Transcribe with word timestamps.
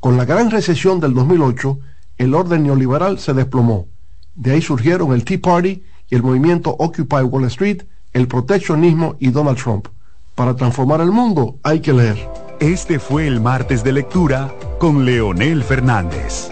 Con 0.00 0.18
la 0.18 0.26
gran 0.26 0.50
recesión 0.50 1.00
del 1.00 1.14
2008, 1.14 1.78
el 2.18 2.34
orden 2.34 2.64
neoliberal 2.64 3.18
se 3.18 3.32
desplomó. 3.32 3.88
De 4.34 4.52
ahí 4.52 4.60
surgieron 4.60 5.14
el 5.14 5.24
Tea 5.24 5.38
Party 5.40 5.82
y 6.10 6.14
el 6.14 6.22
movimiento 6.22 6.76
Occupy 6.78 7.22
Wall 7.22 7.46
Street, 7.46 7.84
el 8.12 8.28
proteccionismo 8.28 9.16
y 9.18 9.30
Donald 9.30 9.56
Trump. 9.56 9.88
Para 10.34 10.54
transformar 10.54 11.00
el 11.00 11.10
mundo 11.10 11.56
hay 11.62 11.80
que 11.80 11.94
leer. 11.94 12.28
Este 12.60 12.98
fue 12.98 13.26
el 13.26 13.40
martes 13.40 13.82
de 13.82 13.92
lectura 13.92 14.52
con 14.78 15.06
Leonel 15.06 15.64
Fernández. 15.64 16.50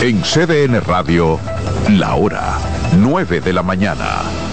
En 0.00 0.22
CDN 0.22 0.80
Radio, 0.82 1.40
la 1.90 2.14
hora 2.14 2.58
9 2.96 3.40
de 3.40 3.52
la 3.52 3.64
mañana. 3.64 4.45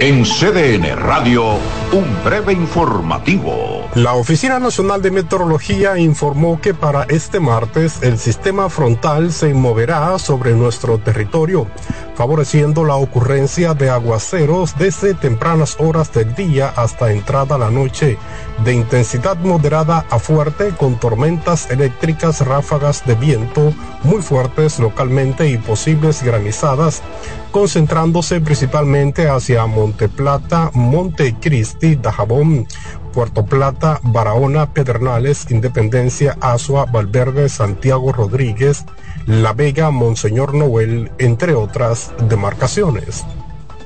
En 0.00 0.24
CDN 0.24 0.96
Radio, 0.96 1.54
un 1.92 2.24
breve 2.24 2.52
informativo. 2.52 3.88
La 3.94 4.14
Oficina 4.14 4.58
Nacional 4.58 5.00
de 5.00 5.12
Meteorología 5.12 5.96
informó 5.96 6.60
que 6.60 6.74
para 6.74 7.04
este 7.04 7.38
martes 7.38 8.02
el 8.02 8.18
sistema 8.18 8.68
frontal 8.68 9.32
se 9.32 9.54
moverá 9.54 10.18
sobre 10.18 10.52
nuestro 10.54 10.98
territorio, 10.98 11.68
favoreciendo 12.16 12.84
la 12.84 12.96
ocurrencia 12.96 13.72
de 13.74 13.88
aguaceros 13.88 14.76
desde 14.76 15.14
tempranas 15.14 15.76
horas 15.78 16.12
del 16.12 16.34
día 16.34 16.72
hasta 16.74 17.12
entrada 17.12 17.56
la 17.56 17.70
noche, 17.70 18.18
de 18.62 18.72
intensidad 18.72 19.36
moderada 19.38 20.06
a 20.10 20.18
fuerte 20.18 20.70
con 20.70 20.98
tormentas 21.00 21.70
eléctricas, 21.70 22.46
ráfagas 22.46 23.04
de 23.06 23.14
viento 23.14 23.72
muy 24.02 24.22
fuertes 24.22 24.78
localmente 24.78 25.48
y 25.48 25.58
posibles 25.58 26.22
granizadas 26.22 27.02
concentrándose 27.50 28.40
principalmente 28.40 29.28
hacia 29.28 29.66
Monte 29.66 30.08
Plata, 30.08 30.70
Montecristi, 30.74 31.94
Dajabón, 31.94 32.66
Puerto 33.12 33.46
Plata, 33.46 34.00
Barahona, 34.02 34.72
Pedernales, 34.72 35.48
Independencia, 35.50 36.36
Asua, 36.40 36.84
Valverde, 36.86 37.48
Santiago 37.48 38.12
Rodríguez, 38.12 38.84
La 39.26 39.52
Vega, 39.52 39.92
Monseñor 39.92 40.52
Noel, 40.52 41.12
entre 41.18 41.54
otras 41.54 42.12
demarcaciones. 42.28 43.24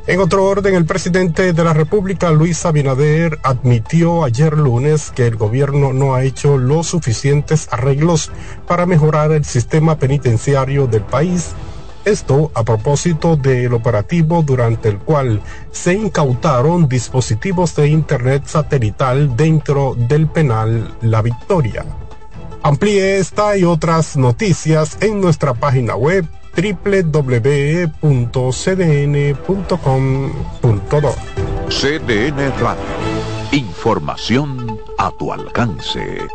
En 0.09 0.21
otro 0.21 0.47
orden, 0.47 0.75
el 0.75 0.87
presidente 0.87 1.53
de 1.53 1.65
la 1.65 1.75
República, 1.75 2.31
Luis 2.31 2.65
Abinader, 2.65 3.39
admitió 3.43 4.25
ayer 4.25 4.57
lunes 4.57 5.13
que 5.15 5.27
el 5.27 5.37
gobierno 5.37 5.93
no 5.93 6.15
ha 6.15 6.25
hecho 6.25 6.57
los 6.57 6.87
suficientes 6.87 7.69
arreglos 7.71 8.31
para 8.67 8.87
mejorar 8.87 9.33
el 9.33 9.45
sistema 9.45 9.99
penitenciario 9.99 10.87
del 10.87 11.03
país 11.03 11.55
esto 12.07 12.51
a 12.55 12.65
propósito 12.65 13.37
del 13.37 13.75
operativo 13.75 14.43
durante 14.43 14.89
el 14.89 14.97
cual 14.97 15.43
se 15.73 15.93
incautaron 15.93 16.89
dispositivos 16.89 17.77
de 17.77 17.89
Internet 17.89 18.45
satelital 18.47 19.37
dentro 19.37 19.95
del 19.95 20.27
penal 20.27 20.97
La 21.03 21.21
Victoria. 21.21 21.85
Amplíe 22.63 23.19
esta 23.19 23.59
y 23.59 23.65
otras 23.65 24.17
noticias 24.17 24.97
en 25.03 25.21
nuestra 25.21 25.53
página 25.53 25.97
web 25.97 26.25
www.cdn.com.do. 26.59 27.99
CDN 31.69 32.53
Radio. 32.59 32.83
Información 33.53 34.81
a 34.99 35.11
tu 35.13 35.33
alcance. 35.33 36.27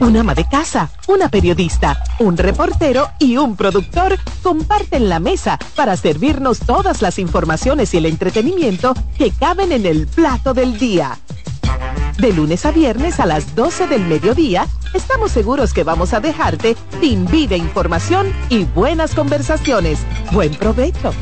Un 0.00 0.16
ama 0.16 0.34
de 0.34 0.48
casa, 0.48 0.90
una 1.06 1.28
periodista, 1.28 2.02
un 2.18 2.38
reportero 2.38 3.10
y 3.18 3.36
un 3.36 3.54
productor 3.54 4.18
comparten 4.42 5.08
la 5.10 5.20
mesa 5.20 5.58
para 5.76 5.96
servirnos 5.96 6.58
todas 6.60 7.02
las 7.02 7.18
informaciones 7.18 7.92
y 7.94 7.98
el 7.98 8.06
entretenimiento 8.06 8.94
que 9.16 9.30
caben 9.30 9.72
en 9.72 9.84
el 9.86 10.06
plato 10.08 10.54
del 10.54 10.78
día. 10.78 11.18
De 12.18 12.32
lunes 12.32 12.64
a 12.66 12.70
viernes 12.70 13.20
a 13.20 13.26
las 13.26 13.54
12 13.54 13.88
del 13.88 14.06
mediodía, 14.06 14.66
estamos 14.94 15.32
seguros 15.32 15.72
que 15.72 15.84
vamos 15.84 16.14
a 16.14 16.20
dejarte 16.20 16.76
sin 17.00 17.26
vida, 17.26 17.56
información 17.56 18.32
y 18.48 18.64
buenas 18.64 19.14
conversaciones. 19.14 19.98
Buen 20.30 20.54
provecho. 20.54 21.12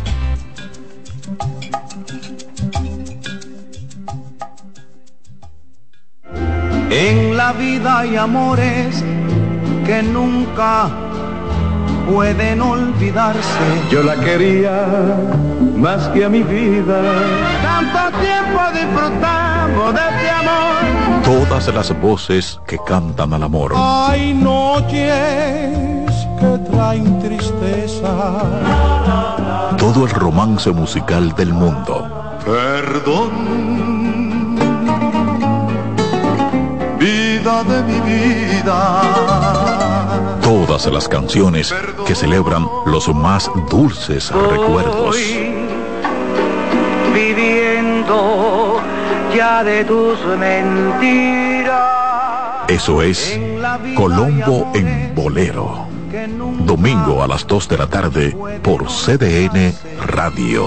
En 6.90 7.36
la 7.36 7.52
vida 7.52 8.00
hay 8.00 8.16
amores 8.16 9.02
que 9.86 10.02
nunca 10.02 10.90
pueden 12.12 12.60
olvidarse. 12.60 13.64
Yo 13.90 14.02
la 14.02 14.16
quería 14.16 15.16
más 15.76 16.08
que 16.08 16.24
a 16.24 16.28
mi 16.28 16.42
vida. 16.42 17.00
Tanto 17.62 18.18
tiempo 18.18 18.60
disfrutamos 19.70 19.94
de 19.94 20.00
este 20.00 20.30
amor. 20.30 21.22
Todas 21.24 21.74
las 21.74 22.00
voces 22.00 22.60
que 22.66 22.78
cantan 22.86 23.32
al 23.32 23.42
amor. 23.42 23.72
Hay 23.76 24.34
noches 24.34 24.90
que 26.38 26.58
traen 26.70 27.18
tristeza. 27.20 28.42
Todo 29.78 30.04
el 30.04 30.10
romance 30.10 30.70
musical 30.70 31.34
del 31.34 31.52
mundo. 31.52 32.38
Perdón 32.44 33.70
vida 36.98 37.64
de 37.64 37.82
mi 37.82 38.00
vida. 38.00 39.02
Todas 40.42 40.86
las 40.86 41.08
canciones 41.08 41.74
que 42.06 42.14
celebran 42.14 42.66
los 42.84 43.08
más 43.14 43.50
dulces 43.70 44.30
recuerdos. 44.30 45.16
Viviendo 47.14 48.59
ya 49.34 49.64
de 49.64 49.84
tus 49.84 50.18
mentiras. 50.38 51.80
Eso 52.68 53.02
es 53.02 53.38
Colombo 53.96 54.70
en 54.74 55.14
Bolero. 55.14 55.86
Domingo 56.64 57.22
a 57.22 57.28
las 57.28 57.46
2 57.46 57.68
de 57.68 57.78
la 57.78 57.86
tarde 57.86 58.36
por 58.62 58.86
CDN 58.86 59.74
Radio. 60.06 60.66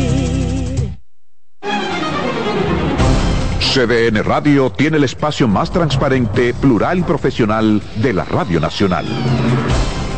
CDN 3.73 4.21
Radio 4.25 4.69
tiene 4.69 4.97
el 4.97 5.05
espacio 5.05 5.47
más 5.47 5.71
transparente, 5.71 6.53
plural 6.53 6.99
y 6.99 7.03
profesional 7.03 7.81
de 7.95 8.11
la 8.11 8.25
Radio 8.25 8.59
Nacional. 8.59 9.05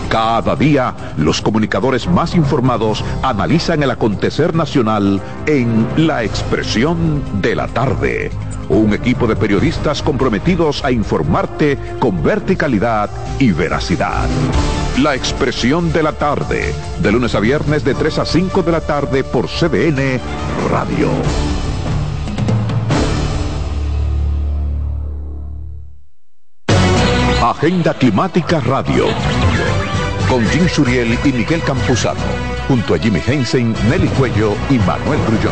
Cada 0.10 0.56
día, 0.56 0.96
los 1.18 1.40
comunicadores 1.40 2.08
más 2.08 2.34
informados 2.34 3.04
analizan 3.22 3.84
el 3.84 3.92
acontecer 3.92 4.56
nacional 4.56 5.22
en 5.46 5.88
La 5.98 6.24
Expresión 6.24 7.22
de 7.44 7.56
la 7.56 7.68
Tarde. 7.68 8.32
Un 8.70 8.92
equipo 8.92 9.28
de 9.28 9.36
periodistas 9.36 10.02
comprometidos 10.02 10.84
a 10.84 10.92
informarte 10.92 11.78
con 12.00 12.24
verticalidad 12.24 13.12
y 13.38 13.52
veracidad. 13.52 14.28
La 14.98 15.14
Expresión 15.14 15.94
de 15.94 16.02
la 16.02 16.14
Tarde, 16.14 16.74
de 17.04 17.12
lunes 17.12 17.36
a 17.36 17.40
viernes 17.40 17.84
de 17.84 17.94
3 17.94 18.18
a 18.18 18.26
5 18.26 18.64
de 18.64 18.72
la 18.72 18.82
tarde 18.82 19.24
por 19.24 19.48
CDN 19.48 20.20
Radio. 20.72 21.63
Agenda 27.44 27.94
Climática 27.94 28.62
Radio. 28.62 29.08
Con 30.30 30.48
Jim 30.48 30.66
Suriel 30.70 31.20
y 31.26 31.34
Miguel 31.34 31.62
Campuzano. 31.62 32.22
Junto 32.70 32.96
a 32.96 32.98
Jimmy 32.98 33.20
Hensen, 33.28 33.76
Nelly 33.90 34.08
Cuello 34.18 34.54
y 34.70 34.80
Manuel 34.80 35.20
Grullón. 35.28 35.52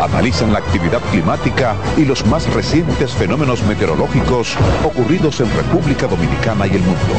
Analizan 0.00 0.52
la 0.52 0.58
actividad 0.58 0.98
climática 1.12 1.76
y 1.96 2.04
los 2.04 2.26
más 2.26 2.52
recientes 2.52 3.12
fenómenos 3.12 3.62
meteorológicos 3.62 4.56
ocurridos 4.84 5.40
en 5.40 5.54
República 5.54 6.08
Dominicana 6.08 6.66
y 6.66 6.70
el 6.70 6.82
mundo. 6.82 7.14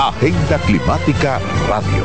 Agenda 0.00 0.58
Climática 0.58 1.38
Radio. 1.68 2.04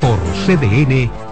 por 0.00 0.18
CDN 0.46 1.29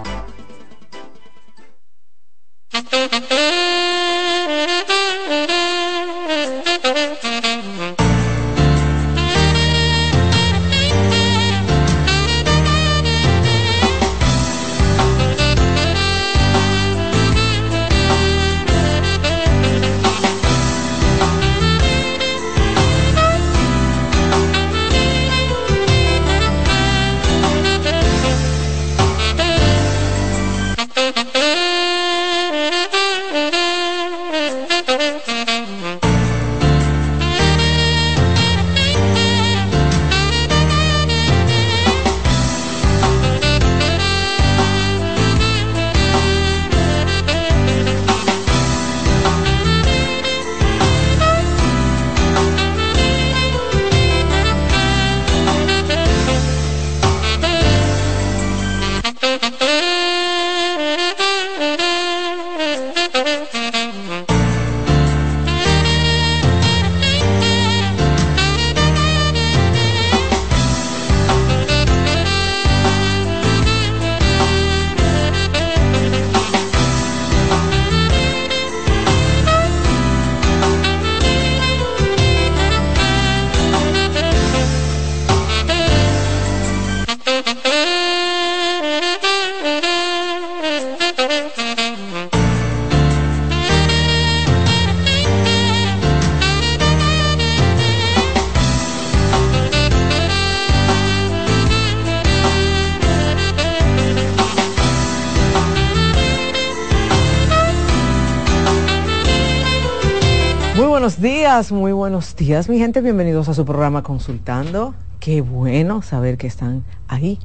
días, 112.39 112.69
mi 112.69 112.79
gente. 112.79 113.01
Bienvenidos 113.01 113.49
a 113.49 113.53
su 113.53 113.65
programa 113.65 114.01
Consultando. 114.01 114.93
Qué 115.19 115.41
bueno 115.41 116.01
saber 116.01 116.37
que 116.37 116.47
están 116.47 116.85
ahí, 117.09 117.37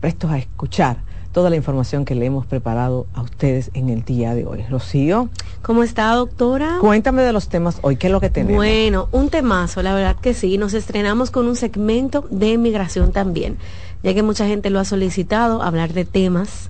prestos 0.00 0.30
a 0.30 0.38
escuchar 0.38 0.96
toda 1.32 1.50
la 1.50 1.56
información 1.56 2.06
que 2.06 2.14
le 2.14 2.24
hemos 2.24 2.46
preparado 2.46 3.06
a 3.12 3.20
ustedes 3.20 3.70
en 3.74 3.90
el 3.90 4.06
día 4.06 4.34
de 4.34 4.46
hoy. 4.46 4.64
Rocío. 4.70 5.28
¿Cómo 5.60 5.82
está, 5.82 6.10
doctora? 6.14 6.78
Cuéntame 6.80 7.20
de 7.20 7.34
los 7.34 7.50
temas 7.50 7.78
hoy, 7.82 7.96
¿qué 7.96 8.06
es 8.06 8.12
lo 8.12 8.22
que 8.22 8.30
tenemos? 8.30 8.56
Bueno, 8.56 9.10
un 9.12 9.28
temazo, 9.28 9.82
la 9.82 9.92
verdad 9.94 10.16
que 10.16 10.32
sí. 10.32 10.56
Nos 10.56 10.72
estrenamos 10.72 11.30
con 11.30 11.46
un 11.46 11.54
segmento 11.54 12.26
de 12.30 12.56
migración 12.56 13.12
también, 13.12 13.58
ya 14.02 14.14
que 14.14 14.22
mucha 14.22 14.46
gente 14.46 14.70
lo 14.70 14.80
ha 14.80 14.86
solicitado, 14.86 15.60
hablar 15.60 15.92
de 15.92 16.06
temas 16.06 16.67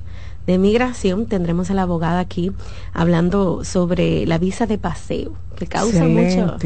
de 0.48 0.56
migración, 0.56 1.26
tendremos 1.26 1.70
a 1.70 1.74
la 1.74 1.82
abogada 1.82 2.20
aquí 2.20 2.52
hablando 2.94 3.64
sobre 3.64 4.24
la 4.24 4.38
visa 4.38 4.64
de 4.64 4.78
paseo, 4.78 5.34
que 5.56 5.66
causa 5.66 6.04
mucho, 6.04 6.56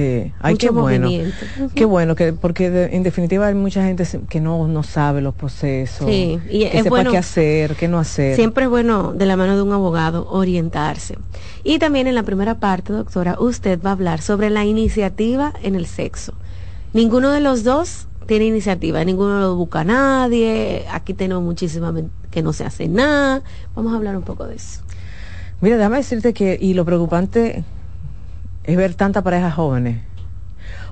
movimiento. 0.73 1.34
Qué 1.75 1.84
bueno, 1.84 2.14
que, 2.14 2.32
porque 2.32 2.90
en 2.93 3.02
definitiva 3.02 3.49
hay 3.49 3.55
mucha 3.55 3.82
gente 3.82 4.06
que 4.29 4.40
no, 4.40 4.69
no 4.69 4.84
sabe 4.84 5.20
los 5.20 5.34
procesos, 5.34 6.08
sí, 6.08 6.38
y 6.49 6.61
que 6.61 6.79
es 6.79 6.84
sepa 6.84 7.02
qué 7.02 7.19
hacer, 7.19 7.75
qué 7.75 7.88
no 7.88 7.99
hacer. 7.99 8.37
Siempre 8.37 8.64
es 8.64 8.70
bueno, 8.70 9.14
de 9.14 9.26
la 9.26 9.37
mano 9.37 9.56
de 9.56 9.62
un 9.62 9.73
abogado, 9.73 10.28
orientarse. 10.31 11.19
Y 11.64 11.81
también 11.81 12.06
en 12.06 12.14
la 12.14 12.23
primera 12.23 12.61
parte, 12.61 12.93
doctora, 12.93 13.37
usted 13.40 13.82
va 13.85 13.90
a 13.90 13.94
hablar 13.94 14.20
sobre 14.20 14.49
la 14.50 14.64
iniciativa 14.64 15.55
en 15.61 15.75
el 15.75 15.87
sexo. 15.87 16.35
Ninguno 16.93 17.32
de 17.32 17.40
los 17.40 17.64
dos 17.64 18.06
tiene 18.27 18.47
iniciativa, 18.47 19.05
ninguno 19.05 19.41
lo 19.41 19.57
busca 19.57 19.81
a 19.81 19.85
nadie, 19.85 20.85
aquí 20.91 21.15
tenemos 21.15 21.43
muchísima 21.43 21.93
que 22.31 22.43
no 22.43 22.53
se 22.53 22.65
hace 22.65 22.89
nada. 22.89 23.43
Vamos 23.75 23.93
a 23.93 23.97
hablar 23.97 24.17
un 24.17 24.23
poco 24.23 24.47
de 24.47 24.57
eso. 24.57 24.81
Mira, 25.61 25.77
déjame 25.77 25.99
decirte 25.99 26.33
que, 26.33 26.59
y 26.61 26.75
lo 26.75 26.85
preocupante 26.85 27.65
es 28.65 28.77
ver 28.77 28.95
tantas 28.95 29.23
parejas 29.23 29.55
jóvenes. 29.55 30.01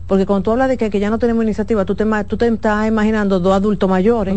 Porque 0.06 0.26
cuando 0.26 0.42
tú 0.42 0.50
hablas 0.52 0.68
de 0.68 0.76
que, 0.76 1.00
ya 1.00 1.10
no 1.10 1.18
tenemos 1.18 1.44
iniciativa, 1.44 1.84
tú 1.84 1.94
te, 1.94 2.04
tú 2.26 2.36
te 2.36 2.48
estás 2.48 2.86
imaginando 2.86 3.38
dos 3.40 3.52
adultos 3.52 3.88
mayores. 3.88 4.36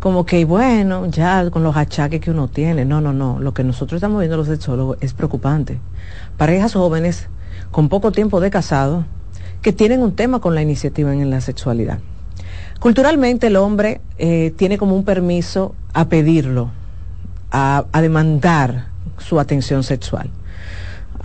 Como 0.00 0.26
que, 0.26 0.44
bueno, 0.44 1.06
ya 1.06 1.48
con 1.50 1.62
los 1.62 1.76
achaques 1.76 2.20
que 2.20 2.30
uno 2.30 2.48
tiene. 2.48 2.84
No, 2.84 3.00
no, 3.00 3.12
no. 3.12 3.38
Lo 3.38 3.54
que 3.54 3.64
nosotros 3.64 3.98
estamos 3.98 4.20
viendo 4.20 4.36
los 4.36 4.48
sexólogos 4.48 4.98
es 5.00 5.14
preocupante. 5.14 5.78
Parejas 6.36 6.72
jóvenes 6.72 7.28
con 7.70 7.88
poco 7.88 8.12
tiempo 8.12 8.40
de 8.40 8.50
casado 8.50 9.04
que 9.62 9.72
tienen 9.72 10.02
un 10.02 10.14
tema 10.14 10.40
con 10.40 10.54
la 10.54 10.62
iniciativa 10.62 11.12
en 11.12 11.30
la 11.30 11.40
sexualidad. 11.40 12.00
Culturalmente 12.80 13.46
el 13.46 13.56
hombre 13.56 14.00
eh, 14.18 14.52
tiene 14.56 14.76
como 14.76 14.96
un 14.96 15.04
permiso 15.04 15.74
a 15.94 16.08
pedirlo, 16.08 16.70
a, 17.52 17.84
demandar 18.00 18.88
su 19.18 19.38
atención 19.38 19.84
sexual. 19.84 20.30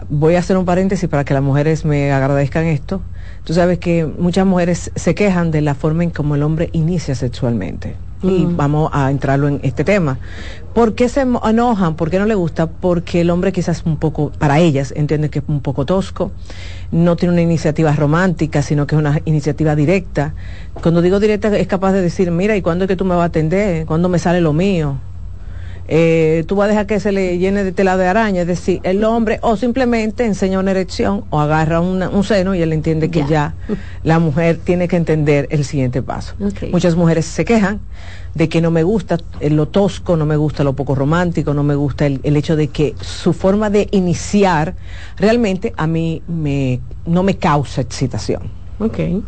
Voy 0.10 0.36
a 0.36 0.40
hacer 0.40 0.56
un 0.56 0.66
paréntesis 0.66 1.10
para 1.10 1.26
que 1.26 1.34
las 1.34 1.42
mujeres 1.42 1.84
me 1.84 2.12
agradezcan 2.12 2.66
esto. 2.66 3.02
Tú 3.44 3.56
sabes 3.56 3.80
que 3.80 4.06
muchas 4.06 4.46
mujeres 4.46 4.92
se 4.96 5.16
quejan 5.16 5.50
de 5.50 5.62
la 5.62 5.74
forma 5.74 6.04
en 6.04 6.12
cómo 6.12 6.36
el 6.36 6.44
hombre 6.44 6.70
inicia 6.74 7.16
sexualmente. 7.16 7.96
Y 8.24 8.46
vamos 8.46 8.90
a 8.94 9.12
entrarlo 9.12 9.48
en 9.48 9.60
este 9.64 9.84
tema. 9.84 10.18
¿Por 10.74 10.96
qué 10.96 11.08
se 11.10 11.22
enojan? 11.22 11.96
¿Por 11.96 12.10
qué 12.10 12.20
no 12.20 12.26
le 12.26 12.36
gusta? 12.36 12.68
Porque 12.68 13.22
el 13.22 13.30
hombre 13.30 13.52
quizás 13.52 13.84
un 13.86 13.98
poco, 13.98 14.32
para 14.38 14.60
ellas, 14.60 14.94
entiende 14.96 15.30
que 15.30 15.40
es 15.40 15.46
un 15.48 15.62
poco 15.62 15.86
tosco, 15.86 16.32
no 16.92 17.16
tiene 17.16 17.34
una 17.34 17.42
iniciativa 17.42 17.94
romántica, 17.94 18.62
sino 18.62 18.88
que 18.88 18.96
es 18.96 19.00
una 19.00 19.22
iniciativa 19.26 19.76
directa. 19.76 20.34
Cuando 20.82 21.02
digo 21.02 21.20
directa 21.20 21.56
es 21.58 21.68
capaz 21.68 21.94
de 21.94 22.02
decir, 22.02 22.32
mira, 22.32 22.56
¿y 22.56 22.62
cuándo 22.62 22.86
es 22.86 22.88
que 22.90 22.96
tú 22.96 23.06
me 23.06 23.16
vas 23.16 23.24
a 23.24 23.26
atender? 23.26 23.86
¿Cuándo 23.86 24.10
me 24.10 24.20
sale 24.20 24.42
lo 24.42 24.54
mío? 24.54 24.98
Eh, 25.90 26.44
tú 26.48 26.56
vas 26.56 26.66
a 26.66 26.70
dejar 26.70 26.86
que 26.86 27.00
se 27.00 27.12
le 27.12 27.38
llene 27.38 27.64
de 27.64 27.72
tela 27.72 27.98
de 27.98 28.08
araña, 28.08 28.42
es 28.42 28.48
decir, 28.48 28.80
el 28.84 29.04
hombre 29.04 29.40
o 29.42 29.56
simplemente 29.56 30.26
enseña 30.26 30.60
una 30.60 30.72
erección 30.72 31.24
o 31.30 31.40
agarra 31.40 31.80
un 31.80 32.24
seno 32.24 32.56
y 32.56 32.62
él 32.62 32.74
entiende 32.74 33.10
que 33.10 33.26
ya. 33.26 33.56
la 34.04 34.20
mujer 34.20 34.58
tiene 34.64 34.88
que 34.88 34.98
entender 34.98 35.48
el 35.50 35.64
siguiente 35.64 36.02
paso. 36.02 36.36
Muchas 36.72 36.96
mujeres 36.96 37.26
se 37.26 37.46
quejan 37.46 37.80
de 38.34 38.50
que 38.50 38.62
no 38.62 38.70
me 38.70 38.84
gusta 38.84 39.18
lo 39.42 39.68
tosco, 39.68 40.16
no 40.16 40.26
me 40.26 40.36
gusta 40.36 40.64
lo 40.64 40.74
poco 40.74 40.94
romántico, 40.94 41.54
no 41.54 41.64
me 41.64 41.76
gusta 41.76 42.06
el, 42.06 42.36
hecho 42.38 42.56
de 42.56 42.68
que 42.68 42.94
su 43.02 43.34
forma 43.34 43.70
de 43.70 43.88
iniciar 43.92 44.76
realmente 45.18 45.74
a 45.78 45.88
mí 45.88 46.22
me, 46.28 46.82
no 47.06 47.24
me 47.24 47.38
causa 47.38 47.82
excitación. 47.82 48.44
Okay. 48.80 49.24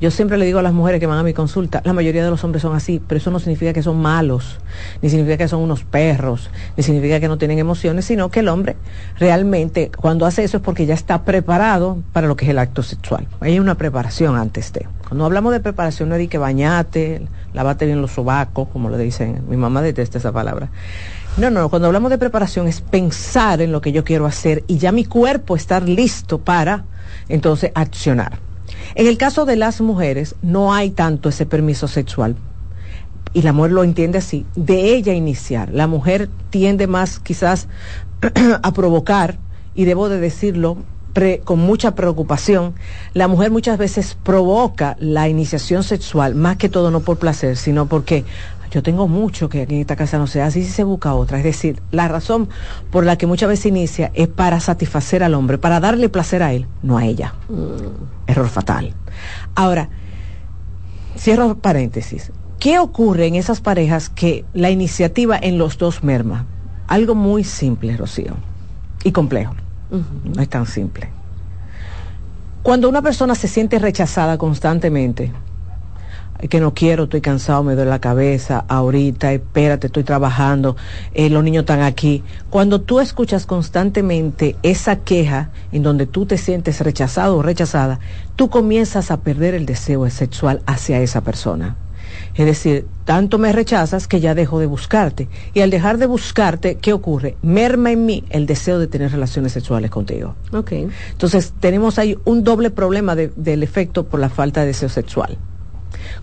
Yo 0.00 0.12
siempre 0.12 0.38
le 0.38 0.46
digo 0.46 0.60
a 0.60 0.62
las 0.62 0.72
mujeres 0.72 1.00
que 1.00 1.06
van 1.06 1.18
a 1.18 1.24
mi 1.24 1.34
consulta, 1.34 1.82
la 1.84 1.92
mayoría 1.92 2.22
de 2.22 2.30
los 2.30 2.44
hombres 2.44 2.62
son 2.62 2.76
así, 2.76 3.00
pero 3.04 3.18
eso 3.18 3.32
no 3.32 3.40
significa 3.40 3.72
que 3.72 3.82
son 3.82 4.00
malos, 4.00 4.58
ni 5.02 5.10
significa 5.10 5.36
que 5.36 5.48
son 5.48 5.60
unos 5.60 5.82
perros, 5.82 6.50
ni 6.76 6.84
significa 6.84 7.18
que 7.18 7.26
no 7.26 7.36
tienen 7.36 7.58
emociones, 7.58 8.04
sino 8.04 8.30
que 8.30 8.40
el 8.40 8.48
hombre 8.48 8.76
realmente 9.18 9.90
cuando 9.90 10.24
hace 10.24 10.44
eso 10.44 10.58
es 10.58 10.62
porque 10.62 10.86
ya 10.86 10.94
está 10.94 11.24
preparado 11.24 11.98
para 12.12 12.28
lo 12.28 12.36
que 12.36 12.44
es 12.44 12.50
el 12.52 12.60
acto 12.60 12.84
sexual. 12.84 13.26
Hay 13.40 13.58
una 13.58 13.74
preparación 13.74 14.36
antes 14.36 14.72
de. 14.72 14.86
Cuando 15.08 15.24
hablamos 15.24 15.52
de 15.52 15.60
preparación 15.60 16.10
no 16.10 16.14
es 16.14 16.20
de 16.20 16.28
que 16.28 16.38
bañate, 16.38 17.26
lavate 17.52 17.86
bien 17.86 18.00
los 18.00 18.12
sobacos, 18.12 18.68
como 18.68 18.90
le 18.90 18.98
dicen, 18.98 19.42
mi 19.48 19.56
mamá 19.56 19.82
detesta 19.82 20.18
esa 20.18 20.30
palabra. 20.30 20.70
No, 21.38 21.50
no, 21.50 21.68
cuando 21.68 21.86
hablamos 21.86 22.10
de 22.10 22.18
preparación 22.18 22.68
es 22.68 22.80
pensar 22.80 23.60
en 23.60 23.72
lo 23.72 23.80
que 23.80 23.92
yo 23.92 24.04
quiero 24.04 24.26
hacer 24.26 24.64
y 24.66 24.78
ya 24.78 24.92
mi 24.92 25.04
cuerpo 25.04 25.56
estar 25.56 25.88
listo 25.88 26.38
para 26.38 26.84
entonces 27.28 27.72
accionar. 27.74 28.47
En 28.98 29.06
el 29.06 29.16
caso 29.16 29.44
de 29.44 29.54
las 29.54 29.80
mujeres 29.80 30.34
no 30.42 30.74
hay 30.74 30.90
tanto 30.90 31.28
ese 31.28 31.46
permiso 31.46 31.86
sexual 31.86 32.34
y 33.32 33.42
la 33.42 33.52
mujer 33.52 33.70
lo 33.70 33.84
entiende 33.84 34.18
así, 34.18 34.44
de 34.56 34.96
ella 34.96 35.12
iniciar. 35.12 35.70
La 35.72 35.86
mujer 35.86 36.28
tiende 36.50 36.88
más 36.88 37.20
quizás 37.20 37.68
a 38.62 38.72
provocar, 38.72 39.38
y 39.76 39.84
debo 39.84 40.08
de 40.08 40.18
decirlo 40.18 40.78
con 41.44 41.60
mucha 41.60 41.94
preocupación, 41.94 42.74
la 43.14 43.28
mujer 43.28 43.52
muchas 43.52 43.78
veces 43.78 44.16
provoca 44.20 44.96
la 44.98 45.28
iniciación 45.28 45.84
sexual, 45.84 46.34
más 46.34 46.56
que 46.56 46.68
todo 46.68 46.90
no 46.90 47.00
por 47.00 47.18
placer, 47.18 47.56
sino 47.56 47.86
porque 47.86 48.24
yo 48.70 48.82
tengo 48.82 49.08
mucho 49.08 49.48
que 49.48 49.62
en 49.62 49.72
esta 49.72 49.96
casa 49.96 50.18
no 50.18 50.26
se 50.26 50.42
hace 50.42 50.60
y 50.60 50.64
si 50.64 50.70
se 50.70 50.84
busca 50.84 51.14
otra. 51.14 51.38
Es 51.38 51.44
decir, 51.44 51.82
la 51.90 52.08
razón 52.08 52.48
por 52.90 53.04
la 53.04 53.16
que 53.16 53.26
muchas 53.26 53.48
veces 53.48 53.66
inicia 53.66 54.10
es 54.14 54.28
para 54.28 54.60
satisfacer 54.60 55.22
al 55.22 55.34
hombre, 55.34 55.58
para 55.58 55.80
darle 55.80 56.08
placer 56.08 56.42
a 56.42 56.52
él, 56.52 56.66
no 56.82 56.98
a 56.98 57.04
ella. 57.04 57.34
Mm. 57.48 58.30
Error 58.30 58.48
fatal. 58.48 58.94
Ahora, 59.54 59.88
cierro 61.16 61.56
paréntesis. 61.58 62.32
¿Qué 62.58 62.78
ocurre 62.78 63.26
en 63.26 63.36
esas 63.36 63.60
parejas 63.60 64.08
que 64.08 64.44
la 64.52 64.70
iniciativa 64.70 65.38
en 65.40 65.58
los 65.58 65.78
dos 65.78 66.02
merma? 66.02 66.46
Algo 66.88 67.14
muy 67.14 67.44
simple, 67.44 67.96
Rocío, 67.96 68.34
y 69.04 69.12
complejo. 69.12 69.54
No 69.90 70.42
es 70.42 70.48
tan 70.48 70.66
simple. 70.66 71.10
Cuando 72.62 72.88
una 72.88 73.00
persona 73.00 73.34
se 73.34 73.48
siente 73.48 73.78
rechazada 73.78 74.36
constantemente, 74.36 75.32
que 76.48 76.60
no 76.60 76.72
quiero, 76.72 77.04
estoy 77.04 77.20
cansado, 77.20 77.64
me 77.64 77.74
duele 77.74 77.90
la 77.90 78.00
cabeza, 78.00 78.64
ahorita, 78.68 79.32
espérate, 79.32 79.88
estoy 79.88 80.04
trabajando, 80.04 80.76
eh, 81.14 81.30
los 81.30 81.42
niños 81.42 81.62
están 81.62 81.82
aquí. 81.82 82.22
Cuando 82.50 82.80
tú 82.80 83.00
escuchas 83.00 83.46
constantemente 83.46 84.56
esa 84.62 84.96
queja 84.96 85.50
en 85.72 85.82
donde 85.82 86.06
tú 86.06 86.26
te 86.26 86.38
sientes 86.38 86.80
rechazado 86.80 87.36
o 87.36 87.42
rechazada, 87.42 87.98
tú 88.36 88.50
comienzas 88.50 89.10
a 89.10 89.20
perder 89.20 89.54
el 89.54 89.66
deseo 89.66 90.08
sexual 90.10 90.62
hacia 90.66 91.00
esa 91.00 91.22
persona. 91.22 91.76
Es 92.34 92.46
decir, 92.46 92.86
tanto 93.04 93.38
me 93.38 93.52
rechazas 93.52 94.06
que 94.06 94.20
ya 94.20 94.34
dejo 94.34 94.60
de 94.60 94.66
buscarte. 94.66 95.28
Y 95.54 95.60
al 95.60 95.70
dejar 95.70 95.98
de 95.98 96.06
buscarte, 96.06 96.76
¿qué 96.76 96.92
ocurre? 96.92 97.36
Merma 97.42 97.90
en 97.90 98.06
mí 98.06 98.24
el 98.30 98.46
deseo 98.46 98.78
de 98.78 98.86
tener 98.86 99.10
relaciones 99.10 99.52
sexuales 99.52 99.90
contigo. 99.90 100.36
Ok. 100.52 100.72
Entonces, 101.10 101.52
tenemos 101.60 101.98
ahí 101.98 102.16
un 102.24 102.44
doble 102.44 102.70
problema 102.70 103.14
del 103.16 103.62
efecto 103.62 104.06
por 104.06 104.20
la 104.20 104.30
falta 104.30 104.60
de 104.60 104.68
deseo 104.68 104.88
sexual 104.88 105.36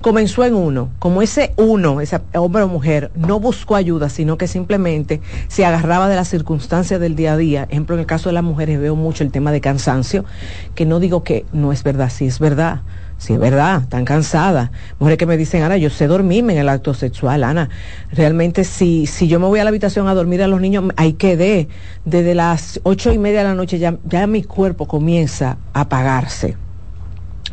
comenzó 0.01 0.43
en 0.45 0.55
uno. 0.55 0.89
Como 0.99 1.21
ese 1.21 1.53
uno, 1.57 2.01
ese 2.01 2.21
hombre 2.33 2.63
o 2.63 2.67
mujer, 2.67 3.11
no 3.15 3.39
buscó 3.39 3.75
ayuda, 3.75 4.09
sino 4.09 4.37
que 4.37 4.47
simplemente 4.47 5.21
se 5.47 5.65
agarraba 5.65 6.09
de 6.09 6.15
las 6.15 6.29
circunstancias 6.29 6.99
del 6.99 7.15
día 7.15 7.33
a 7.33 7.37
día. 7.37 7.67
Ejemplo, 7.69 7.95
en 7.95 8.01
el 8.01 8.05
caso 8.05 8.29
de 8.29 8.33
las 8.33 8.43
mujeres 8.43 8.79
veo 8.79 8.95
mucho 8.95 9.23
el 9.23 9.31
tema 9.31 9.51
de 9.51 9.61
cansancio, 9.61 10.25
que 10.75 10.85
no 10.85 10.99
digo 10.99 11.23
que 11.23 11.45
no 11.53 11.71
es 11.71 11.83
verdad, 11.83 12.09
sí 12.09 12.25
es 12.25 12.39
verdad. 12.39 12.81
Sí, 13.17 13.33
es 13.33 13.39
verdad, 13.39 13.83
están 13.83 14.03
cansadas. 14.03 14.71
Mujeres 14.99 15.17
que 15.17 15.25
me 15.25 15.37
dicen, 15.37 15.63
Ana, 15.63 15.77
yo 15.77 15.89
sé 15.89 16.07
dormirme 16.07 16.53
en 16.53 16.59
el 16.59 16.69
acto 16.69 16.93
sexual, 16.93 17.45
Ana. 17.45 17.69
Realmente, 18.11 18.65
si, 18.65 19.07
si 19.07 19.27
yo 19.27 19.39
me 19.39 19.47
voy 19.47 19.59
a 19.59 19.63
la 19.63 19.69
habitación 19.69 20.07
a 20.09 20.13
dormir 20.13 20.43
a 20.43 20.47
los 20.47 20.59
niños, 20.59 20.83
ahí 20.97 21.13
quedé. 21.13 21.69
Desde 22.03 22.35
las 22.35 22.81
ocho 22.83 23.13
y 23.13 23.17
media 23.17 23.39
de 23.39 23.45
la 23.45 23.55
noche 23.55 23.79
ya, 23.79 23.97
ya 24.03 24.27
mi 24.27 24.43
cuerpo 24.43 24.85
comienza 24.87 25.57
a 25.73 25.81
apagarse 25.81 26.57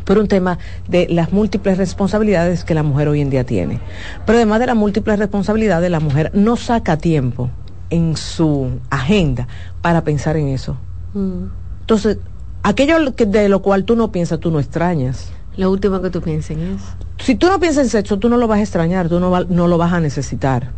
por 0.05 0.17
un 0.17 0.27
tema 0.27 0.59
de 0.87 1.07
las 1.09 1.31
múltiples 1.31 1.77
responsabilidades 1.77 2.63
que 2.63 2.73
la 2.73 2.83
mujer 2.83 3.07
hoy 3.07 3.21
en 3.21 3.29
día 3.29 3.43
tiene. 3.43 3.79
Pero 4.25 4.37
además 4.37 4.59
de 4.59 4.67
las 4.67 4.75
múltiples 4.75 5.19
responsabilidades, 5.19 5.89
la 5.89 5.99
mujer 5.99 6.31
no 6.33 6.55
saca 6.55 6.97
tiempo 6.97 7.49
en 7.89 8.17
su 8.17 8.79
agenda 8.89 9.47
para 9.81 10.03
pensar 10.03 10.37
en 10.37 10.47
eso. 10.47 10.77
Mm. 11.13 11.45
Entonces, 11.81 12.17
aquello 12.63 12.97
de 13.11 13.49
lo 13.49 13.61
cual 13.61 13.83
tú 13.83 13.95
no 13.95 14.11
piensas, 14.11 14.39
tú 14.39 14.51
no 14.51 14.59
extrañas. 14.59 15.31
Lo 15.57 15.69
último 15.69 16.01
que 16.01 16.09
tú 16.09 16.21
piensas 16.21 16.51
en 16.51 16.75
eso. 16.75 16.85
Si 17.19 17.35
tú 17.35 17.47
no 17.47 17.59
piensas 17.59 17.85
en 17.85 17.89
sexo, 17.89 18.17
tú 18.17 18.29
no 18.29 18.37
lo 18.37 18.47
vas 18.47 18.59
a 18.59 18.61
extrañar, 18.61 19.09
tú 19.09 19.19
no, 19.19 19.43
no 19.43 19.67
lo 19.67 19.77
vas 19.77 19.93
a 19.93 19.99
necesitar. 19.99 20.71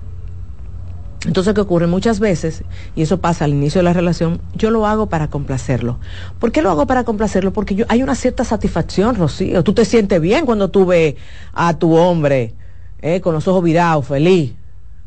Entonces, 1.26 1.54
¿qué 1.54 1.62
ocurre? 1.62 1.88
Muchas 1.88 2.20
veces, 2.20 2.64
y 2.96 3.02
eso 3.02 3.20
pasa 3.20 3.46
al 3.46 3.52
inicio 3.52 3.80
de 3.80 3.84
la 3.84 3.94
relación, 3.94 4.42
yo 4.54 4.70
lo 4.70 4.86
hago 4.86 5.08
para 5.08 5.30
complacerlo. 5.30 5.98
¿Por 6.40 6.52
qué 6.52 6.62
lo 6.62 6.70
hago 6.70 6.86
para 6.86 7.04
complacerlo? 7.04 7.52
Porque 7.52 7.76
yo, 7.76 7.86
hay 7.90 8.04
una 8.04 8.16
cierta 8.16 8.44
satisfacción, 8.44 9.16
Rocío. 9.16 9.64
Tú 9.64 9.74
te 9.74 9.86
sientes 9.86 10.22
bien 10.22 10.46
cuando 10.46 10.70
tú 10.70 10.86
ves 10.86 11.16
a 11.54 11.74
tu 11.78 11.96
hombre 11.96 12.54
eh, 13.02 13.22
con 13.22 13.34
los 13.34 13.48
ojos 13.48 13.64
virados, 13.64 14.06
feliz, 14.06 14.54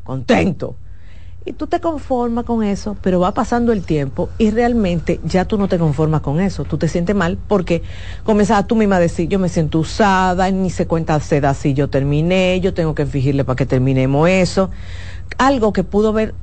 contento. 0.02 0.76
Y 1.44 1.52
tú 1.54 1.66
te 1.66 1.80
conformas 1.80 2.44
con 2.44 2.62
eso, 2.62 2.94
pero 3.00 3.20
va 3.20 3.32
pasando 3.32 3.72
el 3.72 3.82
tiempo 3.82 4.28
y 4.36 4.50
realmente 4.50 5.18
ya 5.24 5.46
tú 5.46 5.56
no 5.56 5.66
te 5.66 5.78
conformas 5.78 6.20
con 6.20 6.40
eso. 6.40 6.64
Tú 6.64 6.76
te 6.76 6.88
sientes 6.88 7.16
mal 7.16 7.38
porque 7.48 7.82
comenzas 8.24 8.66
tú 8.66 8.76
misma 8.76 8.96
a 8.96 9.00
decir, 9.00 9.28
yo 9.28 9.38
me 9.38 9.48
siento 9.48 9.78
usada, 9.78 10.50
ni 10.50 10.68
se 10.68 10.86
cuenta 10.86 11.18
se 11.20 11.40
da 11.40 11.54
si 11.54 11.72
yo 11.72 11.88
terminé, 11.88 12.60
yo 12.60 12.74
tengo 12.74 12.94
que 12.94 13.06
fingirle 13.06 13.44
para 13.44 13.56
que 13.56 13.64
terminemos 13.64 14.28
eso 14.28 14.68
algo 15.36 15.72
que 15.72 15.84
pudo 15.84 16.08
haber 16.08 16.34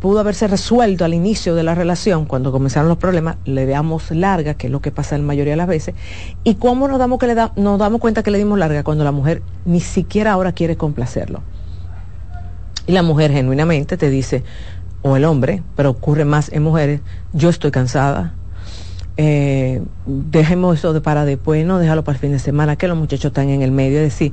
pudo 0.00 0.20
haberse 0.20 0.46
resuelto 0.46 1.04
al 1.04 1.14
inicio 1.14 1.54
de 1.54 1.62
la 1.62 1.74
relación, 1.74 2.26
cuando 2.26 2.52
comenzaron 2.52 2.88
los 2.88 2.98
problemas, 2.98 3.36
le 3.44 3.66
damos 3.66 4.10
larga, 4.10 4.54
que 4.54 4.66
es 4.66 4.72
lo 4.72 4.80
que 4.80 4.90
pasa 4.90 5.16
en 5.16 5.22
la 5.22 5.28
mayoría 5.28 5.54
de 5.54 5.56
las 5.56 5.66
veces, 5.66 5.94
y 6.44 6.56
cómo 6.56 6.88
nos 6.88 6.98
damos, 6.98 7.18
que 7.18 7.26
le 7.26 7.34
da, 7.34 7.52
nos 7.56 7.78
damos 7.78 8.00
cuenta 8.00 8.22
que 8.22 8.30
le 8.30 8.38
dimos 8.38 8.58
larga 8.58 8.84
cuando 8.84 9.02
la 9.02 9.12
mujer 9.12 9.42
ni 9.64 9.80
siquiera 9.80 10.32
ahora 10.32 10.52
quiere 10.52 10.76
complacerlo. 10.76 11.42
Y 12.86 12.92
la 12.92 13.02
mujer 13.02 13.32
genuinamente 13.32 13.96
te 13.96 14.10
dice, 14.10 14.44
o 15.02 15.16
el 15.16 15.24
hombre, 15.24 15.62
pero 15.74 15.90
ocurre 15.90 16.24
más 16.24 16.52
en 16.52 16.62
mujeres, 16.62 17.00
yo 17.32 17.48
estoy 17.48 17.70
cansada, 17.70 18.34
eh, 19.16 19.82
dejemos 20.06 20.78
eso 20.78 20.92
de 20.92 21.00
para 21.00 21.24
después, 21.24 21.64
no 21.66 21.78
déjalo 21.78 22.04
para 22.04 22.16
el 22.16 22.20
fin 22.20 22.32
de 22.32 22.38
semana, 22.38 22.76
que 22.76 22.88
los 22.88 22.96
muchachos 22.96 23.30
están 23.30 23.48
en 23.48 23.62
el 23.62 23.70
medio, 23.70 23.98
es 23.98 24.04
decir, 24.04 24.32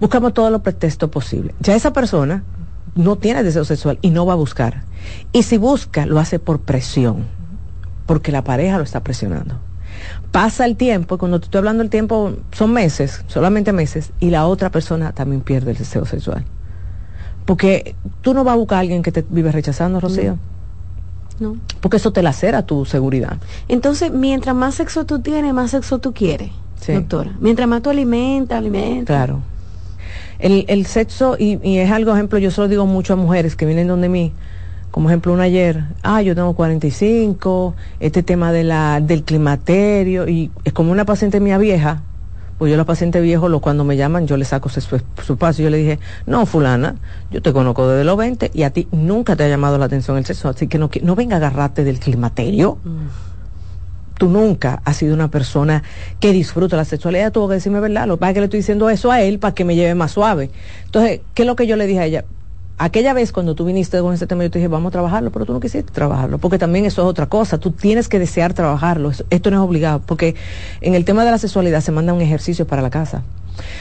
buscamos 0.00 0.34
todos 0.34 0.50
los 0.50 0.62
pretextos 0.62 1.10
posibles. 1.10 1.54
Ya 1.60 1.74
esa 1.74 1.92
persona 1.92 2.42
no 2.96 3.16
tiene 3.16 3.42
deseo 3.42 3.64
sexual 3.64 3.98
y 4.02 4.10
no 4.10 4.26
va 4.26 4.32
a 4.32 4.36
buscar. 4.36 4.82
Y 5.32 5.44
si 5.44 5.58
busca, 5.58 6.06
lo 6.06 6.18
hace 6.18 6.38
por 6.38 6.60
presión, 6.60 7.26
porque 8.06 8.32
la 8.32 8.42
pareja 8.42 8.78
lo 8.78 8.84
está 8.84 9.04
presionando. 9.04 9.54
Pasa 10.32 10.64
el 10.64 10.76
tiempo, 10.76 11.18
cuando 11.18 11.38
te 11.38 11.44
estoy 11.44 11.58
hablando 11.60 11.82
del 11.82 11.90
tiempo, 11.90 12.32
son 12.52 12.72
meses, 12.72 13.22
solamente 13.28 13.72
meses, 13.72 14.12
y 14.18 14.30
la 14.30 14.46
otra 14.46 14.70
persona 14.70 15.12
también 15.12 15.42
pierde 15.42 15.70
el 15.70 15.76
deseo 15.76 16.04
sexual. 16.04 16.44
Porque 17.44 17.94
tú 18.22 18.34
no 18.34 18.42
vas 18.42 18.54
a 18.54 18.56
buscar 18.56 18.78
a 18.78 18.80
alguien 18.80 19.02
que 19.02 19.12
te 19.12 19.24
vive 19.28 19.52
rechazando, 19.52 20.00
Rocío. 20.00 20.38
No. 21.38 21.56
Porque 21.80 21.98
eso 21.98 22.12
te 22.12 22.22
lacera 22.22 22.64
tu 22.64 22.86
seguridad. 22.86 23.36
Entonces, 23.68 24.10
mientras 24.10 24.56
más 24.56 24.74
sexo 24.74 25.04
tú 25.04 25.20
tienes, 25.20 25.52
más 25.54 25.70
sexo 25.70 25.98
tú 25.98 26.12
quieres, 26.12 26.50
doctora. 26.86 27.36
Mientras 27.40 27.68
más 27.68 27.82
tú 27.82 27.90
alimentas, 27.90 28.58
alimentas. 28.58 29.06
Claro 29.06 29.55
el, 30.38 30.64
el 30.68 30.86
sexo, 30.86 31.36
y, 31.38 31.58
y, 31.62 31.78
es 31.78 31.90
algo, 31.90 32.12
ejemplo, 32.12 32.38
yo 32.38 32.50
se 32.50 32.60
lo 32.60 32.68
digo 32.68 32.86
mucho 32.86 33.12
a 33.12 33.16
mujeres 33.16 33.56
que 33.56 33.66
vienen 33.66 33.88
donde 33.88 34.08
mí, 34.08 34.32
como 34.90 35.08
ejemplo 35.08 35.32
una 35.32 35.44
ayer, 35.44 35.84
ah, 36.02 36.22
yo 36.22 36.34
tengo 36.34 36.54
45, 36.54 37.74
este 38.00 38.22
tema 38.22 38.52
de 38.52 38.64
la, 38.64 39.00
del 39.00 39.22
climaterio, 39.22 40.28
y 40.28 40.50
es 40.64 40.72
como 40.72 40.92
una 40.92 41.04
paciente 41.04 41.40
mía 41.40 41.58
vieja, 41.58 42.02
pues 42.58 42.70
yo 42.70 42.78
la 42.78 42.84
paciente 42.84 43.20
viejo, 43.20 43.48
lo, 43.50 43.60
cuando 43.60 43.84
me 43.84 43.96
llaman, 43.96 44.26
yo 44.26 44.38
le 44.38 44.46
saco 44.46 44.70
su, 44.70 44.80
su 45.22 45.36
paso. 45.36 45.60
Yo 45.60 45.68
le 45.68 45.76
dije, 45.76 45.98
no, 46.24 46.46
fulana, 46.46 46.96
yo 47.30 47.42
te 47.42 47.52
conozco 47.52 47.86
desde 47.86 48.04
los 48.04 48.16
20 48.16 48.50
y 48.54 48.62
a 48.62 48.70
ti 48.70 48.88
nunca 48.92 49.36
te 49.36 49.44
ha 49.44 49.48
llamado 49.48 49.76
la 49.76 49.84
atención 49.84 50.16
el 50.16 50.24
sexo, 50.24 50.48
así 50.48 50.66
que 50.66 50.78
no, 50.78 50.88
no 51.02 51.14
venga 51.14 51.36
a 51.36 51.38
agarrarte 51.38 51.84
del 51.84 51.98
climaterio. 51.98 52.78
Mm 52.82 53.25
tú 54.18 54.28
nunca 54.28 54.80
has 54.84 54.96
sido 54.96 55.14
una 55.14 55.30
persona 55.30 55.82
que 56.20 56.32
disfruta 56.32 56.76
la 56.76 56.84
sexualidad, 56.84 57.32
tuvo 57.32 57.48
que 57.48 57.54
decirme 57.54 57.80
verdad. 57.80 58.06
Lo 58.06 58.16
que 58.16 58.20
pasa 58.20 58.30
es 58.30 58.34
que 58.34 58.40
le 58.40 58.46
estoy 58.46 58.60
diciendo 58.60 58.90
eso 58.90 59.10
a 59.10 59.20
él 59.20 59.38
para 59.38 59.54
que 59.54 59.64
me 59.64 59.74
lleve 59.74 59.94
más 59.94 60.12
suave. 60.12 60.50
Entonces, 60.84 61.20
¿qué 61.34 61.42
es 61.42 61.46
lo 61.46 61.56
que 61.56 61.66
yo 61.66 61.76
le 61.76 61.86
dije 61.86 62.00
a 62.00 62.04
ella? 62.06 62.24
Aquella 62.78 63.14
vez 63.14 63.32
cuando 63.32 63.54
tú 63.54 63.64
viniste 63.64 63.98
con 64.00 64.12
ese 64.12 64.26
tema, 64.26 64.42
yo 64.42 64.50
te 64.50 64.58
dije, 64.58 64.68
vamos 64.68 64.90
a 64.90 64.92
trabajarlo, 64.92 65.30
pero 65.32 65.46
tú 65.46 65.54
no 65.54 65.60
quisiste 65.60 65.90
trabajarlo, 65.92 66.36
porque 66.38 66.58
también 66.58 66.84
eso 66.84 67.02
es 67.02 67.08
otra 67.08 67.26
cosa. 67.26 67.56
Tú 67.56 67.70
tienes 67.70 68.08
que 68.08 68.18
desear 68.18 68.52
trabajarlo. 68.52 69.12
Esto 69.30 69.50
no 69.50 69.56
es 69.56 69.62
obligado, 69.62 70.00
porque 70.00 70.34
en 70.82 70.94
el 70.94 71.06
tema 71.06 71.24
de 71.24 71.30
la 71.30 71.38
sexualidad 71.38 71.80
se 71.80 71.90
manda 71.90 72.12
un 72.12 72.20
ejercicio 72.20 72.66
para 72.66 72.82
la 72.82 72.90
casa. 72.90 73.22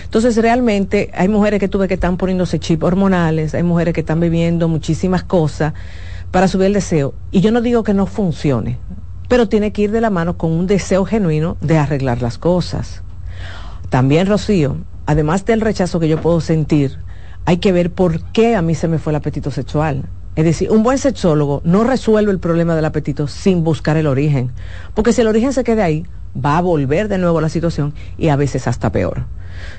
Entonces, 0.05 0.37
realmente 0.37 1.11
hay 1.13 1.27
mujeres 1.27 1.59
que 1.59 1.67
tuve 1.67 1.89
que 1.89 1.95
están 1.95 2.15
poniéndose 2.15 2.59
chip 2.59 2.83
hormonales, 2.83 3.53
hay 3.53 3.63
mujeres 3.63 3.93
que 3.93 3.99
están 3.99 4.21
viviendo 4.21 4.69
muchísimas 4.69 5.23
cosas 5.23 5.73
para 6.31 6.47
subir 6.47 6.67
el 6.67 6.73
deseo. 6.73 7.13
Y 7.31 7.41
yo 7.41 7.51
no 7.51 7.59
digo 7.59 7.83
que 7.83 7.93
no 7.93 8.05
funcione 8.05 8.77
pero 9.27 9.47
tiene 9.47 9.71
que 9.71 9.83
ir 9.83 9.91
de 9.91 10.01
la 10.01 10.09
mano 10.09 10.37
con 10.37 10.51
un 10.51 10.67
deseo 10.67 11.05
genuino 11.05 11.57
de 11.61 11.77
arreglar 11.77 12.21
las 12.21 12.37
cosas. 12.37 13.03
También, 13.89 14.27
Rocío, 14.27 14.77
además 15.05 15.45
del 15.45 15.61
rechazo 15.61 15.99
que 15.99 16.07
yo 16.07 16.21
puedo 16.21 16.41
sentir, 16.41 16.97
hay 17.45 17.57
que 17.57 17.71
ver 17.71 17.91
por 17.91 18.21
qué 18.31 18.55
a 18.55 18.61
mí 18.61 18.75
se 18.75 18.87
me 18.87 18.99
fue 18.99 19.11
el 19.11 19.17
apetito 19.17 19.51
sexual. 19.51 20.05
Es 20.35 20.43
decir, 20.43 20.71
un 20.71 20.83
buen 20.83 20.97
sexólogo 20.97 21.61
no 21.63 21.83
resuelve 21.83 22.31
el 22.31 22.39
problema 22.39 22.75
del 22.75 22.85
apetito 22.85 23.27
sin 23.27 23.63
buscar 23.63 23.95
el 23.97 24.07
origen, 24.07 24.51
porque 24.93 25.13
si 25.13 25.21
el 25.21 25.27
origen 25.27 25.53
se 25.53 25.63
queda 25.63 25.85
ahí, 25.85 26.05
va 26.35 26.57
a 26.57 26.61
volver 26.61 27.07
de 27.07 27.17
nuevo 27.17 27.37
a 27.37 27.41
la 27.41 27.49
situación 27.49 27.93
y 28.17 28.27
a 28.27 28.35
veces 28.35 28.67
hasta 28.67 28.91
peor. 28.91 29.25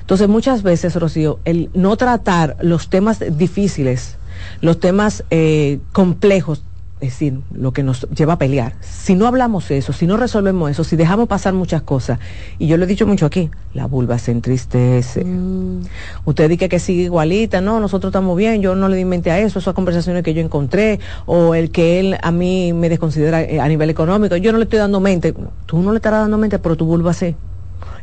Entonces, 0.01 0.27
muchas 0.27 0.63
veces, 0.63 0.95
Rocío, 0.95 1.39
el 1.45 1.69
no 1.73 1.95
tratar 1.97 2.57
los 2.61 2.89
temas 2.89 3.23
difíciles 3.37 4.17
los 4.61 4.79
temas 4.79 5.23
eh, 5.29 5.79
complejos 5.91 6.63
es 6.99 7.09
decir, 7.09 7.41
lo 7.53 7.73
que 7.73 7.83
nos 7.83 8.09
lleva 8.09 8.33
a 8.33 8.37
pelear. 8.39 8.73
Si 8.81 9.13
no 9.13 9.27
hablamos 9.27 9.69
eso, 9.69 9.93
si 9.93 10.07
no 10.07 10.17
resolvemos 10.17 10.71
eso, 10.71 10.83
si 10.83 10.95
dejamos 10.95 11.27
pasar 11.27 11.53
muchas 11.53 11.83
cosas, 11.83 12.19
y 12.57 12.65
yo 12.65 12.75
lo 12.77 12.85
he 12.85 12.87
dicho 12.87 13.05
mucho 13.05 13.27
aquí, 13.27 13.51
la 13.75 13.85
vulva 13.85 14.17
se 14.17 14.31
entristece. 14.31 15.23
Mm. 15.23 15.81
Usted 16.25 16.49
dice 16.49 16.69
que 16.69 16.79
sigue 16.79 17.03
igualita, 17.03 17.61
no, 17.61 17.79
nosotros 17.79 18.09
estamos 18.09 18.35
bien, 18.35 18.63
yo 18.63 18.75
no 18.75 18.89
le 18.89 18.97
di 18.97 19.05
mente 19.05 19.29
a 19.29 19.39
eso, 19.39 19.59
esas 19.59 19.75
conversaciones 19.75 20.23
que 20.23 20.33
yo 20.33 20.41
encontré, 20.41 20.99
o 21.27 21.53
el 21.53 21.69
que 21.69 21.99
él 21.99 22.17
a 22.21 22.31
mí 22.31 22.73
me 22.73 22.89
desconsidera 22.89 23.43
eh, 23.43 23.59
a 23.59 23.67
nivel 23.67 23.91
económico, 23.91 24.35
yo 24.35 24.51
no 24.51 24.57
le 24.57 24.63
estoy 24.63 24.79
dando 24.79 24.99
mente. 24.99 25.35
Tú 25.67 25.81
no 25.81 25.91
le 25.91 25.97
estarás 25.97 26.21
dando 26.21 26.39
mente, 26.39 26.57
pero 26.57 26.75
tu 26.75 26.85
vulva 26.85 27.13
sí. 27.13 27.35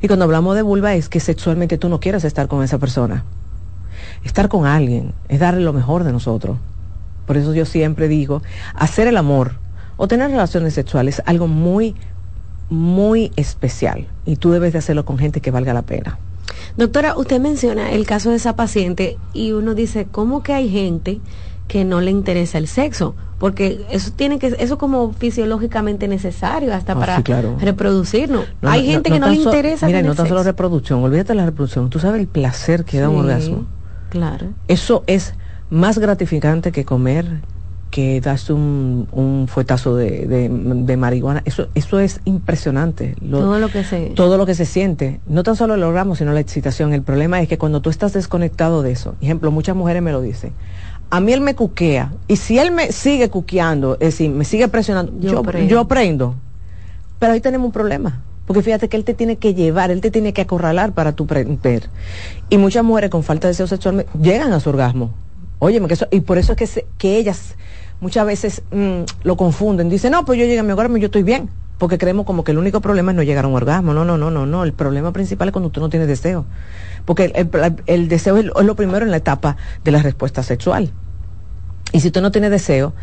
Y 0.00 0.06
cuando 0.06 0.24
hablamos 0.24 0.54
de 0.54 0.62
vulva 0.62 0.94
es 0.94 1.08
que 1.08 1.18
sexualmente 1.18 1.78
tú 1.78 1.88
no 1.88 1.98
quieras 1.98 2.24
estar 2.24 2.46
con 2.46 2.62
esa 2.62 2.78
persona. 2.78 3.24
Estar 4.22 4.48
con 4.48 4.66
alguien 4.66 5.12
es 5.28 5.40
darle 5.40 5.62
lo 5.62 5.72
mejor 5.72 6.04
de 6.04 6.12
nosotros. 6.12 6.58
Por 7.26 7.36
eso 7.36 7.54
yo 7.54 7.64
siempre 7.66 8.08
digo, 8.08 8.42
hacer 8.74 9.06
el 9.08 9.16
amor 9.16 9.52
o 9.96 10.08
tener 10.08 10.30
relaciones 10.30 10.74
sexuales 10.74 11.18
es 11.20 11.24
algo 11.26 11.46
muy, 11.46 11.94
muy 12.70 13.32
especial. 13.36 14.06
Y 14.26 14.36
tú 14.36 14.50
debes 14.50 14.72
de 14.72 14.78
hacerlo 14.78 15.04
con 15.04 15.18
gente 15.18 15.40
que 15.40 15.50
valga 15.50 15.72
la 15.74 15.82
pena. 15.82 16.18
Doctora, 16.76 17.16
usted 17.16 17.40
menciona 17.40 17.92
el 17.92 18.06
caso 18.06 18.30
de 18.30 18.36
esa 18.36 18.56
paciente 18.56 19.16
y 19.32 19.52
uno 19.52 19.74
dice, 19.74 20.06
¿cómo 20.10 20.42
que 20.42 20.52
hay 20.52 20.68
gente 20.68 21.20
que 21.68 21.84
no 21.84 22.00
le 22.00 22.10
interesa 22.10 22.58
el 22.58 22.66
sexo? 22.68 23.14
Porque 23.38 23.84
eso 23.90 24.10
tiene 24.14 24.38
que 24.38 24.54
eso 24.58 24.78
como 24.78 25.12
fisiológicamente 25.12 26.08
necesario 26.08 26.74
hasta 26.74 26.92
Ah, 26.94 26.98
para 26.98 27.16
sí, 27.18 27.22
claro. 27.22 27.56
reproducirnos. 27.60 28.46
No, 28.62 28.70
hay 28.70 28.82
no, 28.86 28.90
gente 28.92 29.10
no 29.10 29.14
que 29.16 29.20
no, 29.20 29.28
le 29.28 29.36
so- 29.36 29.42
interesa 29.42 29.86
Mira, 29.86 30.02
no 30.02 30.14
tan 30.14 30.28
solo 30.28 30.42
reproducción, 30.42 31.02
olvídate 31.02 31.28
de 31.28 31.34
la 31.36 31.46
reproducción. 31.46 31.90
Tú 31.90 31.98
sabes 31.98 32.20
el 32.20 32.26
placer 32.26 32.84
que 32.84 33.00
da 33.00 33.08
un 33.08 33.20
orgasmo. 33.20 33.66
Claro. 34.10 34.48
Eso 34.68 35.04
es 35.06 35.34
más 35.74 35.98
gratificante 35.98 36.72
que 36.72 36.84
comer, 36.84 37.26
que 37.90 38.20
darse 38.20 38.52
un, 38.52 39.06
un 39.12 39.46
fuetazo 39.48 39.94
de, 39.96 40.26
de- 40.26 40.48
de 40.50 40.96
marihuana. 40.96 41.42
Eso, 41.44 41.68
eso 41.74 42.00
es 42.00 42.20
impresionante. 42.24 43.14
Lo- 43.20 43.38
Todo 43.40 43.58
lo 43.60 43.68
que 43.68 43.84
se 43.84 44.06
todo 44.16 44.36
lo 44.36 44.46
que 44.46 44.54
se 44.54 44.66
siente, 44.66 45.20
no 45.28 45.42
tan 45.42 45.54
solo 45.56 45.74
el 45.74 45.82
orgasmo, 45.82 46.16
sino 46.16 46.32
la 46.32 46.40
excitación. 46.40 46.92
El 46.92 47.02
problema 47.02 47.40
es 47.40 47.48
que 47.48 47.58
cuando 47.58 47.80
tú 47.80 47.90
estás 47.90 48.12
desconectado 48.12 48.82
de 48.82 48.92
eso, 48.92 49.14
ejemplo, 49.20 49.50
muchas 49.50 49.76
mujeres 49.76 50.02
me 50.02 50.10
lo 50.12 50.20
dicen, 50.20 50.52
a 51.10 51.20
mí 51.20 51.32
él 51.32 51.40
me 51.40 51.54
cuquea, 51.54 52.12
y 52.26 52.36
si 52.36 52.58
él 52.58 52.72
me 52.72 52.90
sigue 52.90 53.28
cuqueando, 53.30 53.94
es 53.94 54.00
decir, 54.00 54.30
me 54.30 54.44
sigue 54.44 54.66
presionando, 54.68 55.12
Yo 55.20 55.30
yo, 55.30 55.42
prendo. 55.42 55.68
yo 55.70 55.84
prendo. 55.86 56.34
Pero 57.20 57.32
ahí 57.32 57.40
tenemos 57.40 57.66
un 57.66 57.72
problema. 57.72 58.22
Porque 58.46 58.60
fíjate 58.62 58.88
que 58.88 58.96
él 58.96 59.04
te 59.04 59.14
tiene 59.14 59.36
que 59.36 59.54
llevar, 59.54 59.90
él 59.90 60.00
te 60.00 60.10
tiene 60.10 60.32
que 60.32 60.42
acorralar 60.42 60.92
para 60.92 61.12
tu 61.12 61.26
prender. 61.26 61.88
Y 62.50 62.58
muchas 62.58 62.84
mujeres 62.84 63.08
con 63.10 63.22
falta 63.22 63.46
de 63.46 63.52
deseo 63.52 63.66
sexual 63.66 64.04
llegan 64.20 64.52
a 64.52 64.60
su 64.60 64.68
orgasmo. 64.70 65.10
Óyeme, 65.58 65.88
que 65.88 65.94
eso, 65.94 66.06
y 66.10 66.20
por 66.20 66.38
eso 66.38 66.52
es 66.52 66.58
que, 66.58 66.66
se- 66.66 66.86
que 66.98 67.16
ellas 67.16 67.56
muchas 68.00 68.26
veces 68.26 68.62
mm, 68.70 69.02
lo 69.22 69.36
confunden. 69.36 69.88
Dicen, 69.88 70.12
no, 70.12 70.24
pues 70.24 70.38
yo 70.38 70.44
llegué 70.44 70.58
a 70.58 70.62
mi 70.62 70.72
orgasmo 70.72 70.96
y 70.96 71.00
yo 71.00 71.06
estoy 71.06 71.22
bien. 71.22 71.48
Porque 71.78 71.98
creemos 71.98 72.24
como 72.24 72.44
que 72.44 72.52
el 72.52 72.58
único 72.58 72.80
problema 72.80 73.10
es 73.10 73.16
no 73.16 73.22
llegar 73.24 73.44
a 73.44 73.48
un 73.48 73.54
orgasmo. 73.54 73.94
No, 73.94 74.04
no, 74.04 74.16
no, 74.16 74.30
no, 74.30 74.46
no. 74.46 74.62
El 74.62 74.72
problema 74.72 75.12
principal 75.12 75.48
es 75.48 75.52
cuando 75.52 75.70
tú 75.70 75.80
no 75.80 75.88
tienes 75.88 76.06
deseo. 76.08 76.44
Porque 77.04 77.32
el, 77.86 78.08
deseo 78.08 78.36
es 78.36 78.44
lo, 78.44 78.76
primero 78.76 79.04
en 79.04 79.10
la 79.10 79.16
etapa 79.16 79.56
de 79.82 79.90
la 79.90 80.00
respuesta 80.00 80.42
sexual. 80.42 80.90
Y 81.92 82.00
si 82.00 82.10
tú 82.10 82.20
no 82.20 82.30
tienes 82.30 82.50
deseo, 82.52 82.94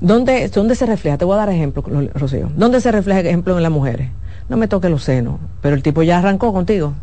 ¿dónde, 0.00 0.48
¿dónde 0.48 0.76
se 0.76 0.86
refleja? 0.86 1.18
Te 1.18 1.24
voy 1.24 1.34
a 1.34 1.38
dar 1.38 1.50
ejemplo, 1.50 1.82
Rocío. 2.14 2.50
¿Dónde 2.56 2.80
se 2.80 2.92
refleja, 2.92 3.20
ejemplo, 3.20 3.56
en 3.56 3.62
las 3.62 3.72
mujeres? 3.72 4.08
No 4.48 4.56
me 4.56 4.68
toque 4.68 4.88
los 4.88 5.02
senos, 5.02 5.40
pero 5.60 5.74
el 5.74 5.82
tipo 5.82 6.02
ya 6.02 6.18
arrancó 6.18 6.52
contigo. 6.52 6.94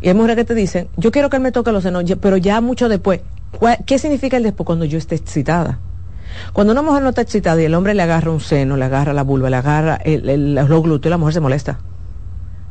Y 0.00 0.08
hay 0.08 0.14
mujeres 0.14 0.36
que 0.36 0.44
te 0.44 0.54
dicen, 0.54 0.88
yo 0.96 1.10
quiero 1.10 1.30
que 1.30 1.36
él 1.36 1.42
me 1.42 1.52
toque 1.52 1.72
los 1.72 1.82
senos, 1.82 2.04
pero 2.20 2.36
ya 2.36 2.60
mucho 2.60 2.88
después. 2.88 3.20
¿Cuál- 3.58 3.78
¿Qué 3.86 3.98
significa 3.98 4.36
el 4.36 4.42
después 4.42 4.66
cuando 4.66 4.84
yo 4.84 4.98
esté 4.98 5.14
excitada? 5.14 5.78
Cuando 6.52 6.72
una 6.72 6.82
mujer 6.82 7.02
no 7.02 7.10
está 7.10 7.20
excitada 7.22 7.60
y 7.62 7.64
el 7.64 7.74
hombre 7.74 7.94
le 7.94 8.02
agarra 8.02 8.30
un 8.30 8.40
seno, 8.40 8.76
le 8.76 8.84
agarra 8.84 9.12
la 9.12 9.22
vulva, 9.22 9.50
le 9.50 9.56
agarra 9.56 9.96
el, 9.96 10.28
el- 10.28 10.54
los 10.54 10.82
glúteos, 10.82 11.10
la 11.10 11.18
mujer 11.18 11.34
se 11.34 11.40
molesta. 11.40 11.78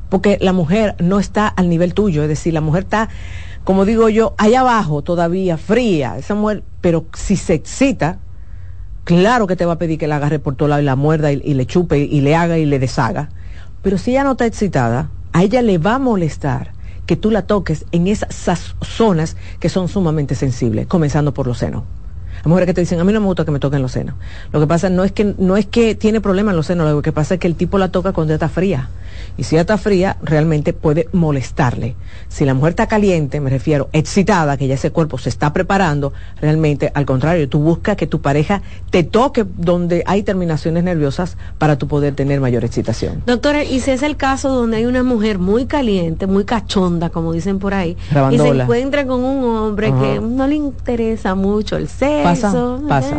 Porque 0.10 0.38
la 0.42 0.54
mujer 0.54 0.96
no 1.00 1.20
está 1.20 1.48
al 1.48 1.70
nivel 1.70 1.94
tuyo, 1.94 2.22
es 2.24 2.30
decir, 2.30 2.54
la 2.54 2.62
mujer 2.62 2.84
está, 2.84 3.10
como 3.64 3.86
digo 3.86 4.10
yo, 4.10 4.36
allá 4.38 4.60
abajo 4.60 5.02
todavía, 5.02 5.58
fría, 5.58 6.18
esa 6.18 6.36
mujer, 6.36 6.64
pero 6.82 7.06
si 7.14 7.36
se 7.36 7.54
excita, 7.56 8.20
claro 9.06 9.48
que 9.48 9.56
te 9.56 9.66
va 9.66 9.74
a 9.74 9.78
pedir 9.80 9.98
que 9.98 10.08
la 10.08 10.18
agarre 10.18 10.40
por 10.40 10.56
todo 10.56 10.68
lado 10.68 10.82
y 10.82 10.86
la 10.86 10.96
muerda 10.96 11.32
y, 11.32 11.42
y 11.44 11.54
le 11.56 11.66
chupe 11.66 11.98
y, 11.98 12.22
le 12.22 12.36
haga 12.36 12.58
y 12.58 12.66
le 12.66 12.78
deshaga. 12.80 13.30
Pero 13.82 13.98
si 13.98 14.12
ella 14.12 14.24
no 14.24 14.32
está 14.32 14.46
excitada, 14.46 15.10
a 15.32 15.42
ella 15.44 15.62
le 15.62 15.78
va 15.78 15.96
a 15.96 16.00
molestar 16.00 16.73
que 17.06 17.16
tú 17.16 17.32
la 17.32 17.44
toques 17.44 17.86
en 17.92 18.08
esas 18.08 18.76
zonas 18.82 19.36
que 19.60 19.70
son 19.70 19.88
sumamente 19.88 20.36
sensibles, 20.36 20.88
comenzando 20.88 21.34
por 21.34 21.48
los 21.48 21.58
senos. 21.58 21.84
Hay 22.44 22.50
mujeres 22.50 22.68
que 22.68 22.74
te 22.74 22.82
dicen, 22.82 23.00
a 23.00 23.04
mí 23.06 23.14
no 23.14 23.22
me 23.22 23.28
gusta 23.28 23.46
que 23.46 23.52
me 23.52 23.60
toquen 23.60 23.82
los 23.82 23.94
senos. 23.94 24.16
Lo 24.52 24.60
que 24.60 24.68
pasa 24.68 24.90
no 24.90 25.04
es 25.04 25.14
que, 25.14 25.34
no 25.38 25.56
es 25.56 25.66
que 25.66 25.96
tiene 25.96 26.20
problema 26.20 26.52
en 26.52 26.58
los 26.58 26.66
senos, 26.66 26.92
lo 26.92 27.02
que 27.02 27.14
pasa 27.14 27.36
es 27.36 27.40
que 27.40 27.48
el 27.48 27.56
tipo 27.56 27.78
la 27.78 27.90
toca 27.90 28.12
cuando 28.12 28.34
está 28.34 28.50
fría. 28.50 28.90
Y 29.38 29.44
si 29.44 29.56
ella 29.56 29.62
está 29.62 29.78
fría, 29.78 30.18
realmente 30.22 30.74
puede 30.74 31.08
molestarle. 31.14 31.96
Si 32.28 32.46
la 32.46 32.54
mujer 32.54 32.72
está 32.72 32.88
caliente, 32.88 33.40
me 33.40 33.50
refiero, 33.50 33.90
excitada, 33.94 34.58
que 34.58 34.68
ya 34.68 34.76
ese 34.76 34.92
cuerpo 34.92 35.18
se 35.18 35.30
está 35.30 35.54
preparando, 35.54 36.14
realmente, 36.42 36.92
al 36.94 37.06
contrario, 37.06 37.48
tú 37.48 37.60
buscas 37.60 37.96
que 37.96 38.08
tu 38.08 38.22
pareja 38.22 38.62
te 38.90 39.04
toque 39.04 39.46
donde 39.58 40.04
hay 40.06 40.24
terminaciones 40.24 40.84
nerviosas 40.84 41.38
para 41.58 41.78
tú 41.78 41.88
poder 41.88 42.14
tener 42.16 42.42
mayor 42.42 42.64
excitación. 42.66 43.24
Doctora, 43.26 43.64
y 43.64 43.80
si 43.80 43.92
es 43.92 44.04
el 44.04 44.18
caso 44.18 44.50
donde 44.50 44.78
hay 44.78 44.86
una 44.86 45.04
mujer 45.04 45.40
muy 45.40 45.66
caliente, 45.66 46.28
muy 46.28 46.44
cachonda, 46.44 47.10
como 47.10 47.34
dicen 47.34 47.60
por 47.60 47.74
ahí, 47.74 47.98
y 48.32 48.38
se 48.38 48.48
encuentra 48.50 49.06
con 49.08 49.24
un 49.24 49.44
hombre 49.44 49.88
Ajá. 49.88 50.00
que 50.02 50.20
no 50.20 50.46
le 50.48 50.56
interesa 50.56 51.36
mucho 51.36 51.78
el 51.78 51.88
sexo. 51.88 52.33
Pasa, 52.42 52.78
pasa. 52.88 53.18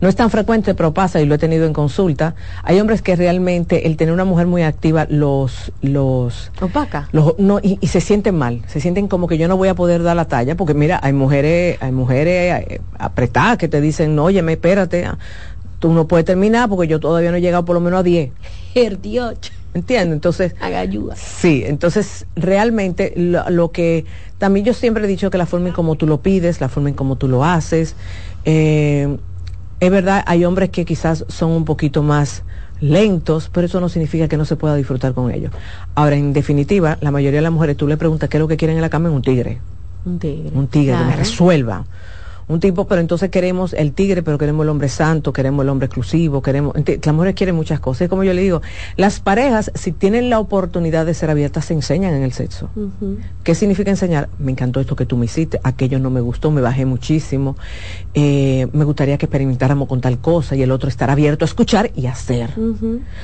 No 0.00 0.08
es 0.08 0.16
tan 0.16 0.30
frecuente, 0.30 0.74
pero 0.74 0.92
pasa 0.94 1.20
y 1.20 1.26
lo 1.26 1.34
he 1.34 1.38
tenido 1.38 1.66
en 1.66 1.72
consulta. 1.72 2.34
Hay 2.62 2.80
hombres 2.80 3.02
que 3.02 3.16
realmente 3.16 3.86
el 3.86 3.96
tener 3.96 4.12
una 4.14 4.24
mujer 4.24 4.46
muy 4.46 4.62
activa 4.62 5.06
los 5.08 5.72
los 5.82 6.50
Opaca. 6.60 7.08
los- 7.12 7.38
no, 7.38 7.58
y, 7.62 7.78
y 7.80 7.86
se 7.88 8.00
sienten 8.00 8.34
mal, 8.36 8.62
se 8.66 8.80
sienten 8.80 9.08
como 9.08 9.26
que 9.28 9.38
yo 9.38 9.46
no 9.48 9.56
voy 9.56 9.68
a 9.68 9.74
poder 9.74 10.02
dar 10.02 10.16
la 10.16 10.24
talla, 10.26 10.54
porque 10.56 10.74
mira, 10.74 10.98
hay 11.02 11.12
mujeres, 11.12 11.76
hay 11.80 11.92
mujeres 11.92 12.64
eh, 12.68 12.80
apretadas 12.98 13.58
que 13.58 13.68
te 13.68 13.80
dicen, 13.80 14.14
no, 14.16 14.24
óyeme, 14.24 14.52
espérate, 14.52 15.04
ah, 15.04 15.18
tú 15.78 15.92
no 15.92 16.06
puedes 16.08 16.24
terminar 16.26 16.68
porque 16.68 16.88
yo 16.88 16.98
todavía 17.00 17.30
no 17.30 17.36
he 17.36 17.40
llegado 17.40 17.64
por 17.64 17.74
lo 17.74 17.80
menos 17.80 18.00
a 18.00 18.02
10. 18.02 18.30
El 18.74 19.00
Dios. 19.00 19.34
¿Entiendes? 19.74 20.14
Entonces, 20.14 20.54
Haga 20.60 20.78
ayuda. 20.78 21.16
Sí, 21.16 21.64
entonces 21.66 22.26
realmente 22.36 23.12
lo, 23.16 23.48
lo 23.50 23.72
que 23.72 24.06
también 24.38 24.64
yo 24.64 24.72
siempre 24.72 25.02
he 25.04 25.06
dicho 25.08 25.30
que 25.30 25.38
la 25.38 25.46
forma 25.46 25.68
en 25.68 25.74
como 25.74 25.96
tú 25.96 26.06
lo 26.06 26.20
pides, 26.22 26.60
la 26.60 26.68
forma 26.68 26.90
en 26.90 26.94
como 26.94 27.16
tú 27.16 27.26
lo 27.26 27.44
haces, 27.44 27.96
eh, 28.44 29.16
es 29.80 29.90
verdad, 29.90 30.22
hay 30.26 30.44
hombres 30.44 30.70
que 30.70 30.84
quizás 30.84 31.24
son 31.28 31.50
un 31.50 31.64
poquito 31.64 32.02
más 32.02 32.42
lentos, 32.80 33.50
pero 33.52 33.66
eso 33.66 33.80
no 33.80 33.88
significa 33.88 34.28
que 34.28 34.36
no 34.36 34.44
se 34.44 34.56
pueda 34.56 34.74
disfrutar 34.74 35.14
con 35.14 35.30
ellos. 35.30 35.52
Ahora, 35.94 36.16
en 36.16 36.32
definitiva, 36.32 36.98
la 37.00 37.10
mayoría 37.10 37.38
de 37.38 37.42
las 37.42 37.52
mujeres 37.52 37.76
tú 37.76 37.86
le 37.86 37.96
preguntas 37.96 38.28
qué 38.28 38.36
es 38.36 38.40
lo 38.40 38.48
que 38.48 38.56
quieren 38.56 38.76
en 38.76 38.82
la 38.82 38.90
cama 38.90 39.08
en 39.08 39.14
un 39.14 39.22
tigre, 39.22 39.60
Un 40.04 40.18
tigre. 40.18 40.50
un 40.54 40.66
tigre 40.68 40.96
que 40.96 41.04
me 41.04 41.16
resuelva. 41.16 41.84
Un 42.46 42.60
tipo, 42.60 42.86
pero 42.86 43.00
entonces 43.00 43.30
queremos 43.30 43.72
el 43.72 43.92
tigre, 43.92 44.22
pero 44.22 44.36
queremos 44.38 44.64
el 44.64 44.68
hombre 44.70 44.88
santo, 44.88 45.32
queremos 45.32 45.62
el 45.64 45.68
hombre 45.70 45.86
exclusivo, 45.86 46.42
queremos, 46.42 46.74
las 46.76 47.14
mujeres 47.14 47.34
quieren 47.34 47.54
muchas 47.56 47.80
cosas. 47.80 48.02
Es 48.02 48.08
como 48.10 48.22
yo 48.24 48.34
le 48.34 48.42
digo, 48.42 48.60
las 48.96 49.20
parejas, 49.20 49.70
si 49.74 49.92
tienen 49.92 50.28
la 50.30 50.38
oportunidad 50.38 51.06
de 51.06 51.14
ser 51.14 51.30
abiertas, 51.30 51.64
se 51.64 51.74
enseñan 51.74 52.12
en 52.14 52.22
el 52.22 52.32
sexo. 52.32 52.68
¿Qué 53.44 53.54
significa 53.54 53.90
enseñar? 53.90 54.28
Me 54.38 54.52
encantó 54.52 54.80
esto 54.80 54.94
que 54.96 55.06
tú 55.06 55.16
me 55.16 55.24
hiciste, 55.24 55.58
aquello 55.62 55.98
no 55.98 56.10
me 56.10 56.20
gustó, 56.20 56.50
me 56.50 56.60
bajé 56.60 56.84
muchísimo, 56.84 57.56
eh, 58.14 58.68
me 58.72 58.84
gustaría 58.84 59.16
que 59.18 59.26
experimentáramos 59.26 59.88
con 59.88 60.00
tal 60.00 60.18
cosa 60.18 60.54
y 60.56 60.62
el 60.62 60.70
otro 60.70 60.88
estar 60.88 61.10
abierto 61.10 61.44
a 61.44 61.46
escuchar 61.46 61.90
y 61.96 62.06
hacer. 62.06 62.50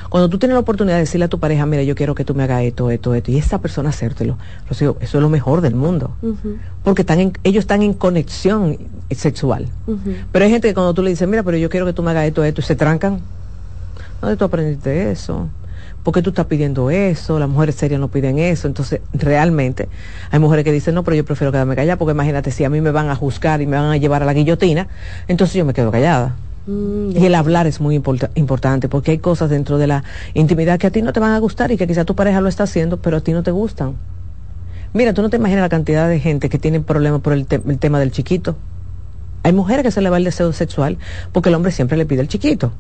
Cuando 0.09 0.29
tú 0.29 0.39
tienes 0.39 0.55
la 0.55 0.61
oportunidad 0.61 0.97
de 0.97 1.01
decirle 1.03 1.27
a 1.27 1.29
tu 1.29 1.39
pareja, 1.39 1.67
mira, 1.67 1.83
yo 1.83 1.95
quiero 1.95 2.15
que 2.15 2.25
tú 2.25 2.35
me 2.35 2.43
hagas 2.45 2.63
esto, 2.63 2.91
esto, 2.91 3.15
esto, 3.15 3.31
y 3.31 3.39
esa 3.39 3.61
persona 3.61 3.91
hacértelo, 3.91 4.39
Rocío, 4.69 4.97
eso 5.01 5.19
es 5.19 5.23
lo 5.23 5.29
mejor 5.29 5.61
del 5.61 5.75
mundo, 5.75 6.13
porque 6.83 7.03
están 7.03 7.21
en- 7.21 7.33
ellos 7.45 7.63
están 7.63 7.83
en 7.83 7.93
conexión 7.95 8.79
sexual. 9.17 9.67
Pero 10.33 10.45
hay 10.45 10.51
gente 10.51 10.69
que 10.69 10.75
cuando 10.75 10.95
tú 10.95 11.03
le 11.03 11.11
dices, 11.11 11.27
mira, 11.29 11.43
pero 11.43 11.57
yo 11.57 11.69
quiero 11.69 11.87
que 11.87 11.93
tú 11.93 12.03
me 12.03 12.11
hagas 12.13 12.27
esto, 12.27 12.45
esto, 12.45 12.61
y 12.61 12.65
se 12.65 12.75
trancan. 12.77 13.21
¿Dónde 14.21 14.37
tú 14.37 14.45
aprendiste 14.45 15.11
eso? 15.11 15.49
¿Por 16.03 16.15
qué 16.15 16.23
tú 16.23 16.31
estás 16.31 16.47
pidiendo 16.47 16.91
eso? 16.91 17.39
Las 17.39 17.49
mujeres 17.49 17.75
serias 17.75 18.01
no 18.01 18.09
piden 18.09 18.39
eso. 18.39 18.67
Entonces, 18.69 19.01
realmente, 19.13 19.89
hay 20.31 20.39
mujeres 20.39 20.65
que 20.65 20.73
dicen, 20.73 20.95
no, 20.95 21.03
pero 21.05 21.15
yo 21.17 21.25
prefiero 21.25 21.53
quedarme 21.53 21.77
callada, 21.77 21.97
porque 21.99 22.13
imagínate, 22.13 22.51
si 22.51 22.65
a 22.65 22.71
mí 22.71 22.81
me 22.81 22.91
van 22.91 23.09
a 23.11 23.17
juzgar 23.17 23.61
y 23.61 23.67
me 23.67 23.77
van 23.77 23.91
a 23.91 23.97
llevar 23.97 24.23
a 24.23 24.27
la 24.27 24.33
guillotina, 24.33 24.89
entonces 25.29 25.55
yo 25.57 25.65
me 25.65 25.75
quedo 25.75 25.91
callada. 25.91 26.37
Mm, 26.67 27.11
Y 27.17 27.27
el 27.27 27.35
hablar 27.35 27.67
es 27.67 27.81
muy 27.81 27.95
importa- 27.97 28.31
importante, 28.35 28.89
porque 28.89 29.11
hay 29.11 29.19
cosas 29.19 29.51
dentro 29.51 29.77
de 29.79 29.87
la 29.89 30.05
intimidad 30.35 30.79
que 30.79 30.87
a 30.87 30.91
ti 30.91 31.03
no 31.03 31.13
te 31.13 31.21
van 31.21 31.33
a 31.33 31.39
gustar 31.39 31.71
y 31.73 31.77
que 31.77 31.87
quizá 31.87 32.05
tu 32.05 32.15
pareja 32.15 32.41
lo 32.41 32.49
está 32.49 32.65
haciendo, 32.65 32.97
pero 32.99 33.17
a 33.19 33.21
ti 33.21 33.33
no 33.33 33.43
te 33.43 33.51
gustan. 33.51 33.95
Mira, 34.93 35.13
tú 35.15 35.23
no 35.23 35.31
te 35.31 35.37
imaginas 35.37 35.63
la 35.63 35.69
cantidad 35.69 36.09
de 36.09 36.19
gente 36.19 36.49
que 36.49 36.59
tiene 36.59 36.81
problemas 36.81 37.21
por 37.21 37.33
el, 37.33 37.47
te- 37.47 37.61
el 37.67 37.79
tema 37.79 37.99
del 38.01 38.11
chiquito. 38.13 38.57
Hay 39.43 39.53
mujeres 39.53 39.83
que 39.85 39.91
se 39.91 40.01
le 40.01 40.11
va 40.11 40.17
el 40.19 40.25
deseo 40.25 40.53
sexual 40.53 40.99
porque 41.33 41.49
el 41.49 41.55
hombre 41.55 41.73
siempre 41.73 41.97
le 41.97 42.07
pide 42.07 42.21
el 42.23 42.29
chiquito. 42.29 42.73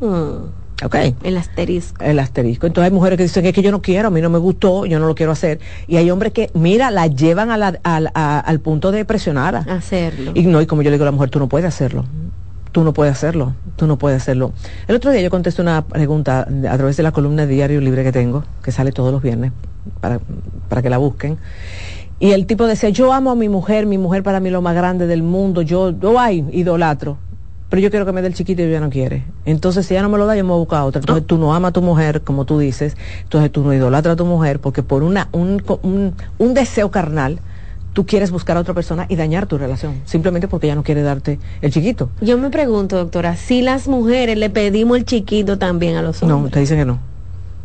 Mm. 0.00 0.84
¿Ok? 0.84 0.94
El 1.24 1.36
asterisco. 1.36 2.04
El 2.04 2.18
asterisco. 2.20 2.66
Entonces 2.68 2.88
hay 2.90 2.94
mujeres 2.94 3.16
que 3.16 3.24
dicen, 3.24 3.44
es 3.46 3.52
que 3.52 3.62
yo 3.62 3.72
no 3.72 3.82
quiero, 3.82 4.08
a 4.08 4.10
mí 4.12 4.20
no 4.20 4.30
me 4.30 4.38
gustó, 4.38 4.86
yo 4.86 5.00
no 5.00 5.08
lo 5.08 5.14
quiero 5.16 5.32
hacer. 5.32 5.58
Y 5.88 5.96
hay 5.96 6.08
hombres 6.10 6.32
que, 6.32 6.50
mira, 6.54 6.92
la 6.92 7.08
llevan 7.08 7.50
a 7.50 7.56
la- 7.56 7.78
al- 7.82 8.10
a- 8.14 8.38
al 8.38 8.60
punto 8.60 8.92
de 8.92 9.04
presionarla. 9.04 9.60
Hacerlo. 9.68 10.30
Y 10.34 10.42
no, 10.42 10.60
y 10.62 10.66
como 10.66 10.82
yo 10.82 10.90
le 10.90 10.96
digo 10.96 11.02
a 11.04 11.06
la 11.06 11.12
mujer, 11.12 11.30
tú 11.30 11.40
no 11.40 11.48
puedes 11.48 11.66
hacerlo. 11.66 12.04
Tú 12.70 12.84
no 12.84 12.92
puedes 12.92 13.12
hacerlo. 13.12 13.54
Tú 13.74 13.88
no 13.88 13.96
puedes 13.98 14.22
hacerlo. 14.22 14.52
El 14.86 14.94
otro 14.94 15.10
día 15.10 15.20
yo 15.20 15.30
contesté 15.30 15.62
una 15.62 15.82
pregunta 15.84 16.42
a 16.42 16.76
través 16.76 16.96
de 16.96 17.02
la 17.02 17.10
columna 17.10 17.44
de 17.46 17.54
Diario 17.54 17.80
Libre 17.80 18.04
que 18.04 18.12
tengo, 18.12 18.44
que 18.62 18.70
sale 18.70 18.92
todos 18.92 19.10
los 19.10 19.20
viernes, 19.20 19.50
para, 20.00 20.20
para 20.68 20.80
que 20.82 20.90
la 20.90 20.98
busquen. 20.98 21.38
Y 22.20 22.32
el 22.32 22.46
tipo 22.46 22.66
decía, 22.66 22.88
yo 22.88 23.12
amo 23.12 23.30
a 23.30 23.34
mi 23.36 23.48
mujer, 23.48 23.86
mi 23.86 23.96
mujer 23.98 24.22
para 24.22 24.40
mí 24.40 24.48
es 24.48 24.52
lo 24.52 24.62
más 24.62 24.74
grande 24.74 25.06
del 25.06 25.22
mundo, 25.22 25.62
yo, 25.62 25.90
yo 25.90 26.18
ay, 26.18 26.44
idolatro. 26.52 27.16
Pero 27.70 27.82
yo 27.82 27.90
quiero 27.90 28.06
que 28.06 28.12
me 28.12 28.22
dé 28.22 28.28
el 28.28 28.34
chiquito 28.34 28.62
y 28.62 28.64
ella 28.64 28.80
no 28.80 28.88
quiere. 28.90 29.24
Entonces, 29.44 29.84
si 29.86 29.92
ella 29.94 30.02
no 30.02 30.08
me 30.08 30.16
lo 30.18 30.24
da, 30.26 30.34
yo 30.34 30.42
me 30.42 30.48
voy 30.50 30.56
a 30.56 30.60
buscar 30.60 30.82
otra. 30.84 31.00
Entonces, 31.00 31.26
tú 31.26 31.36
no 31.36 31.54
amas 31.54 31.68
a 31.68 31.72
tu 31.72 31.82
mujer, 31.82 32.22
como 32.22 32.44
tú 32.46 32.58
dices. 32.58 32.96
Entonces, 33.24 33.52
tú 33.52 33.62
no 33.62 33.74
idolatras 33.74 34.14
a 34.14 34.16
tu 34.16 34.24
mujer 34.24 34.58
porque 34.58 34.82
por 34.82 35.02
una, 35.02 35.28
un, 35.32 35.62
un, 35.82 36.14
un 36.38 36.54
deseo 36.54 36.90
carnal, 36.90 37.40
tú 37.92 38.06
quieres 38.06 38.30
buscar 38.30 38.56
a 38.56 38.60
otra 38.60 38.72
persona 38.72 39.04
y 39.10 39.16
dañar 39.16 39.46
tu 39.46 39.58
relación. 39.58 39.96
Simplemente 40.06 40.48
porque 40.48 40.66
ella 40.66 40.76
no 40.76 40.82
quiere 40.82 41.02
darte 41.02 41.38
el 41.60 41.70
chiquito. 41.70 42.08
Yo 42.22 42.38
me 42.38 42.48
pregunto, 42.48 42.96
doctora, 42.96 43.36
si 43.36 43.60
las 43.60 43.86
mujeres 43.86 44.38
le 44.38 44.48
pedimos 44.48 44.96
el 44.96 45.04
chiquito 45.04 45.58
también 45.58 45.96
a 45.96 46.02
los 46.02 46.22
No, 46.22 46.36
hombres. 46.36 46.54
te 46.54 46.60
dicen 46.60 46.78
que 46.78 46.84
no. 46.86 46.98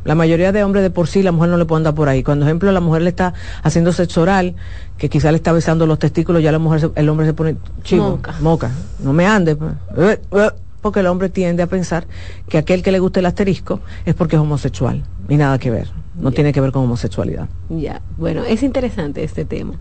La 0.04 0.16
mayoría 0.16 0.52
de 0.52 0.64
hombres 0.64 0.84
de 0.84 0.90
por 0.90 1.08
sí, 1.08 1.24
la 1.24 1.32
mujer 1.32 1.50
no 1.50 1.58
le 1.58 1.66
puede 1.66 1.80
andar 1.80 1.96
por 1.96 2.10
ahí. 2.10 2.24
Cuando, 2.24 2.46
ejemplo, 2.46 2.72
la 2.72 2.80
mujer 2.82 3.02
le 3.04 3.10
está 3.10 3.34
haciendo 3.64 3.92
sexo 3.94 4.22
oral, 4.22 4.56
que 4.98 5.10
quizá 5.10 5.32
le 5.32 5.38
está 5.38 5.52
besando 5.52 5.86
los 5.86 6.00
testículos, 6.00 6.42
ya 6.44 6.52
la 6.52 6.60
mujer, 6.60 6.80
se- 6.82 6.92
el 6.96 7.08
hombre 7.10 7.26
se 7.26 7.34
pone 7.34 7.56
chivo, 7.84 8.10
Moca. 8.12 8.36
moca. 8.42 8.72
No 9.00 9.14
me 9.14 9.26
ande. 9.26 9.56
pues. 9.56 9.72
Eh, 9.98 10.20
eh, 10.32 10.50
Porque 10.82 11.00
el 11.00 11.08
hombre 11.08 11.30
tiende 11.30 11.64
a 11.64 11.68
pensar 11.68 12.06
que 12.50 12.58
aquel 12.58 12.84
que 12.84 12.92
le 12.92 13.00
gusta 13.00 13.22
el 13.22 13.26
asterisco 13.26 13.80
es 14.06 14.16
porque 14.16 14.36
es 14.36 14.42
homosexual. 14.42 15.02
Y 15.30 15.38
nada 15.38 15.58
que 15.58 15.72
ver. 15.72 15.88
No 16.20 16.32
tiene 16.34 16.52
que 16.52 16.60
ver 16.60 16.74
con 16.74 16.84
homosexualidad. 16.84 17.48
Ya, 17.70 18.02
bueno, 18.18 18.44
es 18.44 18.62
interesante 18.64 19.24
este 19.24 19.46
tema, 19.46 19.76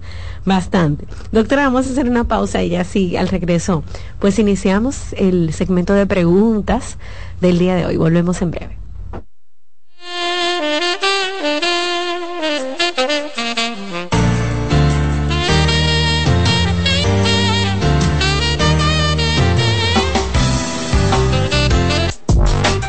bastante. 0.47 1.07
Doctora, 1.33 1.65
vamos 1.65 1.89
a 1.89 1.91
hacer 1.91 2.09
una 2.09 2.25
pausa 2.25 2.63
y 2.63 2.69
ya 2.71 2.85
sí, 2.85 3.17
al 3.17 3.27
regreso, 3.29 3.83
pues 4.21 4.39
iniciamos 4.39 5.13
el 5.19 5.53
segmento 5.53 5.93
de 5.93 6.07
preguntas 6.07 6.97
del 7.41 7.59
día 7.59 7.75
de 7.75 7.85
hoy. 7.85 7.97
Volvemos 7.97 8.41
en 8.41 8.51
breve. 8.53 8.79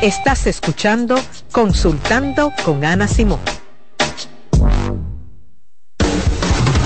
Estás 0.03 0.47
escuchando 0.47 1.15
Consultando 1.53 2.51
con 2.65 2.83
Ana 2.83 3.07
Simón. 3.07 3.39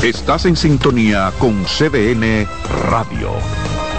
Estás 0.04 0.46
en 0.46 0.56
sintonía 0.56 1.34
con 1.40 1.64
CDN 1.64 2.48
Radio. 2.92 3.32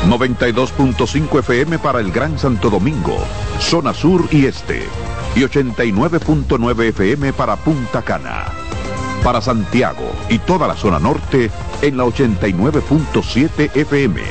92.5 0.07 1.41
FM 1.41 1.81
para 1.81 1.99
el 1.99 2.13
Gran 2.13 2.39
Santo 2.39 2.71
Domingo, 2.71 3.17
zona 3.59 3.93
sur 3.93 4.25
y 4.31 4.47
este. 4.47 4.85
Y 5.35 5.41
89.9 5.41 6.85
FM 6.91 7.33
para 7.33 7.57
Punta 7.57 8.03
Cana. 8.03 8.45
Para 9.25 9.41
Santiago 9.41 10.13
y 10.29 10.39
toda 10.39 10.69
la 10.69 10.77
zona 10.77 11.01
norte 11.01 11.51
en 11.83 11.97
la 11.97 12.05
89.7 12.05 13.75
FM. 13.75 14.23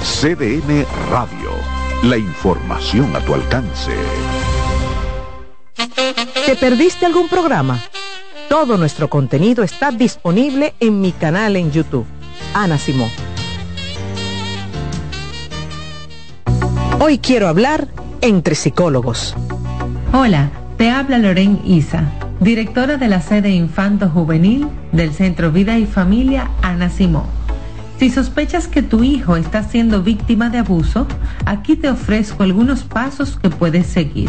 CDN 0.00 0.86
Radio. 1.10 1.71
La 2.02 2.16
información 2.16 3.14
a 3.14 3.20
tu 3.20 3.32
alcance. 3.32 3.92
¿Te 6.46 6.56
perdiste 6.56 7.06
algún 7.06 7.28
programa? 7.28 7.78
Todo 8.48 8.76
nuestro 8.76 9.08
contenido 9.08 9.62
está 9.62 9.92
disponible 9.92 10.74
en 10.80 11.00
mi 11.00 11.12
canal 11.12 11.54
en 11.54 11.70
YouTube, 11.70 12.04
Ana 12.54 12.76
Simón. 12.76 13.08
Hoy 16.98 17.18
quiero 17.18 17.46
hablar 17.46 17.86
entre 18.20 18.56
psicólogos. 18.56 19.36
Hola, 20.12 20.50
te 20.78 20.90
habla 20.90 21.18
Loren 21.18 21.60
Isa, 21.64 22.10
directora 22.40 22.96
de 22.96 23.06
la 23.06 23.20
sede 23.20 23.50
Infanto 23.50 24.08
Juvenil 24.08 24.66
del 24.90 25.14
Centro 25.14 25.52
Vida 25.52 25.78
y 25.78 25.86
Familia 25.86 26.50
Ana 26.62 26.90
Simón. 26.90 27.41
Si 28.02 28.10
sospechas 28.10 28.66
que 28.66 28.82
tu 28.82 29.04
hijo 29.04 29.36
está 29.36 29.62
siendo 29.62 30.02
víctima 30.02 30.50
de 30.50 30.58
abuso, 30.58 31.06
aquí 31.46 31.76
te 31.76 31.88
ofrezco 31.88 32.42
algunos 32.42 32.82
pasos 32.82 33.38
que 33.40 33.48
puedes 33.48 33.86
seguir. 33.86 34.28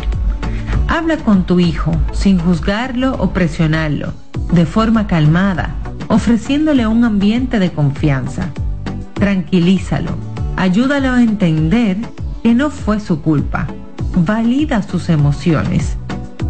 Habla 0.88 1.18
con 1.18 1.48
tu 1.48 1.60
hijo 1.60 1.92
sin 2.12 2.38
juzgarlo 2.38 3.16
o 3.16 3.32
presionarlo, 3.32 4.14
de 4.52 4.68
forma 4.68 5.08
calmada, 5.08 5.74
ofreciéndole 6.08 6.86
un 6.86 7.04
ambiente 7.04 7.58
de 7.58 7.72
confianza. 7.72 8.52
Tranquilízalo, 9.16 10.12
ayúdalo 10.56 11.10
a 11.10 11.24
entender 11.24 11.98
que 12.44 12.54
no 12.54 12.70
fue 12.70 13.00
su 13.00 13.24
culpa. 13.24 13.66
Valida 14.16 14.84
sus 14.84 15.10
emociones. 15.10 15.98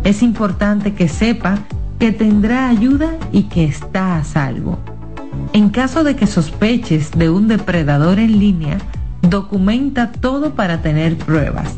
Es 0.03 0.23
importante 0.23 0.93
que 0.93 1.07
sepa 1.07 1.59
que 1.99 2.11
tendrá 2.11 2.67
ayuda 2.67 3.11
y 3.31 3.43
que 3.43 3.63
está 3.63 4.17
a 4.17 4.25
salvo. 4.25 4.77
En 5.53 5.69
caso 5.69 6.03
de 6.03 6.15
que 6.15 6.27
sospeches 6.27 7.11
de 7.11 7.29
un 7.29 7.47
depredador 7.47 8.17
en 8.17 8.39
línea, 8.39 8.79
documenta 9.21 10.11
todo 10.11 10.55
para 10.55 10.81
tener 10.81 11.15
pruebas. 11.15 11.75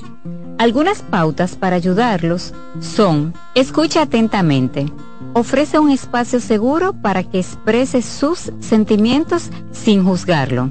Algunas 0.59 1.03
pautas 1.03 1.57
para 1.57 1.77
ayudarlos 1.77 2.55
son, 2.81 3.35
escucha 3.55 4.03
atentamente, 4.03 4.87
ofrece 5.33 5.79
un 5.79 5.91
espacio 5.91 6.39
seguro 6.41 6.93
para 6.93 7.25
que 7.25 7.41
exprese 7.41 8.03
sus 8.03 8.53
sentimientos 8.61 9.51
sin 9.73 10.05
juzgarlo. 10.05 10.71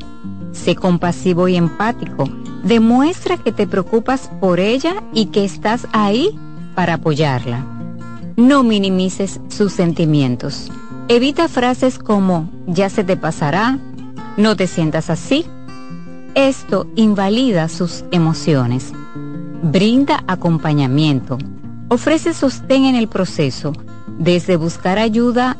Sé 0.53 0.75
compasivo 0.75 1.47
y 1.47 1.57
empático, 1.57 2.29
demuestra 2.63 3.37
que 3.37 3.51
te 3.51 3.67
preocupas 3.67 4.29
por 4.39 4.59
ella 4.59 5.03
y 5.13 5.27
que 5.27 5.43
estás 5.43 5.87
ahí 5.91 6.37
para 6.75 6.95
apoyarla. 6.95 7.65
No 8.37 8.63
minimices 8.63 9.41
sus 9.49 9.73
sentimientos. 9.73 10.71
Evita 11.09 11.49
frases 11.49 11.99
como 11.99 12.49
ya 12.65 12.89
se 12.89 13.03
te 13.03 13.17
pasará, 13.17 13.79
no 14.37 14.55
te 14.55 14.67
sientas 14.67 15.09
así. 15.09 15.45
Esto 16.35 16.87
invalida 16.95 17.69
sus 17.69 18.03
emociones. 18.11 18.91
Brinda 19.61 20.23
acompañamiento. 20.27 21.37
Ofrece 21.89 22.33
sostén 22.33 22.85
en 22.85 22.95
el 22.95 23.07
proceso, 23.07 23.73
desde 24.17 24.55
buscar 24.55 24.97
ayuda 24.97 25.57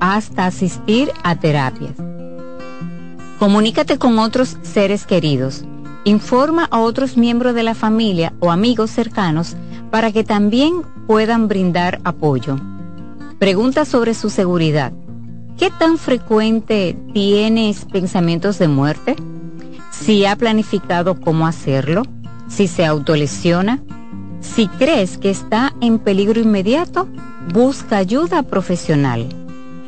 hasta 0.00 0.46
asistir 0.46 1.10
a 1.22 1.36
terapias. 1.36 1.94
Comunícate 3.38 3.98
con 3.98 4.18
otros 4.18 4.56
seres 4.62 5.06
queridos. 5.06 5.64
Informa 6.04 6.64
a 6.70 6.80
otros 6.80 7.16
miembros 7.16 7.54
de 7.54 7.62
la 7.62 7.74
familia 7.74 8.32
o 8.40 8.50
amigos 8.50 8.90
cercanos 8.90 9.56
para 9.90 10.10
que 10.10 10.24
también 10.24 10.82
puedan 11.06 11.48
brindar 11.48 12.00
apoyo. 12.04 12.56
Pregunta 13.38 13.84
sobre 13.84 14.14
su 14.14 14.30
seguridad. 14.30 14.92
¿Qué 15.58 15.72
tan 15.72 15.98
frecuente 15.98 16.96
tienes 17.12 17.84
pensamientos 17.84 18.60
de 18.60 18.68
muerte? 18.68 19.16
Si 19.90 20.24
ha 20.24 20.36
planificado 20.36 21.20
cómo 21.20 21.48
hacerlo, 21.48 22.04
si 22.46 22.68
se 22.68 22.86
autolesiona, 22.86 23.80
si 24.40 24.68
crees 24.68 25.18
que 25.18 25.30
está 25.30 25.74
en 25.80 25.98
peligro 25.98 26.40
inmediato, 26.40 27.08
busca 27.52 27.96
ayuda 27.96 28.44
profesional. 28.44 29.26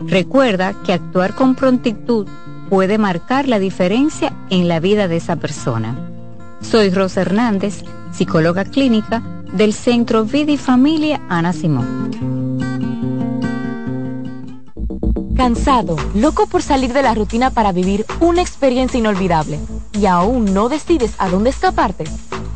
Recuerda 0.01 0.75
que 0.85 0.93
actuar 0.93 1.37
con 1.37 1.55
prontitud 1.55 2.27
puede 2.69 2.99
marcar 2.99 3.47
la 3.47 3.61
diferencia 3.61 4.37
en 4.51 4.67
la 4.67 4.81
vida 4.81 5.07
de 5.07 5.19
esa 5.19 5.37
persona. 5.37 5.95
Soy 6.61 6.91
Rosa 6.91 7.21
Hernández, 7.21 7.85
psicóloga 8.11 8.65
clínica 8.65 9.23
del 9.53 9.73
Centro 9.73 10.25
Vida 10.25 10.51
y 10.51 10.57
Familia 10.57 11.21
Ana 11.29 11.53
Simón. 11.53 12.40
Cansado, 15.41 15.97
loco 16.15 16.47
por 16.47 16.61
salir 16.61 16.93
de 16.93 17.01
la 17.01 17.15
rutina 17.15 17.49
para 17.49 17.73
vivir 17.73 18.05
una 18.21 18.43
experiencia 18.43 18.99
inolvidable 18.99 19.59
y 20.01 20.07
aún 20.07 20.55
no 20.55 20.71
decides 20.71 21.13
a 21.19 21.29
dónde 21.29 21.51
escaparte. 21.51 22.05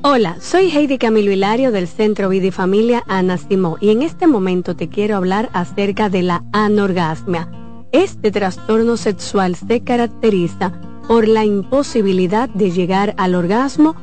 Hola, 0.03 0.37
soy 0.39 0.69
Heidi 0.69 0.99
Camilo 0.99 1.31
Hilario 1.31 1.71
del 1.71 1.87
Centro 1.87 2.29
Vida 2.29 2.45
y 2.45 2.51
Familia 2.51 3.03
Ana 3.07 3.37
Simó 3.37 3.77
y 3.81 3.89
en 3.89 4.03
este 4.03 4.27
momento 4.27 4.75
te 4.75 4.87
quiero 4.87 5.17
hablar 5.17 5.49
acerca 5.53 6.09
de 6.09 6.21
la 6.21 6.43
anorgasmia. 6.53 7.49
Este 7.91 8.29
trastorno 8.29 8.97
sexual 8.97 9.55
se 9.55 9.81
caracteriza 9.81 10.79
por 11.07 11.27
la 11.27 11.43
imposibilidad 11.43 12.49
de 12.49 12.69
llegar 12.69 13.15
al 13.17 13.33
orgasmo 13.33 13.95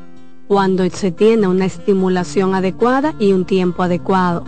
cuando 0.49 0.89
se 0.91 1.13
tiene 1.13 1.47
una 1.47 1.67
estimulación 1.67 2.57
adecuada 2.57 3.15
y 3.21 3.33
un 3.33 3.45
tiempo 3.45 3.85
adecuado. 3.85 4.45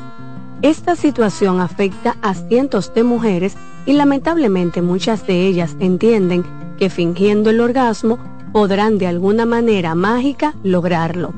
Esta 0.61 0.96
situación 0.96 1.61
afecta 1.61 2.16
a 2.20 2.35
cientos 2.35 2.92
de 2.94 3.05
mujeres 3.05 3.57
y 3.87 3.92
lamentablemente 3.92 4.83
muchas 4.83 5.27
de 5.27 5.47
ellas 5.47 5.77
entienden 5.81 6.44
que 6.79 6.90
fingiendo 6.90 7.51
el 7.51 7.61
orgasmo 7.61 8.18
podrán 8.53 8.99
de 8.99 9.07
alguna 9.07 9.47
manera 9.47 9.94
mágica 9.94 10.55
lograrlo. 10.62 11.33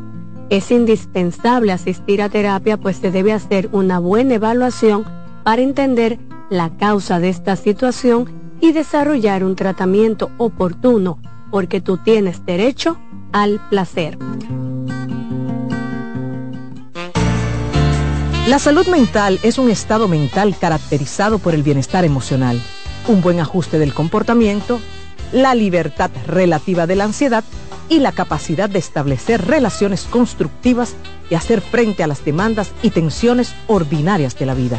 Es 0.49 0.71
indispensable 0.71 1.73
asistir 1.73 2.23
a 2.23 2.29
terapia 2.29 2.77
pues 2.77 2.99
se 2.99 3.11
debe 3.11 3.33
hacer 3.33 3.69
una 3.73 3.99
buena 3.99 4.35
evaluación 4.35 5.05
para 5.43 5.63
entender 5.63 6.19
la 6.51 6.77
causa 6.77 7.19
de 7.19 7.29
esta 7.29 7.57
situación 7.57 8.31
y 8.61 8.73
desarrollar 8.73 9.45
un 9.45 9.57
tratamiento 9.57 10.31
oportuno 10.39 11.19
porque 11.51 11.81
tú 11.81 11.99
tienes 11.99 12.45
derecho 12.45 12.97
al 13.33 13.61
placer. 13.71 14.19
La 18.47 18.61
salud 18.61 18.87
mental 18.87 19.41
es 19.43 19.59
un 19.59 19.71
estado 19.71 20.07
mental 20.07 20.57
caracterizado 20.57 21.41
por 21.41 21.53
el 21.53 21.65
bienestar 21.65 22.05
emocional, 22.05 22.63
un 23.09 23.21
buen 23.21 23.41
ajuste 23.41 23.81
del 23.81 23.93
comportamiento, 23.93 24.79
la 25.33 25.57
libertad 25.57 26.13
relativa 26.29 26.87
de 26.87 26.95
la 26.95 27.05
ansiedad 27.05 27.43
y 27.89 27.99
la 27.99 28.13
capacidad 28.13 28.71
de 28.71 28.79
establecer 28.79 29.45
relaciones 29.45 30.05
constructivas 30.05 30.95
y 31.29 31.35
hacer 31.35 31.61
frente 31.61 32.05
a 32.05 32.07
las 32.07 32.25
demandas 32.25 32.71
y 32.85 32.91
tensiones 32.91 33.53
ordinarias 33.67 34.39
de 34.39 34.47
la 34.47 34.55
vida. 34.55 34.79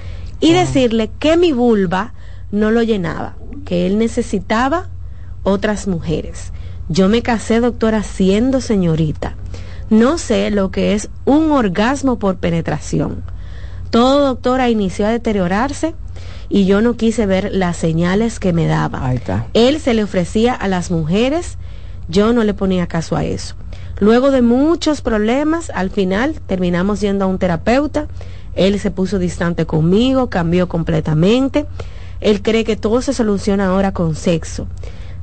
y 0.40 0.53
decirle 0.53 1.11
que 1.18 1.37
mi 1.37 1.53
vulva 1.53 2.12
no 2.53 2.70
lo 2.70 2.83
llenaba, 2.83 3.37
que 3.64 3.87
él 3.87 3.98
necesitaba 3.98 4.88
otras 5.42 5.88
mujeres. 5.88 6.53
Yo 6.88 7.09
me 7.09 7.22
casé, 7.22 7.61
doctora, 7.61 8.03
siendo 8.03 8.61
señorita 8.61 9.37
no 9.90 10.18
sé 10.18 10.51
lo 10.51 10.70
que 10.70 10.92
es 10.92 11.09
un 11.24 11.51
orgasmo 11.51 12.18
por 12.18 12.37
penetración. 12.37 13.22
Todo, 13.90 14.27
doctora, 14.27 14.68
inició 14.68 15.07
a 15.07 15.11
deteriorarse 15.11 15.94
y 16.48 16.66
yo 16.66 16.81
no 16.81 16.96
quise 16.96 17.27
ver 17.27 17.51
las 17.53 17.77
señales 17.77 18.38
que 18.38 18.53
me 18.53 18.66
daba. 18.66 19.12
Él 19.55 19.81
se 19.81 19.94
le 19.94 20.05
ofrecía 20.05 20.55
a 20.55 20.68
las 20.68 20.90
mujeres, 20.90 21.59
yo 22.09 22.33
no 22.33 22.44
le 22.44 22.55
ponía 22.55 22.87
caso 22.87 23.16
a 23.16 23.24
eso. 23.24 23.55
Luego 24.01 24.31
de 24.31 24.42
muchos 24.42 25.01
problemas, 25.01 25.70
al 25.74 25.90
final 25.90 26.35
terminamos 26.46 27.01
yendo 27.01 27.24
a 27.24 27.29
un 27.29 27.38
terapeuta. 27.38 28.07
Él 28.55 28.79
se 28.79 28.90
puso 28.90 29.18
distante 29.18 29.66
conmigo, 29.66 30.31
cambió 30.31 30.68
completamente. 30.68 31.66
Él 32.20 32.42
cree 32.42 32.64
que 32.64 32.77
todo 32.77 33.03
se 33.03 33.12
soluciona 33.12 33.66
ahora 33.66 33.92
con 33.92 34.14
sexo. 34.14 34.66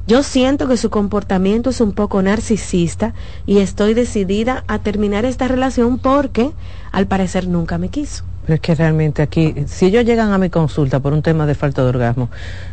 Yo 0.07 0.21
siento 0.21 0.67
que 0.67 0.77
su 0.77 0.89
comportamiento 0.89 1.71
es 1.71 1.81
un 1.81 1.93
poco 1.93 2.21
narcisista 2.21 3.13
y 3.45 3.57
estoy 3.57 3.95
decidida 3.95 4.63
a 4.67 4.79
terminar 4.79 5.25
esta 5.25 5.47
relación 5.47 5.97
porque 5.97 6.51
al 6.91 7.07
parecer 7.07 7.47
nunca 7.47 7.77
me 7.77 7.89
quiso. 7.89 8.23
Pero 8.45 8.55
es 8.55 8.61
que 8.61 8.75
realmente 8.75 9.23
aquí, 9.23 9.55
si 9.65 9.87
ellos 9.87 10.05
llegan 10.05 10.31
a 10.31 10.37
mi 10.37 10.49
consulta 10.49 10.99
por 10.99 11.13
un 11.13 11.23
tema 11.23 11.47
de 11.47 11.55
falta 11.55 11.81
de 11.81 11.89
orgasmo, 11.89 12.29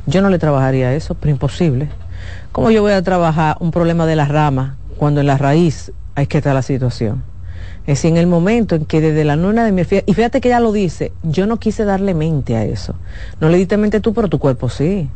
yo 0.07 0.21
no 0.21 0.29
le 0.29 0.39
trabajaría 0.39 0.95
eso, 0.95 1.15
pero 1.15 1.31
imposible. 1.31 1.89
¿Cómo 2.53 2.71
yo 2.71 2.83
voy 2.83 2.93
a 2.93 3.03
trabajar 3.03 3.57
un 3.61 3.71
problema 3.71 4.05
de 4.05 4.17
la 4.17 4.27
rama 4.27 4.77
cuando 4.99 5.21
en 5.21 5.27
la 5.27 5.39
raíz 5.39 5.91
hay 6.15 6.27
que 6.27 6.39
estar 6.39 6.55
la 6.55 6.63
situación? 6.63 7.25
Es 7.87 7.99
decir, 7.99 8.11
en 8.11 8.17
el 8.19 8.27
momento 8.27 8.75
en 8.75 8.85
que 8.85 9.01
desde 9.01 9.25
la 9.25 9.35
luna 9.35 9.65
de 9.65 9.73
mi 9.73 9.83
y 9.83 10.15
fíjate 10.15 10.41
que 10.41 10.49
ella 10.49 10.61
lo 10.61 10.73
dice, 10.73 11.13
yo 11.23 11.47
no 11.47 11.59
quise 11.59 11.85
darle 11.85 12.15
mente 12.15 12.55
a 12.55 12.65
eso. 12.65 12.95
No 13.41 13.49
le 13.49 13.57
diste 13.57 13.77
mente 13.77 14.01
tú, 14.01 14.13
pero 14.13 14.29
tu 14.29 14.39
cuerpo 14.39 14.69
sí. 14.69 15.09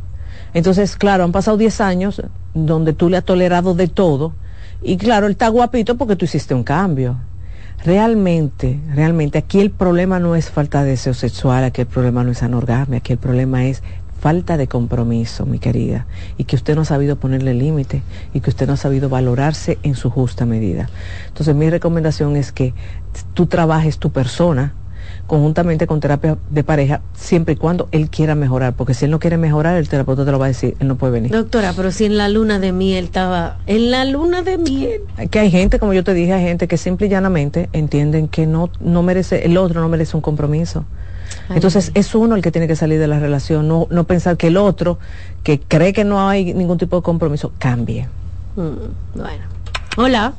Entonces, 0.53 0.95
claro, 0.95 1.23
han 1.23 1.31
pasado 1.31 1.55
10 1.57 1.81
años 1.81 2.21
donde 2.53 2.93
tú 2.93 3.09
le 3.09 3.17
has 3.17 3.23
tolerado 3.23 3.73
de 3.73 3.87
todo. 3.87 4.33
Y 4.81 4.97
claro, 4.97 5.27
él 5.27 5.33
está 5.33 5.47
guapito 5.49 5.97
porque 5.97 6.15
tú 6.15 6.25
hiciste 6.25 6.53
un 6.53 6.63
cambio. 6.63 7.17
Realmente, 7.87 8.81
realmente, 8.93 9.37
aquí 9.37 9.61
el 9.61 9.71
problema 9.71 10.19
no 10.19 10.35
es 10.35 10.49
falta 10.49 10.83
de 10.83 10.89
deseo 10.89 11.13
sexual, 11.13 11.63
aquí 11.63 11.79
el 11.79 11.87
problema 11.87 12.21
no 12.25 12.31
es 12.31 12.43
anorgasmia, 12.43 12.97
aquí 12.97 13.13
el 13.13 13.17
problema 13.17 13.63
es 13.63 13.81
falta 14.19 14.57
de 14.57 14.67
compromiso, 14.67 15.45
mi 15.45 15.57
querida, 15.57 16.05
y 16.37 16.43
que 16.43 16.57
usted 16.57 16.75
no 16.75 16.81
ha 16.81 16.85
sabido 16.85 17.15
ponerle 17.15 17.53
límite 17.53 18.01
y 18.33 18.41
que 18.41 18.49
usted 18.49 18.67
no 18.67 18.73
ha 18.73 18.75
sabido 18.75 19.07
valorarse 19.07 19.77
en 19.83 19.95
su 19.95 20.09
justa 20.09 20.45
medida. 20.45 20.89
Entonces 21.29 21.55
mi 21.55 21.69
recomendación 21.69 22.35
es 22.35 22.51
que 22.51 22.73
tú 23.33 23.45
trabajes 23.45 23.99
tu 23.99 24.11
persona 24.11 24.73
conjuntamente 25.27 25.87
con 25.87 25.99
terapia 25.99 26.37
de 26.49 26.63
pareja, 26.63 27.01
siempre 27.13 27.53
y 27.53 27.57
cuando 27.57 27.89
él 27.91 28.09
quiera 28.09 28.33
mejorar, 28.33 28.73
porque 28.73 28.93
si 28.93 29.05
él 29.05 29.11
no 29.11 29.19
quiere 29.19 29.37
mejorar, 29.37 29.77
el 29.77 29.87
terapeuta 29.89 30.25
te 30.25 30.31
lo 30.31 30.39
va 30.39 30.45
a 30.45 30.47
decir, 30.47 30.75
él 30.79 30.87
no 30.87 30.95
puede 30.95 31.13
venir. 31.13 31.31
Doctora, 31.31 31.73
pero 31.75 31.91
si 31.91 32.05
en 32.05 32.17
la 32.17 32.29
luna 32.29 32.59
de 32.59 32.71
miel 32.71 33.05
estaba, 33.05 33.57
en 33.67 33.91
la 33.91 34.05
luna 34.05 34.41
de 34.41 34.57
miel. 34.57 35.01
Que 35.29 35.39
hay 35.39 35.51
gente, 35.51 35.79
como 35.79 35.93
yo 35.93 36.03
te 36.03 36.13
dije, 36.13 36.33
hay 36.33 36.43
gente 36.43 36.67
que 36.67 36.77
simple 36.77 37.07
y 37.07 37.09
llanamente 37.09 37.69
entienden 37.73 38.27
que 38.29 38.47
no, 38.47 38.69
no 38.79 39.03
merece, 39.03 39.45
el 39.45 39.57
otro 39.57 39.81
no 39.81 39.89
merece 39.89 40.15
un 40.15 40.21
compromiso. 40.21 40.85
Entonces 41.49 41.91
es 41.93 42.15
uno 42.15 42.35
el 42.35 42.41
que 42.41 42.51
tiene 42.51 42.67
que 42.67 42.75
salir 42.75 42.99
de 42.99 43.07
la 43.07 43.19
relación, 43.19 43.67
no, 43.67 43.87
no 43.89 44.05
pensar 44.05 44.37
que 44.37 44.47
el 44.47 44.57
otro, 44.57 44.97
que 45.43 45.59
cree 45.59 45.93
que 45.93 46.03
no 46.03 46.27
hay 46.27 46.53
ningún 46.53 46.77
tipo 46.77 46.95
de 46.95 47.03
compromiso, 47.03 47.51
cambie. 47.59 48.07
Mm, 48.55 49.19
bueno. 49.19 49.43
Hola. 49.97 50.33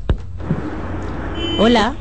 Hola. 1.59 1.95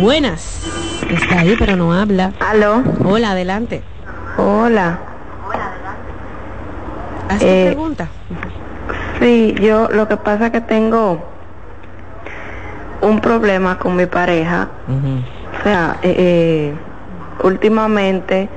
Buenas. 0.00 0.89
Está 1.08 1.40
ahí, 1.40 1.56
pero 1.58 1.76
no 1.76 1.92
habla. 1.92 2.32
Aló. 2.40 2.82
Hola, 3.04 3.32
adelante. 3.32 3.82
Hola. 4.36 4.98
Haz 7.28 7.42
eh, 7.42 7.66
pregunta. 7.66 8.08
Sí, 9.20 9.54
yo 9.60 9.88
lo 9.90 10.08
que 10.08 10.16
pasa 10.16 10.46
es 10.46 10.52
que 10.52 10.60
tengo 10.60 11.24
un 13.00 13.20
problema 13.20 13.78
con 13.78 13.96
mi 13.96 14.06
pareja. 14.06 14.68
O 15.58 15.62
sea, 15.62 15.98
eh, 16.02 16.14
eh 16.18 16.74
últimamente 17.42 18.48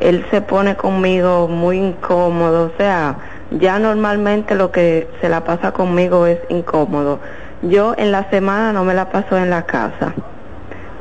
él 0.00 0.24
se 0.30 0.40
pone 0.40 0.76
conmigo 0.76 1.48
muy 1.48 1.78
incómodo, 1.78 2.66
o 2.66 2.76
sea, 2.76 3.16
ya 3.50 3.78
normalmente 3.78 4.54
lo 4.54 4.70
que 4.70 5.08
se 5.20 5.28
la 5.28 5.44
pasa 5.44 5.72
conmigo 5.72 6.26
es 6.26 6.38
incómodo. 6.48 7.20
Yo 7.62 7.94
en 7.96 8.12
la 8.12 8.28
semana 8.30 8.72
no 8.72 8.84
me 8.84 8.94
la 8.94 9.10
paso 9.10 9.36
en 9.38 9.50
la 9.50 9.62
casa, 9.62 10.12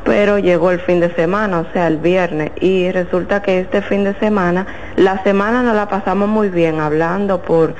pero 0.03 0.37
llegó 0.37 0.71
el 0.71 0.79
fin 0.79 0.99
de 0.99 1.13
semana, 1.15 1.59
o 1.59 1.71
sea, 1.71 1.87
el 1.87 1.97
viernes, 1.97 2.51
y 2.59 2.91
resulta 2.91 3.41
que 3.41 3.59
este 3.59 3.81
fin 3.81 4.03
de 4.03 4.13
semana, 4.15 4.65
la 4.95 5.23
semana 5.23 5.63
nos 5.63 5.75
la 5.75 5.87
pasamos 5.87 6.27
muy 6.27 6.49
bien, 6.49 6.79
hablando 6.79 7.41
por, 7.41 7.73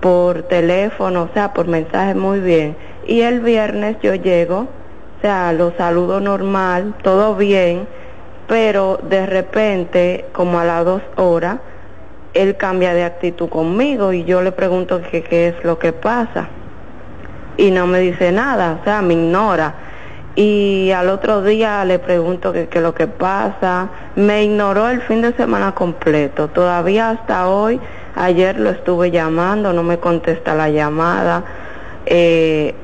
por 0.00 0.42
teléfono, 0.44 1.22
o 1.22 1.28
sea, 1.34 1.52
por 1.52 1.68
mensaje 1.68 2.14
muy 2.14 2.40
bien. 2.40 2.76
Y 3.06 3.20
el 3.20 3.40
viernes 3.40 3.96
yo 4.02 4.14
llego, 4.14 4.66
o 5.18 5.20
sea, 5.22 5.52
lo 5.52 5.72
saludo 5.76 6.20
normal, 6.20 6.94
todo 7.02 7.36
bien, 7.36 7.86
pero 8.48 8.98
de 9.08 9.26
repente, 9.26 10.24
como 10.32 10.58
a 10.58 10.64
las 10.64 10.84
dos 10.84 11.02
horas, 11.16 11.58
él 12.34 12.56
cambia 12.56 12.92
de 12.92 13.04
actitud 13.04 13.48
conmigo 13.48 14.12
y 14.12 14.24
yo 14.24 14.42
le 14.42 14.52
pregunto 14.52 15.00
qué 15.10 15.48
es 15.48 15.64
lo 15.64 15.78
que 15.78 15.92
pasa. 15.92 16.48
Y 17.56 17.70
no 17.70 17.86
me 17.86 18.00
dice 18.00 18.32
nada, 18.32 18.78
o 18.80 18.84
sea, 18.84 19.00
me 19.00 19.14
ignora. 19.14 19.85
Y 20.36 20.90
al 20.90 21.08
otro 21.08 21.42
día 21.42 21.84
le 21.84 21.98
pregunto 21.98 22.52
qué 22.52 22.68
es 22.70 22.82
lo 22.82 22.94
que 22.94 23.06
pasa. 23.06 23.88
Me 24.14 24.44
ignoró 24.44 24.88
el 24.88 25.00
fin 25.02 25.22
de 25.22 25.32
semana 25.32 25.74
completo. 25.74 26.48
Todavía 26.48 27.10
hasta 27.10 27.48
hoy, 27.48 27.80
ayer 28.14 28.60
lo 28.60 28.70
estuve 28.70 29.10
llamando, 29.10 29.72
no 29.72 29.82
me 29.82 29.98
contesta 29.98 30.54
la 30.54 30.68
llamada. 30.68 31.42
Eh, 32.04 32.74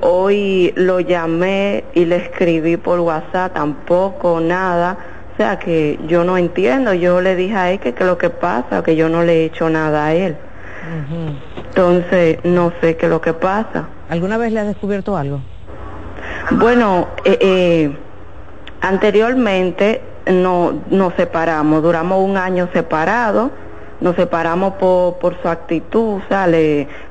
Hoy 0.00 0.72
lo 0.76 1.00
llamé 1.00 1.82
y 1.92 2.04
le 2.04 2.16
escribí 2.16 2.76
por 2.76 3.00
WhatsApp, 3.00 3.54
tampoco, 3.54 4.38
nada. 4.40 4.96
O 5.34 5.36
sea 5.36 5.58
que 5.58 5.98
yo 6.06 6.22
no 6.22 6.38
entiendo. 6.38 6.94
Yo 6.94 7.20
le 7.20 7.34
dije 7.34 7.56
a 7.56 7.72
él 7.72 7.80
que, 7.80 7.94
que 7.94 8.04
lo 8.04 8.16
que 8.16 8.30
pasa, 8.30 8.82
que 8.84 8.94
yo 8.94 9.08
no 9.08 9.24
le 9.24 9.40
he 9.40 9.44
hecho 9.46 9.68
nada 9.68 10.06
a 10.06 10.14
él. 10.14 10.36
Entonces, 11.68 12.38
no 12.44 12.72
sé 12.80 12.96
qué 12.96 13.06
es 13.06 13.10
lo 13.10 13.20
que 13.20 13.34
pasa. 13.34 13.88
¿Alguna 14.08 14.38
vez 14.38 14.52
le 14.52 14.60
has 14.60 14.66
descubierto 14.68 15.16
algo? 15.16 15.40
Bueno, 16.52 17.08
eh, 17.24 17.38
eh, 17.40 17.96
anteriormente 18.80 20.00
no, 20.26 20.82
nos 20.90 21.14
separamos, 21.14 21.82
duramos 21.82 22.22
un 22.22 22.36
año 22.36 22.68
separados, 22.72 23.50
nos 24.00 24.16
separamos 24.16 24.74
por, 24.74 25.18
por 25.18 25.40
su 25.42 25.48
actitud, 25.48 26.20
sea, 26.28 26.46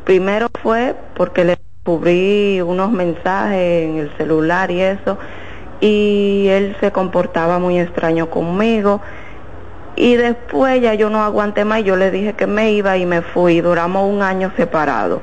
primero 0.03 0.47
fue 0.61 0.95
porque 1.15 1.43
le 1.43 1.57
descubrí 1.57 2.61
unos 2.61 2.91
mensajes 2.91 3.89
en 3.89 3.97
el 3.97 4.17
celular 4.17 4.71
y 4.71 4.81
eso, 4.81 5.17
y 5.79 6.47
él 6.49 6.75
se 6.79 6.91
comportaba 6.91 7.59
muy 7.59 7.79
extraño 7.79 8.29
conmigo. 8.29 9.01
Y 9.99 10.15
después 10.15 10.79
ya 10.79 10.93
yo 10.93 11.09
no 11.09 11.23
aguanté 11.23 11.65
más 11.65 11.79
y 11.79 11.83
yo 11.83 11.95
le 11.95 12.11
dije 12.11 12.33
que 12.33 12.45
me 12.45 12.71
iba 12.71 12.97
y 12.97 13.07
me 13.07 13.23
fui. 13.23 13.61
Duramos 13.61 14.07
un 14.07 14.21
año 14.21 14.51
separados. 14.55 15.21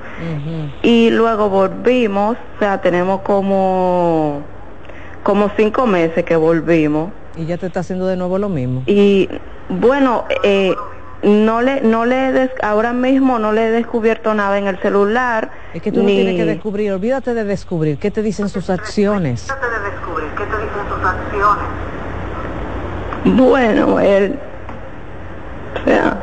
Y 0.83 1.11
luego 1.11 1.49
volvimos, 1.49 2.37
o 2.57 2.59
sea, 2.59 2.81
tenemos 2.81 3.21
como, 3.21 4.43
como 5.23 5.49
cinco 5.57 5.87
meses 5.87 6.25
que 6.25 6.35
volvimos. 6.35 7.13
¿Y 7.37 7.47
ya 7.47 7.57
te 7.57 7.67
está 7.67 7.81
haciendo 7.81 8.07
de 8.09 8.17
nuevo 8.17 8.37
lo 8.39 8.49
mismo? 8.49 8.83
Y 8.87 9.29
bueno, 9.69 10.25
eh, 10.43 10.75
no 11.23 11.63
le 11.63 11.81
no 11.81 12.05
le 12.05 12.51
ahora 12.61 12.93
mismo 12.93 13.39
no 13.39 13.53
le 13.53 13.69
he 13.69 13.71
descubierto 13.71 14.35
nada 14.35 14.59
en 14.59 14.67
el 14.67 14.79
celular 14.81 15.51
es 15.73 15.81
que 15.81 15.91
tú 15.91 16.01
no 16.03 16.07
tienes 16.07 16.37
que 16.37 16.45
descubrir 16.45 16.93
olvídate 16.93 17.33
de 17.33 17.45
descubrir 17.45 17.99
qué 17.99 18.11
te 18.11 18.21
dicen 18.21 18.51
sus 18.51 18.69
acciones 18.69 19.49
olvídate 19.51 19.81
de 19.81 19.91
descubrir 19.91 20.29
qué 20.37 20.45
te 20.45 20.57
dicen 20.59 20.83
sus 20.91 21.03
acciones 21.03 21.65
bueno 23.25 24.01
él 24.01 24.39
o 25.81 25.85
sea 25.85 26.21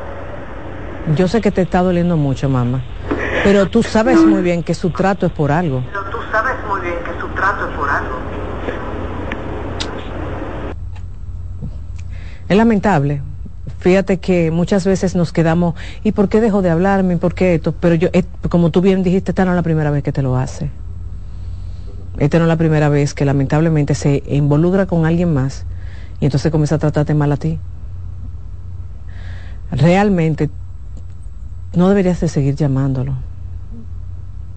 yo 1.16 1.28
sé 1.28 1.42
que 1.42 1.52
te 1.52 1.62
está 1.62 1.82
doliendo 1.82 2.18
mucho 2.18 2.50
mamá 2.50 2.82
pero 3.44 3.68
tú 3.68 3.84
sabes 3.84 4.20
muy 4.20 4.42
bien 4.42 4.64
que 4.64 4.74
su 4.74 4.92
trato 4.92 5.26
es 5.26 5.32
por 5.32 5.52
algo 5.52 5.84
pero 5.92 6.04
tú 6.06 6.18
sabes 6.32 6.56
muy 6.68 6.82
bien 6.82 6.96
que 7.04 7.20
su 7.20 7.28
trato 7.30 7.70
es 7.70 7.76
por 7.76 7.90
algo 7.90 8.16
es 12.48 12.58
lamentable 12.58 13.22
Fíjate 13.82 14.20
que 14.20 14.52
muchas 14.52 14.86
veces 14.86 15.16
nos 15.16 15.32
quedamos, 15.34 15.74
¿y 16.04 16.12
por 16.12 16.30
qué 16.30 16.40
dejó 16.40 16.62
de 16.62 16.70
hablarme? 16.70 17.18
¿Por 17.18 17.34
qué 17.34 17.56
esto? 17.56 17.72
Pero 17.72 17.96
yo, 17.96 18.10
eh, 18.14 18.24
como 18.48 18.70
tú 18.70 18.80
bien 18.80 19.02
dijiste, 19.02 19.32
esta 19.32 19.44
no 19.44 19.52
es 19.52 19.56
la 19.56 19.64
primera 19.64 19.90
vez 19.90 20.04
que 20.04 20.12
te 20.12 20.22
lo 20.22 20.38
hace. 20.38 20.70
Esta 22.20 22.38
no 22.38 22.46
es 22.46 22.48
la 22.48 22.58
primera 22.58 22.90
vez 22.90 23.16
que 23.16 23.26
lamentablemente 23.26 23.96
se 23.96 24.22
involucra 24.28 24.86
con 24.86 25.08
alguien 25.08 25.34
más 25.34 25.66
y 26.20 26.26
entonces 26.26 26.52
comienza 26.52 26.76
a 26.76 26.78
tratarte 26.78 27.16
mal 27.16 27.32
a 27.32 27.38
ti. 27.38 27.58
Realmente 29.72 30.50
no 31.74 31.88
deberías 31.88 32.20
de 32.20 32.28
seguir 32.28 32.56
llamándolo. 32.56 33.16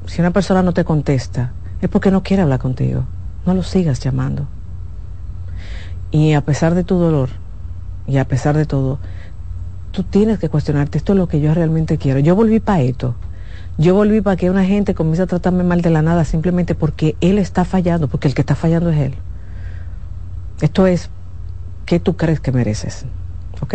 Si 0.06 0.20
una 0.20 0.32
persona 0.32 0.62
no 0.62 0.74
te 0.74 0.84
contesta, 0.84 1.52
es 1.80 1.88
porque 1.88 2.10
no 2.10 2.22
quiere 2.22 2.42
hablar 2.42 2.58
contigo. 2.58 3.04
No 3.46 3.54
lo 3.54 3.62
sigas 3.62 4.00
llamando. 4.00 4.46
Y 6.10 6.34
a 6.34 6.40
pesar 6.40 6.74
de 6.74 6.84
tu 6.84 6.96
dolor, 6.96 7.28
y 8.06 8.18
a 8.18 8.26
pesar 8.26 8.56
de 8.56 8.66
todo, 8.66 8.98
tú 9.92 10.02
tienes 10.02 10.38
que 10.38 10.48
cuestionarte, 10.48 10.98
esto 10.98 11.12
es 11.12 11.18
lo 11.18 11.28
que 11.28 11.40
yo 11.40 11.54
realmente 11.54 11.98
quiero. 11.98 12.18
Yo 12.18 12.34
volví 12.34 12.60
para 12.60 12.82
esto. 12.82 13.14
Yo 13.78 13.94
volví 13.94 14.20
para 14.20 14.36
que 14.36 14.50
una 14.50 14.64
gente 14.64 14.94
comience 14.94 15.22
a 15.22 15.26
tratarme 15.26 15.64
mal 15.64 15.80
de 15.80 15.90
la 15.90 16.02
nada 16.02 16.24
simplemente 16.24 16.74
porque 16.74 17.16
él 17.20 17.38
está 17.38 17.64
fallando, 17.64 18.08
porque 18.08 18.28
el 18.28 18.34
que 18.34 18.42
está 18.42 18.54
fallando 18.54 18.90
es 18.90 18.98
él. 18.98 19.14
Esto 20.60 20.86
es, 20.86 21.10
¿qué 21.86 21.98
tú 21.98 22.16
crees 22.16 22.40
que 22.40 22.52
mereces? 22.52 23.06
¿Ok? 23.60 23.74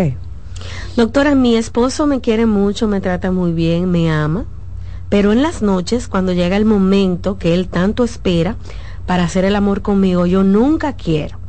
Doctora, 0.95 1.35
mi 1.35 1.55
esposo 1.55 2.07
me 2.07 2.21
quiere 2.21 2.45
mucho, 2.45 2.87
me 2.87 3.01
trata 3.01 3.31
muy 3.31 3.51
bien, 3.51 3.89
me 3.89 4.11
ama, 4.11 4.45
pero 5.09 5.31
en 5.31 5.41
las 5.41 5.61
noches, 5.61 6.07
cuando 6.07 6.33
llega 6.33 6.57
el 6.57 6.65
momento 6.65 7.37
que 7.37 7.53
él 7.53 7.67
tanto 7.67 8.03
espera 8.03 8.55
para 9.05 9.23
hacer 9.23 9.45
el 9.45 9.55
amor 9.55 9.81
conmigo, 9.81 10.25
yo 10.25 10.43
nunca 10.43 10.93
quiero 10.93 11.39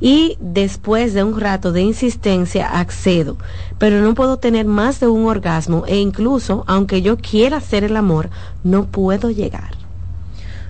y 0.00 0.36
después 0.40 1.14
de 1.14 1.22
un 1.22 1.40
rato 1.40 1.72
de 1.72 1.82
insistencia 1.82 2.78
accedo, 2.78 3.36
pero 3.78 4.00
no 4.00 4.14
puedo 4.14 4.38
tener 4.38 4.66
más 4.66 5.00
de 5.00 5.08
un 5.08 5.26
orgasmo 5.26 5.84
e 5.86 5.96
incluso, 5.96 6.64
aunque 6.66 7.02
yo 7.02 7.16
quiera 7.16 7.58
hacer 7.58 7.84
el 7.84 7.96
amor, 7.96 8.30
no 8.64 8.86
puedo 8.86 9.30
llegar. 9.30 9.70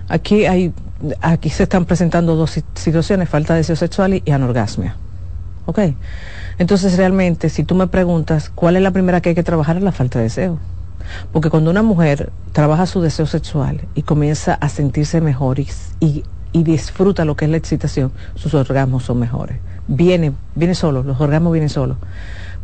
Aquí 0.08 0.46
hay, 0.46 0.72
aquí 1.20 1.50
se 1.50 1.64
están 1.64 1.84
presentando 1.84 2.36
dos 2.36 2.62
situaciones, 2.74 3.28
falta 3.28 3.54
de 3.54 3.60
deseo 3.60 3.76
sexual 3.76 4.22
y, 4.24 4.30
anorgasmia. 4.30 4.96
¿Ok? 5.66 5.80
Entonces 6.58 6.96
realmente, 6.96 7.48
si 7.48 7.64
tú 7.64 7.74
me 7.74 7.86
preguntas, 7.86 8.50
¿cuál 8.54 8.76
es 8.76 8.82
la 8.82 8.90
primera 8.90 9.20
que 9.20 9.30
hay 9.30 9.34
que 9.34 9.42
trabajar? 9.42 9.76
Es 9.76 9.82
la 9.82 9.92
falta 9.92 10.18
de 10.18 10.24
deseo. 10.24 10.58
Porque 11.32 11.50
cuando 11.50 11.70
una 11.70 11.82
mujer 11.82 12.30
trabaja 12.52 12.86
su 12.86 13.00
deseo 13.00 13.26
sexual 13.26 13.82
y 13.94 14.02
comienza 14.02 14.54
a 14.54 14.68
sentirse 14.68 15.20
mejor 15.20 15.60
y, 15.60 15.68
y 16.00 16.24
y 16.56 16.62
disfruta 16.62 17.26
lo 17.26 17.36
que 17.36 17.44
es 17.44 17.50
la 17.50 17.58
excitación, 17.58 18.12
sus 18.34 18.54
orgasmos 18.54 19.04
son 19.04 19.18
mejores. 19.18 19.58
Viene, 19.88 20.32
viene 20.54 20.74
solo, 20.74 21.02
los 21.02 21.20
orgasmos 21.20 21.52
vienen 21.52 21.68
solos. 21.68 21.98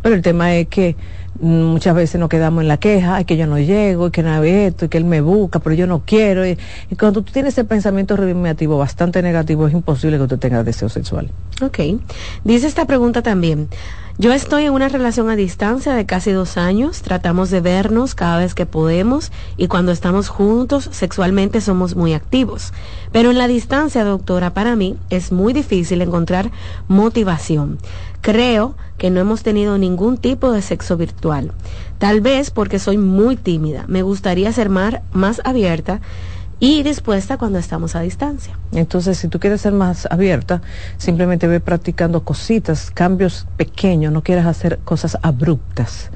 Pero 0.00 0.14
el 0.14 0.22
tema 0.22 0.54
es 0.54 0.68
que 0.68 0.96
muchas 1.40 1.94
veces 1.94 2.20
nos 2.20 2.28
quedamos 2.28 2.62
en 2.62 2.68
la 2.68 2.76
queja, 2.76 3.16
ay, 3.16 3.24
que 3.24 3.36
yo 3.36 3.46
no 3.46 3.58
llego, 3.58 4.10
que 4.10 4.22
no 4.22 4.42
esto, 4.42 4.88
que 4.88 4.98
él 4.98 5.04
me 5.04 5.20
busca, 5.20 5.58
pero 5.58 5.74
yo 5.74 5.86
no 5.86 6.02
quiero. 6.04 6.46
Y, 6.46 6.58
cuando 6.98 7.22
tú 7.22 7.32
tienes 7.32 7.54
ese 7.54 7.64
pensamiento 7.64 8.16
rumiativo 8.16 8.78
bastante 8.78 9.22
negativo, 9.22 9.66
es 9.66 9.72
imposible 9.72 10.18
que 10.18 10.26
tú 10.26 10.38
tengas 10.38 10.64
deseo 10.64 10.88
sexual. 10.88 11.30
Ok. 11.60 11.78
Dice 12.44 12.66
esta 12.66 12.86
pregunta 12.86 13.22
también. 13.22 13.68
Yo 14.18 14.32
estoy 14.32 14.66
en 14.66 14.74
una 14.74 14.88
relación 14.88 15.30
a 15.30 15.36
distancia 15.36 15.94
de 15.94 16.04
casi 16.04 16.32
dos 16.32 16.58
años, 16.58 17.00
tratamos 17.00 17.48
de 17.48 17.62
vernos 17.62 18.14
cada 18.14 18.38
vez 18.38 18.54
que 18.54 18.66
podemos 18.66 19.32
y 19.56 19.68
cuando 19.68 19.90
estamos 19.90 20.28
juntos 20.28 20.90
sexualmente 20.92 21.62
somos 21.62 21.96
muy 21.96 22.12
activos. 22.12 22.74
Pero 23.10 23.30
en 23.30 23.38
la 23.38 23.48
distancia, 23.48 24.04
doctora, 24.04 24.52
para 24.52 24.76
mí 24.76 24.96
es 25.08 25.32
muy 25.32 25.54
difícil 25.54 26.02
encontrar 26.02 26.50
motivación. 26.88 27.78
Creo 28.22 28.76
que 28.98 29.10
no 29.10 29.20
hemos 29.20 29.42
tenido 29.42 29.76
ningún 29.78 30.16
tipo 30.16 30.52
de 30.52 30.62
sexo 30.62 30.96
virtual. 30.96 31.52
Tal 31.98 32.20
vez 32.20 32.50
porque 32.50 32.78
soy 32.78 32.96
muy 32.96 33.36
tímida. 33.36 33.84
Me 33.88 34.02
gustaría 34.02 34.50
ser 34.52 34.68
más, 34.70 35.00
más 35.12 35.42
abierta 35.44 36.00
y 36.60 36.84
dispuesta 36.84 37.36
cuando 37.36 37.58
estamos 37.58 37.96
a 37.96 38.00
distancia. 38.00 38.56
Entonces, 38.70 39.18
si 39.18 39.26
tú 39.26 39.40
quieres 39.40 39.60
ser 39.60 39.72
más 39.72 40.06
abierta, 40.08 40.62
simplemente 40.96 41.48
ve 41.48 41.58
practicando 41.58 42.22
cositas, 42.22 42.92
cambios 42.92 43.48
pequeños, 43.56 44.12
no 44.12 44.22
quieras 44.22 44.46
hacer 44.46 44.78
cosas 44.84 45.18
abruptas. 45.22 46.10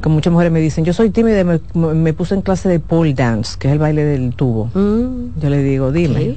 Como 0.00 0.14
muchas 0.14 0.32
mujeres 0.32 0.52
me 0.52 0.60
dicen, 0.60 0.84
yo 0.84 0.92
soy 0.92 1.10
tímida 1.10 1.40
y 1.40 1.44
me, 1.44 1.60
me 1.94 2.12
puse 2.12 2.34
en 2.34 2.42
clase 2.42 2.68
de 2.68 2.80
pole 2.80 3.12
dance, 3.14 3.58
que 3.58 3.68
es 3.68 3.72
el 3.72 3.78
baile 3.78 4.04
del 4.04 4.34
tubo. 4.34 4.70
Mm. 4.74 5.40
Yo 5.40 5.50
le 5.50 5.62
digo, 5.62 5.92
dime. 5.92 6.36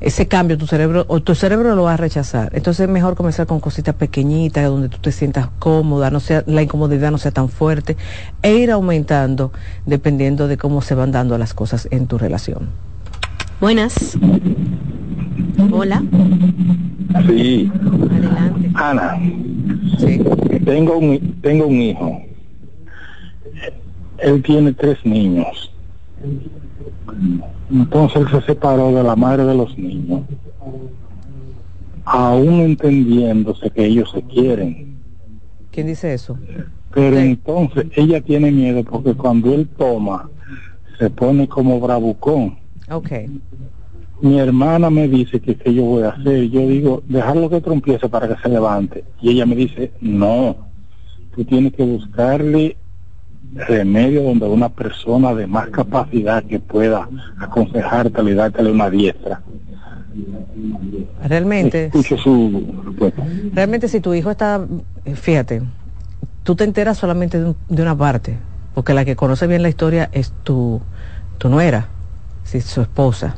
Ese 0.00 0.28
cambio 0.28 0.58
tu 0.58 0.66
cerebro, 0.66 1.04
o 1.08 1.20
tu 1.20 1.34
cerebro 1.34 1.74
lo 1.74 1.84
va 1.84 1.94
a 1.94 1.96
rechazar. 1.96 2.50
Entonces 2.54 2.84
es 2.84 2.88
mejor 2.88 3.14
comenzar 3.16 3.46
con 3.46 3.60
cositas 3.60 3.94
pequeñitas 3.94 4.66
donde 4.66 4.88
tú 4.88 4.98
te 4.98 5.10
sientas 5.10 5.48
cómoda, 5.58 6.10
no 6.10 6.20
sea, 6.20 6.44
la 6.46 6.62
incomodidad 6.62 7.10
no 7.10 7.18
sea 7.18 7.30
tan 7.30 7.48
fuerte, 7.48 7.96
e 8.42 8.56
ir 8.56 8.70
aumentando 8.70 9.52
dependiendo 9.86 10.48
de 10.48 10.58
cómo 10.58 10.82
se 10.82 10.94
van 10.94 11.12
dando 11.12 11.38
las 11.38 11.54
cosas 11.54 11.88
en 11.90 12.06
tu 12.06 12.18
relación. 12.18 12.68
Buenas. 13.60 14.18
Hola. 15.72 16.02
Sí. 17.26 17.72
Adelante. 18.10 18.70
Ana. 18.74 19.18
Sí. 19.98 20.20
Tengo 20.64 20.98
un, 20.98 21.36
tengo 21.40 21.66
un 21.66 21.80
hijo. 21.80 22.25
Él 24.18 24.42
tiene 24.42 24.72
tres 24.72 24.98
niños. 25.04 25.72
Entonces 27.70 28.22
él 28.22 28.28
se 28.30 28.46
separó 28.46 28.92
de 28.92 29.02
la 29.02 29.16
madre 29.16 29.44
de 29.44 29.54
los 29.54 29.76
niños, 29.76 30.22
aún 32.04 32.60
entendiéndose 32.60 33.70
que 33.70 33.84
ellos 33.84 34.10
se 34.12 34.22
quieren. 34.22 34.96
¿Quién 35.70 35.88
dice 35.88 36.14
eso? 36.14 36.38
Pero 36.92 37.18
entonces 37.18 37.86
ella 37.96 38.20
tiene 38.20 38.50
miedo 38.50 38.82
porque 38.84 39.14
cuando 39.14 39.52
él 39.52 39.68
toma, 39.76 40.30
se 40.98 41.10
pone 41.10 41.46
como 41.48 41.78
bravucón. 41.80 42.56
Ok. 42.90 43.10
Mi 44.22 44.38
hermana 44.38 44.88
me 44.88 45.06
dice 45.08 45.40
que 45.40 45.56
qué 45.56 45.74
yo 45.74 45.82
voy 45.82 46.04
a 46.04 46.10
hacer. 46.10 46.48
Yo 46.48 46.66
digo, 46.66 47.02
dejarlo 47.06 47.50
que 47.50 47.60
trompiece 47.60 48.08
para 48.08 48.28
que 48.28 48.40
se 48.40 48.48
levante. 48.48 49.04
Y 49.20 49.30
ella 49.30 49.44
me 49.44 49.56
dice, 49.56 49.92
no, 50.00 50.56
tú 51.34 51.44
tienes 51.44 51.74
que 51.74 51.82
buscarle 51.84 52.76
remedio 53.54 54.22
donde 54.22 54.46
una 54.46 54.68
persona 54.68 55.34
de 55.34 55.46
más 55.46 55.68
capacidad 55.68 56.42
que 56.44 56.60
pueda 56.60 57.08
aconsejarte 57.38 58.22
y 58.22 58.34
darte 58.34 58.62
una 58.62 58.90
diestra. 58.90 59.40
Realmente. 61.22 61.86
Escucho 61.86 62.16
su 62.16 62.66
Realmente 63.52 63.88
si 63.88 64.00
tu 64.00 64.14
hijo 64.14 64.30
está, 64.30 64.64
fíjate, 65.14 65.62
tú 66.42 66.54
te 66.54 66.64
enteras 66.64 66.98
solamente 66.98 67.40
de, 67.40 67.82
una 67.82 67.96
parte, 67.96 68.38
porque 68.74 68.94
la 68.94 69.04
que 69.04 69.16
conoce 69.16 69.46
bien 69.46 69.62
la 69.62 69.68
historia 69.68 70.08
es 70.12 70.32
tu, 70.42 70.80
tu 71.38 71.48
nuera, 71.48 71.88
si 72.44 72.60
su 72.60 72.80
esposa. 72.80 73.36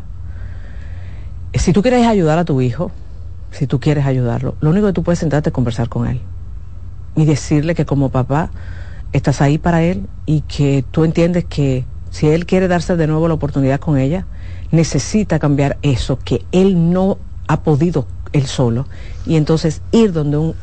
Si 1.55 1.73
tú 1.73 1.83
quieres 1.83 2.07
ayudar 2.07 2.39
a 2.39 2.45
tu 2.45 2.61
hijo, 2.61 2.91
si 3.51 3.67
tú 3.67 3.81
quieres 3.81 4.07
ayudarlo, 4.07 4.57
lo 4.61 4.71
único 4.71 4.87
que 4.87 4.93
tú 4.93 5.03
puedes 5.03 5.19
sentarte 5.19 5.49
es 5.49 5.55
conversar 5.55 5.89
con 5.89 6.07
él 6.07 6.21
y 7.17 7.25
decirle 7.25 7.75
que 7.75 7.85
como 7.85 8.11
papá 8.11 8.51
estás 9.13 9.41
ahí 9.41 9.59
para 9.59 9.83
él 9.83 10.07
y 10.27 10.43
que 10.43 10.85
tú 10.91 11.05
entiendes 11.05 11.45
que 11.45 11.85
si 12.11 12.29
él 12.29 12.47
quiere 12.47 12.69
darse 12.69 12.97
de 12.97 13.07
nuevo 13.07 13.29
la 13.29 13.35
oportunidad 13.35 13.81
con 13.81 13.99
ella, 13.99 14.27
necesita 14.71 15.39
cambiar 15.39 15.79
eso 15.83 16.19
que 16.19 16.45
él 16.53 16.91
no 16.93 17.19
ha 17.47 17.63
podido 17.63 18.07
él 18.33 18.47
solo 18.47 18.87
y 19.27 19.37
entonces 19.37 19.83
ir 19.93 20.13
donde 20.13 20.37
un 20.37 20.55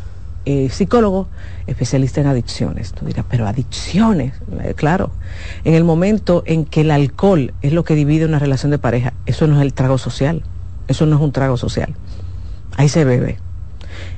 eh, 0.45 0.69
psicólogo 0.69 1.27
especialista 1.65 2.21
en 2.21 2.27
adicciones. 2.27 2.93
Tú 2.93 3.05
dirás, 3.05 3.25
pero 3.27 3.47
adicciones, 3.47 4.33
eh, 4.61 4.73
claro. 4.75 5.09
En 5.63 5.73
el 5.73 5.83
momento 5.83 6.43
en 6.45 6.65
que 6.65 6.81
el 6.81 6.91
alcohol 6.91 7.53
es 7.63 7.73
lo 7.73 7.83
que 7.83 7.95
divide 7.95 8.25
una 8.25 8.37
relación 8.37 8.71
de 8.71 8.77
pareja, 8.77 9.13
eso 9.25 9.47
no 9.47 9.55
es 9.55 9.61
el 9.63 9.73
trago 9.73 9.97
social, 9.97 10.43
eso 10.87 11.07
no 11.07 11.15
es 11.15 11.21
un 11.21 11.31
trago 11.31 11.57
social. 11.57 11.95
Ahí 12.77 12.89
se 12.89 13.05
bebe 13.05 13.39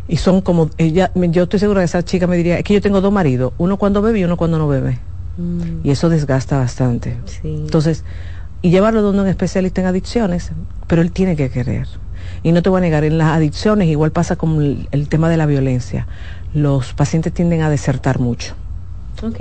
y 0.08 0.18
son 0.18 0.41
como, 0.41 0.70
ella, 0.78 1.12
yo 1.16 1.43
estoy 1.43 1.60
segura 1.60 1.82
que 1.82 1.86
esa 1.86 2.03
chica 2.03 2.28
me 2.28 2.38
diría, 2.38 2.58
es 2.58 2.64
que 2.64 2.74
yo 2.74 2.82
tengo 2.82 3.01
dos 3.01 3.12
maridos, 3.12 3.53
uno 3.58 3.78
cuando 3.78 4.01
bebe 4.01 4.20
y 4.20 4.24
uno 4.24 4.38
cuando 4.38 4.58
no 4.58 4.68
bebe. 4.68 4.99
Mm. 5.38 5.86
Y 5.86 5.91
eso 5.91 6.10
desgasta 6.10 6.58
bastante. 6.58 7.18
Entonces, 7.43 8.03
y 8.62 8.72
llevarlo 8.72 9.01
donde 9.01 9.22
un 9.22 9.28
especialista 9.28 9.82
en 9.82 9.88
adicciones, 9.88 10.51
pero 10.88 11.01
él 11.01 11.12
tiene 11.12 11.36
que 11.36 11.49
querer. 11.49 11.88
Y 12.43 12.51
no 12.51 12.62
te 12.62 12.70
voy 12.70 12.80
a 12.80 12.82
negar, 12.82 13.03
en 13.03 13.18
las 13.18 13.36
adicciones 13.36 13.88
igual 13.88 14.12
pasa 14.12 14.36
con 14.36 14.88
el 14.91 15.10
tema 15.10 15.30
de 15.30 15.38
la 15.38 15.45
violencia. 15.45 16.08
Los 16.53 16.93
pacientes 16.93 17.34
tienden 17.34 17.62
a 17.62 17.70
desertar 17.70 18.20
mucho. 18.20 18.55
Ok. 19.24 19.39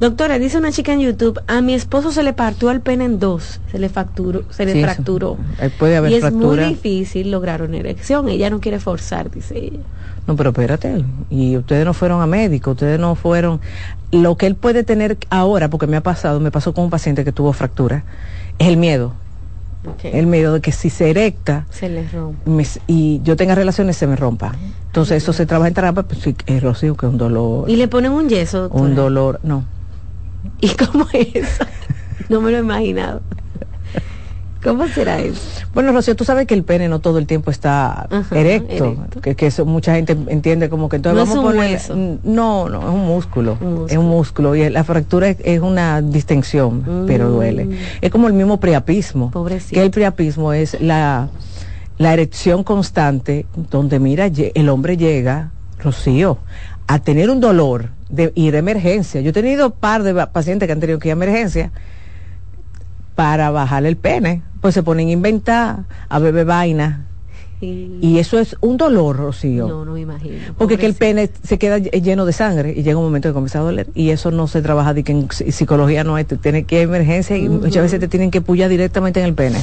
Doctora, 0.00 0.38
dice 0.38 0.58
una 0.58 0.70
chica 0.70 0.92
en 0.92 1.00
YouTube, 1.00 1.40
a 1.46 1.60
mi 1.60 1.74
esposo 1.74 2.12
se 2.12 2.22
le 2.22 2.32
partió 2.32 2.70
el 2.70 2.80
pene 2.80 3.04
en 3.04 3.18
dos, 3.18 3.60
se 3.70 3.78
le 3.78 3.88
fracturó, 3.88 4.44
se 4.50 4.64
le 4.64 4.80
fracturó. 4.82 5.36
Puede 5.78 5.96
haber 5.96 6.12
y 6.12 6.14
es 6.14 6.32
muy 6.32 6.58
difícil 6.58 7.30
lograr 7.30 7.62
una 7.62 7.78
erección, 7.78 8.28
ella 8.28 8.50
no 8.50 8.60
quiere 8.60 8.78
forzar, 8.78 9.30
dice 9.30 9.58
ella. 9.58 9.80
No, 10.26 10.36
pero 10.36 10.50
espérate, 10.50 11.04
y 11.30 11.56
ustedes 11.56 11.84
no 11.84 11.94
fueron 11.94 12.20
a 12.20 12.26
médico, 12.26 12.72
ustedes 12.72 12.98
no 12.98 13.14
fueron... 13.14 13.60
Lo 14.12 14.36
que 14.36 14.46
él 14.46 14.54
puede 14.54 14.84
tener 14.84 15.18
ahora, 15.30 15.68
porque 15.68 15.88
me 15.88 15.96
ha 15.96 16.02
pasado, 16.02 16.38
me 16.38 16.52
pasó 16.52 16.72
con 16.72 16.84
un 16.84 16.90
paciente 16.90 17.24
que 17.24 17.32
tuvo 17.32 17.52
fractura, 17.52 18.04
es 18.58 18.68
el 18.68 18.76
miedo. 18.76 19.14
El 20.02 20.26
miedo 20.26 20.54
de 20.54 20.60
que 20.60 20.72
si 20.72 20.90
se 20.90 21.10
erecta 21.10 21.66
se 21.70 21.88
le 21.88 22.06
rompa. 22.08 22.50
y 22.86 23.20
yo 23.22 23.36
tenga 23.36 23.54
relaciones 23.54 23.96
se 23.96 24.06
me 24.06 24.16
rompa. 24.16 24.54
Entonces 24.86 25.22
eso 25.22 25.32
se 25.32 25.46
trabaja 25.46 25.68
en 25.68 25.74
terapia, 25.74 26.02
pues 26.02 26.20
sí, 26.20 26.34
es 26.46 26.62
Rocío, 26.62 26.96
que 26.96 27.06
es 27.06 27.12
un 27.12 27.18
dolor. 27.18 27.68
¿Y 27.68 27.76
le 27.76 27.88
ponen 27.88 28.12
un 28.12 28.28
yeso? 28.28 28.68
Un 28.70 28.94
dolor, 28.94 29.40
no. 29.42 29.64
¿Y 30.60 30.70
cómo 30.70 31.06
es 31.12 31.34
eso? 31.34 31.64
no 32.28 32.40
me 32.40 32.50
lo 32.50 32.58
he 32.58 32.60
imaginado. 32.60 33.20
¿Cómo 34.66 34.88
será 34.88 35.20
eso? 35.20 35.40
Bueno, 35.74 35.92
Rocío, 35.92 36.16
tú 36.16 36.24
sabes 36.24 36.46
que 36.46 36.54
el 36.54 36.64
pene 36.64 36.88
no 36.88 36.98
todo 36.98 37.18
el 37.18 37.26
tiempo 37.26 37.50
está 37.50 38.08
erecto, 38.32 38.96
que, 39.22 39.36
que 39.36 39.46
eso, 39.46 39.64
mucha 39.64 39.94
gente 39.94 40.16
entiende 40.28 40.68
como 40.68 40.88
que 40.88 40.96
entonces 40.96 41.28
no 41.28 41.42
vamos 41.42 41.64
es 41.64 41.90
un 41.90 42.20
No, 42.24 42.68
no, 42.68 42.80
es 42.80 42.88
un 42.88 43.06
músculo, 43.06 43.58
es 43.88 43.96
un 43.96 44.06
músculo 44.06 44.56
y 44.56 44.68
la 44.68 44.84
fractura 44.84 45.28
es, 45.28 45.60
una 45.60 46.02
distensión, 46.02 47.04
pero 47.06 47.30
duele. 47.30 47.66
Mm. 47.66 47.74
Es 48.00 48.10
como 48.10 48.26
el 48.26 48.34
mismo 48.34 48.58
priapismo, 48.58 49.30
que 49.70 49.82
el 49.82 49.90
priapismo 49.90 50.52
es 50.52 50.80
la, 50.80 51.28
la 51.98 52.12
erección 52.12 52.64
constante 52.64 53.46
donde 53.70 53.98
mira, 53.98 54.26
el 54.26 54.68
hombre 54.68 54.96
llega, 54.96 55.50
Rocío, 55.78 56.38
a 56.86 56.98
tener 56.98 57.30
un 57.30 57.40
dolor 57.40 57.90
de 58.08 58.32
ir 58.34 58.52
de 58.52 58.58
emergencia. 58.58 59.20
Yo 59.20 59.30
he 59.30 59.32
tenido 59.32 59.70
par 59.70 60.02
de 60.02 60.26
pacientes 60.26 60.66
que 60.66 60.72
han 60.72 60.80
tenido 60.80 60.98
que 60.98 61.08
ir 61.08 61.12
a 61.12 61.14
emergencia 61.14 61.70
para 63.16 63.50
bajar 63.50 63.84
el 63.84 63.96
pene, 63.96 64.42
pues 64.60 64.74
se 64.74 64.84
ponen 64.84 65.08
a 65.08 65.12
inventar, 65.12 65.84
a 66.08 66.18
beber 66.20 66.46
vaina. 66.46 67.06
Y 67.58 68.18
eso 68.18 68.38
es 68.38 68.54
un 68.60 68.76
dolor, 68.76 69.16
Rocío. 69.16 69.66
No, 69.66 69.86
no 69.86 69.92
me 69.92 70.00
imagino. 70.00 70.36
Porque 70.58 70.76
que 70.76 70.84
el 70.84 70.92
pene 70.92 71.30
se 71.42 71.58
queda 71.58 71.78
lleno 71.78 72.26
de 72.26 72.34
sangre 72.34 72.74
y 72.76 72.82
llega 72.82 72.98
un 72.98 73.04
momento 73.04 73.30
que 73.30 73.32
comienza 73.32 73.60
a 73.60 73.62
doler. 73.62 73.86
Y 73.94 74.10
eso 74.10 74.30
no 74.30 74.46
se 74.46 74.60
trabaja 74.60 74.92
de 74.92 75.02
que 75.02 75.12
en 75.12 75.30
psicología 75.30 76.04
no 76.04 76.16
hay, 76.16 76.24
tiene 76.24 76.64
que 76.64 76.82
emergencia 76.82 77.34
y 77.36 77.48
muchas 77.48 77.82
veces 77.82 77.98
te 77.98 78.08
tienen 78.08 78.30
que 78.30 78.42
pullar 78.42 78.68
directamente 78.68 79.20
en 79.20 79.26
el 79.26 79.34
pene. 79.34 79.58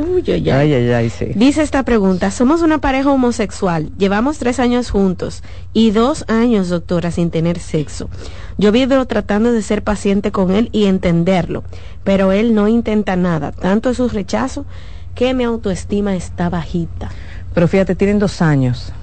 Uy, 0.00 0.24
ay, 0.32 0.48
ay. 0.50 1.12
Dice 1.34 1.60
esta 1.60 1.82
pregunta, 1.82 2.30
somos 2.30 2.62
una 2.62 2.78
pareja 2.78 3.10
homosexual, 3.10 3.90
llevamos 3.98 4.38
tres 4.38 4.58
años 4.58 4.90
juntos 4.90 5.42
y 5.74 5.90
dos 5.90 6.24
años, 6.26 6.70
doctora, 6.70 7.10
sin 7.10 7.30
tener 7.30 7.58
sexo. 7.58 8.08
Yo 8.56 8.72
vivo 8.72 9.04
tratando 9.04 9.52
de 9.52 9.60
ser 9.60 9.84
paciente 9.84 10.32
con 10.32 10.52
él 10.52 10.70
y 10.72 10.86
entenderlo, 10.86 11.64
pero 12.02 12.32
él 12.32 12.54
no 12.54 12.66
intenta 12.66 13.14
nada, 13.16 13.52
tanto 13.52 13.90
es 13.90 13.98
su 13.98 14.08
rechazo 14.08 14.64
que 15.14 15.34
mi 15.34 15.44
autoestima 15.44 16.16
está 16.16 16.48
bajita. 16.48 17.10
Pero 17.52 17.68
fíjate, 17.68 17.94
tienen 17.94 18.18
dos 18.18 18.40
años. 18.40 18.94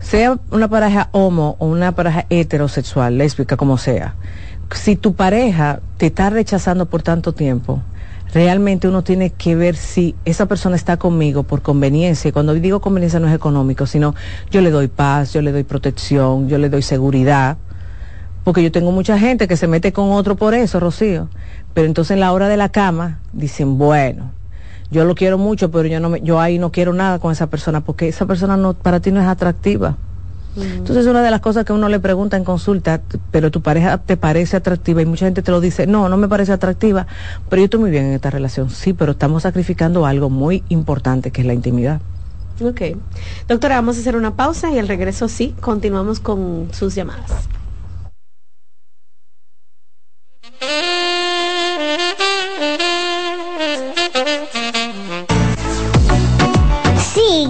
Sea 0.00 0.40
una 0.50 0.66
pareja 0.66 1.08
homo 1.12 1.54
o 1.60 1.66
una 1.66 1.92
pareja 1.92 2.26
heterosexual, 2.30 3.16
lésbica, 3.16 3.56
como 3.56 3.78
sea, 3.78 4.16
si 4.74 4.96
tu 4.96 5.14
pareja 5.14 5.80
te 5.98 6.06
está 6.06 6.30
rechazando 6.30 6.86
por 6.86 7.02
tanto 7.02 7.32
tiempo, 7.32 7.80
realmente 8.32 8.88
uno 8.88 9.02
tiene 9.02 9.30
que 9.30 9.56
ver 9.56 9.76
si 9.76 10.14
esa 10.24 10.46
persona 10.46 10.76
está 10.76 10.96
conmigo 10.96 11.42
por 11.42 11.62
conveniencia. 11.62 12.28
Y 12.28 12.32
cuando 12.32 12.54
digo 12.54 12.80
conveniencia 12.80 13.20
no 13.20 13.28
es 13.28 13.34
económico, 13.34 13.86
sino 13.86 14.14
yo 14.50 14.60
le 14.60 14.70
doy 14.70 14.88
paz, 14.88 15.32
yo 15.32 15.42
le 15.42 15.52
doy 15.52 15.64
protección, 15.64 16.48
yo 16.48 16.58
le 16.58 16.68
doy 16.68 16.82
seguridad. 16.82 17.58
Porque 18.44 18.62
yo 18.62 18.72
tengo 18.72 18.92
mucha 18.92 19.18
gente 19.18 19.48
que 19.48 19.56
se 19.56 19.66
mete 19.66 19.92
con 19.92 20.12
otro 20.12 20.36
por 20.36 20.54
eso, 20.54 20.80
Rocío. 20.80 21.28
Pero 21.74 21.86
entonces 21.86 22.12
en 22.12 22.20
la 22.20 22.32
hora 22.32 22.48
de 22.48 22.56
la 22.56 22.70
cama 22.70 23.20
dicen, 23.32 23.78
bueno, 23.78 24.30
yo 24.90 25.04
lo 25.04 25.14
quiero 25.14 25.38
mucho, 25.38 25.70
pero 25.70 25.86
yo 25.86 26.00
no 26.00 26.10
me, 26.10 26.20
yo 26.20 26.40
ahí 26.40 26.58
no 26.58 26.72
quiero 26.72 26.92
nada 26.92 27.18
con 27.18 27.32
esa 27.32 27.48
persona 27.48 27.80
porque 27.80 28.08
esa 28.08 28.26
persona 28.26 28.56
no 28.56 28.74
para 28.74 29.00
ti 29.00 29.12
no 29.12 29.20
es 29.20 29.26
atractiva. 29.26 29.96
Entonces 30.56 31.06
una 31.06 31.22
de 31.22 31.30
las 31.30 31.40
cosas 31.40 31.64
que 31.64 31.72
uno 31.72 31.88
le 31.88 32.00
pregunta 32.00 32.36
en 32.36 32.44
consulta, 32.44 33.00
pero 33.30 33.50
tu 33.50 33.62
pareja 33.62 33.98
te 33.98 34.16
parece 34.16 34.56
atractiva 34.56 35.00
y 35.00 35.06
mucha 35.06 35.26
gente 35.26 35.42
te 35.42 35.50
lo 35.50 35.60
dice, 35.60 35.86
no, 35.86 36.08
no 36.08 36.16
me 36.16 36.28
parece 36.28 36.52
atractiva, 36.52 37.06
pero 37.48 37.60
yo 37.60 37.64
estoy 37.64 37.80
muy 37.80 37.90
bien 37.90 38.06
en 38.06 38.12
esta 38.12 38.30
relación. 38.30 38.70
Sí, 38.70 38.92
pero 38.92 39.12
estamos 39.12 39.44
sacrificando 39.44 40.06
algo 40.06 40.28
muy 40.28 40.64
importante 40.68 41.30
que 41.30 41.42
es 41.42 41.46
la 41.46 41.54
intimidad. 41.54 42.00
Ok. 42.62 42.82
Doctora, 43.48 43.76
vamos 43.76 43.96
a 43.96 44.00
hacer 44.00 44.16
una 44.16 44.36
pausa 44.36 44.70
y 44.70 44.78
al 44.78 44.88
regreso 44.88 45.28
sí, 45.28 45.54
continuamos 45.60 46.20
con 46.20 46.68
sus 46.72 46.94
llamadas. 46.94 47.48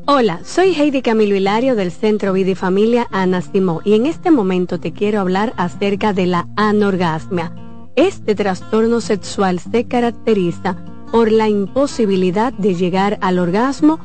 Hola, 0.06 0.40
soy 0.44 0.74
Heidi 0.74 1.00
Camilo 1.00 1.36
Hilario 1.36 1.76
del 1.76 1.92
Centro 1.92 2.32
Vida 2.32 2.50
y 2.50 2.54
Familia 2.54 3.06
Ana 3.12 3.42
Simó 3.42 3.80
y 3.84 3.94
en 3.94 4.06
este 4.06 4.30
momento 4.30 4.80
te 4.80 4.92
quiero 4.92 5.20
hablar 5.20 5.52
acerca 5.56 6.12
de 6.12 6.26
la 6.26 6.48
anorgasmia. 6.56 7.52
Este 7.94 8.34
trastorno 8.34 9.00
sexual 9.00 9.61
se 9.61 9.84
caracteriza 9.84 10.76
por 11.12 11.30
la 11.30 11.48
imposibilidad 11.48 12.52
de 12.54 12.74
llegar 12.74 13.18
al 13.20 13.38
orgasmo 13.38 14.00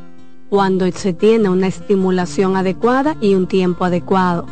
cuando 0.49 0.91
se 0.91 1.13
tiene 1.13 1.49
una 1.49 1.67
estimulación 1.67 2.55
adecuada 2.55 3.15
y 3.19 3.33
un 3.33 3.47
tiempo 3.47 3.85
adecuado. 3.85 4.45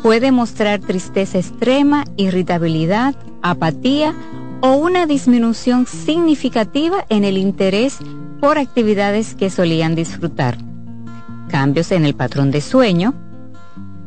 Puede 0.03 0.31
mostrar 0.31 0.79
tristeza 0.79 1.37
extrema, 1.37 2.05
irritabilidad, 2.17 3.15
apatía 3.41 4.13
o 4.61 4.73
una 4.73 5.05
disminución 5.05 5.85
significativa 5.85 7.05
en 7.09 7.23
el 7.23 7.37
interés 7.37 7.97
por 8.39 8.57
actividades 8.57 9.35
que 9.35 9.49
solían 9.49 9.95
disfrutar. 9.95 10.57
Cambios 11.49 11.91
en 11.91 12.05
el 12.05 12.15
patrón 12.15 12.51
de 12.51 12.61
sueño, 12.61 13.13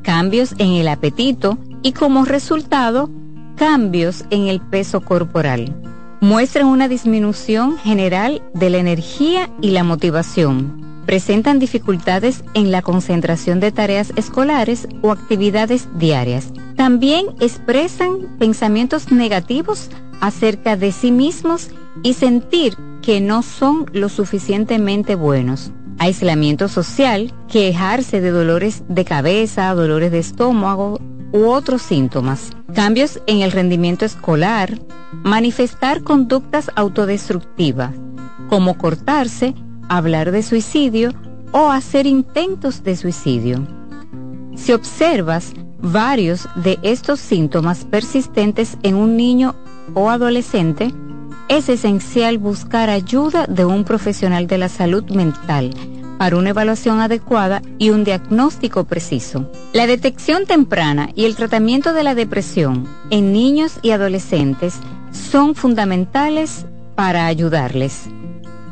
cambios 0.02 0.54
en 0.58 0.72
el 0.72 0.88
apetito 0.88 1.58
y 1.84 1.92
como 1.92 2.24
resultado, 2.24 3.10
cambios 3.56 4.24
en 4.30 4.48
el 4.48 4.60
peso 4.60 5.02
corporal. 5.02 5.76
Muestran 6.20 6.66
una 6.66 6.88
disminución 6.88 7.76
general 7.76 8.42
de 8.54 8.70
la 8.70 8.78
energía 8.78 9.50
y 9.60 9.70
la 9.70 9.84
motivación. 9.84 10.82
Presentan 11.04 11.58
dificultades 11.58 12.42
en 12.54 12.72
la 12.72 12.80
concentración 12.80 13.60
de 13.60 13.70
tareas 13.70 14.14
escolares 14.16 14.88
o 15.02 15.12
actividades 15.12 15.86
diarias. 15.98 16.54
También 16.74 17.26
expresan 17.38 18.34
pensamientos 18.38 19.12
negativos 19.12 19.90
acerca 20.22 20.78
de 20.78 20.90
sí 20.90 21.12
mismos 21.12 21.68
y 22.02 22.14
sentir 22.14 22.78
que 23.02 23.20
no 23.20 23.42
son 23.42 23.84
lo 23.92 24.08
suficientemente 24.08 25.14
buenos. 25.14 25.70
aislamiento 25.98 26.66
social, 26.68 27.32
quejarse 27.46 28.20
de 28.20 28.30
dolores 28.30 28.82
de 28.88 29.04
cabeza, 29.04 29.72
dolores 29.74 30.10
de 30.10 30.18
estómago 30.18 30.98
u 31.34 31.48
otros 31.48 31.82
síntomas, 31.82 32.52
cambios 32.74 33.20
en 33.26 33.40
el 33.40 33.50
rendimiento 33.50 34.04
escolar, 34.04 34.78
manifestar 35.24 36.04
conductas 36.04 36.70
autodestructivas, 36.76 37.90
como 38.48 38.78
cortarse, 38.78 39.52
hablar 39.88 40.30
de 40.30 40.44
suicidio 40.44 41.12
o 41.50 41.70
hacer 41.70 42.06
intentos 42.06 42.84
de 42.84 42.94
suicidio. 42.94 43.66
Si 44.54 44.72
observas 44.72 45.52
varios 45.80 46.48
de 46.54 46.78
estos 46.82 47.18
síntomas 47.18 47.84
persistentes 47.84 48.78
en 48.84 48.94
un 48.94 49.16
niño 49.16 49.56
o 49.94 50.10
adolescente, 50.10 50.94
es 51.48 51.68
esencial 51.68 52.38
buscar 52.38 52.90
ayuda 52.90 53.46
de 53.48 53.64
un 53.64 53.82
profesional 53.82 54.46
de 54.46 54.58
la 54.58 54.68
salud 54.68 55.10
mental 55.10 55.72
para 56.18 56.36
una 56.36 56.50
evaluación 56.50 57.00
adecuada 57.00 57.62
y 57.78 57.90
un 57.90 58.04
diagnóstico 58.04 58.84
preciso. 58.84 59.50
La 59.72 59.86
detección 59.86 60.46
temprana 60.46 61.10
y 61.14 61.24
el 61.24 61.36
tratamiento 61.36 61.92
de 61.92 62.02
la 62.02 62.14
depresión 62.14 62.88
en 63.10 63.32
niños 63.32 63.78
y 63.82 63.90
adolescentes 63.90 64.74
son 65.12 65.54
fundamentales 65.54 66.66
para 66.94 67.26
ayudarles. 67.26 68.06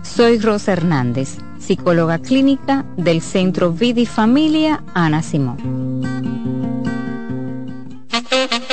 Soy 0.02 0.38
Rosa 0.38 0.72
Hernández, 0.72 1.38
psicóloga 1.58 2.18
clínica 2.18 2.84
del 2.96 3.22
Centro 3.22 3.72
Vidi 3.72 4.06
Familia 4.06 4.82
Ana 4.94 5.22
Simón. 5.22 6.02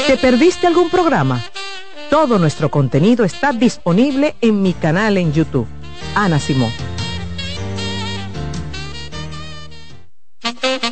¿Te 0.08 0.18
perdiste 0.18 0.68
algún 0.68 0.90
programa? 0.90 1.40
Todo 2.10 2.40
nuestro 2.40 2.72
contenido 2.72 3.24
está 3.24 3.54
disponible 3.54 4.36
en 4.42 4.62
mi 4.62 4.74
canal 4.74 5.18
en 5.18 5.32
YouTube, 5.32 5.68
Ana 6.16 6.40
Simón. 6.40 6.89
Thank 10.52 10.84
you. 10.84 10.89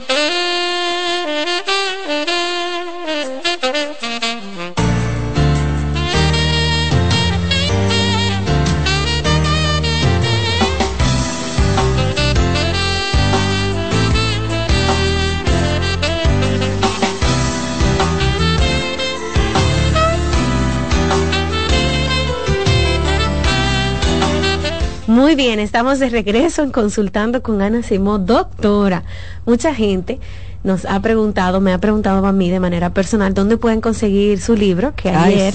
Muy 25.28 25.36
bien, 25.36 25.60
estamos 25.60 26.00
de 26.00 26.08
regreso 26.08 26.64
en 26.64 26.72
consultando 26.72 27.44
con 27.44 27.62
Ana 27.62 27.84
Simón, 27.84 28.26
doctora. 28.26 29.04
Mucha 29.46 29.76
gente 29.76 30.22
nos 30.64 30.86
ha 30.86 31.02
preguntado, 31.02 31.60
me 31.60 31.74
ha 31.74 31.80
preguntado 31.80 32.26
a 32.26 32.32
mí 32.32 32.50
de 32.50 32.62
manera 32.62 32.94
personal, 32.94 33.34
¿dónde 33.34 33.58
pueden 33.58 33.82
conseguir 33.82 34.40
su 34.40 34.56
libro? 34.56 34.96
Que 34.96 35.10
ayer, 35.10 35.54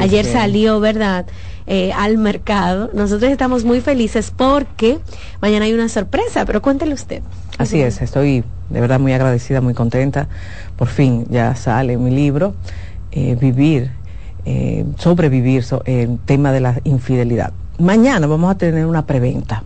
ayer 0.00 0.26
salió, 0.26 0.80
¿verdad? 0.80 1.26
Eh, 1.68 1.92
al 1.92 2.18
mercado. 2.18 2.90
Nosotros 2.92 3.30
estamos 3.30 3.64
muy 3.64 3.80
felices 3.80 4.32
porque 4.36 4.98
mañana 5.40 5.66
hay 5.66 5.74
una 5.74 5.88
sorpresa, 5.88 6.44
pero 6.44 6.60
cuéntele 6.60 6.92
usted. 6.92 7.22
Así 7.56 7.80
es, 7.82 8.02
estoy 8.02 8.42
de 8.68 8.80
verdad 8.80 8.98
muy 8.98 9.12
agradecida, 9.12 9.60
muy 9.60 9.74
contenta. 9.74 10.26
Por 10.76 10.88
fin 10.88 11.24
ya 11.30 11.54
sale 11.54 11.98
mi 11.98 12.10
libro, 12.10 12.56
eh, 13.12 13.36
Vivir, 13.40 13.92
eh, 14.44 14.84
sobrevivir, 14.98 15.64
el 15.84 16.18
tema 16.26 16.50
de 16.50 16.58
la 16.58 16.80
infidelidad 16.82 17.52
mañana 17.78 18.26
vamos 18.26 18.50
a 18.50 18.54
tener 18.56 18.86
una 18.86 19.06
preventa. 19.06 19.62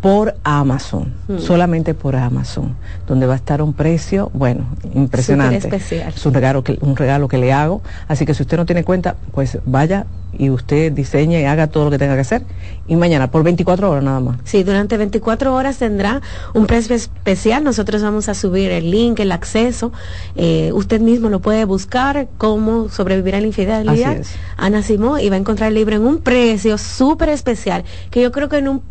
Por 0.00 0.36
Amazon, 0.44 1.12
hmm. 1.28 1.38
solamente 1.38 1.94
por 1.94 2.16
Amazon, 2.16 2.74
donde 3.06 3.26
va 3.26 3.34
a 3.34 3.36
estar 3.36 3.60
un 3.60 3.74
precio, 3.74 4.30
bueno, 4.32 4.66
impresionante. 4.94 5.58
especial. 5.58 6.12
Es 6.14 6.24
un 6.24 6.34
regalo 6.34 6.64
que 6.64 6.78
un 6.80 6.96
regalo 6.96 7.28
que 7.28 7.38
le 7.38 7.52
hago, 7.52 7.82
así 8.08 8.24
que 8.24 8.34
si 8.34 8.42
usted 8.42 8.56
no 8.56 8.66
tiene 8.66 8.84
cuenta, 8.84 9.16
pues 9.32 9.58
vaya 9.66 10.06
y 10.38 10.48
usted 10.50 10.92
diseñe 10.92 11.40
y 11.40 11.44
haga 11.44 11.66
todo 11.66 11.86
lo 11.86 11.90
que 11.90 11.98
tenga 11.98 12.14
que 12.14 12.20
hacer 12.20 12.42
y 12.86 12.96
mañana 12.96 13.30
por 13.30 13.42
24 13.42 13.90
horas 13.90 14.04
nada 14.04 14.20
más. 14.20 14.38
Sí, 14.44 14.62
durante 14.62 14.96
24 14.96 15.54
horas 15.54 15.78
tendrá 15.78 16.22
un 16.54 16.66
precio 16.66 16.94
especial. 16.94 17.64
Nosotros 17.64 18.02
vamos 18.02 18.28
a 18.28 18.34
subir 18.34 18.70
el 18.70 18.90
link, 18.90 19.20
el 19.20 19.32
acceso. 19.32 19.92
Eh, 20.36 20.70
usted 20.72 21.00
mismo 21.00 21.28
lo 21.28 21.40
puede 21.40 21.64
buscar, 21.64 22.28
cómo 22.38 22.88
sobrevivir 22.88 23.34
a 23.34 23.40
la 23.40 23.46
infidelidad. 23.46 24.18
Ana 24.56 24.82
Simón 24.82 25.20
y 25.20 25.28
va 25.28 25.36
a 25.36 25.38
encontrar 25.38 25.68
el 25.68 25.74
libro 25.74 25.96
en 25.96 26.06
un 26.06 26.18
precio 26.18 26.78
súper 26.78 27.28
especial 27.28 27.84
que 28.10 28.22
yo 28.22 28.32
creo 28.32 28.48
que 28.48 28.58
en 28.58 28.68
un 28.68 28.82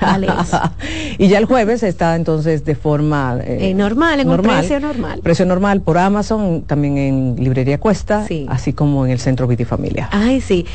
y 1.18 1.28
ya 1.28 1.38
el 1.38 1.44
jueves 1.44 1.82
está 1.82 2.16
entonces 2.16 2.64
de 2.64 2.74
forma 2.74 3.38
eh, 3.42 3.70
eh, 3.70 3.74
normal, 3.74 4.20
en 4.20 4.28
normal, 4.28 4.50
un 4.50 4.60
precio 4.60 4.80
normal. 4.80 5.20
Precio 5.22 5.46
normal 5.46 5.80
por 5.80 5.98
Amazon, 5.98 6.62
también 6.62 6.98
en 6.98 7.36
Librería 7.36 7.78
Cuesta, 7.78 8.26
así 8.48 8.72
como 8.72 9.04
en 9.06 9.12
el 9.12 9.18
Centro 9.18 9.46
Vitifamilia. 9.46 10.08
Ay, 10.12 10.40
sí. 10.40 10.66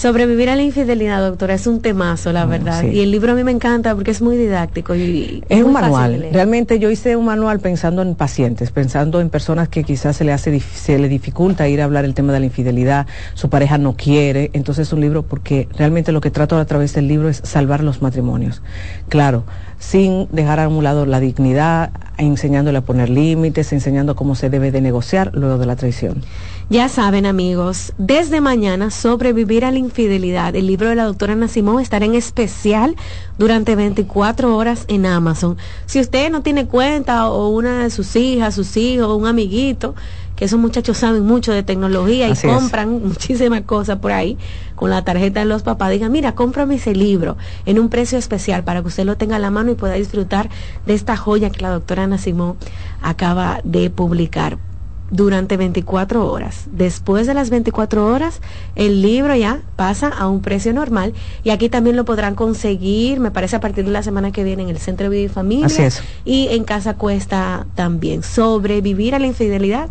Sobrevivir 0.00 0.48
a 0.48 0.56
la 0.56 0.62
infidelidad, 0.62 1.20
doctora, 1.20 1.52
es 1.52 1.66
un 1.66 1.82
temazo, 1.82 2.32
la 2.32 2.46
verdad. 2.46 2.84
Y 2.84 3.00
el 3.00 3.10
libro 3.10 3.32
a 3.32 3.34
mí 3.34 3.44
me 3.44 3.50
encanta 3.50 3.94
porque 3.94 4.12
es 4.12 4.22
muy 4.22 4.38
didáctico. 4.38 4.94
Y 4.94 5.44
es 5.46 5.62
un 5.62 5.74
manual. 5.74 6.26
Realmente 6.32 6.78
yo 6.78 6.90
hice 6.90 7.16
un 7.16 7.26
manual 7.26 7.60
pensando 7.60 8.00
en 8.00 8.14
pacientes, 8.14 8.70
pensando 8.70 9.20
en 9.20 9.28
personas 9.28 9.68
que 9.68 9.84
quizás 9.84 10.16
se 10.16 10.24
le 10.24 10.32
hace 10.32 10.58
se 10.58 10.98
le 10.98 11.06
dificulta 11.10 11.68
ir 11.68 11.82
a 11.82 11.84
hablar 11.84 12.06
el 12.06 12.14
tema 12.14 12.32
de 12.32 12.40
la 12.40 12.46
infidelidad, 12.46 13.06
su 13.34 13.50
pareja 13.50 13.76
no 13.76 13.94
quiere. 13.94 14.48
Entonces 14.54 14.88
es 14.88 14.92
un 14.94 15.02
libro 15.02 15.22
porque 15.22 15.68
realmente 15.76 16.12
lo 16.12 16.22
que 16.22 16.30
trato 16.30 16.56
a 16.56 16.64
través 16.64 16.94
del 16.94 17.06
libro 17.06 17.28
es 17.28 17.42
salvar 17.44 17.84
los 17.84 18.00
matrimonios. 18.00 18.62
Claro, 19.10 19.44
sin 19.78 20.28
dejar 20.32 20.60
a 20.60 20.68
un 20.68 20.82
lado 20.82 21.04
la 21.04 21.20
dignidad, 21.20 21.90
enseñándole 22.16 22.78
a 22.78 22.82
poner 22.82 23.10
límites, 23.10 23.70
enseñando 23.74 24.16
cómo 24.16 24.34
se 24.34 24.48
debe 24.48 24.70
de 24.70 24.80
negociar 24.80 25.30
luego 25.34 25.58
de 25.58 25.66
la 25.66 25.76
traición. 25.76 26.22
Ya 26.72 26.88
saben 26.88 27.26
amigos, 27.26 27.92
desde 27.98 28.40
mañana 28.40 28.92
sobrevivir 28.92 29.64
a 29.64 29.72
la 29.72 29.78
infidelidad, 29.78 30.54
el 30.54 30.68
libro 30.68 30.88
de 30.88 30.94
la 30.94 31.02
doctora 31.02 31.34
Nacimó 31.34 31.80
estará 31.80 32.06
en 32.06 32.14
especial 32.14 32.94
durante 33.38 33.74
24 33.74 34.56
horas 34.56 34.84
en 34.86 35.04
Amazon. 35.04 35.58
Si 35.86 35.98
usted 35.98 36.30
no 36.30 36.42
tiene 36.42 36.68
cuenta 36.68 37.28
o 37.28 37.48
una 37.48 37.82
de 37.82 37.90
sus 37.90 38.14
hijas, 38.14 38.54
sus 38.54 38.76
hijos, 38.76 39.18
un 39.18 39.26
amiguito, 39.26 39.96
que 40.36 40.44
esos 40.44 40.60
muchachos 40.60 40.96
saben 40.96 41.26
mucho 41.26 41.52
de 41.52 41.64
tecnología 41.64 42.28
y 42.28 42.36
compran 42.36 43.02
muchísimas 43.04 43.62
cosas 43.62 43.98
por 43.98 44.12
ahí 44.12 44.38
con 44.76 44.90
la 44.90 45.02
tarjeta 45.02 45.40
de 45.40 45.46
los 45.46 45.64
papás, 45.64 45.90
digan, 45.90 46.12
mira, 46.12 46.36
cómprame 46.36 46.76
ese 46.76 46.94
libro 46.94 47.36
en 47.66 47.80
un 47.80 47.88
precio 47.88 48.16
especial 48.16 48.62
para 48.62 48.80
que 48.80 48.86
usted 48.86 49.04
lo 49.04 49.16
tenga 49.16 49.34
a 49.34 49.40
la 49.40 49.50
mano 49.50 49.72
y 49.72 49.74
pueda 49.74 49.94
disfrutar 49.94 50.48
de 50.86 50.94
esta 50.94 51.16
joya 51.16 51.50
que 51.50 51.62
la 51.62 51.70
doctora 51.70 52.04
Ana 52.04 52.18
Simón 52.18 52.58
acaba 53.02 53.60
de 53.64 53.90
publicar 53.90 54.69
durante 55.10 55.56
24 55.56 56.30
horas. 56.30 56.66
Después 56.70 57.26
de 57.26 57.34
las 57.34 57.50
24 57.50 58.06
horas, 58.06 58.40
el 58.76 59.02
libro 59.02 59.34
ya 59.34 59.60
pasa 59.76 60.08
a 60.08 60.28
un 60.28 60.40
precio 60.40 60.72
normal 60.72 61.14
y 61.42 61.50
aquí 61.50 61.68
también 61.68 61.96
lo 61.96 62.04
podrán 62.04 62.34
conseguir, 62.34 63.20
me 63.20 63.30
parece, 63.30 63.56
a 63.56 63.60
partir 63.60 63.84
de 63.84 63.90
la 63.90 64.02
semana 64.02 64.32
que 64.32 64.44
viene 64.44 64.62
en 64.62 64.68
el 64.68 64.78
Centro 64.78 65.08
de 65.08 65.16
Vida 65.16 65.26
y 65.26 65.28
Familia 65.28 65.88
y 66.24 66.48
en 66.50 66.64
Casa 66.64 66.94
Cuesta 66.94 67.66
también. 67.74 68.22
Sobrevivir 68.22 69.14
a 69.14 69.18
la 69.18 69.26
infidelidad 69.26 69.88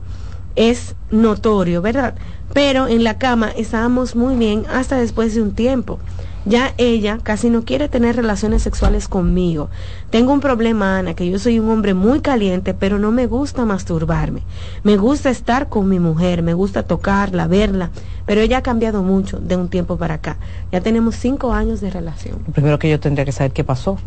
es 0.55 0.95
notorio, 1.11 1.81
¿verdad? 1.81 2.15
pero 2.55 2.87
en 2.87 3.03
la 3.03 3.17
cama 3.17 3.49
estábamos 3.49 4.15
muy 4.15 4.37
bien 4.37 4.63
hasta 4.73 4.95
después 4.95 5.35
de 5.35 5.41
un 5.41 5.53
tiempo. 5.53 5.99
Ya 6.45 6.73
ella 6.77 7.17
casi 7.21 7.49
no 7.49 7.65
quiere 7.65 7.89
tener 7.89 8.15
relaciones 8.15 8.61
sexuales 8.61 9.09
conmigo. 9.09 9.69
Tengo 10.09 10.31
un 10.31 10.39
problema, 10.39 10.99
Ana, 10.99 11.15
que 11.15 11.29
yo 11.29 11.37
soy 11.37 11.59
un 11.59 11.69
hombre 11.69 11.93
muy 11.93 12.21
caliente, 12.21 12.73
pero 12.73 12.97
no 12.97 13.11
me 13.11 13.27
gusta 13.27 13.65
masturbarme. 13.65 14.43
Me 14.83 14.95
gusta 14.95 15.31
estar 15.31 15.67
con 15.67 15.89
mi 15.89 15.99
mujer, 15.99 16.43
me 16.43 16.53
gusta 16.53 16.83
tocarla, 16.83 17.47
verla, 17.47 17.89
pero 18.25 18.39
ella 18.39 18.59
ha 18.59 18.63
cambiado 18.63 19.03
mucho 19.03 19.39
de 19.39 19.57
un 19.57 19.67
tiempo 19.67 19.97
para 19.97 20.13
acá. 20.13 20.37
Ya 20.71 20.79
tenemos 20.79 21.15
cinco 21.15 21.51
años 21.51 21.81
de 21.81 21.89
relación. 21.89 22.39
Primero 22.53 22.79
que 22.79 22.89
yo 22.89 23.01
tendría 23.01 23.25
que 23.25 23.33
saber 23.33 23.51
qué 23.51 23.65
pasó, 23.65 23.97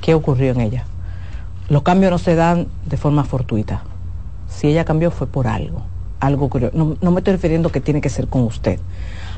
qué 0.00 0.14
ocurrió 0.14 0.50
en 0.50 0.62
ella. 0.62 0.84
Los 1.68 1.82
cambios 1.82 2.10
no 2.10 2.18
se 2.18 2.34
dan 2.34 2.66
de 2.86 2.96
forma 2.96 3.22
fortuita. 3.22 3.84
Si 4.58 4.66
ella 4.66 4.84
cambió 4.84 5.10
fue 5.10 5.26
por 5.26 5.46
algo 5.46 5.82
algo 6.20 6.50
no, 6.72 6.96
no 7.00 7.10
me 7.10 7.20
estoy 7.20 7.34
refiriendo 7.34 7.70
que 7.70 7.80
tiene 7.80 8.00
que 8.00 8.08
ser 8.08 8.28
con 8.28 8.42
usted. 8.42 8.78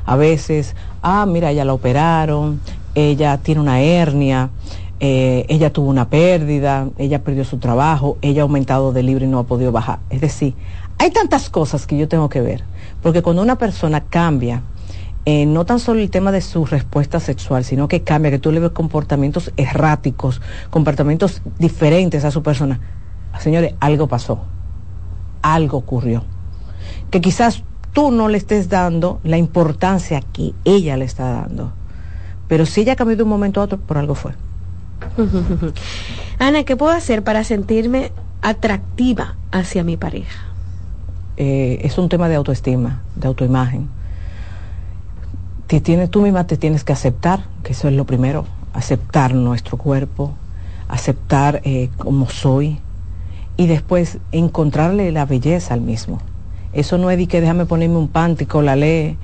A 0.07 0.17
veces, 0.17 0.75
ah, 1.03 1.27
mira, 1.27 1.53
ya 1.53 1.65
la 1.65 1.75
operaron, 1.75 2.61
ella 2.95 3.39
tiene 3.39 3.61
una 3.61 3.81
hernia, 3.81 4.51
eh, 4.99 5.45
ella 5.49 5.73
tuvo 5.73 5.91
una 5.91 6.09
pérdida, 6.09 6.89
ella 6.99 7.23
perdió 7.23 7.45
su 7.45 7.59
trabajo, 7.59 8.17
ella 8.23 8.43
ha 8.43 8.45
aumentado 8.45 8.93
de 8.93 9.03
libro 9.03 9.25
y 9.25 9.29
no 9.29 9.39
ha 9.39 9.45
podido 9.45 9.73
bajar. 9.73 9.99
Es 10.09 10.21
decir, 10.21 10.55
hay 10.99 11.11
tantas 11.11 11.51
cosas 11.51 11.87
que 11.87 11.97
yo 11.97 12.09
tengo 12.09 12.29
que 12.29 12.41
ver, 12.41 12.65
porque 13.03 13.23
cuando 13.23 13.43
una 13.43 13.57
persona 13.57 14.05
cambia, 14.05 14.63
eh, 15.27 15.45
no 15.45 15.67
tan 15.67 15.81
solo 15.81 16.01
el 16.01 16.11
tema 16.11 16.33
de 16.33 16.41
su 16.41 16.65
respuesta 16.65 17.21
sexual, 17.21 17.65
sino 17.65 17.89
que 17.89 18.03
cambia, 18.03 18.31
que 18.31 18.39
tú 18.39 18.53
le 18.53 18.61
ves 18.61 18.71
comportamientos 18.71 19.53
erráticos, 19.59 20.41
comportamientos 20.71 21.43
diferentes 21.59 22.25
a 22.25 22.31
su 22.31 22.43
persona. 22.43 22.81
Señores, 23.39 23.75
algo 23.81 24.09
pasó, 24.09 24.41
algo 25.43 25.79
ocurrió, 25.79 26.25
que 27.11 27.21
quizás 27.21 27.63
tú 27.93 28.11
no 28.11 28.29
le 28.29 28.39
estés 28.39 28.69
dando 28.69 29.21
la 29.25 29.37
importancia 29.37 30.21
que 30.21 30.53
ella 30.65 30.97
le 30.97 31.05
está 31.05 31.31
dando, 31.31 31.73
pero 32.49 32.67
si 32.67 32.83
ella 32.83 32.97
cambió 32.97 33.17
de 33.17 33.23
un 33.23 33.29
momento 33.29 33.61
a 33.61 33.65
otro, 33.65 33.79
por 33.79 33.99
algo 33.99 34.15
fue. 34.15 34.33
Ana, 36.39 36.65
¿qué 36.65 36.77
puedo 36.77 36.93
hacer 36.93 37.23
para 37.23 37.45
sentirme 37.45 38.13
atractiva 38.43 39.37
hacia 39.51 39.85
mi 39.85 39.97
pareja? 39.97 40.47
Eh, 41.37 41.81
es 41.83 41.97
un 41.99 42.09
tema 42.09 42.29
de 42.29 42.37
autoestima, 42.37 43.03
de 43.17 43.29
autoimagen. 43.29 43.89
Te 45.67 45.81
tienes, 45.81 46.11
tú 46.11 46.23
misma 46.23 46.47
te 46.47 46.57
tienes 46.57 46.85
que 46.85 46.93
aceptar, 46.93 47.45
que 47.63 47.73
eso 47.73 47.89
es 47.89 47.95
lo 47.95 48.05
primero, 48.05 48.47
aceptar 48.73 49.35
nuestro 49.35 49.79
cuerpo, 49.79 50.35
aceptar 50.89 51.61
eh, 51.65 51.89
como 51.97 52.29
soy 52.29 52.81
y 53.61 53.67
después 53.67 54.17
encontrarle 54.33 55.13
la 55.13 55.27
belleza 55.27 55.75
al 55.75 55.83
mismo. 55.83 56.19
Eso 56.73 56.97
no 56.97 57.11
es 57.11 57.19
de 57.19 57.27
que 57.27 57.43
déjame 57.43 57.67
ponerme 57.67 57.99
un 57.99 58.09
pántico, 58.09 58.63
la 58.63 58.75
ley 58.75 59.19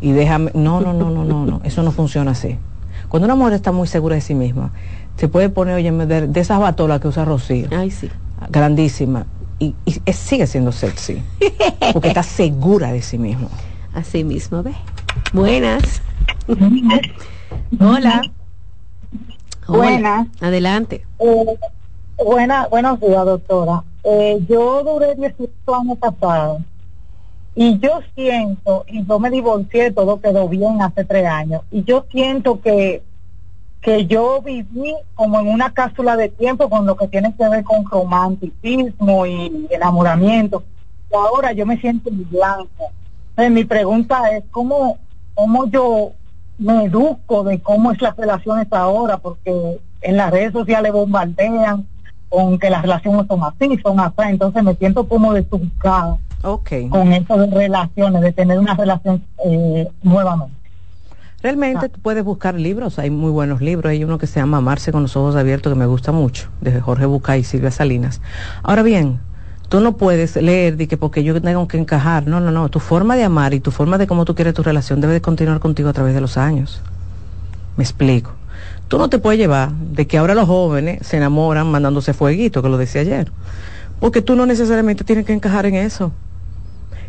y 0.00 0.12
déjame... 0.12 0.50
No, 0.54 0.80
no, 0.80 0.94
no, 0.94 1.10
no, 1.10 1.26
no, 1.26 1.44
no, 1.44 1.60
eso 1.62 1.82
no 1.82 1.92
funciona 1.92 2.30
así. 2.30 2.56
Cuando 3.10 3.26
una 3.26 3.34
mujer 3.34 3.52
está 3.52 3.70
muy 3.70 3.86
segura 3.86 4.14
de 4.14 4.22
sí 4.22 4.34
misma, 4.34 4.70
se 5.18 5.28
puede 5.28 5.50
poner, 5.50 5.74
oye, 5.74 5.92
de, 5.92 6.26
de 6.26 6.40
esas 6.40 6.58
batolas 6.58 7.02
que 7.02 7.08
usa 7.08 7.26
Rocío. 7.26 7.68
Ay, 7.70 7.90
sí. 7.90 8.08
Grandísima. 8.48 9.26
Y, 9.58 9.74
sigue 10.10 10.46
siendo 10.46 10.72
sexy. 10.72 11.22
Porque 11.92 12.08
está 12.08 12.22
segura 12.22 12.92
de 12.92 13.02
sí 13.02 13.18
mismo. 13.18 13.50
Así 13.92 14.24
mismo, 14.24 14.62
ve. 14.62 14.72
Buenas. 15.34 16.00
Hola. 17.78 18.22
Buenas. 19.68 20.28
Adelante. 20.40 21.04
Eh, 21.18 21.44
buena, 22.24 22.66
buenos 22.68 23.00
días, 23.00 23.24
doctora. 23.24 23.82
Eh, 24.04 24.38
yo 24.48 24.82
duré 24.82 25.14
18 25.14 25.50
años 25.74 25.98
casado 26.00 26.60
y 27.54 27.78
yo 27.78 28.00
siento, 28.14 28.84
y 28.88 29.04
yo 29.04 29.18
me 29.18 29.30
divorcié, 29.30 29.90
todo 29.90 30.20
quedó 30.20 30.48
bien 30.48 30.80
hace 30.80 31.04
tres 31.04 31.26
años, 31.26 31.62
y 31.70 31.84
yo 31.84 32.06
siento 32.10 32.60
que 32.60 33.02
que 33.82 34.06
yo 34.06 34.40
viví 34.40 34.94
como 35.16 35.40
en 35.40 35.48
una 35.48 35.74
cápsula 35.74 36.16
de 36.16 36.28
tiempo 36.28 36.70
con 36.70 36.86
lo 36.86 36.96
que 36.96 37.08
tiene 37.08 37.34
que 37.34 37.48
ver 37.48 37.64
con 37.64 37.84
romanticismo 37.84 39.26
y 39.26 39.66
enamoramiento. 39.70 40.62
Y 41.10 41.16
ahora 41.16 41.52
yo 41.52 41.66
me 41.66 41.80
siento 41.80 42.08
en 42.08 42.30
blanco. 42.30 42.92
Entonces, 43.30 43.52
mi 43.52 43.64
pregunta 43.64 44.30
es, 44.36 44.44
¿cómo, 44.52 44.98
¿cómo 45.34 45.66
yo 45.66 46.12
me 46.58 46.84
educo 46.84 47.42
de 47.42 47.60
cómo 47.60 47.90
es 47.90 48.00
las 48.00 48.16
relaciones 48.16 48.68
ahora? 48.70 49.18
Porque 49.18 49.80
en 50.00 50.16
las 50.16 50.30
redes 50.30 50.52
sociales 50.52 50.92
bombardean 50.92 51.88
con 52.32 52.58
que 52.58 52.70
las 52.70 52.80
relaciones 52.80 53.26
son 53.28 53.40
así, 53.44 53.78
son 53.82 54.00
así. 54.00 54.22
Entonces 54.24 54.64
me 54.64 54.74
siento 54.74 55.06
como 55.06 55.34
desubicada 55.34 56.16
okay. 56.42 56.88
con 56.88 57.12
eso 57.12 57.36
de 57.36 57.46
relaciones, 57.46 58.22
de 58.22 58.32
tener 58.32 58.58
una 58.58 58.74
relación 58.74 59.22
eh, 59.44 59.86
nuevamente. 60.02 60.56
Realmente 61.42 61.88
tú 61.90 62.00
puedes 62.00 62.24
buscar 62.24 62.54
libros, 62.54 62.98
hay 62.98 63.10
muy 63.10 63.30
buenos 63.30 63.60
libros, 63.60 63.90
hay 63.90 64.02
uno 64.04 64.16
que 64.16 64.28
se 64.28 64.40
llama 64.40 64.58
Amarse 64.58 64.92
con 64.92 65.02
los 65.02 65.16
ojos 65.16 65.34
abiertos 65.36 65.72
que 65.72 65.78
me 65.78 65.86
gusta 65.86 66.12
mucho, 66.12 66.48
de 66.60 66.80
Jorge 66.80 67.04
Bucay 67.04 67.40
y 67.40 67.44
Silvia 67.44 67.72
Salinas. 67.72 68.22
Ahora 68.62 68.82
bien, 68.82 69.18
tú 69.68 69.80
no 69.80 69.96
puedes 69.96 70.36
leer 70.36 70.76
de 70.76 70.88
que 70.88 70.96
porque 70.96 71.24
yo 71.24 71.38
tengo 71.42 71.68
que 71.68 71.78
encajar, 71.78 72.26
no, 72.28 72.40
no, 72.40 72.50
no, 72.52 72.68
tu 72.70 72.78
forma 72.78 73.16
de 73.16 73.24
amar 73.24 73.52
y 73.54 73.60
tu 73.60 73.72
forma 73.72 73.98
de 73.98 74.06
cómo 74.06 74.24
tú 74.24 74.36
quieres 74.36 74.54
tu 74.54 74.62
relación 74.62 75.00
debe 75.00 75.14
de 75.14 75.20
continuar 75.20 75.58
contigo 75.58 75.90
a 75.90 75.92
través 75.92 76.14
de 76.14 76.20
los 76.20 76.38
años. 76.38 76.80
Me 77.76 77.84
explico. 77.84 78.30
Tú 78.92 78.98
no 78.98 79.08
te 79.08 79.18
puedes 79.18 79.40
llevar 79.40 79.72
de 79.72 80.06
que 80.06 80.18
ahora 80.18 80.34
los 80.34 80.46
jóvenes 80.46 81.06
se 81.06 81.16
enamoran 81.16 81.66
mandándose 81.70 82.12
fueguito, 82.12 82.62
que 82.62 82.68
lo 82.68 82.76
decía 82.76 83.00
ayer, 83.00 83.32
porque 84.00 84.20
tú 84.20 84.36
no 84.36 84.44
necesariamente 84.44 85.02
tienes 85.02 85.24
que 85.24 85.32
encajar 85.32 85.64
en 85.64 85.76
eso. 85.76 86.12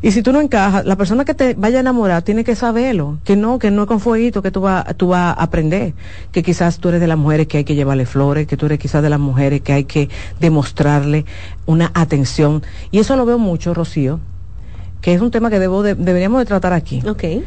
Y 0.01 0.11
si 0.11 0.21
tú 0.23 0.31
no 0.31 0.39
encajas, 0.39 0.85
la 0.85 0.95
persona 0.95 1.25
que 1.25 1.33
te 1.33 1.55
vaya 1.55 1.79
a 1.79 1.81
enamorar 1.81 2.21
tiene 2.21 2.45
que 2.45 2.55
saberlo, 2.55 3.19
que 3.25 3.35
no, 3.35 3.59
que 3.59 3.69
no 3.69 3.81
es 3.81 3.87
con 3.89 3.99
fueguito 3.99 4.41
que 4.41 4.49
tú 4.49 4.61
vas 4.61 4.95
tú 4.95 5.09
va 5.09 5.31
a 5.31 5.33
aprender, 5.33 5.93
que 6.31 6.41
quizás 6.41 6.79
tú 6.79 6.87
eres 6.87 7.01
de 7.01 7.07
las 7.07 7.17
mujeres 7.17 7.47
que 7.47 7.57
hay 7.57 7.63
que 7.65 7.75
llevarle 7.75 8.05
flores, 8.05 8.47
que 8.47 8.55
tú 8.55 8.67
eres 8.67 8.79
quizás 8.79 9.03
de 9.03 9.09
las 9.09 9.19
mujeres 9.19 9.59
que 9.59 9.73
hay 9.73 9.83
que 9.83 10.07
demostrarle 10.39 11.25
una 11.65 11.91
atención. 11.95 12.63
Y 12.91 12.99
eso 12.99 13.17
lo 13.17 13.25
veo 13.25 13.39
mucho, 13.39 13.73
Rocío, 13.73 14.21
que 15.01 15.13
es 15.13 15.19
un 15.19 15.31
tema 15.31 15.49
que 15.49 15.59
debo 15.59 15.83
deberíamos 15.83 16.39
de 16.39 16.45
tratar 16.45 16.71
aquí. 16.71 17.03
Okay. 17.05 17.43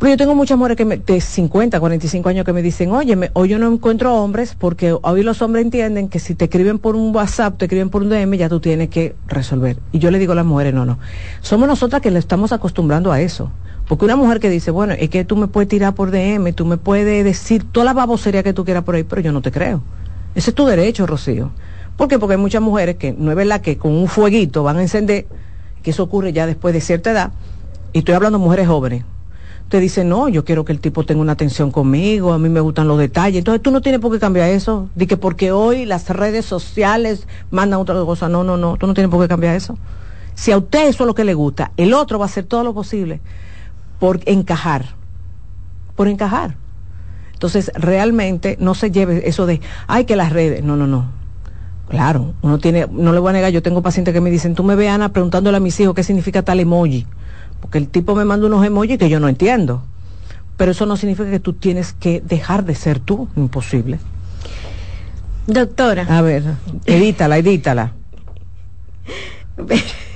Pero 0.00 0.12
yo 0.12 0.16
tengo 0.16 0.34
muchas 0.34 0.56
mujeres 0.56 0.78
que 0.78 0.84
de 0.86 1.20
50, 1.20 1.78
45 1.78 2.26
años 2.30 2.46
que 2.46 2.54
me 2.54 2.62
dicen, 2.62 2.90
oye, 2.90 3.30
hoy 3.34 3.50
yo 3.50 3.58
no 3.58 3.70
encuentro 3.70 4.14
hombres 4.14 4.56
porque 4.58 4.96
hoy 5.02 5.22
los 5.22 5.42
hombres 5.42 5.62
entienden 5.62 6.08
que 6.08 6.18
si 6.18 6.34
te 6.34 6.46
escriben 6.46 6.78
por 6.78 6.96
un 6.96 7.14
WhatsApp, 7.14 7.58
te 7.58 7.66
escriben 7.66 7.90
por 7.90 8.00
un 8.00 8.08
DM, 8.08 8.38
ya 8.38 8.48
tú 8.48 8.60
tienes 8.60 8.88
que 8.88 9.14
resolver. 9.26 9.76
Y 9.92 9.98
yo 9.98 10.10
le 10.10 10.18
digo 10.18 10.32
a 10.32 10.36
las 10.36 10.46
mujeres, 10.46 10.72
no, 10.72 10.86
no. 10.86 10.98
Somos 11.42 11.68
nosotras 11.68 12.00
que 12.00 12.10
le 12.10 12.18
estamos 12.18 12.50
acostumbrando 12.50 13.12
a 13.12 13.20
eso. 13.20 13.50
Porque 13.86 14.06
una 14.06 14.16
mujer 14.16 14.40
que 14.40 14.48
dice, 14.48 14.70
bueno, 14.70 14.94
es 14.98 15.10
que 15.10 15.26
tú 15.26 15.36
me 15.36 15.48
puedes 15.48 15.68
tirar 15.68 15.94
por 15.94 16.10
DM, 16.10 16.54
tú 16.54 16.64
me 16.64 16.78
puedes 16.78 17.22
decir 17.22 17.64
toda 17.70 17.84
la 17.84 17.92
babosería 17.92 18.42
que 18.42 18.54
tú 18.54 18.64
quieras 18.64 18.84
por 18.84 18.94
ahí, 18.94 19.04
pero 19.04 19.20
yo 19.20 19.32
no 19.32 19.42
te 19.42 19.52
creo. 19.52 19.82
Ese 20.34 20.48
es 20.48 20.54
tu 20.54 20.64
derecho, 20.64 21.06
Rocío. 21.06 21.50
¿Por 21.98 22.08
qué? 22.08 22.18
Porque 22.18 22.36
hay 22.36 22.40
muchas 22.40 22.62
mujeres 22.62 22.96
que 22.96 23.12
no 23.12 23.30
es 23.30 23.36
verdad 23.36 23.60
que 23.60 23.76
con 23.76 23.92
un 23.92 24.08
fueguito 24.08 24.62
van 24.62 24.78
a 24.78 24.80
encender, 24.80 25.26
que 25.82 25.90
eso 25.90 26.04
ocurre 26.04 26.32
ya 26.32 26.46
después 26.46 26.72
de 26.72 26.80
cierta 26.80 27.10
edad, 27.10 27.32
y 27.92 27.98
estoy 27.98 28.14
hablando 28.14 28.38
de 28.38 28.44
mujeres 28.44 28.66
jóvenes, 28.66 29.04
te 29.70 29.78
dice, 29.78 30.02
no, 30.02 30.28
yo 30.28 30.44
quiero 30.44 30.64
que 30.64 30.72
el 30.72 30.80
tipo 30.80 31.04
tenga 31.04 31.20
una 31.20 31.32
atención 31.32 31.70
conmigo, 31.70 32.32
a 32.32 32.40
mí 32.40 32.48
me 32.48 32.58
gustan 32.58 32.88
los 32.88 32.98
detalles. 32.98 33.38
Entonces 33.38 33.62
tú 33.62 33.70
no 33.70 33.80
tienes 33.80 34.00
por 34.00 34.10
qué 34.10 34.18
cambiar 34.18 34.50
eso. 34.50 34.88
De 34.96 35.06
que 35.06 35.16
porque 35.16 35.52
hoy 35.52 35.86
las 35.86 36.08
redes 36.08 36.44
sociales 36.44 37.28
mandan 37.52 37.78
otra 37.78 37.94
cosa. 37.94 38.28
No, 38.28 38.42
no, 38.42 38.56
no, 38.56 38.76
tú 38.76 38.88
no 38.88 38.94
tienes 38.94 39.12
por 39.12 39.22
qué 39.22 39.28
cambiar 39.28 39.54
eso. 39.54 39.78
Si 40.34 40.50
a 40.50 40.58
usted 40.58 40.88
eso 40.88 41.04
es 41.04 41.06
lo 41.06 41.14
que 41.14 41.22
le 41.22 41.34
gusta, 41.34 41.70
el 41.76 41.94
otro 41.94 42.18
va 42.18 42.24
a 42.24 42.28
hacer 42.28 42.44
todo 42.44 42.64
lo 42.64 42.74
posible 42.74 43.20
por 44.00 44.18
encajar. 44.26 44.86
Por 45.94 46.08
encajar. 46.08 46.56
Entonces, 47.32 47.70
realmente 47.74 48.56
no 48.58 48.74
se 48.74 48.90
lleve 48.90 49.28
eso 49.28 49.46
de, 49.46 49.60
ay, 49.86 50.04
que 50.04 50.16
las 50.16 50.32
redes. 50.32 50.64
No, 50.64 50.74
no, 50.74 50.88
no. 50.88 51.12
Claro, 51.88 52.34
uno 52.42 52.58
tiene, 52.58 52.88
no 52.90 53.12
le 53.12 53.20
voy 53.20 53.30
a 53.30 53.32
negar, 53.34 53.52
yo 53.52 53.62
tengo 53.62 53.82
pacientes 53.82 54.12
que 54.12 54.20
me 54.20 54.30
dicen, 54.30 54.56
tú 54.56 54.64
me 54.64 54.74
ve, 54.74 54.88
Ana, 54.88 55.12
preguntándole 55.12 55.58
a 55.58 55.60
mis 55.60 55.78
hijos 55.78 55.94
qué 55.94 56.02
significa 56.02 56.42
tal 56.42 56.58
emoji 56.58 57.06
porque 57.60 57.78
el 57.78 57.88
tipo 57.88 58.14
me 58.14 58.24
manda 58.24 58.46
unos 58.46 58.64
emojis 58.64 58.98
que 58.98 59.08
yo 59.08 59.20
no 59.20 59.28
entiendo. 59.28 59.82
Pero 60.56 60.72
eso 60.72 60.86
no 60.86 60.96
significa 60.96 61.30
que 61.30 61.40
tú 61.40 61.54
tienes 61.54 61.92
que 61.92 62.20
dejar 62.20 62.64
de 62.64 62.74
ser 62.74 62.98
tú, 62.98 63.28
imposible. 63.36 63.98
Doctora. 65.46 66.06
A 66.08 66.22
ver, 66.22 66.44
edítala, 66.86 67.38
edítala. 67.38 67.92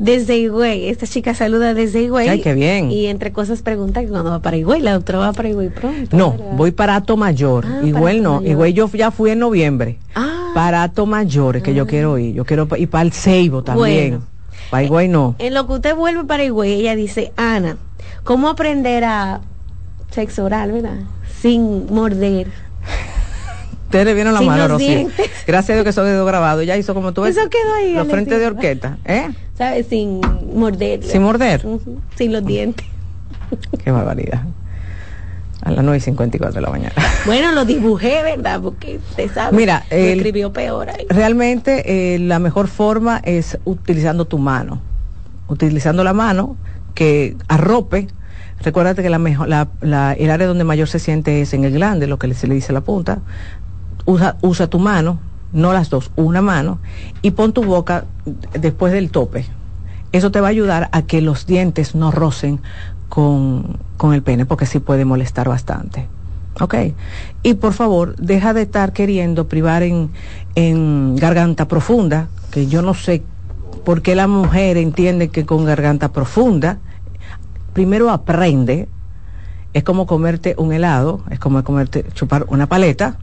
Desde 0.00 0.38
Higüey, 0.38 0.88
esta 0.88 1.06
chica 1.06 1.34
saluda 1.34 1.74
desde 1.74 2.00
Higüey. 2.00 2.26
Ay, 2.26 2.40
qué 2.40 2.54
bien. 2.54 2.90
Y 2.90 3.08
entre 3.08 3.32
cosas 3.32 3.60
pregunta 3.60 4.00
que 4.00 4.08
cuando 4.08 4.30
va 4.30 4.40
para 4.40 4.56
Higüey, 4.56 4.80
la 4.80 4.94
doctora 4.94 5.18
va 5.18 5.32
para 5.34 5.50
Higüey 5.50 5.68
pronto. 5.68 6.16
No, 6.16 6.30
voy 6.56 6.70
para 6.70 6.96
Ato 6.96 7.18
Mayor. 7.18 7.66
Ah, 7.68 7.82
Igual 7.84 8.22
no, 8.22 8.40
Higüey 8.42 8.72
yo 8.72 8.88
ya 8.88 9.10
fui 9.10 9.28
en 9.28 9.40
noviembre. 9.40 9.98
Ah. 10.14 10.52
Para 10.54 10.84
Ato 10.84 11.04
Mayor 11.04 11.58
es 11.58 11.62
que 11.62 11.74
yo 11.74 11.82
ah. 11.82 11.86
quiero 11.86 12.16
ir. 12.16 12.34
Yo 12.34 12.46
quiero 12.46 12.66
ir 12.78 12.88
para 12.88 13.02
el 13.02 13.12
Ceibo 13.12 13.62
también. 13.62 14.22
Para 14.70 14.86
no. 15.08 15.34
En 15.38 15.54
lo 15.54 15.66
que 15.66 15.72
usted 15.74 15.96
vuelve 15.96 16.24
para 16.24 16.44
Higüey, 16.44 16.74
ella 16.74 16.94
dice, 16.94 17.32
Ana, 17.36 17.76
¿cómo 18.22 18.48
aprender 18.48 19.04
a 19.04 19.40
sexo 20.10 20.44
oral, 20.44 20.72
verdad? 20.72 20.98
Sin 21.40 21.92
morder. 21.92 22.48
Ustedes 23.84 24.14
vieron 24.14 24.34
la 24.34 24.40
mano, 24.40 24.68
Rocío. 24.68 25.08
Gracias 25.46 25.70
a 25.70 25.72
Dios 25.74 25.84
que 25.84 25.90
eso 25.90 26.04
quedó 26.04 26.24
grabado. 26.24 26.62
Ya 26.62 26.76
hizo 26.76 26.94
como 26.94 27.12
tú 27.12 27.22
ves. 27.22 27.36
Eso 27.36 27.48
quedó 27.50 27.74
ahí. 27.74 27.94
Los 27.94 28.06
frentes 28.06 28.38
de 28.38 28.46
orquesta, 28.46 28.98
¿eh? 29.04 29.30
¿Sabes? 29.58 29.88
Sin 29.88 30.20
morder. 30.54 31.02
Sin 31.02 31.22
morder. 31.22 31.66
Sin 32.14 32.32
los 32.32 32.44
dientes. 32.44 32.86
Qué 33.82 33.90
barbaridad 33.90 34.42
a 35.62 35.70
las 35.70 35.84
9 35.84 35.98
y 35.98 36.00
54 36.00 36.54
de 36.54 36.60
la 36.60 36.70
mañana. 36.70 36.94
Bueno, 37.26 37.52
lo 37.52 37.66
dibujé, 37.66 38.22
¿verdad? 38.22 38.60
Porque 38.62 38.96
usted 38.96 39.30
sabe, 39.32 39.56
Mira, 39.56 39.84
escribió 39.90 40.52
peor 40.52 40.88
ahí. 40.88 41.06
Realmente 41.10 42.14
eh, 42.14 42.18
la 42.18 42.38
mejor 42.38 42.66
forma 42.68 43.20
es 43.22 43.58
utilizando 43.64 44.24
tu 44.24 44.38
mano, 44.38 44.80
utilizando 45.48 46.02
la 46.02 46.14
mano 46.14 46.56
que 46.94 47.36
arrope. 47.48 48.08
Recuérdate 48.62 49.02
que 49.02 49.10
la 49.10 49.18
mejor, 49.18 49.48
la, 49.48 49.68
el 50.18 50.30
área 50.30 50.46
donde 50.46 50.64
mayor 50.64 50.88
se 50.88 50.98
siente 50.98 51.42
es 51.42 51.52
en 51.52 51.64
el 51.64 51.72
glande, 51.72 52.06
lo 52.06 52.18
que 52.18 52.32
se 52.32 52.46
le 52.46 52.54
dice 52.54 52.72
la 52.72 52.80
punta. 52.80 53.18
Usa, 54.06 54.36
usa 54.40 54.66
tu 54.68 54.78
mano, 54.78 55.18
no 55.52 55.72
las 55.74 55.90
dos, 55.90 56.10
una 56.16 56.40
mano, 56.40 56.78
y 57.20 57.32
pon 57.32 57.52
tu 57.52 57.64
boca 57.64 58.04
después 58.58 58.92
del 58.94 59.10
tope. 59.10 59.44
Eso 60.12 60.30
te 60.30 60.40
va 60.40 60.48
a 60.48 60.50
ayudar 60.50 60.88
a 60.92 61.02
que 61.02 61.20
los 61.20 61.46
dientes 61.46 61.94
no 61.94 62.10
rocen 62.10 62.60
con, 63.10 63.76
con 63.98 64.14
el 64.14 64.22
pene 64.22 64.46
porque 64.46 64.64
sí 64.64 64.78
puede 64.78 65.04
molestar 65.04 65.50
bastante. 65.50 66.08
¿ok? 66.58 66.74
Y 67.42 67.54
por 67.54 67.74
favor, 67.74 68.16
deja 68.16 68.54
de 68.54 68.62
estar 68.62 68.92
queriendo 68.92 69.46
privar 69.46 69.82
en, 69.82 70.10
en 70.54 71.16
garganta 71.16 71.68
profunda, 71.68 72.28
que 72.50 72.66
yo 72.66 72.82
no 72.82 72.94
sé 72.94 73.22
por 73.84 74.02
qué 74.02 74.14
la 74.14 74.26
mujer 74.26 74.76
entiende 74.76 75.28
que 75.28 75.46
con 75.46 75.64
garganta 75.64 76.12
profunda, 76.12 76.78
primero 77.72 78.10
aprende, 78.10 78.88
es 79.72 79.84
como 79.84 80.06
comerte 80.06 80.54
un 80.58 80.72
helado, 80.72 81.20
es 81.30 81.38
como 81.38 81.62
comerte, 81.62 82.04
chupar 82.14 82.46
una 82.48 82.66
paleta, 82.66 83.18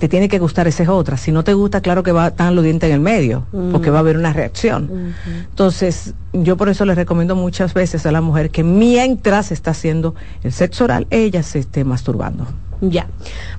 te 0.00 0.08
tiene 0.08 0.30
que 0.30 0.38
gustar, 0.38 0.66
esa 0.66 0.82
es 0.82 0.88
otra. 0.88 1.18
Si 1.18 1.30
no 1.30 1.44
te 1.44 1.52
gusta, 1.52 1.82
claro 1.82 2.02
que 2.02 2.10
va 2.10 2.24
a 2.24 2.28
estar 2.28 2.50
los 2.54 2.64
dientes 2.64 2.88
en 2.88 2.94
el 2.94 3.00
medio, 3.00 3.44
porque 3.70 3.90
va 3.90 3.98
a 3.98 4.00
haber 4.00 4.16
una 4.16 4.32
reacción. 4.32 5.14
Entonces, 5.50 6.14
yo 6.32 6.56
por 6.56 6.70
eso 6.70 6.86
les 6.86 6.96
recomiendo 6.96 7.36
muchas 7.36 7.74
veces 7.74 8.06
a 8.06 8.10
la 8.10 8.22
mujer 8.22 8.48
que 8.48 8.64
mientras 8.64 9.52
está 9.52 9.72
haciendo 9.72 10.14
el 10.42 10.52
sexo 10.52 10.84
oral, 10.84 11.06
ella 11.10 11.42
se 11.42 11.58
esté 11.58 11.84
masturbando. 11.84 12.46
Ya. 12.80 13.08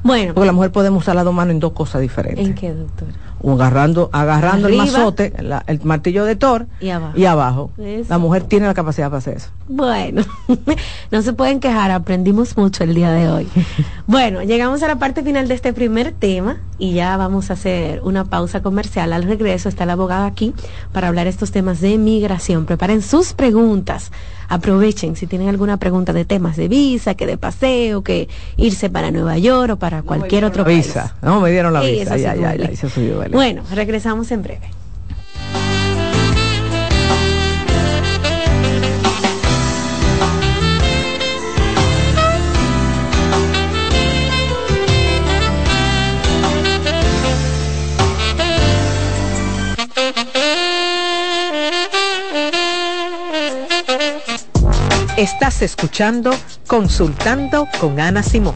Bueno. 0.02 0.34
Porque 0.34 0.48
la 0.48 0.52
mujer 0.52 0.72
podemos 0.72 1.04
usar 1.04 1.16
las 1.16 1.26
dos 1.26 1.34
manos 1.34 1.54
en 1.54 1.60
dos 1.60 1.74
cosas 1.74 2.02
diferentes. 2.02 2.44
¿En 2.44 2.56
qué, 2.56 2.74
doctora? 2.74 3.12
Agarrando, 3.44 4.10
agarrando 4.14 4.68
el 4.68 4.78
mazote, 4.78 5.34
la- 5.42 5.64
el 5.68 5.80
martillo 5.84 6.26
de 6.26 6.36
Thor 6.36 6.68
Y 6.80 6.90
abajo. 6.90 7.18
y 7.18 7.26
abajo. 7.26 7.72
La 8.10 8.18
mujer 8.18 8.44
tiene 8.44 8.68
la 8.68 8.74
capacidad 8.74 9.08
para 9.08 9.18
hacer 9.20 9.38
eso. 9.38 9.50
Bueno, 9.68 10.24
no 11.12 11.22
se 11.22 11.34
pueden 11.34 11.60
quejar, 11.60 11.92
aprendimos 11.92 12.58
mucho 12.58 12.84
el 12.84 12.94
día 12.94 13.12
de 13.12 13.30
hoy. 13.30 13.48
Bueno, 14.08 14.44
llegamos 14.44 14.84
a 14.84 14.88
la 14.90 14.98
parte 14.98 15.24
final 15.24 15.48
de 15.48 15.54
este 15.54 15.72
primer 15.72 16.12
tema 16.12 16.58
y 16.78 16.92
ya 16.94 17.16
vamos 17.16 17.50
a 17.50 17.54
hacer 17.54 18.02
una 18.04 18.26
pausa 18.26 18.62
comercial. 18.62 19.14
Al 19.14 19.24
regreso 19.24 19.70
está 19.70 19.86
la 19.86 19.94
abogada 19.94 20.26
aquí 20.26 20.54
para 20.92 21.08
hablar 21.08 21.28
estos 21.28 21.52
temas 21.52 21.80
de 21.80 21.98
migración. 21.98 22.66
Preparen 22.66 23.02
sus 23.02 23.32
preguntas. 23.34 24.12
Aprovechen 24.52 25.16
si 25.16 25.28
tienen 25.28 25.48
alguna 25.48 25.78
pregunta 25.78 26.12
de 26.12 26.26
temas 26.26 26.58
de 26.58 26.68
visa, 26.68 27.16
que 27.16 27.26
de 27.26 27.38
paseo, 27.38 28.02
que 28.04 28.28
irse 28.58 28.90
para 28.90 29.10
Nueva 29.10 29.38
York 29.38 29.76
o 29.76 29.78
para 29.78 30.02
cualquier 30.04 30.44
otro 30.44 30.66
país. 30.66 30.88
Visa. 30.88 31.16
No, 31.22 31.40
me 31.40 31.52
dieron 31.52 31.72
la 31.72 31.82
Sí, 31.82 31.92
visa. 31.92 32.18
Ya, 32.18 32.36
ya, 32.36 32.56
ya. 32.56 32.70
Bueno, 33.32 33.64
regresamos 33.74 34.30
en 34.32 34.44
breve. 34.44 34.68
Estás 55.22 55.62
escuchando 55.62 56.34
Consultando 56.66 57.68
con 57.80 58.00
Ana 58.00 58.24
Simón. 58.24 58.56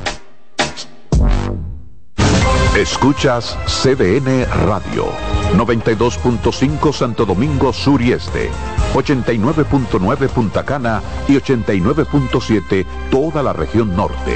Escuchas 2.75 3.55
CDN 3.67 4.47
Radio, 4.65 5.05
92.5 5.53 6.91
Santo 6.91 7.27
Domingo 7.27 7.71
Sur 7.71 8.01
y 8.01 8.13
Este, 8.13 8.49
89.9 8.95 10.27
Punta 10.29 10.65
Cana 10.65 11.03
y 11.27 11.33
89.7 11.33 12.83
toda 13.11 13.43
la 13.43 13.53
región 13.53 13.95
norte. 13.95 14.35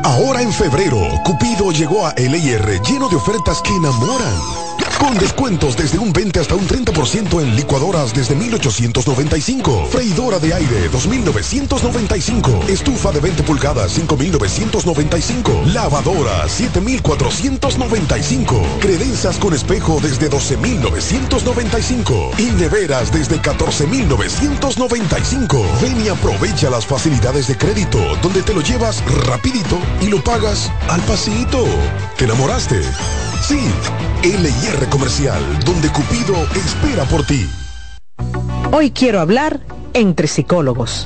Ahora 0.04 0.42
en 0.42 0.52
febrero, 0.52 1.00
Cupido 1.24 1.72
llegó 1.72 2.06
a 2.06 2.14
LIR 2.16 2.82
lleno 2.82 3.08
de 3.08 3.16
ofertas 3.16 3.62
que 3.62 3.74
enamoran. 3.74 4.36
Con 5.00 5.18
descuentos 5.18 5.76
desde 5.76 5.98
un 5.98 6.14
20 6.14 6.40
hasta 6.40 6.56
un 6.56 6.68
30% 6.68 7.42
en 7.42 7.56
licuadoras 7.56 8.14
desde 8.14 8.36
1895. 8.36 9.88
Freidora 9.92 10.40
de 10.40 10.54
aire 10.54 10.90
2995. 10.90 12.66
Estufa 12.68 13.12
de 13.12 13.20
20 13.20 13.44
pulgadas 13.44 13.92
5995. 13.94 15.64
Lavadora 15.74 16.48
7495. 16.48 18.62
Credenzas 18.80 19.38
con 19.38 19.54
espejo 19.54 20.00
desde 20.02 20.30
12995. 20.30 22.32
Y 22.38 22.52
neveras 22.52 23.12
desde 23.12 23.40
14995. 23.40 25.66
Ven 25.82 26.06
y 26.06 26.10
aprovecha 26.10 26.70
las 26.70 26.86
facilidades 26.86 27.48
de 27.48 27.58
crédito 27.58 28.00
donde 28.22 28.44
te 28.44 28.54
lo 28.54 28.62
llevas 28.62 29.04
rapidito 29.28 29.80
y 30.02 30.08
lo 30.08 30.24
pagas 30.24 30.72
al 30.90 31.02
pasito. 31.02 31.66
¿Te 32.18 32.26
enamoraste? 32.26 32.82
Sí, 33.48 33.60
LIR 34.24 34.90
Comercial, 34.90 35.40
donde 35.68 35.88
Cupido 35.90 36.34
espera 36.56 37.04
por 37.04 37.24
ti. 37.28 37.46
Hoy 38.72 38.90
quiero 38.90 39.20
hablar 39.20 39.60
entre 39.94 40.26
psicólogos. 40.26 41.06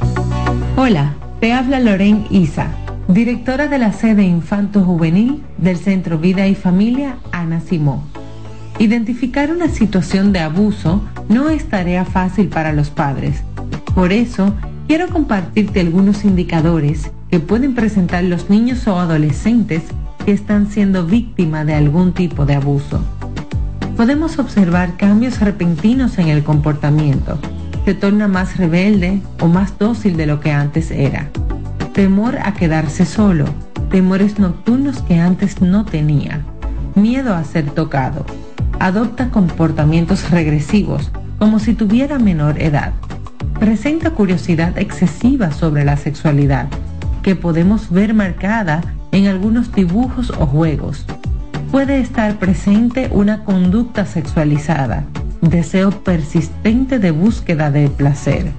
Hola, 0.78 1.16
te 1.42 1.52
habla 1.52 1.82
Loren 1.82 2.28
Isa, 2.30 2.68
directora 3.10 3.68
de 3.68 3.78
la 3.78 3.92
sede 3.92 4.24
Infanto 4.24 4.86
Juvenil 4.86 5.44
del 5.58 5.76
Centro 5.76 6.18
Vida 6.18 6.48
y 6.48 6.56
Familia 6.56 7.18
Ana 7.34 7.60
Simó. 7.60 8.08
Identificar 8.78 9.52
una 9.52 9.68
situación 9.68 10.32
de 10.32 10.40
abuso 10.40 11.04
no 11.28 11.50
es 11.50 11.68
tarea 11.68 12.06
fácil 12.06 12.48
para 12.48 12.72
los 12.72 12.90
padres. 12.90 13.44
Por 13.94 14.14
eso, 14.14 14.56
quiero 14.88 15.10
compartirte 15.10 15.82
algunos 15.82 16.24
indicadores 16.24 17.12
que 17.30 17.42
pueden 17.42 17.76
presentar 17.76 18.24
los 18.24 18.50
niños 18.50 18.88
o 18.88 18.98
adolescentes 18.98 19.84
están 20.32 20.69
siendo 20.69 21.05
víctimas 21.05 21.65
de 21.65 21.73
algún 21.73 22.13
tipo 22.13 22.45
de 22.45 22.55
abuso. 22.55 23.01
Podemos 23.95 24.39
observar 24.39 24.95
cambios 24.97 25.39
repentinos 25.39 26.17
en 26.19 26.30
el 26.30 26.43
comportamiento. 26.43 27.38
Se 27.86 27.93
torna 27.93 28.27
más 28.27 28.57
rebelde 28.57 29.21
o 29.41 29.47
más 29.47 29.77
dócil 29.77 30.15
de 30.15 30.25
lo 30.25 30.39
que 30.39 30.51
antes 30.51 30.91
era. 30.91 31.30
Temor 31.93 32.38
a 32.38 32.53
quedarse 32.53 33.05
solo. 33.05 33.45
Temores 33.89 34.39
nocturnos 34.39 35.01
que 35.01 35.19
antes 35.19 35.61
no 35.61 35.84
tenía. 35.86 36.45
Miedo 36.95 37.34
a 37.34 37.43
ser 37.43 37.71
tocado. 37.71 38.25
Adopta 38.80 39.30
comportamientos 39.32 40.30
regresivos, 40.32 41.11
como 41.38 41.59
si 41.59 41.73
tuviera 41.73 42.19
menor 42.19 42.61
edad. 42.61 42.93
Presenta 43.59 44.11
curiosidad 44.11 44.77
excesiva 44.77 45.51
sobre 45.51 45.84
la 45.84 45.97
sexualidad, 45.97 46.67
que 47.23 47.36
podemos 47.36 47.89
ver 47.89 48.13
marcada 48.13 48.82
en 49.12 49.28
algunos 49.28 49.74
dibujos 49.74 50.32
o 50.32 50.45
juegos. 50.45 51.05
Puede 51.72 51.99
estar 51.99 52.38
presente 52.39 53.10
una 53.12 53.43
conducta 53.43 54.05
sexualizada, 54.05 55.05
deseo 55.41 55.91
persistente 55.91 56.99
de 56.99 57.12
búsqueda 57.12 57.72
de 57.72 57.89
placer. 57.89 58.51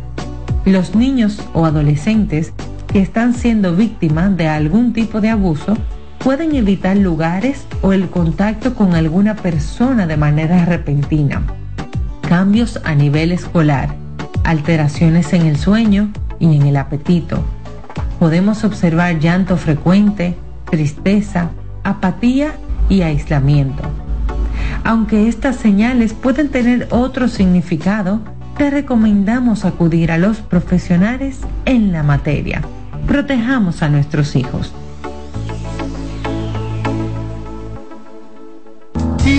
Los 0.65 0.95
niños 0.95 1.43
o 1.53 1.67
adolescentes 1.67 2.53
que 2.87 3.01
están 3.01 3.35
siendo 3.35 3.75
víctimas 3.75 4.37
de 4.37 4.49
algún 4.49 4.93
tipo 4.93 5.21
de 5.21 5.31
abuso 5.31 5.77
pueden 6.19 6.55
evitar 6.55 6.97
lugares 6.97 7.67
o 7.83 7.93
el 7.93 8.09
contacto 8.09 8.75
con 8.75 8.95
alguna 8.95 9.37
persona 9.37 10.07
de 10.07 10.17
manera 10.17 10.65
repentina. 10.65 11.43
Cambios 12.29 12.79
a 12.85 12.95
nivel 12.95 13.33
escolar, 13.33 13.95
alteraciones 14.45 15.33
en 15.33 15.47
el 15.47 15.57
sueño 15.57 16.13
y 16.39 16.57
en 16.57 16.63
el 16.63 16.77
apetito. 16.77 17.43
Podemos 18.21 18.65
observar 18.65 19.19
llanto 19.19 19.57
frecuente, 19.57 20.37
tristeza, 20.71 21.53
apatía 21.85 22.53
y 22.91 23.01
aislamiento. 23.01 23.83
Aunque 24.85 25.27
estas 25.27 25.57
señales 25.57 26.13
pueden 26.13 26.51
tener 26.51 26.87
otro 26.91 27.29
significado, 27.29 28.21
te 28.59 28.69
recomendamos 28.69 29.65
acudir 29.65 30.13
a 30.13 30.19
los 30.19 30.37
profesionales 30.43 31.39
en 31.65 31.93
la 31.93 32.03
materia. 32.03 32.61
Protejamos 33.07 33.83
a 33.83 33.89
nuestros 33.89 34.37
hijos. 34.37 34.75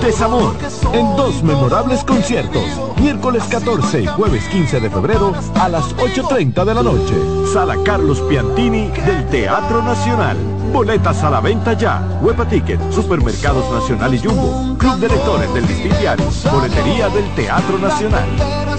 Desamor, 0.00 0.54
en 0.92 1.16
dos 1.16 1.42
memorables 1.42 2.04
conciertos, 2.04 2.62
miércoles 3.00 3.42
14 3.50 4.02
y 4.02 4.06
jueves 4.06 4.44
15 4.48 4.80
de 4.80 4.90
febrero 4.90 5.32
a 5.54 5.68
las 5.68 5.96
8.30 5.96 6.64
de 6.64 6.74
la 6.74 6.82
noche. 6.82 7.14
Sala 7.52 7.76
Carlos 7.84 8.20
Piantini 8.28 8.88
del 8.88 9.26
Teatro 9.28 9.82
Nacional. 9.82 10.36
Boletas 10.72 11.22
a 11.24 11.30
la 11.30 11.40
venta 11.40 11.72
ya. 11.72 12.06
Huepa 12.20 12.46
Ticket, 12.46 12.80
Supermercados 12.92 13.70
Nacional 13.72 14.14
y 14.14 14.18
Jumbo. 14.18 14.76
Club 14.76 14.98
de 14.98 15.08
Lectores 15.08 15.54
del 15.54 15.66
Diario. 15.98 16.26
Boletería 16.52 17.08
del 17.08 17.34
Teatro 17.34 17.78
Nacional. 17.78 18.28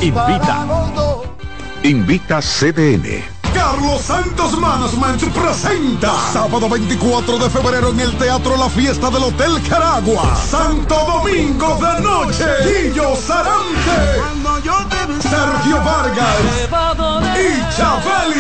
Invita. 0.01 0.66
Invita 1.84 2.39
CDN. 2.39 3.38
Carlos 3.53 4.01
Santos 4.01 4.57
Management 4.57 5.21
presenta 5.33 6.11
sábado 6.31 6.69
24 6.69 7.37
de 7.37 7.49
febrero 7.49 7.89
en 7.89 7.99
el 7.99 8.17
Teatro 8.17 8.55
La 8.57 8.69
Fiesta 8.69 9.09
del 9.09 9.23
Hotel 9.23 9.61
Caragua. 9.67 10.33
Santo 10.35 10.95
Domingo 10.95 11.77
de 11.77 11.99
Noche. 12.01 12.45
Guillo 12.65 13.13
Sarante. 13.15 14.21
Sergio 15.21 15.83
Vargas. 15.83 16.39
Y 17.37 17.61
Chabeli. 17.75 18.39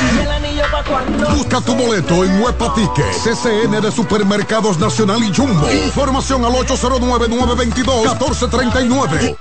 Busca 1.35 1.59
tu 1.61 1.75
boleto 1.75 2.23
en 2.23 2.41
Huepa 2.41 2.73
Ticket. 2.73 3.05
CCN 3.23 3.81
de 3.81 3.91
Supermercados 3.91 4.79
Nacional 4.79 5.21
y 5.23 5.31
Jumbo. 5.33 5.69
Información 5.71 6.43
al 6.45 6.53
809-922-1439. 6.53 9.35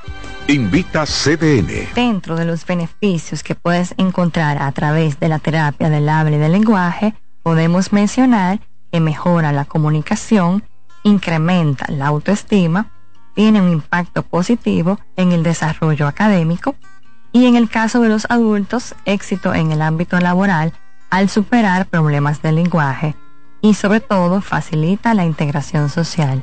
Invita 0.51 1.05
CDN. 1.05 1.93
Dentro 1.95 2.35
de 2.35 2.47
los 2.47 2.65
beneficios 2.65 3.43
que 3.43 3.55
puedes 3.55 3.95
encontrar 3.99 4.63
a 4.63 4.73
través 4.73 5.21
de 5.21 5.29
la 5.29 5.39
terapia 5.39 5.91
del 5.91 6.09
habla 6.09 6.37
y 6.37 6.39
del 6.39 6.53
lenguaje, 6.53 7.15
podemos 7.43 7.93
mencionar 7.93 8.59
que 8.91 8.99
mejora 8.99 9.53
la 9.53 9.67
comunicación, 9.67 10.65
incrementa 11.03 11.85
la 11.93 12.07
autoestima, 12.07 12.91
tiene 13.35 13.61
un 13.61 13.71
impacto 13.71 14.23
positivo 14.23 14.99
en 15.17 15.33
el 15.33 15.43
desarrollo 15.43 16.07
académico 16.07 16.77
y 17.31 17.45
en 17.45 17.55
el 17.55 17.69
caso 17.69 18.01
de 18.01 18.09
los 18.09 18.25
adultos, 18.31 18.95
éxito 19.05 19.53
en 19.53 19.71
el 19.71 19.83
ámbito 19.83 20.19
laboral 20.19 20.73
al 21.11 21.29
superar 21.29 21.85
problemas 21.89 22.41
del 22.41 22.55
lenguaje 22.55 23.15
y 23.61 23.75
sobre 23.75 24.01
todo 24.01 24.41
facilita 24.41 25.13
la 25.13 25.27
integración 25.27 25.91
social. 25.91 26.43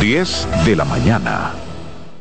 10 0.00 0.46
de 0.64 0.76
la 0.76 0.84
mañana. 0.84 1.54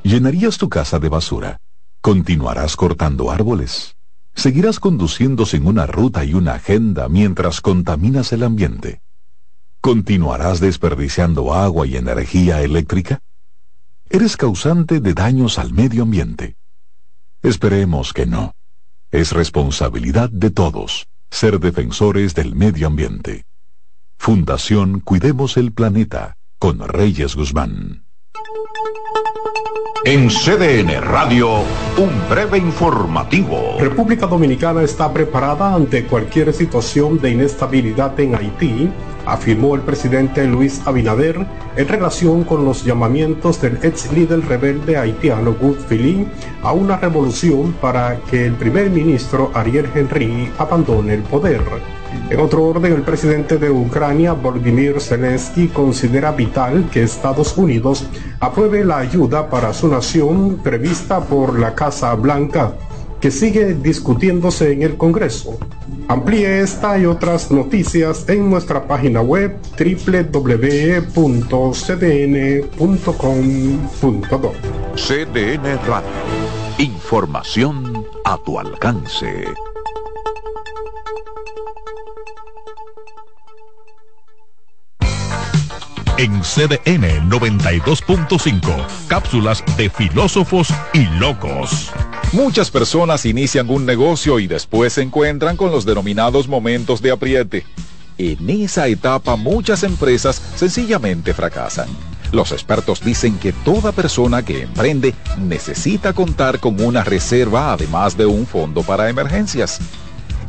¿Llenarías 0.01 0.57
tu 0.57 0.67
casa 0.67 0.97
de 0.97 1.09
basura? 1.09 1.61
¿Continuarás 2.01 2.75
cortando 2.75 3.29
árboles? 3.29 3.95
¿Seguirás 4.33 4.79
conduciendo 4.79 5.45
sin 5.45 5.67
una 5.67 5.85
ruta 5.85 6.25
y 6.25 6.33
una 6.33 6.55
agenda 6.55 7.07
mientras 7.07 7.61
contaminas 7.61 8.33
el 8.33 8.41
ambiente? 8.41 9.03
¿Continuarás 9.79 10.59
desperdiciando 10.59 11.53
agua 11.53 11.85
y 11.85 11.97
energía 11.97 12.63
eléctrica? 12.63 13.21
¿Eres 14.09 14.37
causante 14.37 14.99
de 14.99 15.13
daños 15.13 15.59
al 15.59 15.71
medio 15.71 16.01
ambiente? 16.01 16.55
Esperemos 17.43 18.11
que 18.11 18.25
no. 18.25 18.55
Es 19.11 19.33
responsabilidad 19.33 20.31
de 20.31 20.49
todos 20.49 21.05
ser 21.29 21.59
defensores 21.59 22.33
del 22.33 22.55
medio 22.55 22.87
ambiente. 22.87 23.45
Fundación 24.17 24.99
Cuidemos 24.99 25.57
el 25.57 25.73
Planeta 25.73 26.37
con 26.59 26.79
Reyes 26.79 27.35
Guzmán. 27.35 28.03
En 30.05 30.29
CDN 30.29 31.01
Radio, 31.01 31.63
un 31.97 32.29
breve 32.29 32.57
informativo. 32.57 33.75
República 33.79 34.25
Dominicana 34.25 34.81
está 34.83 35.11
preparada 35.11 35.73
ante 35.75 36.05
cualquier 36.05 36.53
situación 36.53 37.19
de 37.19 37.31
inestabilidad 37.31 38.17
en 38.19 38.35
Haití, 38.35 38.89
afirmó 39.25 39.75
el 39.75 39.81
presidente 39.81 40.45
Luis 40.45 40.81
Abinader 40.85 41.45
en 41.75 41.87
relación 41.87 42.45
con 42.45 42.63
los 42.63 42.85
llamamientos 42.85 43.61
del 43.61 43.79
ex 43.83 44.11
líder 44.13 44.47
rebelde 44.47 44.95
haitiano 44.97 45.53
Good 45.53 45.79
Philly 45.89 46.25
a 46.63 46.71
una 46.71 46.95
revolución 46.95 47.73
para 47.73 48.17
que 48.29 48.45
el 48.45 48.53
primer 48.53 48.89
ministro 48.89 49.51
Ariel 49.53 49.89
Henry 49.93 50.49
abandone 50.57 51.15
el 51.15 51.23
poder. 51.23 51.61
En 52.29 52.39
otro 52.39 52.63
orden, 52.65 52.93
el 52.93 53.03
presidente 53.03 53.57
de 53.57 53.71
Ucrania, 53.71 54.33
Volodymyr 54.33 54.99
Zelensky, 54.99 55.69
considera 55.69 56.31
vital 56.33 56.89
que 56.91 57.03
Estados 57.03 57.57
Unidos 57.57 58.05
apruebe 58.39 58.83
la 58.83 58.97
ayuda 58.97 59.49
para 59.49 59.73
su 59.73 59.87
nación 59.87 60.59
prevista 60.61 61.21
por 61.21 61.57
la 61.57 61.73
Casa 61.73 62.13
Blanca, 62.15 62.73
que 63.21 63.31
sigue 63.31 63.73
discutiéndose 63.75 64.73
en 64.73 64.83
el 64.83 64.97
Congreso. 64.97 65.57
Amplíe 66.09 66.61
esta 66.61 66.97
y 66.97 67.05
otras 67.05 67.51
noticias 67.51 68.27
en 68.29 68.49
nuestra 68.49 68.87
página 68.87 69.21
web 69.21 69.57
www.cdn.com.do. 69.77 70.77
CDN 74.95 75.79
Radio. 75.87 76.09
Información 76.77 78.05
a 78.23 78.37
tu 78.37 78.59
alcance. 78.59 79.45
En 86.17 86.41
CDN 86.41 87.29
92.5. 87.29 88.85
Cápsulas 89.07 89.63
de 89.77 89.89
filósofos 89.89 90.69
y 90.93 91.05
locos. 91.19 91.91
Muchas 92.33 92.71
personas 92.71 93.25
inician 93.25 93.69
un 93.69 93.85
negocio 93.85 94.39
y 94.39 94.47
después 94.47 94.93
se 94.93 95.03
encuentran 95.03 95.55
con 95.55 95.71
los 95.71 95.85
denominados 95.85 96.47
momentos 96.47 97.01
de 97.01 97.11
apriete. 97.11 97.65
En 98.17 98.49
esa 98.49 98.87
etapa 98.87 99.35
muchas 99.35 99.83
empresas 99.83 100.41
sencillamente 100.55 101.33
fracasan. 101.33 101.87
Los 102.31 102.51
expertos 102.51 103.01
dicen 103.01 103.37
que 103.37 103.53
toda 103.53 103.91
persona 103.91 104.43
que 104.43 104.63
emprende 104.63 105.13
necesita 105.37 106.13
contar 106.13 106.59
con 106.59 106.81
una 106.81 107.03
reserva 107.03 107.71
además 107.71 108.17
de 108.17 108.25
un 108.25 108.45
fondo 108.45 108.83
para 108.83 109.07
emergencias. 109.07 109.79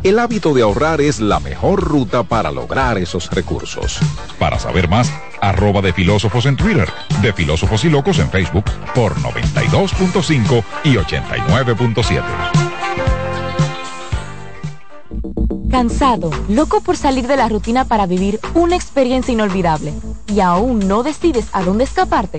El 0.04 0.20
hábito 0.20 0.54
de 0.54 0.62
ahorrar 0.62 1.00
es 1.00 1.18
la 1.18 1.40
mejor 1.40 1.82
ruta 1.82 2.22
para 2.22 2.52
lograr 2.52 2.98
esos 2.98 3.28
recursos. 3.30 3.98
Para 4.38 4.58
saber 4.60 4.88
más, 4.88 5.12
arroba 5.40 5.80
de 5.82 5.92
filósofos 5.92 6.46
en 6.46 6.56
Twitter, 6.56 6.88
de 7.20 7.32
filósofos 7.32 7.84
y 7.84 7.90
locos 7.90 8.20
en 8.20 8.30
Facebook 8.30 8.64
por 8.94 9.16
92.5 9.16 10.64
y 10.84 10.94
89.7. 10.94 12.68
Cansado, 15.68 16.30
loco 16.48 16.80
por 16.80 16.96
salir 16.96 17.26
de 17.26 17.36
la 17.36 17.48
rutina 17.48 17.84
para 17.84 18.06
vivir 18.06 18.38
una 18.54 18.76
experiencia 18.76 19.32
inolvidable 19.32 19.92
y 20.28 20.38
aún 20.40 20.86
no 20.86 21.02
decides 21.02 21.48
a 21.52 21.62
dónde 21.62 21.84
escaparte. 21.84 22.38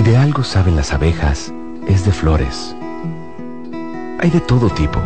Si 0.00 0.06
de 0.06 0.16
algo 0.16 0.42
saben 0.42 0.76
las 0.76 0.94
abejas, 0.94 1.52
es 1.86 2.06
de 2.06 2.10
flores. 2.10 2.74
Hay 4.18 4.30
de 4.30 4.40
todo 4.40 4.70
tipo 4.70 4.98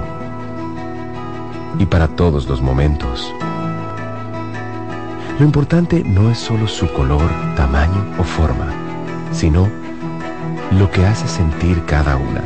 y 1.80 1.84
para 1.84 2.06
todos 2.06 2.46
los 2.46 2.62
momentos. 2.62 3.34
Lo 5.40 5.44
importante 5.44 6.04
no 6.04 6.30
es 6.30 6.38
solo 6.38 6.68
su 6.68 6.86
color, 6.92 7.28
tamaño 7.56 8.04
o 8.20 8.22
forma, 8.22 8.68
sino 9.32 9.68
lo 10.78 10.88
que 10.92 11.04
hace 11.04 11.26
sentir 11.26 11.84
cada 11.86 12.16
una. 12.16 12.44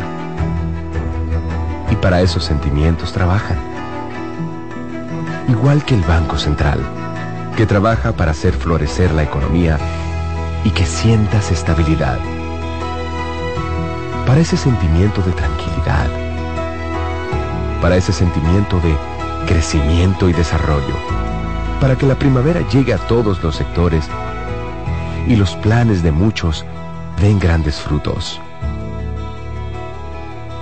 Y 1.90 1.96
para 1.96 2.22
esos 2.22 2.44
sentimientos 2.44 3.12
trabajan. 3.12 3.59
Igual 5.51 5.84
que 5.84 5.96
el 5.96 6.01
Banco 6.01 6.38
Central, 6.38 6.80
que 7.59 7.66
trabaja 7.66 8.12
para 8.12 8.30
hacer 8.30 8.55
florecer 8.55 9.12
la 9.12 9.24
economía 9.24 9.78
y 10.64 10.70
que 10.70 10.86
sientas 10.86 11.53
estabilidad. 11.53 12.18
Para 14.29 14.41
ese 14.41 14.59
sentimiento 14.59 15.22
de 15.22 15.33
tranquilidad. 15.33 16.07
Para 17.81 17.97
ese 17.97 18.12
sentimiento 18.12 18.79
de 18.81 18.95
crecimiento 19.47 20.29
y 20.29 20.35
desarrollo. 20.35 20.95
Para 21.81 21.97
que 21.97 22.05
la 22.05 22.14
primavera 22.14 22.61
llegue 22.68 22.93
a 22.93 22.99
todos 22.99 23.43
los 23.43 23.57
sectores 23.57 24.07
y 25.26 25.35
los 25.35 25.57
planes 25.57 26.03
de 26.03 26.12
muchos 26.12 26.66
den 27.18 27.39
grandes 27.39 27.81
frutos. 27.81 28.39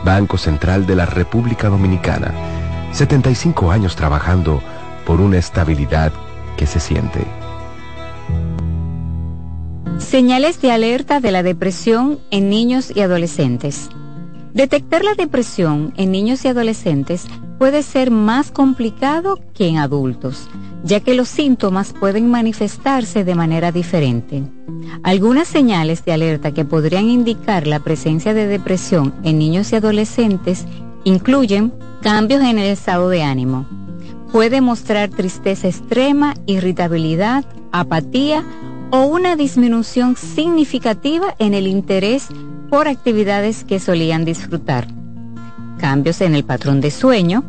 Banco 0.04 0.38
Central 0.38 0.86
de 0.86 0.94
la 0.94 1.06
República 1.06 1.68
Dominicana. 1.68 2.30
75 2.92 3.72
años 3.72 3.96
trabajando 3.96 4.62
por 5.04 5.20
una 5.20 5.38
estabilidad 5.38 6.12
que 6.56 6.66
se 6.66 6.78
siente. 6.78 7.26
Señales 10.08 10.62
de 10.62 10.70
alerta 10.70 11.18
de 11.18 11.32
la 11.32 11.42
depresión 11.42 12.20
en 12.30 12.48
niños 12.48 12.92
y 12.94 13.00
adolescentes. 13.00 13.90
Detectar 14.54 15.02
la 15.02 15.14
depresión 15.14 15.92
en 15.96 16.12
niños 16.12 16.44
y 16.44 16.48
adolescentes 16.48 17.26
puede 17.58 17.82
ser 17.82 18.12
más 18.12 18.52
complicado 18.52 19.40
que 19.52 19.66
en 19.66 19.78
adultos, 19.78 20.48
ya 20.84 21.00
que 21.00 21.14
los 21.14 21.28
síntomas 21.28 21.92
pueden 21.92 22.30
manifestarse 22.30 23.24
de 23.24 23.34
manera 23.34 23.72
diferente. 23.72 24.44
Algunas 25.02 25.48
señales 25.48 26.04
de 26.04 26.12
alerta 26.12 26.52
que 26.52 26.64
podrían 26.64 27.08
indicar 27.08 27.66
la 27.66 27.80
presencia 27.80 28.32
de 28.32 28.46
depresión 28.46 29.12
en 29.24 29.38
niños 29.40 29.72
y 29.72 29.76
adolescentes 29.76 30.66
incluyen 31.02 31.72
cambios 32.00 32.42
en 32.42 32.58
el 32.58 32.70
estado 32.70 33.08
de 33.08 33.24
ánimo. 33.24 33.66
Puede 34.30 34.60
mostrar 34.60 35.10
tristeza 35.10 35.66
extrema, 35.66 36.34
irritabilidad, 36.46 37.44
apatía 37.72 38.44
o 38.90 39.06
una 39.06 39.36
disminución 39.36 40.16
significativa 40.16 41.34
en 41.38 41.54
el 41.54 41.66
interés 41.66 42.28
por 42.70 42.88
actividades 42.88 43.64
que 43.64 43.80
solían 43.80 44.24
disfrutar. 44.24 44.86
Cambios 45.78 46.20
en 46.20 46.34
el 46.34 46.44
patrón 46.44 46.80
de 46.80 46.90
sueño, 46.90 47.44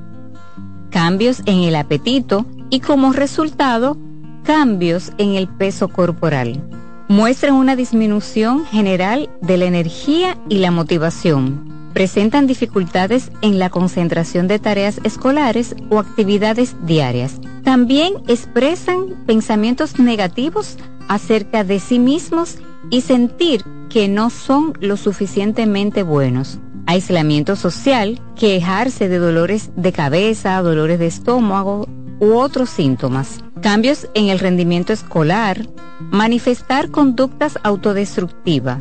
cambios 0.90 1.42
en 1.46 1.60
el 1.60 1.76
apetito 1.76 2.46
y 2.70 2.80
como 2.80 3.14
resultado, 3.14 3.98
cambios 4.44 5.12
en 5.18 5.36
el 5.36 5.48
peso 5.48 5.90
corporal. 5.90 6.62
Muestran 7.08 7.54
una 7.54 7.76
disminución 7.76 8.66
general 8.66 9.30
de 9.42 9.58
la 9.58 9.66
energía 9.66 10.38
y 10.50 10.58
la 10.58 10.72
motivación. 10.72 11.78
Presentan 11.94 12.48
dificultades 12.48 13.32
en 13.42 13.60
la 13.60 13.70
concentración 13.70 14.48
de 14.48 14.60
tareas 14.60 15.00
escolares 15.04 15.76
o 15.90 16.00
actividades 16.00 16.76
diarias. 16.86 17.40
También 17.64 18.14
expresan 18.28 19.16
pensamientos 19.26 19.98
negativos 20.00 20.78
acerca 21.08 21.64
de 21.64 21.80
sí 21.80 22.00
mismos 22.00 22.58
y 22.90 23.02
sentir 23.02 23.64
que 23.90 24.08
no 24.08 24.30
son 24.30 24.74
lo 24.80 24.98
suficientemente 24.98 26.04
buenos. 26.04 26.60
Aislamiento 26.86 27.56
social, 27.56 28.22
quejarse 28.36 29.10
de 29.10 29.18
dolores 29.18 29.72
de 29.76 29.92
cabeza, 29.92 30.62
dolores 30.62 31.00
de 31.00 31.08
estómago 31.08 31.88
u 32.20 32.34
otros 32.34 32.70
síntomas. 32.70 33.44
Cambios 33.62 34.08
en 34.14 34.30
el 34.30 34.40
rendimiento 34.40 34.94
escolar, 34.94 35.68
manifestar 36.00 36.90
conductas 36.92 37.58
autodestructivas, 37.64 38.80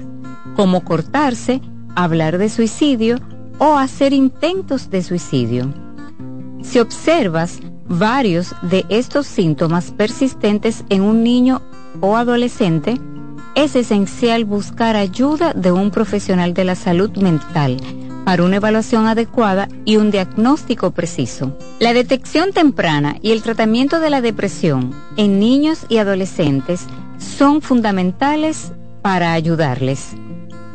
como 0.54 0.84
cortarse, 0.84 1.60
hablar 1.94 2.38
de 2.38 2.48
suicidio 2.48 3.18
o 3.58 3.76
hacer 3.76 4.12
intentos 4.12 4.90
de 4.90 5.02
suicidio. 5.02 5.72
Si 6.62 6.78
observas 6.78 7.60
varios 7.88 8.54
de 8.62 8.84
estos 8.88 9.26
síntomas 9.26 9.92
persistentes 9.92 10.84
en 10.88 11.02
un 11.02 11.22
niño 11.22 11.62
o 12.00 12.16
adolescente, 12.16 13.00
es 13.54 13.74
esencial 13.74 14.44
buscar 14.44 14.96
ayuda 14.96 15.52
de 15.54 15.72
un 15.72 15.90
profesional 15.90 16.52
de 16.54 16.64
la 16.64 16.74
salud 16.74 17.10
mental 17.16 17.78
para 18.26 18.42
una 18.42 18.56
evaluación 18.56 19.06
adecuada 19.06 19.68
y 19.84 19.96
un 19.96 20.10
diagnóstico 20.10 20.90
preciso. 20.90 21.56
La 21.78 21.92
detección 21.92 22.52
temprana 22.52 23.16
y 23.22 23.30
el 23.30 23.42
tratamiento 23.42 24.00
de 24.00 24.10
la 24.10 24.20
depresión 24.20 24.92
en 25.16 25.38
niños 25.38 25.86
y 25.88 25.98
adolescentes 25.98 26.86
son 27.18 27.62
fundamentales 27.62 28.72
para 29.00 29.32
ayudarles. 29.32 30.16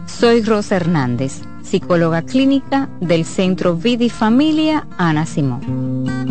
Soy 0.05 0.41
Rosa 0.41 0.78
Hernández, 0.78 1.41
psicóloga 1.61 2.22
clínica 2.22 2.89
del 3.01 3.26
Centro 3.26 3.76
Vida 3.76 4.07
Familia 4.09 4.88
Ana 4.97 5.26
Simón. 5.26 6.30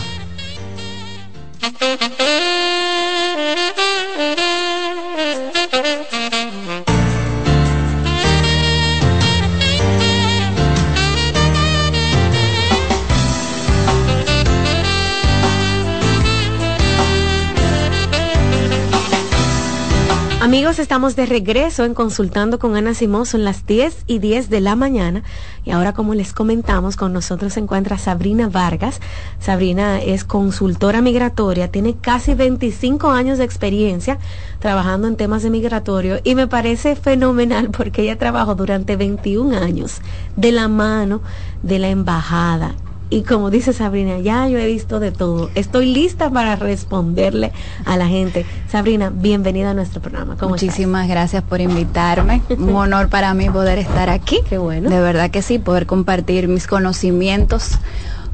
Amigos, 20.54 20.78
estamos 20.78 21.16
de 21.16 21.26
regreso 21.26 21.84
en 21.84 21.94
Consultando 21.94 22.60
con 22.60 22.76
Ana 22.76 22.94
Simón, 22.94 23.26
son 23.26 23.42
las 23.42 23.66
10 23.66 24.04
y 24.06 24.20
10 24.20 24.50
de 24.50 24.60
la 24.60 24.76
mañana 24.76 25.24
y 25.64 25.72
ahora 25.72 25.94
como 25.94 26.14
les 26.14 26.32
comentamos, 26.32 26.94
con 26.94 27.12
nosotros 27.12 27.54
se 27.54 27.58
encuentra 27.58 27.98
Sabrina 27.98 28.48
Vargas. 28.48 29.00
Sabrina 29.40 30.00
es 30.00 30.22
consultora 30.22 31.02
migratoria, 31.02 31.72
tiene 31.72 31.96
casi 31.96 32.34
25 32.34 33.10
años 33.10 33.38
de 33.38 33.44
experiencia 33.44 34.20
trabajando 34.60 35.08
en 35.08 35.16
temas 35.16 35.42
de 35.42 35.50
migratorio 35.50 36.20
y 36.22 36.36
me 36.36 36.46
parece 36.46 36.94
fenomenal 36.94 37.70
porque 37.70 38.02
ella 38.02 38.16
trabajó 38.16 38.54
durante 38.54 38.94
21 38.94 39.58
años 39.58 40.02
de 40.36 40.52
la 40.52 40.68
mano 40.68 41.20
de 41.64 41.80
la 41.80 41.88
embajada 41.88 42.76
y 43.10 43.22
como 43.22 43.50
dice 43.50 43.72
Sabrina, 43.72 44.18
ya 44.18 44.48
yo 44.48 44.58
he 44.58 44.66
visto 44.66 45.00
de 45.00 45.12
todo. 45.12 45.50
Estoy 45.54 45.92
lista 45.92 46.30
para 46.30 46.56
responderle 46.56 47.52
a 47.84 47.96
la 47.96 48.08
gente. 48.08 48.46
Sabrina, 48.68 49.10
bienvenida 49.10 49.70
a 49.70 49.74
nuestro 49.74 50.00
programa. 50.00 50.36
Muchísimas 50.40 51.08
gracias 51.08 51.42
por 51.42 51.60
invitarme. 51.60 52.42
Un 52.58 52.70
honor 52.74 53.08
para 53.08 53.34
mí 53.34 53.48
poder 53.50 53.78
estar 53.78 54.10
aquí. 54.10 54.40
Qué 54.48 54.58
bueno. 54.58 54.90
De 54.90 55.00
verdad 55.00 55.30
que 55.30 55.42
sí, 55.42 55.58
poder 55.58 55.86
compartir 55.86 56.48
mis 56.48 56.66
conocimientos 56.66 57.78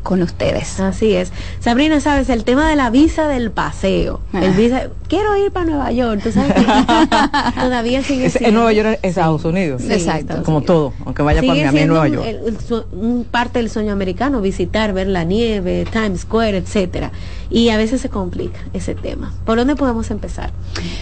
con 0.02 0.22
ustedes. 0.22 0.81
Así 0.81 1.14
es. 1.14 1.32
Sabrina, 1.60 2.01
sabes, 2.01 2.28
el 2.31 2.44
tema 2.44 2.68
de 2.68 2.77
la 2.77 2.90
visa 2.90 3.28
del 3.28 3.51
paseo. 3.51 4.20
El 4.32 4.52
visa, 4.52 4.85
quiero 5.09 5.36
ir 5.36 5.51
para 5.52 5.66
Nueva 5.66 5.93
York, 5.93 6.20
tú 6.22 6.32
sabes 6.32 6.52
que 6.55 6.62
todavía 7.60 8.02
sigue 8.02 8.27
Es- 8.27 8.32
siendo. 8.32 8.48
en 8.48 8.55
Nueva 8.55 8.72
York, 8.72 8.98
es 9.02 9.10
Estados 9.10 9.44
Unidos. 9.44 9.82
Sí, 9.82 9.93
Exacto. 9.93 10.43
Como 10.43 10.62
todo, 10.62 10.93
aunque 11.05 11.22
vaya 11.22 11.40
para 11.43 11.52
Sigue 11.52 11.64
Miami, 11.66 11.78
en 11.78 11.85
siendo 11.89 11.94
Nueva 11.94 12.09
York. 12.09 12.27
el- 12.27 12.48
el 12.55 12.60
su- 12.60 12.85
un 12.93 13.24
parte 13.31 13.59
del 13.59 13.68
sueño 13.70 13.93
americano, 13.93 14.40
visitar, 14.40 14.93
ver 14.93 15.06
la 15.09 15.24
nieve, 15.24 15.86
Times 15.93 16.22
Square, 16.22 16.56
etcétera. 16.56 17.10
Y 17.51 17.68
a 17.70 17.77
veces 17.77 18.01
se 18.01 18.09
complica 18.09 18.60
ese 18.72 18.94
tema. 18.94 19.32
¿Por 19.44 19.59
dónde 19.59 19.77
podemos 19.77 20.10
empezar? 20.10 20.51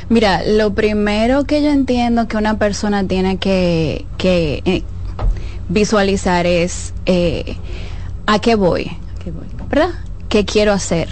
Mira, 0.08 0.42
lo 0.46 0.72
primero 0.74 1.44
que 1.44 1.62
yo 1.62 1.70
entiendo 1.70 2.26
que 2.26 2.36
una 2.36 2.58
persona 2.58 3.04
tiene 3.04 3.36
que, 3.36 4.06
que 4.16 4.62
eh, 4.64 4.82
visualizar 5.68 6.46
es 6.46 6.94
eh, 7.06 7.56
a 8.28 8.40
qué 8.40 8.56
voy, 8.56 8.90
¿verdad? 9.70 9.88
¿Qué 10.28 10.44
quiero 10.44 10.72
hacer? 10.74 11.08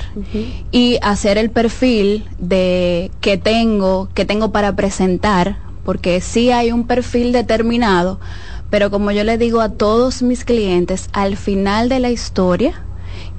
Y 0.71 0.99
hacer 1.01 1.39
el 1.39 1.51
perfil 1.51 2.29
de 2.39 3.11
que 3.23 3.39
tengo, 3.39 4.11
que 4.13 4.27
tengo 4.27 4.53
para 4.53 4.77
presentar, 4.77 5.57
porque 5.83 6.21
sí 6.21 6.51
hay 6.51 6.73
un 6.73 6.87
perfil 6.87 7.33
determinado, 7.33 8.21
pero 8.69 8.91
como 8.91 9.13
yo 9.13 9.25
le 9.25 9.39
digo 9.39 9.63
a 9.63 9.71
todos 9.71 10.21
mis 10.23 10.45
clientes, 10.45 11.09
al 11.15 11.39
final 11.39 11.89
de 11.89 12.01
la 12.01 12.11
historia, 12.11 12.83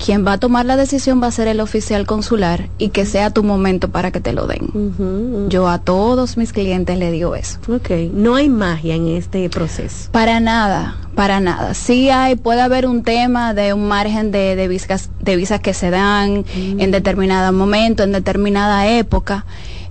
quien 0.03 0.25
va 0.25 0.33
a 0.33 0.37
tomar 0.37 0.65
la 0.65 0.77
decisión 0.77 1.21
va 1.21 1.27
a 1.27 1.31
ser 1.31 1.47
el 1.47 1.59
oficial 1.59 2.05
consular 2.05 2.69
y 2.77 2.89
que 2.89 3.05
sea 3.05 3.31
tu 3.31 3.43
momento 3.43 3.89
para 3.89 4.11
que 4.11 4.19
te 4.19 4.33
lo 4.33 4.47
den. 4.47 5.49
Yo 5.49 5.67
a 5.67 5.79
todos 5.79 6.37
mis 6.37 6.53
clientes 6.53 6.97
le 6.97 7.11
digo 7.11 7.35
eso. 7.35 7.59
Ok, 7.67 7.89
no 8.13 8.35
hay 8.35 8.49
magia 8.49 8.95
en 8.95 9.07
este 9.07 9.49
proceso. 9.49 10.09
Para 10.11 10.39
nada, 10.39 10.97
para 11.15 11.39
nada. 11.39 11.73
Sí 11.73 12.09
hay, 12.09 12.35
puede 12.35 12.61
haber 12.61 12.85
un 12.85 13.03
tema 13.03 13.53
de 13.53 13.73
un 13.73 13.87
margen 13.87 14.31
de, 14.31 14.55
de 14.55 14.67
visas, 14.67 15.09
de 15.19 15.35
visas 15.35 15.59
que 15.59 15.73
se 15.73 15.89
dan 15.89 16.45
en 16.55 16.91
determinado 16.91 17.51
momento, 17.53 18.03
en 18.03 18.11
determinada 18.11 18.87
época. 18.87 19.45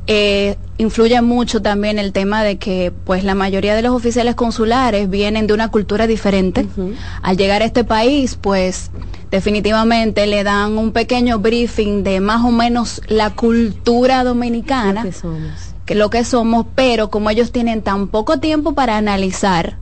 Eh, 0.09 0.57
influye 0.79 1.21
mucho 1.21 1.63
también 1.63 1.99
el 1.99 2.13
tema 2.13 2.45
de 2.45 2.59
que 2.59 2.93
pues 3.05 3.25
la 3.25 3.35
mayoría 3.35 3.75
de 3.75 3.83
los 3.83 3.93
oficiales 3.93 4.37
consulares 4.37 5.11
vienen 5.11 5.49
de 5.49 5.55
una 5.55 5.69
cultura 5.69 6.07
diferente. 6.07 6.67
Al 7.23 7.37
llegar 7.37 7.63
a 7.63 7.65
este 7.65 7.83
país, 7.83 8.39
pues 8.41 8.91
definitivamente 9.37 10.27
le 10.27 10.45
dan 10.45 10.79
un 10.79 10.93
pequeño 10.93 11.41
briefing 11.41 12.03
de 12.03 12.21
más 12.21 12.43
o 12.43 12.51
menos 12.51 13.03
la 13.07 13.35
cultura 13.35 14.25
dominicana 14.25 15.03
que 15.03 15.13
somos. 15.13 15.75
que 15.85 15.95
lo 15.95 16.09
que 16.09 16.25
somos, 16.25 16.65
pero 16.75 17.11
como 17.11 17.29
ellos 17.29 17.53
tienen 17.53 17.83
tan 17.83 18.09
poco 18.09 18.41
tiempo 18.41 18.73
para 18.73 18.97
analizar 18.97 19.77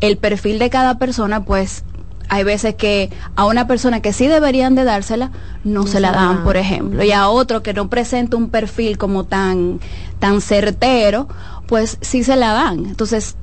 el 0.00 0.18
perfil 0.18 0.60
de 0.60 0.70
cada 0.70 0.98
persona, 0.98 1.44
pues 1.44 1.82
hay 2.28 2.44
veces 2.44 2.76
que 2.76 3.10
a 3.34 3.44
una 3.44 3.66
persona 3.66 4.00
que 4.00 4.12
sí 4.12 4.28
deberían 4.28 4.76
de 4.76 4.84
dársela, 4.84 5.32
no, 5.64 5.88
se 5.88 5.98
la 5.98 6.12
dan, 6.12 6.44
por 6.44 6.56
ejemplo, 6.56 7.02
y 7.02 7.10
a 7.10 7.28
otro 7.28 7.60
que 7.60 7.74
no 7.74 7.90
presenta 7.90 8.36
un 8.36 8.50
perfil 8.50 8.98
como 8.98 9.24
tan, 9.24 9.80
tan 10.20 10.40
certero, 10.40 11.26
pues 11.66 11.98
sí 12.02 12.22
se 12.22 12.36
la 12.36 12.52
dan. 12.52 12.86
Entonces, 12.86 13.34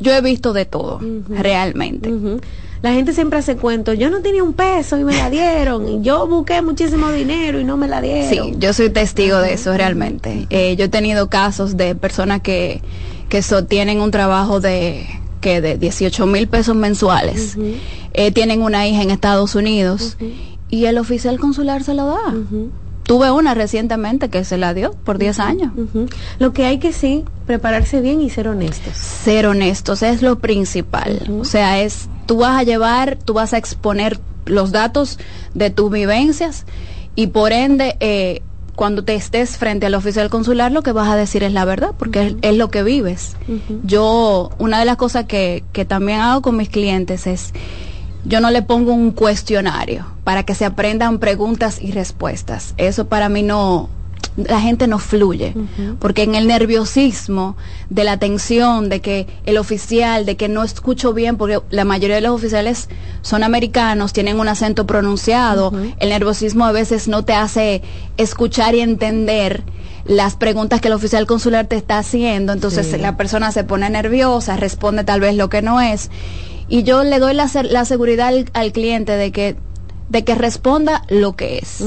yo 0.00 0.14
he 0.14 0.22
visto 0.22 0.54
de 0.54 0.64
todo, 0.64 1.00
realmente. 1.28 2.10
La 2.82 2.92
gente 2.92 3.12
siempre 3.12 3.38
hace 3.38 3.56
cuentos, 3.56 3.96
yo 3.96 4.10
no 4.10 4.20
tenía 4.20 4.42
un 4.42 4.54
peso 4.54 4.98
y 4.98 5.04
me 5.04 5.16
la 5.16 5.30
dieron, 5.30 5.88
y 5.88 6.02
yo 6.02 6.26
busqué 6.26 6.60
muchísimo 6.62 7.10
dinero 7.12 7.60
y 7.60 7.64
no 7.64 7.76
me 7.76 7.86
la 7.86 8.00
dieron. 8.00 8.28
Sí, 8.28 8.54
yo 8.58 8.72
soy 8.72 8.90
testigo 8.90 9.38
de 9.38 9.52
eso 9.54 9.72
realmente. 9.76 10.46
Eh, 10.50 10.74
yo 10.76 10.86
he 10.86 10.88
tenido 10.88 11.28
casos 11.30 11.76
de 11.76 11.94
personas 11.94 12.40
que, 12.42 12.82
que 13.28 13.40
so- 13.42 13.64
tienen 13.64 14.00
un 14.00 14.10
trabajo 14.10 14.58
de 14.60 15.06
que 15.40 15.60
de 15.60 15.76
18 15.78 16.26
mil 16.26 16.48
pesos 16.48 16.74
mensuales, 16.76 17.56
Eh, 18.14 18.30
tienen 18.32 18.62
una 18.62 18.86
hija 18.86 19.02
en 19.02 19.10
Estados 19.10 19.54
Unidos 19.54 20.16
y 20.68 20.84
el 20.86 20.98
oficial 20.98 21.38
consular 21.40 21.82
se 21.82 21.94
lo 21.94 22.06
da. 22.06 22.34
Tuve 23.04 23.30
una 23.32 23.54
recientemente 23.54 24.28
que 24.28 24.44
se 24.44 24.56
la 24.58 24.74
dio 24.74 24.92
por 25.04 25.18
10 25.18 25.40
años. 25.40 25.72
Lo 26.38 26.52
que 26.52 26.66
hay 26.66 26.78
que 26.78 26.92
sí, 26.92 27.24
prepararse 27.46 28.00
bien 28.00 28.20
y 28.20 28.28
ser 28.30 28.46
honestos. 28.48 28.96
Ser 28.96 29.46
honestos 29.46 30.02
es 30.02 30.20
lo 30.22 30.38
principal. 30.38 31.20
O 31.40 31.44
sea, 31.44 31.80
es 31.82 32.08
tú 32.26 32.38
vas 32.38 32.58
a 32.58 32.62
llevar, 32.62 33.18
tú 33.24 33.34
vas 33.34 33.52
a 33.52 33.58
exponer 33.58 34.18
los 34.46 34.72
datos 34.72 35.18
de 35.54 35.70
tus 35.70 35.90
vivencias 35.90 36.66
y 37.14 37.28
por 37.28 37.52
ende, 37.52 37.96
eh, 38.00 38.42
cuando 38.74 39.04
te 39.04 39.14
estés 39.14 39.58
frente 39.58 39.86
al 39.86 39.94
oficial 39.94 40.30
consular, 40.30 40.72
lo 40.72 40.82
que 40.82 40.92
vas 40.92 41.08
a 41.08 41.16
decir 41.16 41.42
es 41.42 41.52
la 41.52 41.64
verdad, 41.64 41.92
porque 41.98 42.26
es, 42.26 42.34
es 42.40 42.56
lo 42.56 42.70
que 42.70 42.82
vives. 42.82 43.36
Yo, 43.84 44.50
una 44.58 44.78
de 44.78 44.86
las 44.86 44.96
cosas 44.96 45.26
que, 45.26 45.62
que 45.72 45.84
también 45.84 46.20
hago 46.20 46.40
con 46.40 46.56
mis 46.56 46.70
clientes 46.70 47.26
es, 47.26 47.52
yo 48.24 48.40
no 48.40 48.50
le 48.50 48.62
pongo 48.62 48.92
un 48.92 49.10
cuestionario 49.10 50.06
para 50.24 50.44
que 50.44 50.54
se 50.54 50.64
aprendan 50.64 51.18
preguntas 51.18 51.80
y 51.82 51.92
respuestas. 51.92 52.74
Eso 52.78 53.08
para 53.08 53.28
mí 53.28 53.42
no, 53.42 53.90
la 54.36 54.60
gente 54.60 54.86
no 54.86 54.98
fluye, 54.98 55.54
porque 55.98 56.22
en 56.22 56.34
el 56.34 56.46
nerviosismo 56.46 57.56
de 57.90 58.04
la 58.04 58.16
tensión, 58.18 58.88
de 58.88 59.00
que 59.00 59.26
el 59.44 59.58
oficial, 59.58 60.24
de 60.26 60.36
que 60.36 60.48
no 60.48 60.62
escucho 60.64 61.12
bien, 61.12 61.36
porque 61.36 61.60
la 61.70 61.84
mayoría 61.84 62.16
de 62.16 62.22
los 62.22 62.32
oficiales 62.34 62.88
son 63.20 63.42
americanos, 63.44 64.12
tienen 64.12 64.40
un 64.40 64.48
acento 64.48 64.86
pronunciado, 64.86 65.72
el 65.98 66.08
nerviosismo 66.08 66.64
a 66.64 66.72
veces 66.72 67.08
no 67.08 67.24
te 67.24 67.34
hace 67.34 67.82
escuchar 68.16 68.74
y 68.74 68.80
entender 68.80 69.62
las 70.04 70.34
preguntas 70.36 70.80
que 70.80 70.88
el 70.88 70.94
oficial 70.94 71.26
consular 71.26 71.66
te 71.66 71.76
está 71.76 71.98
haciendo, 71.98 72.52
entonces 72.52 72.86
Sí. 72.86 72.98
la 72.98 73.16
persona 73.16 73.52
se 73.52 73.64
pone 73.64 73.88
nerviosa, 73.90 74.56
responde 74.56 75.04
tal 75.04 75.20
vez 75.20 75.36
lo 75.36 75.48
que 75.48 75.62
no 75.62 75.80
es. 75.80 76.10
Y 76.68 76.84
yo 76.84 77.04
le 77.04 77.18
doy 77.18 77.34
la, 77.34 77.48
la 77.70 77.84
seguridad 77.84 78.28
al, 78.28 78.46
al 78.54 78.72
cliente 78.72 79.12
de 79.12 79.30
que 79.30 79.56
de 80.12 80.24
que 80.24 80.34
responda 80.34 81.02
lo 81.08 81.34
que 81.36 81.56
es. 81.58 81.82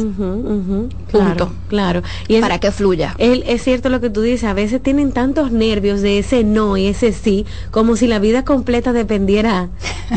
Claro, 1.11 1.51
claro. 1.69 2.01
Y 2.27 2.35
es- 2.35 2.41
Para 2.41 2.57
que 2.59 2.71
fluya. 2.71 3.13
él- 3.19 3.43
es 3.45 3.63
cierto 3.63 3.89
lo 3.89 4.01
que 4.01 4.09
tú 4.09 4.21
dices, 4.21 4.45
a 4.45 4.53
veces 4.53 4.81
tienen 4.81 5.11
tantos 5.11 5.51
nervios 5.51 6.01
de 6.01 6.17
ese 6.17 6.43
no 6.43 6.75
y 6.75 6.87
ese 6.87 7.13
sí, 7.13 7.45
como 7.69 7.95
si 7.95 8.07
la 8.07 8.17
vida 8.17 8.43
completa 8.43 8.93
dependiera 8.93 9.69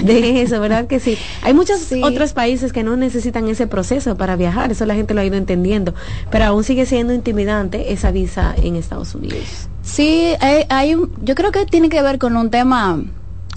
de 0.03 0.41
eso, 0.43 0.59
¿verdad 0.59 0.87
que 0.87 1.01
sí? 1.01 1.19
Hay 1.43 1.53
muchos 1.53 1.93
otros 2.03 2.33
países 2.33 2.73
que 2.73 2.83
no 2.83 2.97
necesitan 2.97 3.47
ese 3.49 3.67
proceso 3.67 4.17
para 4.17 4.37
viajar, 4.37 4.73
eso 4.73 4.87
la 4.87 4.95
gente 4.95 5.13
lo 5.13 5.21
ha 5.21 5.25
ido 5.27 5.37
entendiendo, 5.37 5.95
pero 6.31 6.47
aún 6.47 6.65
sigue 6.65 6.87
siendo 6.87 7.13
intimidante 7.13 7.93
esa 7.93 8.11
visa 8.11 8.55
en 8.57 8.77
Estados 8.77 9.15
Unidos. 9.15 9.69
Sí, 9.83 10.33
hay, 10.41 10.65
hay 10.71 10.97
yo 11.23 11.35
creo 11.35 11.53
que 11.53 11.67
tiene 11.67 11.91
que 11.91 12.01
ver 12.03 12.19
con 12.19 12.37
un 12.39 12.49
tema 12.51 13.03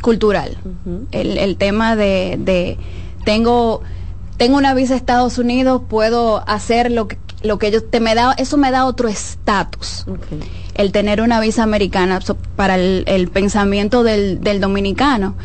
cultural. 0.01 0.57
el, 1.11 1.37
el 1.37 1.55
tema 1.55 1.95
de, 1.95 2.37
de 2.37 2.77
tengo 3.23 3.81
tengo 4.41 4.57
una 4.57 4.73
visa 4.73 4.95
a 4.95 4.97
Estados 4.97 5.37
Unidos, 5.37 5.83
puedo 5.87 6.43
hacer 6.49 6.91
lo 6.91 7.07
que 7.07 7.19
lo 7.43 7.59
que 7.59 7.69
yo 7.69 7.83
te 7.83 7.99
me 7.99 8.15
da 8.15 8.33
eso 8.33 8.57
me 8.57 8.71
da 8.71 8.85
otro 8.85 9.07
estatus. 9.07 10.05
El 10.73 10.91
tener 10.91 11.21
una 11.21 11.39
visa 11.39 11.61
americana 11.61 12.19
para 12.55 12.73
el, 12.73 13.03
el 13.05 13.27
pensamiento 13.27 14.01
del, 14.01 14.41
del 14.41 14.59
dominicano. 14.59 15.35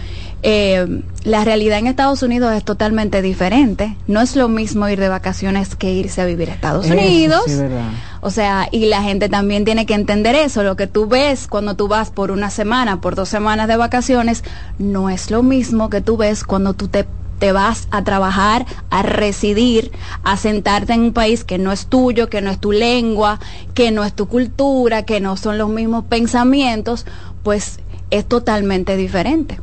Eh, 0.42 1.02
la 1.24 1.44
realidad 1.44 1.78
en 1.78 1.88
Estados 1.88 2.22
Unidos 2.22 2.54
es 2.54 2.64
totalmente 2.64 3.20
diferente. 3.20 3.98
No 4.06 4.22
es 4.22 4.34
lo 4.34 4.48
mismo 4.48 4.88
ir 4.88 4.98
de 4.98 5.10
vacaciones 5.10 5.76
que 5.76 5.92
irse 5.92 6.22
a 6.22 6.24
vivir 6.24 6.48
a 6.48 6.54
Estados 6.54 6.86
Unidos. 6.86 7.42
sí, 7.46 7.54
verdad. 7.54 7.90
O 8.22 8.30
sea, 8.30 8.66
y 8.72 8.86
la 8.86 9.02
gente 9.02 9.28
también 9.28 9.66
tiene 9.66 9.84
que 9.84 9.94
entender 9.94 10.34
eso. 10.34 10.62
Lo 10.62 10.74
que 10.76 10.86
tú 10.86 11.06
ves 11.06 11.48
cuando 11.48 11.76
tú 11.76 11.86
vas 11.86 12.10
por 12.10 12.30
una 12.30 12.48
semana, 12.48 13.02
por 13.02 13.14
dos 13.14 13.28
semanas 13.28 13.68
de 13.68 13.76
vacaciones, 13.76 14.42
no 14.78 15.10
es 15.10 15.30
lo 15.30 15.42
mismo 15.42 15.90
que 15.90 16.00
tú 16.00 16.16
ves 16.16 16.44
cuando 16.44 16.72
tú 16.74 16.88
te, 16.88 17.06
te 17.38 17.52
vas 17.52 17.88
a 17.90 18.04
trabajar, 18.04 18.66
a 18.90 19.02
residir, 19.02 19.92
a 20.22 20.36
sentarte 20.36 20.92
en 20.92 21.00
un 21.00 21.12
país 21.12 21.44
que 21.44 21.58
no 21.58 21.72
es 21.72 21.86
tuyo, 21.86 22.28
que 22.28 22.40
no 22.40 22.50
es 22.50 22.58
tu 22.58 22.72
lengua, 22.72 23.38
que 23.74 23.90
no 23.90 24.04
es 24.04 24.14
tu 24.14 24.26
cultura, 24.26 25.02
que 25.04 25.20
no 25.20 25.36
son 25.36 25.58
los 25.58 25.68
mismos 25.68 26.04
pensamientos, 26.06 27.06
pues 27.42 27.80
es 28.10 28.24
totalmente 28.26 28.96
diferente. 28.96 29.58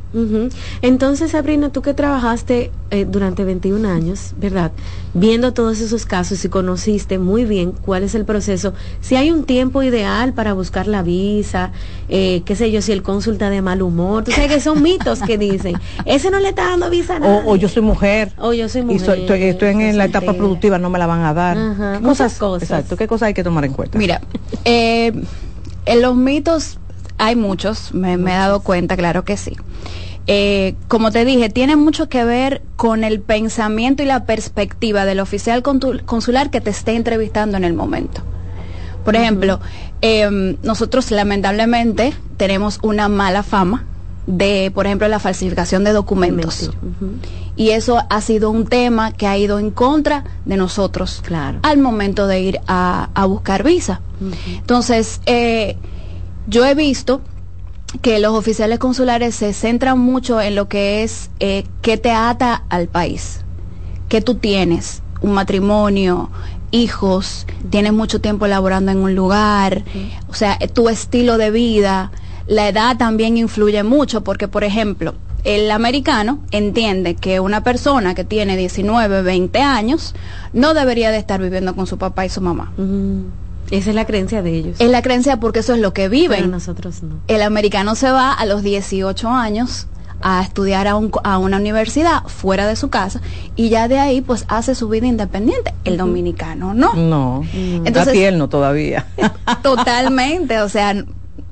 Entonces, 0.82 1.30
Sabrina, 1.32 1.70
tú 1.70 1.82
que 1.82 1.94
trabajaste 1.94 2.70
eh, 2.90 3.06
durante 3.08 3.42
21 3.44 3.88
años, 3.88 4.32
¿verdad? 4.38 4.70
Viendo 5.14 5.52
todos 5.54 5.80
esos 5.80 6.04
casos 6.06 6.44
y 6.44 6.48
conociste 6.48 7.18
muy 7.18 7.44
bien 7.44 7.72
cuál 7.72 8.02
es 8.02 8.14
el 8.14 8.24
proceso, 8.24 8.74
si 9.00 9.16
hay 9.16 9.30
un 9.30 9.44
tiempo 9.44 9.82
ideal 9.82 10.34
para 10.34 10.52
buscar 10.52 10.86
la 10.86 11.02
visa, 11.02 11.72
eh, 12.08 12.42
qué 12.44 12.54
sé 12.54 12.70
yo, 12.70 12.82
si 12.82 12.92
el 12.92 13.02
cónsul 13.02 13.34
está 13.34 13.48
de 13.50 13.62
mal 13.62 13.80
humor, 13.82 14.24
tú 14.24 14.32
sabes 14.32 14.50
que 14.52 14.60
son 14.60 14.82
mitos 14.82 15.20
que 15.20 15.38
dicen, 15.38 15.76
ese 16.04 16.30
no 16.30 16.38
le 16.38 16.50
está 16.50 16.64
dando 16.68 16.90
visa 16.90 17.16
a 17.16 17.18
nadie. 17.20 17.42
O, 17.46 17.52
o 17.52 17.56
yo 17.56 17.68
soy 17.68 17.82
mujer. 17.82 18.32
O 18.38 18.52
yo 18.52 18.68
soy 18.68 18.82
Y 18.82 18.84
mujer. 18.84 19.00
soy- 19.06 19.20
estoy, 19.20 19.42
estoy 19.44 19.68
en 19.70 19.80
soy 19.80 19.92
la 19.94 20.04
etapa 20.04 20.34
productiva, 20.34 20.78
no 20.78 20.90
me 20.90 20.98
la 20.98 21.06
van 21.06 21.22
a 21.22 21.32
dar. 21.34 21.56
Ajá, 21.56 21.92
¿Qué 21.98 22.06
muchas 22.06 22.34
cosas. 22.38 22.68
Exacto, 22.70 22.96
¿qué 22.96 23.08
cosas 23.08 23.28
hay 23.28 23.34
que 23.34 23.42
tomar 23.44 23.64
en 23.64 23.72
cuenta? 23.72 23.98
Mira, 23.98 24.20
eh, 24.64 25.12
en 25.86 26.02
los 26.02 26.14
mitos 26.16 26.78
hay 27.18 27.36
muchos, 27.36 27.94
me, 27.94 28.16
me 28.16 28.32
he 28.32 28.36
dado 28.36 28.60
cuenta, 28.60 28.96
claro 28.96 29.24
que 29.24 29.36
sí. 29.36 29.56
Eh, 30.26 30.74
como 30.88 31.10
te 31.10 31.24
dije, 31.24 31.50
tiene 31.50 31.76
mucho 31.76 32.08
que 32.08 32.24
ver 32.24 32.62
con 32.76 33.04
el 33.04 33.20
pensamiento 33.20 34.02
y 34.02 34.06
la 34.06 34.24
perspectiva 34.24 35.04
del 35.04 35.20
oficial 35.20 35.62
consular 35.62 36.50
que 36.50 36.60
te 36.60 36.70
esté 36.70 36.94
entrevistando 36.94 37.56
en 37.56 37.64
el 37.64 37.74
momento. 37.74 38.22
Por 39.04 39.16
ejemplo, 39.16 39.60
eh, 40.00 40.56
nosotros 40.62 41.10
lamentablemente 41.10 42.14
tenemos 42.38 42.78
una 42.82 43.08
mala 43.08 43.42
fama 43.42 43.84
de, 44.26 44.72
por 44.74 44.86
ejemplo, 44.86 45.06
la 45.08 45.18
falsificación 45.18 45.84
de 45.84 45.92
documentos. 45.92 46.70
Y 47.56 47.70
eso 47.70 48.02
ha 48.08 48.20
sido 48.22 48.50
un 48.50 48.66
tema 48.66 49.12
que 49.12 49.26
ha 49.26 49.36
ido 49.36 49.58
en 49.58 49.70
contra 49.70 50.24
de 50.46 50.56
nosotros 50.56 51.22
al 51.62 51.78
momento 51.78 52.26
de 52.26 52.40
ir 52.40 52.60
a, 52.66 53.26
buscar 53.28 53.62
visa. 53.62 54.00
Entonces, 54.58 55.20
eh, 55.26 55.76
yo 56.46 56.64
he 56.64 56.74
visto 56.74 57.22
que 58.02 58.18
los 58.18 58.34
oficiales 58.34 58.78
consulares 58.78 59.34
se 59.34 59.52
centran 59.52 59.98
mucho 59.98 60.40
en 60.40 60.54
lo 60.54 60.68
que 60.68 61.02
es 61.02 61.30
eh, 61.40 61.64
qué 61.80 61.96
te 61.96 62.10
ata 62.10 62.64
al 62.68 62.88
país, 62.88 63.40
qué 64.08 64.20
tú 64.20 64.34
tienes, 64.34 65.02
un 65.20 65.32
matrimonio, 65.32 66.30
hijos, 66.70 67.46
tienes 67.70 67.92
mucho 67.92 68.20
tiempo 68.20 68.46
laborando 68.46 68.90
en 68.90 68.98
un 68.98 69.14
lugar, 69.14 69.84
o 70.28 70.34
sea, 70.34 70.58
tu 70.58 70.88
estilo 70.88 71.38
de 71.38 71.50
vida, 71.50 72.10
la 72.46 72.68
edad 72.68 72.96
también 72.96 73.36
influye 73.36 73.82
mucho 73.84 74.22
porque, 74.24 74.48
por 74.48 74.64
ejemplo, 74.64 75.14
el 75.44 75.70
americano 75.70 76.40
entiende 76.50 77.14
que 77.14 77.38
una 77.38 77.62
persona 77.62 78.14
que 78.14 78.24
tiene 78.24 78.56
19, 78.56 79.22
20 79.22 79.58
años 79.60 80.14
no 80.52 80.74
debería 80.74 81.10
de 81.10 81.18
estar 81.18 81.40
viviendo 81.40 81.76
con 81.76 81.86
su 81.86 81.98
papá 81.98 82.26
y 82.26 82.30
su 82.30 82.40
mamá. 82.40 82.72
Esa 83.70 83.90
es 83.90 83.96
la 83.96 84.04
creencia 84.04 84.42
de 84.42 84.54
ellos. 84.54 84.76
Es 84.78 84.90
la 84.90 85.02
creencia 85.02 85.38
porque 85.38 85.60
eso 85.60 85.74
es 85.74 85.80
lo 85.80 85.92
que 85.92 86.08
viven. 86.08 86.38
Pero 86.38 86.50
nosotros 86.50 87.02
no. 87.02 87.16
El 87.28 87.42
americano 87.42 87.94
se 87.94 88.10
va 88.10 88.32
a 88.32 88.46
los 88.46 88.62
18 88.62 89.28
años 89.28 89.86
a 90.26 90.42
estudiar 90.42 90.88
a, 90.88 90.96
una 90.96 91.56
universidad 91.58 92.24
fuera 92.26 92.66
de 92.66 92.76
su 92.76 92.88
casa 92.88 93.20
y 93.56 93.68
ya 93.68 93.88
de 93.88 93.98
ahí 93.98 94.22
pues 94.22 94.46
hace 94.48 94.74
su 94.74 94.88
vida 94.88 95.06
independiente. 95.06 95.74
El 95.84 95.98
dominicano 95.98 96.72
no. 96.72 96.94
No, 96.94 97.42
Entonces, 97.52 97.96
está 97.96 98.12
tierno 98.12 98.48
todavía. 98.48 99.06
Totalmente, 99.62 100.60
o 100.60 100.68
sea, 100.70 100.94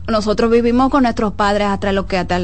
nosotros 0.09 0.51
vivimos 0.51 0.90
con 0.90 1.02
nuestros 1.02 1.34
padres 1.34 1.68
hasta 1.68 1.93
lo 1.93 2.06
que 2.06 2.16
hasta 2.16 2.40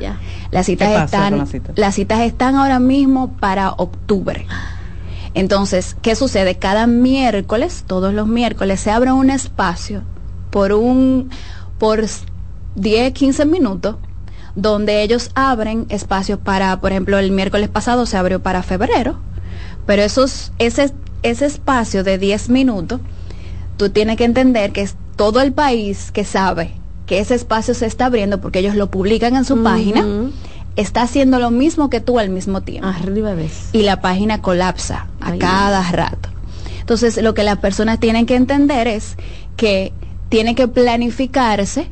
las, 0.51 0.67
citas 0.67 1.05
están, 1.05 1.47
las 1.77 1.95
citas 1.95 2.21
están 2.21 2.57
ahora 2.57 2.81
mismo 2.81 3.33
para 3.39 3.71
octubre. 3.71 4.47
Entonces, 5.35 5.97
¿qué 6.03 6.17
sucede? 6.17 6.57
Cada 6.57 6.87
miércoles, 6.87 7.85
todos 7.87 8.13
los 8.13 8.27
miércoles, 8.27 8.81
se 8.81 8.91
abre 8.91 9.13
un 9.13 9.31
espacio 9.31 10.03
por 10.51 10.73
un 10.73 11.31
por 11.79 12.05
10, 12.75 13.13
15 13.13 13.45
minutos 13.45 13.97
donde 14.57 15.03
ellos 15.03 15.31
abren 15.35 15.87
espacios 15.91 16.39
para, 16.39 16.81
por 16.81 16.91
ejemplo, 16.91 17.19
el 17.19 17.31
miércoles 17.31 17.69
pasado 17.69 18.07
se 18.07 18.17
abrió 18.17 18.43
para 18.43 18.63
febrero, 18.63 19.19
pero 19.87 20.03
esos, 20.03 20.51
ese, 20.59 20.93
ese 21.23 21.47
espacio 21.47 22.03
de 22.03 22.19
10 22.19 22.49
minutos, 22.49 23.01
tú 23.77 23.91
tienes 23.91 24.17
que 24.17 24.25
entender 24.25 24.73
que 24.73 24.81
es 24.81 24.97
todo 25.15 25.41
el 25.41 25.53
país 25.53 26.11
que 26.11 26.25
sabe 26.25 26.73
que 27.07 27.21
ese 27.21 27.35
espacio 27.35 27.73
se 27.75 27.87
está 27.87 28.07
abriendo 28.07 28.41
porque 28.41 28.59
ellos 28.59 28.75
lo 28.75 28.91
publican 28.91 29.37
en 29.37 29.45
su 29.45 29.63
página, 29.63 30.05
está 30.75 31.03
haciendo 31.03 31.39
lo 31.39 31.51
mismo 31.51 31.89
que 31.89 32.01
tú 32.01 32.19
al 32.19 32.31
mismo 32.31 32.63
tiempo. 32.63 32.89
Arriba 32.89 33.35
ves. 33.35 33.69
Y 33.73 33.83
la 33.83 34.01
página 34.01 34.43
colapsa 34.43 35.07
a 35.21 35.37
cada 35.37 35.89
rato. 35.93 36.29
Entonces, 36.81 37.21
lo 37.23 37.35
que 37.35 37.45
las 37.45 37.59
personas 37.59 38.01
tienen 38.01 38.27
que 38.27 38.35
entender 38.35 38.89
es 38.89 39.17
que 39.57 39.93
tiene 40.29 40.55
que 40.55 40.69
planificarse 40.69 41.89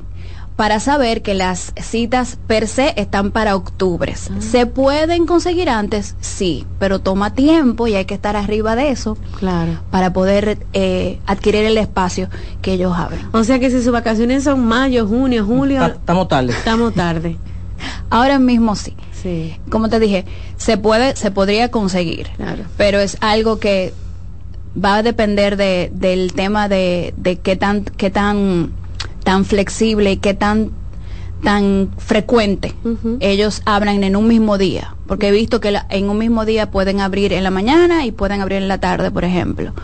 para 0.56 0.78
saber 0.78 1.22
que 1.22 1.34
las 1.34 1.72
citas 1.76 2.38
per 2.46 2.68
se 2.68 2.94
están 2.96 3.32
para 3.32 3.56
octubre. 3.56 4.14
Ah. 4.14 4.40
¿Se 4.40 4.66
pueden 4.66 5.26
conseguir 5.26 5.68
antes? 5.68 6.14
Sí, 6.20 6.64
pero 6.78 7.00
toma 7.00 7.34
tiempo 7.34 7.86
y 7.88 7.94
hay 7.94 8.04
que 8.04 8.14
estar 8.14 8.36
arriba 8.36 8.76
de 8.76 8.90
eso 8.90 9.16
claro. 9.38 9.80
para 9.90 10.12
poder 10.12 10.58
eh, 10.72 11.18
adquirir 11.26 11.64
el 11.64 11.78
espacio 11.78 12.28
que 12.62 12.74
ellos 12.74 12.92
abren. 12.96 13.26
O 13.32 13.42
sea 13.42 13.58
que 13.58 13.70
si 13.70 13.82
sus 13.82 13.92
vacaciones 13.92 14.44
son 14.44 14.64
mayo, 14.64 15.06
junio, 15.06 15.44
julio... 15.44 15.84
Estamos 15.84 16.28
tarde. 16.28 16.52
Estamos 16.52 16.94
tarde. 16.94 17.36
Ahora 18.10 18.38
mismo 18.38 18.76
sí. 18.76 18.94
Sí. 19.12 19.58
Como 19.70 19.88
te 19.88 19.98
dije, 19.98 20.24
se 20.56 20.76
puede, 20.76 21.16
se 21.16 21.30
podría 21.30 21.70
conseguir, 21.70 22.28
claro. 22.36 22.64
pero 22.76 23.00
es 23.00 23.16
algo 23.20 23.58
que 23.58 23.94
va 24.82 24.96
a 24.96 25.02
depender 25.02 25.56
de, 25.56 25.90
del 25.94 26.32
tema 26.34 26.68
de, 26.68 27.14
de 27.16 27.36
qué 27.36 27.56
tan, 27.56 27.84
qué 27.84 28.10
tan 28.10 28.72
tan 29.24 29.44
flexible 29.44 30.12
y 30.12 30.16
que 30.18 30.34
tan 30.34 30.70
tan 31.42 31.90
frecuente 31.98 32.74
ellos 33.20 33.62
abran 33.66 34.02
en 34.02 34.16
un 34.16 34.26
mismo 34.26 34.56
día. 34.56 34.94
Porque 35.06 35.28
he 35.28 35.30
visto 35.30 35.60
que 35.60 35.78
en 35.90 36.08
un 36.08 36.16
mismo 36.16 36.46
día 36.46 36.70
pueden 36.70 37.00
abrir 37.02 37.34
en 37.34 37.44
la 37.44 37.50
mañana 37.50 38.06
y 38.06 38.12
pueden 38.12 38.40
abrir 38.40 38.62
en 38.62 38.68
la 38.68 38.78
tarde 38.78 39.10
por 39.10 39.24
ejemplo. 39.24 39.74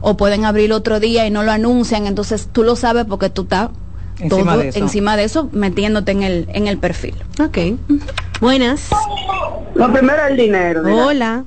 O 0.00 0.16
pueden 0.16 0.44
abrir 0.44 0.72
otro 0.72 0.98
día 0.98 1.26
y 1.26 1.30
no 1.30 1.44
lo 1.44 1.52
anuncian. 1.52 2.06
Entonces 2.06 2.48
tú 2.50 2.64
lo 2.64 2.74
sabes 2.74 3.04
porque 3.04 3.30
tú 3.30 3.42
estás 3.42 3.70
encima, 4.18 4.56
de, 4.56 4.68
eso. 4.68 4.78
encima 4.80 5.16
de 5.16 5.24
eso 5.24 5.48
metiéndote 5.52 6.10
en 6.10 6.24
el 6.24 6.48
en 6.52 6.66
el 6.66 6.78
perfil. 6.78 7.14
Ok. 7.40 7.58
Buenas. 8.40 8.90
Lo 9.74 9.92
primero 9.92 10.18
es 10.24 10.30
el 10.32 10.36
dinero 10.36 10.82
hola. 10.82 11.44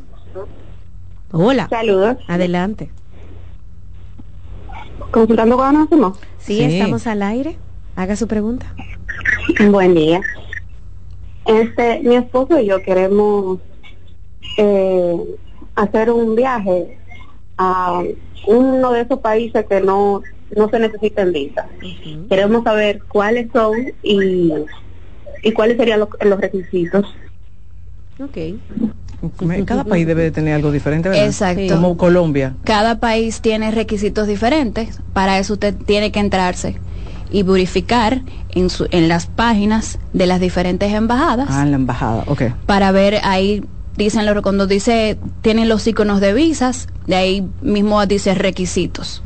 Hola. 1.32 1.68
Saludos. 1.70 2.18
Adelante 2.30 2.90
consultando 5.12 5.58
con 5.58 5.68
Anásimo 5.68 6.18
Sí, 6.40 6.64
estamos 6.64 7.08
al 7.08 7.24
aire. 7.24 7.58
Haga 7.96 8.16
su 8.16 8.28
pregunta. 8.28 8.74
Buen 9.70 9.96
día. 9.96 10.22
Este, 11.46 12.00
mi 12.04 12.16
esposo 12.16 12.60
y 12.60 12.68
yo 12.68 12.82
queremos 12.82 13.60
eh, 14.58 15.18
hacer 15.76 16.12
un 16.12 16.36
viaje 16.36 16.98
a 17.58 18.04
uno 18.46 18.92
de 18.92 19.02
esos 19.02 19.20
países 19.20 19.66
que 19.68 19.82
no 19.82 20.22
no 20.56 20.70
se 20.70 20.80
necesitan 20.80 21.32
visa. 21.32 21.68
Queremos 22.30 22.64
saber 22.64 23.04
cuáles 23.04 23.52
son 23.52 23.76
y, 24.02 24.54
y 25.44 25.52
cuáles 25.52 25.78
serían 25.78 26.00
los, 26.00 26.10
los 26.22 26.40
requisitos. 26.40 27.06
Ok. 28.20 28.38
Cada 29.66 29.84
país 29.84 30.06
debe 30.06 30.24
de 30.24 30.32
tener 30.32 30.54
algo 30.54 30.72
diferente, 30.72 31.10
¿verdad? 31.10 31.26
Exacto. 31.26 31.76
Como 31.76 31.98
Colombia. 31.98 32.56
Cada 32.64 33.00
país 33.00 33.42
tiene 33.42 33.72
requisitos 33.72 34.28
diferentes. 34.28 35.00
Para 35.14 35.40
eso 35.40 35.54
usted 35.54 35.76
tiene 35.76 36.12
que 36.12 36.20
entrarse 36.20 36.76
y 37.32 37.44
verificar 37.44 38.22
en, 38.52 38.70
su, 38.70 38.88
en 38.92 39.08
las 39.08 39.26
páginas 39.26 40.00
de 40.14 40.28
las 40.28 40.40
diferentes 40.40 40.94
embajadas. 40.94 41.48
Ah, 41.52 41.64
en 41.64 41.72
la 41.72 41.78
embajada, 41.78 42.24
ok. 42.28 42.44
Para 42.66 42.92
ver 42.92 43.20
ahí 43.24 43.64
dicen 43.98 44.26
cuando 44.44 44.68
dice 44.68 45.18
tienen 45.42 45.70
los 45.70 45.88
iconos 45.88 46.22
de 46.22 46.34
visas 46.34 46.88
De 47.08 47.16
ahí 47.16 47.48
mismo 47.62 48.06
dice 48.06 48.36
requisitos. 48.36 49.22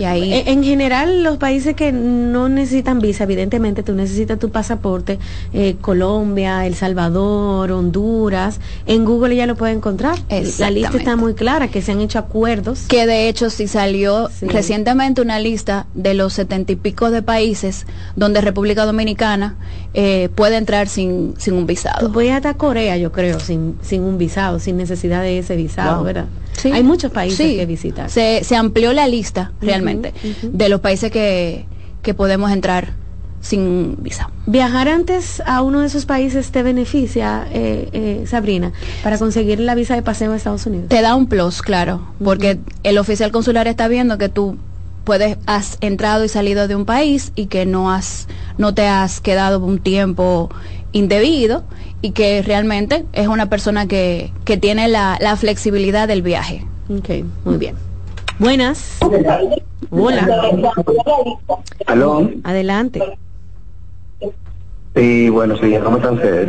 Y 0.00 0.04
ahí 0.04 0.32
En, 0.34 0.48
en 0.48 0.64
general, 0.64 1.22
los 1.22 1.36
países 1.38 1.74
que 1.76 1.92
no 1.92 2.48
necesitan 2.48 2.98
visa, 2.98 3.22
evidentemente 3.24 3.82
tú 3.84 3.94
necesitas 3.94 4.38
tu 4.40 4.50
pasaporte, 4.50 5.18
eh, 5.52 5.76
Colombia, 5.80 6.66
El 6.66 6.74
Salvador, 6.74 7.70
Honduras, 7.70 8.58
en 8.86 9.04
Google 9.04 9.36
ya 9.36 9.46
lo 9.46 9.54
puedes 9.54 9.76
encontrar. 9.76 10.16
La 10.58 10.70
lista 10.70 10.96
está 10.98 11.14
muy 11.16 11.34
clara, 11.34 11.68
que 11.68 11.82
se 11.82 11.92
han 11.92 12.00
hecho 12.00 12.18
acuerdos. 12.18 12.80
que 12.88 13.06
de 13.06 13.28
hecho 13.28 13.48
sí 13.48 13.68
salió 13.68 14.28
Sí. 14.28 14.46
recientemente 14.46 15.20
una 15.22 15.38
lista 15.38 15.86
de 15.94 16.14
los 16.14 16.32
setenta 16.32 16.72
y 16.72 16.76
pico 16.76 17.10
de 17.10 17.22
países 17.22 17.86
donde 18.16 18.40
República 18.40 18.84
Dominicana 18.86 19.54
eh, 19.94 20.28
puede 20.34 20.56
entrar 20.56 20.88
sin, 20.88 21.34
sin 21.38 21.54
un 21.54 21.66
visado. 21.66 22.06
Tú 22.08 22.12
puedes 22.12 22.32
hasta 22.32 22.54
Corea, 22.54 22.96
yo 22.96 23.12
creo, 23.12 23.38
sin, 23.38 23.76
sin 23.82 24.02
un 24.02 24.18
visado, 24.18 24.58
sin 24.58 24.76
necesidad 24.76 25.22
de 25.22 25.38
ese 25.38 25.54
visado, 25.54 25.96
Wow. 25.98 26.04
¿verdad? 26.04 26.24
Sí. 26.56 26.70
Hay 26.72 26.82
muchos 26.84 27.03
países 27.10 27.38
Sí. 27.38 27.56
que 27.56 27.66
visitar. 27.66 28.10
Se, 28.10 28.42
se 28.44 28.56
amplió 28.56 28.92
la 28.92 29.06
lista 29.08 29.52
realmente 29.60 30.12
de 30.42 30.68
los 30.68 30.80
países 30.80 31.10
que, 31.10 31.66
que 32.02 32.14
podemos 32.14 32.50
entrar 32.50 32.94
sin 33.40 33.96
visa. 34.02 34.30
Viajar 34.46 34.88
antes 34.88 35.42
a 35.44 35.60
uno 35.60 35.80
de 35.80 35.86
esos 35.88 36.06
países 36.06 36.50
te 36.50 36.62
beneficia, 36.62 37.46
eh, 37.52 37.88
eh, 37.92 38.24
Sabrina, 38.26 38.72
para 39.02 39.18
conseguir 39.18 39.60
la 39.60 39.74
visa 39.74 39.94
de 39.94 40.02
paseo 40.02 40.32
a 40.32 40.36
Estados 40.36 40.64
Unidos. 40.64 40.88
Te 40.88 41.02
da 41.02 41.14
un 41.14 41.26
plus, 41.26 41.60
claro, 41.60 42.00
porque 42.22 42.58
el 42.84 42.96
oficial 42.96 43.32
consular 43.32 43.68
está 43.68 43.86
viendo 43.88 44.16
que 44.16 44.30
tú 44.30 44.56
puedes 45.04 45.36
has 45.44 45.76
entrado 45.82 46.24
y 46.24 46.30
salido 46.30 46.66
de 46.68 46.74
un 46.76 46.86
país 46.86 47.32
y 47.36 47.46
que 47.46 47.66
no 47.66 47.92
has 47.92 48.26
no 48.56 48.72
te 48.72 48.86
has 48.86 49.20
quedado 49.20 49.58
un 49.60 49.78
tiempo 49.78 50.48
indebido 50.92 51.64
y 52.00 52.12
que 52.12 52.40
realmente 52.40 53.04
es 53.12 53.28
una 53.28 53.50
persona 53.50 53.86
que, 53.86 54.32
que 54.46 54.56
tiene 54.56 54.88
la, 54.88 55.18
la 55.20 55.36
flexibilidad 55.36 56.08
del 56.08 56.22
viaje. 56.22 56.64
Ok, 56.88 57.08
muy 57.44 57.56
bien. 57.56 57.76
Buenas. 58.38 58.98
Hola. 59.90 60.28
Aló. 61.86 62.30
Adelante. 62.42 63.00
Sí, 64.94 65.28
bueno, 65.28 65.56
sí, 65.56 65.74
¿cómo 65.82 65.96
están 65.96 66.14
ustedes? 66.14 66.48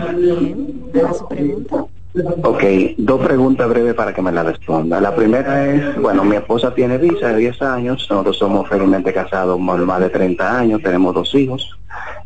Ok, 2.43 2.63
dos 2.97 3.25
preguntas 3.25 3.67
breves 3.67 3.93
para 3.93 4.13
que 4.13 4.21
me 4.21 4.31
la 4.31 4.43
responda. 4.43 5.01
La 5.01 5.15
primera 5.15 5.65
es, 5.65 5.99
bueno, 5.99 6.23
mi 6.23 6.35
esposa 6.35 6.73
tiene 6.73 6.97
visa 6.97 7.29
de 7.29 7.37
10 7.37 7.61
años, 7.61 8.07
nosotros 8.09 8.37
somos 8.37 8.69
felizmente 8.69 9.13
casados 9.13 9.59
más 9.59 9.99
de 9.99 10.09
30 10.09 10.59
años, 10.59 10.81
tenemos 10.81 11.13
dos 11.13 11.33
hijos, 11.35 11.77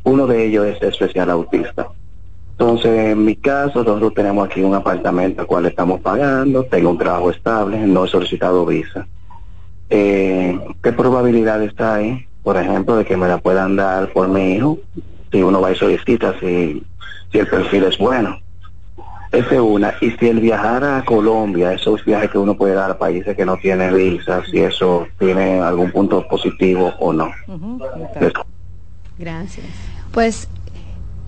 uno 0.04 0.28
de 0.28 0.46
ellos 0.46 0.68
es 0.68 0.82
especial 0.82 1.30
autista. 1.30 1.88
Entonces, 2.60 3.12
en 3.14 3.24
mi 3.24 3.38
caso, 3.38 3.86
nosotros 3.86 4.14
tenemos 4.14 4.46
aquí 4.46 4.62
un 4.62 4.76
apartamento 4.76 5.40
al 5.40 5.48
cual 5.48 5.66
estamos 5.66 6.02
pagando, 6.02 6.66
tengo 6.66 6.90
un 6.90 6.98
trabajo 6.98 7.32
estable, 7.32 7.80
no 7.88 8.04
he 8.04 8.08
solicitado 8.10 8.66
visa. 8.66 9.08
Eh, 9.90 10.60
¿Qué 10.84 10.92
probabilidades 10.92 11.72
hay, 11.80 12.28
por 12.44 12.58
ejemplo, 12.58 12.98
de 12.98 13.06
que 13.06 13.16
me 13.16 13.30
la 13.30 13.38
puedan 13.38 13.78
dar 13.78 14.12
por 14.12 14.28
mi 14.28 14.56
hijo? 14.56 14.78
Si 15.32 15.42
uno 15.42 15.62
va 15.62 15.72
y 15.72 15.76
solicita, 15.76 16.38
si, 16.42 16.84
si 17.32 17.38
el 17.40 17.48
perfil 17.48 17.86
es 17.86 17.98
bueno. 17.98 18.38
Esa 19.32 19.56
es 19.56 19.62
una. 19.62 19.94
Y 20.02 20.12
si 20.12 20.28
el 20.28 20.42
viajar 20.42 20.84
a 20.84 21.06
Colombia, 21.06 21.72
esos 21.72 22.04
viajes 22.04 22.30
que 22.30 22.40
uno 22.40 22.58
puede 22.58 22.74
dar 22.74 22.92
a 22.92 22.98
países 22.98 23.38
que 23.38 23.46
no 23.46 23.56
tienen 23.56 23.96
visa, 23.96 24.44
si 24.52 24.60
eso 24.60 25.08
tiene 25.18 25.62
algún 25.62 25.92
punto 25.92 26.28
positivo 26.28 26.92
o 27.00 27.14
no. 27.14 27.32
Gracias. 29.18 29.66
Pues 30.12 30.50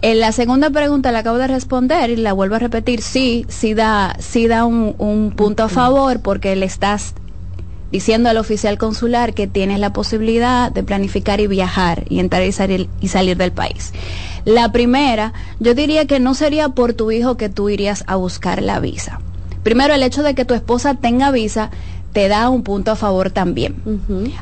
en 0.01 0.19
la 0.19 0.31
segunda 0.31 0.69
pregunta 0.69 1.11
la 1.11 1.19
acabo 1.19 1.37
de 1.37 1.47
responder 1.47 2.09
y 2.09 2.15
la 2.15 2.33
vuelvo 2.33 2.55
a 2.55 2.59
repetir, 2.59 3.01
sí, 3.01 3.45
sí 3.49 3.73
da, 3.73 4.15
sí 4.19 4.47
da 4.47 4.65
un, 4.65 4.95
un 4.97 5.31
punto 5.31 5.63
a 5.63 5.69
favor 5.69 6.21
porque 6.21 6.55
le 6.55 6.65
estás 6.65 7.13
diciendo 7.91 8.29
al 8.29 8.37
oficial 8.37 8.77
consular 8.77 9.33
que 9.33 9.47
tienes 9.47 9.79
la 9.79 9.93
posibilidad 9.93 10.71
de 10.71 10.83
planificar 10.83 11.39
y 11.41 11.47
viajar 11.47 12.05
y 12.09 12.19
entrar 12.19 12.43
y 12.43 12.51
salir, 12.51 12.89
y 13.01 13.09
salir 13.09 13.37
del 13.37 13.51
país. 13.51 13.93
La 14.45 14.71
primera, 14.71 15.33
yo 15.59 15.75
diría 15.75 16.07
que 16.07 16.19
no 16.19 16.33
sería 16.33 16.69
por 16.69 16.93
tu 16.93 17.11
hijo 17.11 17.37
que 17.37 17.49
tú 17.49 17.69
irías 17.69 18.03
a 18.07 18.15
buscar 18.15 18.61
la 18.61 18.79
visa. 18.79 19.19
Primero, 19.63 19.93
el 19.93 20.03
hecho 20.03 20.23
de 20.23 20.33
que 20.33 20.45
tu 20.45 20.53
esposa 20.53 20.95
tenga 20.95 21.29
visa 21.31 21.69
te 22.13 22.27
da 22.27 22.49
un 22.49 22.63
punto 22.63 22.91
a 22.91 22.95
favor 22.95 23.29
también 23.29 23.75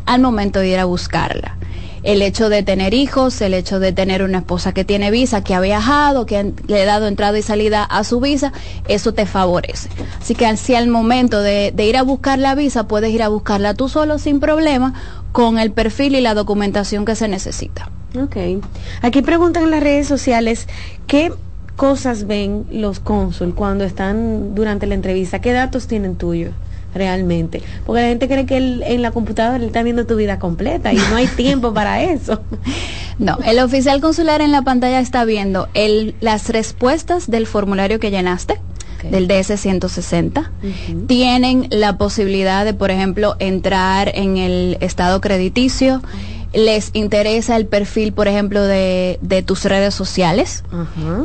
al 0.05 0.21
momento 0.21 0.59
de 0.59 0.69
ir 0.69 0.79
a 0.79 0.85
buscarla. 0.85 1.57
El 2.03 2.21
hecho 2.21 2.49
de 2.49 2.63
tener 2.63 2.93
hijos, 2.93 3.41
el 3.41 3.53
hecho 3.53 3.79
de 3.79 3.91
tener 3.91 4.23
una 4.23 4.39
esposa 4.39 4.73
que 4.73 4.85
tiene 4.85 5.11
visa, 5.11 5.43
que 5.43 5.53
ha 5.53 5.59
viajado, 5.59 6.25
que 6.25 6.53
le 6.67 6.81
ha 6.81 6.85
dado 6.85 7.07
entrada 7.07 7.37
y 7.37 7.41
salida 7.41 7.83
a 7.83 8.03
su 8.03 8.19
visa, 8.19 8.53
eso 8.87 9.13
te 9.13 9.25
favorece. 9.25 9.89
Así 10.19 10.35
que 10.35 10.55
si 10.57 10.75
al 10.75 10.87
momento 10.87 11.41
de, 11.41 11.73
ir 11.77 11.97
a 11.97 12.03
buscar 12.03 12.39
la 12.39 12.55
visa, 12.55 12.87
puedes 12.87 13.11
ir 13.11 13.23
a 13.23 13.27
buscarla 13.27 13.73
tú 13.73 13.89
solo 13.89 14.17
sin 14.19 14.39
problema, 14.39 14.93
con 15.31 15.59
el 15.59 15.71
perfil 15.71 16.15
y 16.15 16.21
la 16.21 16.33
documentación 16.33 17.05
que 17.05 17.15
se 17.15 17.27
necesita. 17.27 17.91
Ok. 18.19 18.37
Aquí 19.01 19.21
preguntan 19.21 19.63
en 19.63 19.71
las 19.71 19.83
redes 19.83 20.07
sociales 20.07 20.67
qué 21.05 21.31
cosas 21.75 22.25
ven 22.27 22.65
los 22.71 22.99
cónsul 22.99 23.53
cuando 23.53 23.83
están 23.83 24.55
durante 24.55 24.87
la 24.87 24.95
entrevista, 24.95 25.39
qué 25.39 25.53
datos 25.53 25.87
tienen 25.87 26.15
tuyos 26.15 26.53
realmente. 26.93 27.61
Porque 27.85 28.01
la 28.01 28.07
gente 28.07 28.27
cree 28.27 28.45
que 28.45 28.57
él, 28.57 28.83
en 28.85 29.01
la 29.01 29.11
computadora 29.11 29.63
está 29.63 29.83
viendo 29.83 30.05
tu 30.05 30.15
vida 30.15 30.39
completa 30.39 30.93
y 30.93 30.97
no 30.97 31.15
hay 31.15 31.27
tiempo 31.35 31.73
para 31.73 32.03
eso. 32.03 32.41
No, 33.17 33.37
el 33.45 33.59
oficial 33.59 34.01
consular 34.01 34.41
en 34.41 34.51
la 34.51 34.61
pantalla 34.61 34.99
está 34.99 35.25
viendo 35.25 35.67
el, 35.73 36.15
las 36.21 36.49
respuestas 36.49 37.29
del 37.29 37.47
formulario 37.47 37.99
que 37.99 38.11
llenaste, 38.11 38.59
del 39.03 39.27
DS-160. 39.27 40.49
Tienen 41.07 41.67
la 41.69 41.97
posibilidad 41.97 42.65
de, 42.65 42.73
por 42.73 42.91
ejemplo, 42.91 43.35
entrar 43.39 44.11
en 44.13 44.37
el 44.37 44.77
estado 44.81 45.21
crediticio. 45.21 46.01
Les 46.53 46.89
interesa 46.93 47.57
el 47.57 47.67
perfil, 47.67 48.11
por 48.11 48.27
ejemplo, 48.27 48.63
de, 48.63 49.19
de 49.21 49.43
tus 49.43 49.65
redes 49.65 49.93
sociales. 49.93 50.63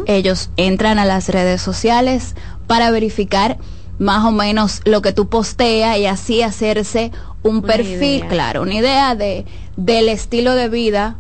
Ellos 0.07 0.51
entran 0.57 0.99
a 0.99 1.05
las 1.05 1.29
redes 1.29 1.63
sociales 1.63 2.35
para 2.67 2.91
verificar 2.91 3.57
más 3.99 4.25
o 4.25 4.31
menos 4.33 4.81
lo 4.85 5.03
que 5.03 5.13
tú 5.13 5.29
posteas 5.29 5.99
y 5.99 6.07
así 6.07 6.43
hacerse 6.43 7.13
un 7.43 7.59
Una 7.59 7.67
perfil, 7.67 8.19
idea. 8.19 8.29
claro, 8.29 8.63
una 8.63 8.75
idea 8.75 9.15
de 9.15 9.45
del 9.77 10.09
estilo 10.09 10.55
de 10.55 10.69
vida, 10.69 11.17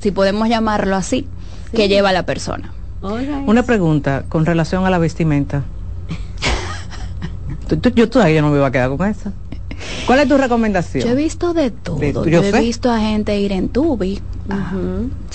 si 0.00 0.10
podemos 0.10 0.48
llamarlo 0.48 0.96
así, 0.96 1.26
que 1.72 1.88
lleva 1.88 2.12
la 2.12 2.24
persona. 2.24 2.72
Una 3.46 3.62
pregunta 3.64 4.24
con 4.28 4.46
relación 4.46 4.86
a 4.86 4.90
la 4.90 4.98
vestimenta. 4.98 5.64
Tú- 7.68 7.76
tú- 7.78 7.90
yo 7.94 8.08
todavía 8.08 8.40
no 8.42 8.50
me 8.50 8.58
voy 8.58 8.66
a 8.66 8.70
quedar 8.70 8.96
con 8.96 9.08
esa. 9.08 9.32
¿Cuál 10.06 10.20
es 10.20 10.28
tu 10.28 10.36
recomendación? 10.38 11.04
Yo 11.04 11.12
he 11.12 11.16
visto 11.16 11.52
de 11.54 11.70
todo. 11.70 11.96
De- 11.98 12.12
yo 12.12 12.24
yo 12.24 12.42
he 12.42 12.52
visto 12.60 12.90
a 12.90 12.98
gente 13.00 13.38
ir 13.40 13.52
en 13.52 13.68
tubi. 13.68 14.20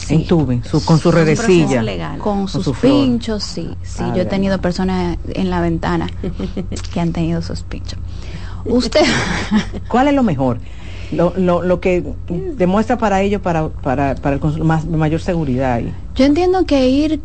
En 0.10 0.26
tubing, 0.26 0.64
su- 0.64 0.84
con 0.86 1.00
su 1.00 1.12
redecilla. 1.12 1.84
Con 2.18 2.40
Con 2.42 2.48
sus 2.48 2.64
su 2.64 2.74
pinchos, 2.74 3.44
sí. 3.44 3.70
Sí, 3.84 4.04
Ah, 4.04 4.14
yo 4.16 4.22
he 4.22 4.26
tenido 4.26 4.58
personas 4.60 5.18
en 5.34 5.50
la 5.50 5.60
ventana 5.60 6.10
que 6.94 7.00
han 7.00 7.12
tenido 7.12 7.42
sus 7.42 7.62
pinchos. 7.64 8.00
Usted. 8.64 9.02
¿Cuál 9.90 10.08
es 10.08 10.14
lo 10.14 10.24
mejor? 10.24 10.60
Lo, 11.12 11.34
lo, 11.36 11.62
lo 11.62 11.82
que 11.82 12.06
demuestra 12.56 12.98
para 12.98 13.22
ellos, 13.22 13.42
para, 13.42 13.68
para, 13.68 14.16
para 14.16 14.38
el 14.38 14.64
más, 14.64 14.86
mayor 14.86 15.20
seguridad. 15.20 15.74
ahí. 15.74 15.94
Yo 16.16 16.24
entiendo 16.24 16.66
que 16.66 16.88
ir 16.88 17.22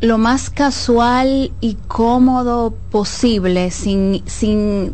lo 0.00 0.18
más 0.18 0.50
casual 0.50 1.52
y 1.60 1.74
cómodo 1.86 2.74
posible, 2.90 3.70
sin, 3.70 4.22
sin, 4.26 4.92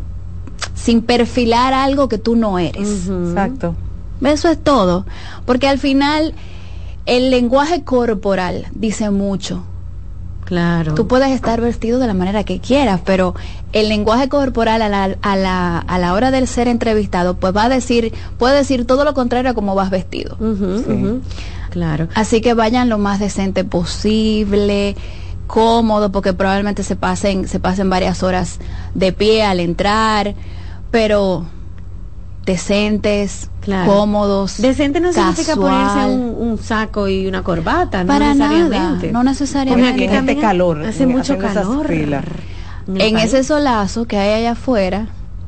sin 0.85 1.01
perfilar 1.01 1.73
algo 1.73 2.07
que 2.07 2.19
tú 2.19 2.35
no 2.35 2.59
eres. 2.59 3.07
Exacto. 3.09 3.73
Eso 4.21 4.49
es 4.49 4.63
todo. 4.63 5.07
Porque 5.43 5.67
al 5.67 5.79
final 5.79 6.35
el 7.07 7.31
lenguaje 7.31 7.83
corporal 7.83 8.67
dice 8.75 9.09
mucho. 9.09 9.63
Claro. 10.43 10.93
Tú 10.93 11.07
puedes 11.07 11.31
estar 11.31 11.59
vestido 11.59 11.97
de 11.97 12.05
la 12.05 12.13
manera 12.13 12.43
que 12.43 12.59
quieras, 12.59 13.01
pero 13.03 13.33
el 13.73 13.89
lenguaje 13.89 14.29
corporal 14.29 14.83
a 14.83 14.89
la, 14.89 15.17
a 15.23 15.35
la, 15.35 15.79
a 15.79 15.97
la 15.97 16.13
hora 16.13 16.29
del 16.29 16.47
ser 16.47 16.67
entrevistado, 16.67 17.35
pues 17.37 17.55
va 17.55 17.63
a 17.63 17.69
decir, 17.69 18.13
puede 18.37 18.55
decir 18.55 18.85
todo 18.85 19.05
lo 19.05 19.15
contrario 19.15 19.49
a 19.49 19.53
cómo 19.55 19.73
vas 19.73 19.89
vestido. 19.89 20.37
Claro. 21.71 22.09
Así 22.13 22.41
que 22.41 22.53
vayan 22.53 22.89
lo 22.89 22.99
más 22.99 23.19
decente 23.19 23.63
posible, 23.63 24.95
cómodo, 25.47 26.11
porque 26.11 26.33
probablemente 26.33 26.83
se 26.83 26.95
pasen, 26.95 27.47
se 27.47 27.59
pasen 27.59 27.89
varias 27.89 28.21
horas 28.21 28.59
de 28.93 29.13
pie 29.13 29.43
al 29.43 29.59
entrar, 29.59 30.35
pero 30.91 31.45
decentes, 32.45 33.49
Claro. 33.61 33.91
cómodos. 33.91 34.57
Decente 34.61 34.99
no 34.99 35.11
significa 35.11 35.55
ponerse 35.55 36.05
un, 36.05 36.35
un 36.49 36.57
saco 36.59 37.07
y 37.07 37.25
una 37.27 37.41
corbata, 37.43 38.03
no 38.03 38.07
Para 38.07 38.33
nada, 38.35 38.51
necesariamente. 38.53 39.11
no 39.11 39.23
necesariamente. 39.23 39.91
Porque 39.91 40.07
aquí 40.17 40.17
Este 40.31 40.37
calor, 40.41 40.83
hace 40.85 41.03
en- 41.03 41.09
mucho 41.11 41.37
calor. 41.37 41.87
En 41.91 43.17
ese 43.17 43.43
solazo 43.43 44.05
que 44.05 44.17
hay 44.17 44.33
allá 44.41 44.51
afuera. 44.51 45.07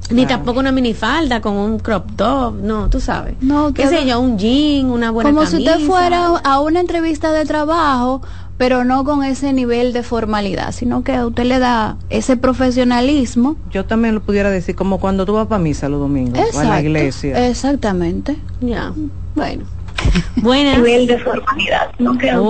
Ni 0.09 0.26
tampoco 0.26 0.59
una 0.61 0.72
minifalda 0.72 1.41
con 1.41 1.53
un 1.57 1.80
crop 1.80 2.09
top, 2.15 2.55
no, 2.61 2.89
tú 2.89 3.01
sabes. 3.01 3.35
No, 3.41 3.73
qué 3.73 3.84
que 3.84 3.89
sé 3.89 4.05
yo, 4.07 4.19
un 4.22 4.38
jean, 4.38 4.89
una 4.89 5.11
buena 5.11 5.30
Como 5.30 5.45
si 5.45 5.57
usted 5.57 5.81
fuera 5.85 6.27
a 6.43 6.59
una 6.61 6.80
entrevista 6.80 7.31
de 7.34 7.43
trabajo, 7.45 8.22
pero 8.58 8.84
no 8.84 9.04
con 9.04 9.24
ese 9.24 9.54
nivel 9.54 9.94
de 9.94 10.04
formalidad, 10.04 10.72
sino 10.72 11.04
que 11.04 11.14
a 11.14 11.28
usted 11.28 11.46
le 11.46 11.60
da 11.60 11.98
ese 12.10 12.38
profesionalismo. 12.38 13.56
Yo 13.72 13.86
también 13.86 14.16
lo 14.16 14.22
pudiera 14.22 14.50
decir 14.50 14.76
como 14.76 15.00
cuando 15.00 15.26
tú 15.26 15.34
vas 15.34 15.48
para 15.48 15.60
misa 15.60 15.90
los 15.90 16.00
domingos, 16.00 16.40
o 16.56 16.60
a 16.60 16.64
la 16.64 16.82
iglesia. 16.82 17.48
Exactamente. 17.48 18.38
Ya, 18.62 18.94
bueno. 19.36 19.66
Buenas. 20.38 20.78
Nivel 20.78 21.08
de 21.08 21.18
formalidad. 21.20 21.92
No 22.00 22.18
creo 22.18 22.44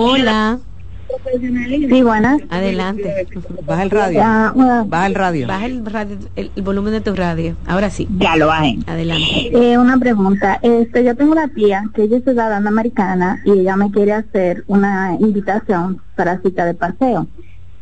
Sí, 1.88 2.02
buenas. 2.02 2.40
Adelante. 2.50 3.26
Baja 3.66 3.82
el 3.82 3.90
radio. 3.90 4.18
Ya, 4.20 4.52
bueno. 4.54 4.84
Baja 4.86 5.06
el 5.06 5.14
radio. 5.14 5.46
Baja 5.46 5.66
el, 5.66 5.84
radio- 5.86 6.18
el, 6.36 6.50
el 6.54 6.62
volumen 6.62 6.92
de 6.92 7.00
tu 7.00 7.14
radio. 7.14 7.56
Ahora 7.66 7.90
sí. 7.90 8.06
Ya 8.18 8.36
lo 8.36 8.46
bajé. 8.48 8.78
Adelante. 8.86 9.50
Eh, 9.52 9.78
una 9.78 9.98
pregunta. 9.98 10.58
Este, 10.62 11.04
yo 11.04 11.16
tengo 11.16 11.32
una 11.32 11.48
tía 11.48 11.84
que 11.94 12.02
ella 12.04 12.18
es 12.18 12.24
ciudadana 12.24 12.68
americana 12.68 13.40
y 13.44 13.50
ella 13.52 13.76
me 13.76 13.90
quiere 13.90 14.12
hacer 14.12 14.64
una 14.66 15.16
invitación 15.18 16.00
para 16.16 16.40
cita 16.40 16.64
de 16.64 16.74
paseo. 16.74 17.26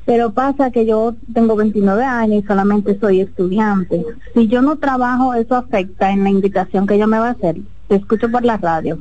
Pero 0.05 0.33
pasa 0.33 0.71
que 0.71 0.87
yo 0.87 1.17
tengo 1.35 1.57
29 1.57 2.05
años 2.05 2.45
y 2.45 2.47
solamente 2.47 2.97
soy 3.01 3.21
estudiante. 3.23 4.05
Si 4.35 4.47
yo 4.47 4.63
no 4.63 4.77
trabajo, 4.77 5.35
eso 5.35 5.57
afecta 5.57 6.11
en 6.13 6.23
la 6.23 6.31
invitación 6.31 6.87
que 6.87 6.95
ella 6.95 7.09
me 7.09 7.19
va 7.19 7.29
a 7.29 7.33
hacer. 7.33 7.57
Te 7.89 7.97
escucho 7.97 8.31
por 8.31 8.45
la 8.45 8.57
radio. 8.57 8.99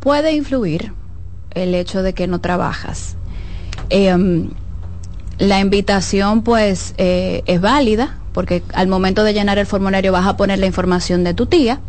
Puede 0.00 0.32
influir 0.32 0.92
el 1.54 1.74
hecho 1.74 2.02
de 2.02 2.14
que 2.14 2.26
no 2.26 2.40
trabajas. 2.40 3.16
Em, 3.90 4.50
la 5.38 5.60
invitación 5.60 6.42
pues 6.42 6.94
eh, 6.96 7.42
es 7.46 7.60
válida 7.60 8.18
porque 8.32 8.62
al 8.72 8.88
momento 8.88 9.22
de 9.24 9.32
llenar 9.32 9.58
el 9.58 9.66
formulario 9.66 10.12
vas 10.12 10.26
a 10.26 10.36
poner 10.36 10.58
la 10.58 10.66
información 10.66 11.24
de 11.24 11.34
tu 11.34 11.46
tía. 11.46 11.80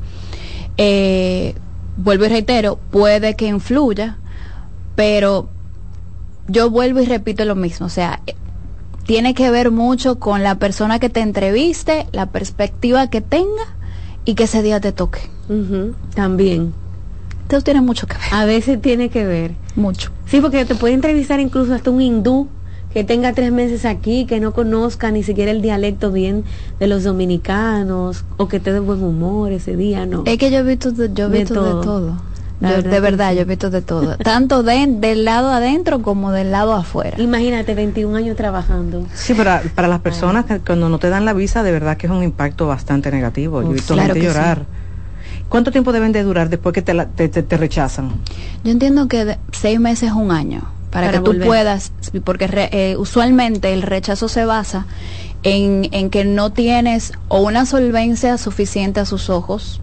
Eh, 0.77 1.55
vuelvo 1.97 2.25
y 2.25 2.29
reitero, 2.29 2.79
puede 2.91 3.35
que 3.35 3.47
influya, 3.47 4.17
pero 4.95 5.49
yo 6.47 6.69
vuelvo 6.69 7.01
y 7.01 7.05
repito 7.05 7.43
lo 7.45 7.55
mismo, 7.55 7.87
o 7.87 7.89
sea, 7.89 8.21
eh, 8.27 8.35
tiene 9.05 9.33
que 9.33 9.49
ver 9.49 9.71
mucho 9.71 10.19
con 10.19 10.43
la 10.43 10.55
persona 10.55 10.99
que 10.99 11.09
te 11.09 11.21
entreviste, 11.21 12.07
la 12.11 12.27
perspectiva 12.27 13.09
que 13.09 13.21
tenga 13.21 13.75
y 14.25 14.35
que 14.35 14.43
ese 14.45 14.61
día 14.61 14.79
te 14.79 14.91
toque. 14.91 15.21
También. 16.15 16.73
Entonces 17.45 17.63
tiene 17.63 17.81
mucho 17.81 18.07
que 18.07 18.15
ver. 18.15 18.27
A 18.31 18.45
veces 18.45 18.81
tiene 18.81 19.09
que 19.09 19.25
ver. 19.25 19.51
Mucho. 19.75 20.11
Sí, 20.25 20.41
porque 20.41 20.65
te 20.65 20.73
puede 20.75 20.93
entrevistar 20.95 21.39
incluso 21.39 21.73
hasta 21.75 21.91
un 21.91 22.01
hindú 22.01 22.47
que 22.91 23.03
tenga 23.03 23.33
tres 23.33 23.51
meses 23.51 23.85
aquí, 23.85 24.25
que 24.25 24.39
no 24.39 24.53
conozca 24.53 25.11
ni 25.11 25.21
siquiera 25.21 25.51
el 25.51 25.61
dialecto 25.61 26.11
bien 26.11 26.43
de 26.79 26.87
los 26.87 27.03
dominicanos, 27.03 28.23
o 28.37 28.47
que 28.47 28.57
esté 28.57 28.71
de 28.73 28.79
buen 28.79 29.03
humor 29.03 29.51
ese 29.51 29.75
día, 29.75 30.05
¿no? 30.05 30.23
Es 30.25 30.37
que 30.37 30.49
yo 30.49 30.59
he 30.59 30.63
visto 30.63 30.91
de, 30.91 31.11
yo 31.13 31.25
he 31.25 31.29
De 31.29 31.39
visto 31.39 31.61
de 31.63 31.69
todo. 31.71 31.81
todo. 31.81 32.17
La 32.61 32.69
Yo- 32.69 32.75
verdad 32.77 32.91
de 32.91 32.99
verdad, 33.01 33.29
sí. 33.31 33.35
yo 33.35 33.41
he 33.41 33.45
visto 33.45 33.69
de 33.69 33.81
todo. 33.81 34.15
Tanto 34.23 34.63
de- 34.63 34.87
del 34.87 35.25
lado 35.25 35.49
adentro 35.51 36.01
como 36.01 36.31
del 36.31 36.51
lado 36.51 36.73
afuera. 36.73 37.21
Imagínate, 37.21 37.75
21 37.75 38.15
años 38.15 38.37
trabajando. 38.37 39.05
Sí, 39.13 39.33
para, 39.33 39.61
para 39.75 39.89
las 39.89 39.99
personas 39.99 40.45
que 40.45 40.59
cuando 40.61 40.87
no 40.87 40.97
te 40.97 41.09
dan 41.09 41.25
la 41.25 41.33
visa, 41.33 41.63
de 41.63 41.71
verdad 41.73 41.97
que 41.97 42.07
es 42.07 42.13
un 42.13 42.23
impacto 42.23 42.65
bastante 42.65 43.11
negativo. 43.11 43.61
Yo 43.61 43.71
he 43.71 43.73
visto 43.73 43.93
Claro 43.93 44.13
gente 44.13 44.29
sí. 44.29 44.33
¿Cuánto 45.49 45.71
tiempo 45.71 45.91
deben 45.91 46.11
de 46.11 46.23
durar 46.23 46.49
después 46.49 46.73
que 46.73 46.81
te, 46.81 46.93
la- 46.93 47.07
te, 47.07 47.29
te- 47.29 47.43
te 47.43 47.57
rechazan? 47.57 48.11
Yo 48.63 48.71
entiendo 48.71 49.07
que 49.07 49.25
de- 49.25 49.37
seis 49.51 49.79
meses 49.79 50.09
es 50.09 50.15
un 50.15 50.31
año 50.31 50.63
para, 50.91 51.07
Para 51.07 51.11
que 51.19 51.23
tú 51.25 51.31
volver. 51.31 51.47
puedas, 51.47 51.91
porque 52.23 52.47
re- 52.47 52.69
eh, 52.71 52.97
usualmente 52.97 53.73
el 53.73 53.81
rechazo 53.81 54.27
se 54.27 54.45
basa 54.45 54.85
en, 55.43 55.87
en 55.91 56.09
que 56.09 56.25
no 56.25 56.51
tienes 56.51 57.13
o 57.27 57.41
una 57.41 57.65
solvencia 57.65 58.37
suficiente 58.37 58.99
a 58.99 59.05
sus 59.05 59.29
ojos 59.29 59.81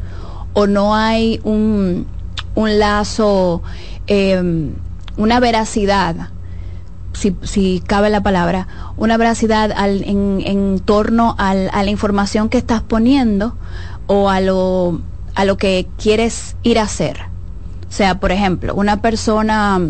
o 0.54 0.66
no 0.66 0.94
hay 0.96 1.40
un, 1.44 2.06
un 2.54 2.78
lazo, 2.78 3.62
eh, 4.08 4.72
una 5.16 5.40
veracidad 5.40 6.30
si, 7.14 7.36
si 7.42 7.82
cabe 7.86 8.08
la 8.10 8.22
palabra, 8.22 8.66
una 8.96 9.16
veracidad 9.18 9.70
al- 9.76 10.02
en, 10.04 10.42
en 10.44 10.80
torno 10.80 11.34
al- 11.38 11.70
a 11.72 11.82
la 11.84 11.90
información 11.90 12.48
que 12.48 12.58
estás 12.58 12.80
poniendo 12.82 13.54
o 14.06 14.28
a 14.30 14.40
lo, 14.40 15.00
a 15.34 15.44
lo 15.44 15.56
que 15.56 15.86
quieres 15.98 16.56
ir 16.62 16.78
a 16.78 16.82
hacer. 16.82 17.18
O 17.88 17.92
sea, 17.92 18.20
por 18.20 18.32
ejemplo, 18.32 18.74
una 18.74 19.02
persona, 19.02 19.80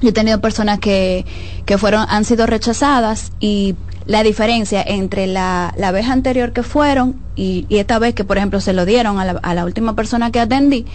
yo 0.00 0.08
he 0.08 0.12
tenido 0.12 0.40
personas 0.40 0.78
que, 0.78 1.24
que 1.66 1.76
fueron, 1.78 2.06
han 2.08 2.24
sido 2.24 2.46
rechazadas 2.46 3.32
y 3.40 3.74
la 4.06 4.22
diferencia 4.22 4.82
entre 4.82 5.26
la, 5.26 5.74
la 5.76 5.90
vez 5.90 6.06
anterior 6.08 6.52
que 6.52 6.62
fueron 6.62 7.16
y, 7.34 7.66
y 7.68 7.78
esta 7.78 7.98
vez 7.98 8.14
que, 8.14 8.24
por 8.24 8.38
ejemplo, 8.38 8.60
se 8.60 8.72
lo 8.72 8.84
dieron 8.86 9.18
a 9.18 9.24
la, 9.24 9.32
a 9.42 9.54
la 9.54 9.64
última 9.64 9.94
persona 9.96 10.30
que 10.30 10.40
atendí, 10.40 10.86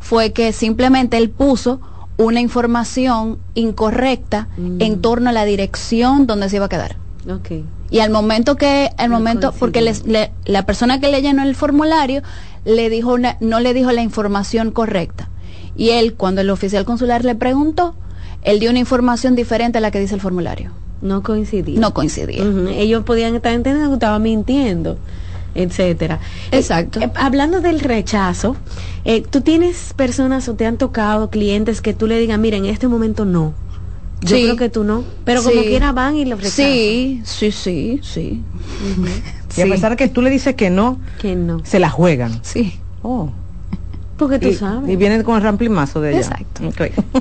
fue 0.00 0.32
que 0.32 0.52
simplemente 0.52 1.16
él 1.18 1.30
puso 1.30 1.80
una 2.16 2.40
información 2.40 3.38
incorrecta 3.54 4.48
en 4.78 5.00
torno 5.00 5.30
a 5.30 5.32
la 5.32 5.44
dirección 5.44 6.26
donde 6.26 6.48
se 6.48 6.56
iba 6.56 6.66
a 6.66 6.68
quedar. 6.68 6.96
Ok. 7.30 7.50
Y 7.90 7.98
al 8.00 8.10
momento 8.10 8.56
que, 8.56 8.90
al 8.98 9.10
momento, 9.10 9.52
porque 9.58 9.80
les- 9.80 10.06
le- 10.06 10.30
la 10.44 10.64
persona 10.64 11.00
que 11.00 11.08
le 11.08 11.22
llenó 11.22 11.42
el 11.42 11.54
formulario 11.56 12.22
le 12.64 12.90
dijo 12.90 13.14
una- 13.14 13.36
no 13.40 13.60
le 13.60 13.74
dijo 13.74 13.92
la 13.92 14.02
información 14.02 14.70
correcta. 14.70 15.28
Y 15.76 15.90
él, 15.90 16.14
cuando 16.14 16.40
el 16.40 16.50
oficial 16.50 16.84
consular 16.84 17.24
le 17.24 17.34
preguntó, 17.34 17.94
él 18.42 18.58
dio 18.60 18.70
una 18.70 18.78
información 18.78 19.34
diferente 19.34 19.78
a 19.78 19.80
la 19.80 19.90
que 19.90 20.00
dice 20.00 20.14
el 20.14 20.20
formulario. 20.20 20.70
No 21.02 21.22
coincidía. 21.22 21.80
No 21.80 21.94
coincidía. 21.94 22.44
Ellos 22.76 23.04
podían 23.04 23.34
estar 23.34 23.52
entendiendo 23.54 23.88
que 23.90 23.94
estaba 23.94 24.18
mintiendo, 24.18 24.98
etcétera. 25.54 26.18
Exacto. 26.52 27.00
Eh, 27.00 27.04
eh, 27.04 27.10
hablando 27.14 27.60
del 27.60 27.80
rechazo, 27.80 28.56
eh, 29.04 29.22
tú 29.22 29.40
tienes 29.40 29.94
personas 29.96 30.48
o 30.48 30.54
te 30.54 30.66
han 30.66 30.76
tocado 30.76 31.30
clientes 31.30 31.80
que 31.80 31.94
tú 31.94 32.06
le 32.06 32.18
digas, 32.18 32.38
mira, 32.38 32.56
en 32.58 32.66
este 32.66 32.86
momento 32.88 33.24
no. 33.24 33.54
Yo 34.22 34.36
Sí. 34.36 34.42
creo 34.44 34.56
que 34.56 34.68
tú 34.68 34.84
no, 34.84 35.04
pero 35.24 35.42
como 35.42 35.62
quiera 35.62 35.92
van 35.92 36.16
y 36.16 36.24
lo 36.24 36.36
rechazan. 36.36 36.66
Sí, 36.66 37.22
sí, 37.24 37.50
sí, 37.52 38.00
sí. 38.02 38.42
Y 39.56 39.60
a 39.62 39.66
pesar 39.66 39.92
de 39.92 39.96
que 39.96 40.08
tú 40.08 40.22
le 40.22 40.30
dices 40.30 40.54
que 40.54 40.70
no, 40.70 40.98
que 41.20 41.34
no. 41.34 41.60
se 41.64 41.78
la 41.78 41.90
juegan. 41.90 42.38
Sí. 42.42 42.78
Oh. 43.02 43.30
Porque 44.18 44.38
tú 44.38 44.48
y, 44.48 44.54
sabes. 44.54 44.90
Y 44.90 44.96
vienen 44.96 45.22
con 45.22 45.36
el 45.36 45.42
ramplimazo 45.42 46.02
de 46.02 46.10
ella. 46.10 46.20
Exacto. 46.20 46.62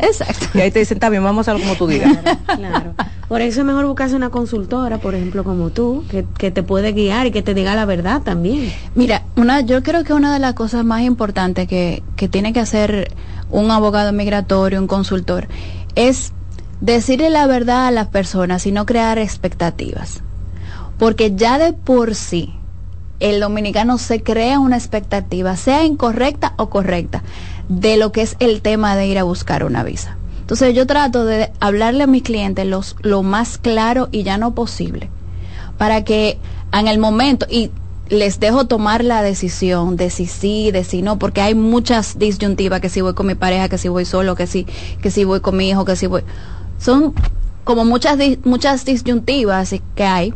Exacto. 0.02 0.48
Y 0.54 0.60
ahí 0.60 0.70
te 0.70 0.80
dicen, 0.80 0.98
está 0.98 1.10
bien, 1.10 1.24
vamos 1.24 1.48
a 1.48 1.52
hacerlo 1.52 1.66
como 1.66 1.78
tú 1.78 1.88
digas. 1.88 2.18
Claro. 2.46 2.94
Por 3.30 3.40
eso 3.42 3.62
es 3.62 3.66
mejor 3.66 3.86
buscarse 3.86 4.16
una 4.16 4.32
consultora, 4.32 4.98
por 4.98 5.16
ejemplo, 5.16 5.44
como 5.46 5.70
tú, 5.70 6.04
que, 6.10 6.26
que 6.38 6.52
te 6.52 6.62
puede 6.64 6.92
guiar 6.92 7.28
y 7.28 7.32
que 7.32 7.42
te 7.42 7.54
diga 7.54 7.74
la 7.76 7.86
verdad 7.86 8.22
también. 8.24 8.74
Mira, 8.96 9.24
una, 9.38 9.62
yo 9.62 9.82
creo 9.84 10.04
que 10.04 10.14
una 10.14 10.34
de 10.34 10.40
las 10.40 10.56
cosas 10.56 10.84
más 10.84 11.04
importantes 11.04 11.68
que, 11.68 12.04
que 12.18 12.28
tiene 12.28 12.52
que 12.52 12.60
hacer 12.60 13.14
un 13.50 13.72
abogado 13.72 14.12
migratorio, 14.12 14.80
un 14.80 14.88
consultor, 14.88 15.48
es 15.96 16.34
decirle 16.82 17.30
la 17.30 17.48
verdad 17.48 17.88
a 17.88 17.92
las 17.92 18.08
personas 18.08 18.66
y 18.66 18.72
no 18.72 18.86
crear 18.86 19.18
expectativas. 19.18 20.22
Porque 20.98 21.36
ya 21.36 21.58
de 21.58 21.74
por 21.74 22.16
sí 22.16 22.54
el 23.20 23.40
dominicano 23.40 23.98
se 23.98 24.24
crea 24.24 24.60
una 24.60 24.78
expectativa, 24.78 25.56
sea 25.56 25.84
incorrecta 25.84 26.54
o 26.58 26.70
correcta, 26.70 27.24
de 27.68 27.98
lo 27.98 28.12
que 28.12 28.22
es 28.22 28.36
el 28.40 28.62
tema 28.62 28.96
de 28.96 29.08
ir 29.08 29.18
a 29.18 29.24
buscar 29.24 29.64
una 29.64 29.84
visa. 29.84 30.18
Entonces 30.40 30.74
yo 30.74 30.88
trato 30.88 31.26
de 31.26 31.52
hablarle 31.60 32.04
a 32.04 32.08
mis 32.08 32.24
clientes 32.24 32.66
los, 32.66 32.96
lo 33.02 33.22
más 33.24 33.58
claro 33.58 34.10
y 34.12 34.24
ya 34.24 34.38
no 34.38 34.56
posible, 34.56 35.10
para 35.78 36.04
que 36.04 36.40
en 36.72 36.88
el 36.88 36.98
momento, 36.98 37.46
y 37.50 37.72
les 38.10 38.40
dejo 38.40 38.66
tomar 38.66 39.04
la 39.04 39.22
decisión 39.22 39.96
de 39.96 40.10
si 40.10 40.26
sí, 40.26 40.72
de 40.72 40.84
si 40.84 41.02
no, 41.02 41.20
porque 41.20 41.42
hay 41.42 41.56
muchas 41.56 42.18
disyuntivas, 42.18 42.82
que 42.82 42.90
si 42.90 43.02
voy 43.02 43.14
con 43.14 43.28
mi 43.28 43.36
pareja, 43.36 43.70
que 43.70 43.78
si 43.78 43.88
voy 43.88 44.06
solo, 44.06 44.36
que 44.36 44.48
si, 44.48 44.66
que 45.02 45.12
si 45.12 45.24
voy 45.24 45.42
con 45.42 45.56
mi 45.58 45.70
hijo, 45.70 45.86
que 45.86 45.96
si 45.96 46.08
voy... 46.08 46.24
Son 46.80 47.14
como 47.64 47.86
muchas, 47.86 48.18
muchas 48.44 48.84
disyuntivas 48.86 49.76
que 49.96 50.04
hay. 50.04 50.34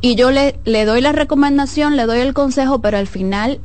Y 0.00 0.16
yo 0.16 0.30
le, 0.30 0.58
le 0.64 0.84
doy 0.84 1.00
la 1.00 1.12
recomendación, 1.12 1.96
le 1.96 2.06
doy 2.06 2.18
el 2.18 2.34
consejo, 2.34 2.80
pero 2.80 2.98
al 2.98 3.06
final 3.06 3.60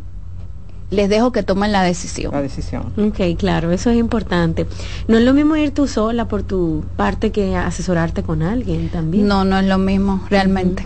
les 0.91 1.09
dejo 1.09 1.31
que 1.31 1.41
tomen 1.41 1.71
la 1.71 1.83
decisión. 1.83 2.31
La 2.33 2.41
decisión. 2.41 2.93
Ok, 2.97 3.37
claro, 3.37 3.71
eso 3.71 3.89
es 3.89 3.97
importante. 3.97 4.67
No 5.07 5.17
es 5.17 5.23
lo 5.23 5.33
mismo 5.33 5.55
ir 5.55 5.73
tú 5.73 5.87
sola 5.87 6.27
por 6.27 6.43
tu 6.43 6.83
parte 6.97 7.31
que 7.31 7.55
asesorarte 7.55 8.23
con 8.23 8.43
alguien 8.43 8.89
también. 8.89 9.25
No, 9.27 9.45
no 9.45 9.57
es 9.57 9.65
lo 9.65 9.77
mismo, 9.77 10.21
realmente. 10.29 10.85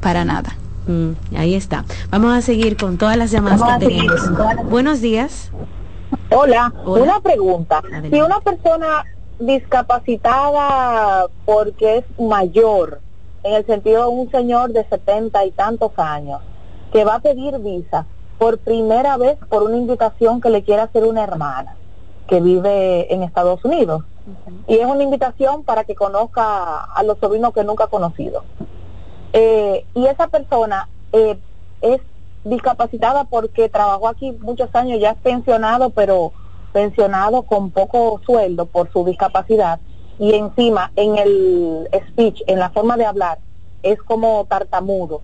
Para 0.00 0.24
nada. 0.24 0.54
Mm, 0.86 1.36
ahí 1.36 1.54
está. 1.54 1.84
Vamos 2.10 2.34
a 2.34 2.42
seguir 2.42 2.76
con 2.76 2.98
todas 2.98 3.16
las 3.16 3.30
llamadas 3.30 3.60
Vamos 3.60 3.78
que 3.78 3.86
tenemos. 3.86 4.70
Buenos 4.70 5.00
días. 5.00 5.50
Hola, 6.30 6.72
Hola. 6.84 7.02
una 7.02 7.20
pregunta. 7.20 7.82
Si 8.10 8.20
una 8.20 8.40
persona 8.40 9.04
discapacitada 9.40 11.26
porque 11.44 11.98
es 11.98 12.04
mayor, 12.20 13.00
en 13.42 13.54
el 13.54 13.66
sentido 13.66 14.02
de 14.02 14.08
un 14.08 14.30
señor 14.30 14.72
de 14.72 14.84
setenta 14.84 15.44
y 15.44 15.50
tantos 15.50 15.92
años, 15.96 16.40
que 16.92 17.04
va 17.04 17.16
a 17.16 17.20
pedir 17.20 17.58
visa 17.58 18.06
por 18.38 18.58
primera 18.58 19.16
vez 19.16 19.38
por 19.48 19.62
una 19.62 19.76
invitación 19.76 20.40
que 20.40 20.50
le 20.50 20.62
quiere 20.62 20.82
hacer 20.82 21.04
una 21.04 21.24
hermana 21.24 21.76
que 22.28 22.40
vive 22.40 23.12
en 23.12 23.22
Estados 23.22 23.64
Unidos, 23.64 24.04
y 24.68 24.76
es 24.76 24.86
una 24.86 25.02
invitación 25.02 25.64
para 25.64 25.84
que 25.84 25.94
conozca 25.94 26.84
a 26.84 27.02
los 27.02 27.18
sobrinos 27.18 27.52
que 27.52 27.64
nunca 27.64 27.84
ha 27.84 27.88
conocido. 27.88 28.44
Eh, 29.32 29.84
y 29.94 30.06
esa 30.06 30.28
persona 30.28 30.88
eh, 31.12 31.38
es 31.80 32.00
discapacitada 32.44 33.24
porque 33.24 33.68
trabajó 33.68 34.08
aquí 34.08 34.32
muchos 34.32 34.68
años, 34.74 35.00
ya 35.00 35.10
es 35.10 35.18
pensionado, 35.18 35.90
pero 35.90 36.32
pensionado 36.72 37.42
con 37.42 37.70
poco 37.70 38.20
sueldo 38.24 38.66
por 38.66 38.90
su 38.92 39.04
discapacidad 39.04 39.80
y 40.18 40.34
encima 40.34 40.92
en 40.96 41.16
el 41.18 41.88
speech, 42.08 42.42
en 42.46 42.58
la 42.58 42.70
forma 42.70 42.96
de 42.96 43.06
hablar, 43.06 43.38
es 43.82 43.98
como 44.02 44.44
tartamudo, 44.48 45.22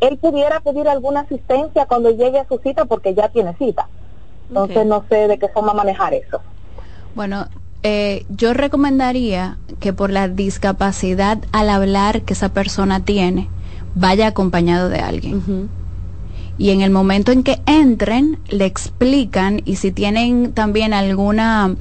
él 0.00 0.16
pudiera 0.18 0.60
pedir 0.60 0.88
alguna 0.88 1.20
asistencia 1.20 1.86
cuando 1.86 2.10
llegue 2.10 2.38
a 2.38 2.46
su 2.48 2.58
cita 2.58 2.84
porque 2.84 3.14
ya 3.14 3.28
tiene 3.28 3.54
cita. 3.56 3.88
Entonces 4.48 4.86
no 4.86 5.04
sé 5.08 5.28
de 5.28 5.38
qué 5.38 5.48
forma 5.48 5.74
manejar 5.74 6.14
eso. 6.14 6.40
Bueno, 7.14 7.46
eh, 7.82 8.24
yo 8.28 8.54
recomendaría 8.54 9.58
que 9.80 9.92
por 9.92 10.10
la 10.10 10.28
discapacidad 10.28 11.38
al 11.52 11.68
hablar 11.68 12.22
que 12.22 12.32
esa 12.32 12.48
persona 12.50 13.04
tiene, 13.04 13.48
vaya 13.94 14.28
acompañado 14.28 14.88
de 14.88 15.00
alguien. 15.00 15.68
Y 16.58 16.70
en 16.70 16.80
el 16.82 16.90
momento 16.90 17.32
en 17.32 17.42
que 17.42 17.60
entren, 17.66 18.38
le 18.48 18.66
explican 18.66 19.62
y 19.64 19.76
si 19.76 19.92
tienen 19.92 20.52
también 20.52 20.92
alguna 20.92 21.76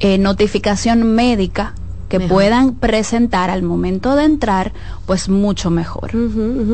eh, 0.00 0.18
notificación 0.18 1.14
médica, 1.14 1.74
que 2.08 2.20
puedan 2.20 2.74
presentar 2.74 3.50
al 3.50 3.62
momento 3.62 4.16
de 4.16 4.24
entrar, 4.24 4.72
pues 5.06 5.28
mucho 5.28 5.70
mejor, 5.70 6.10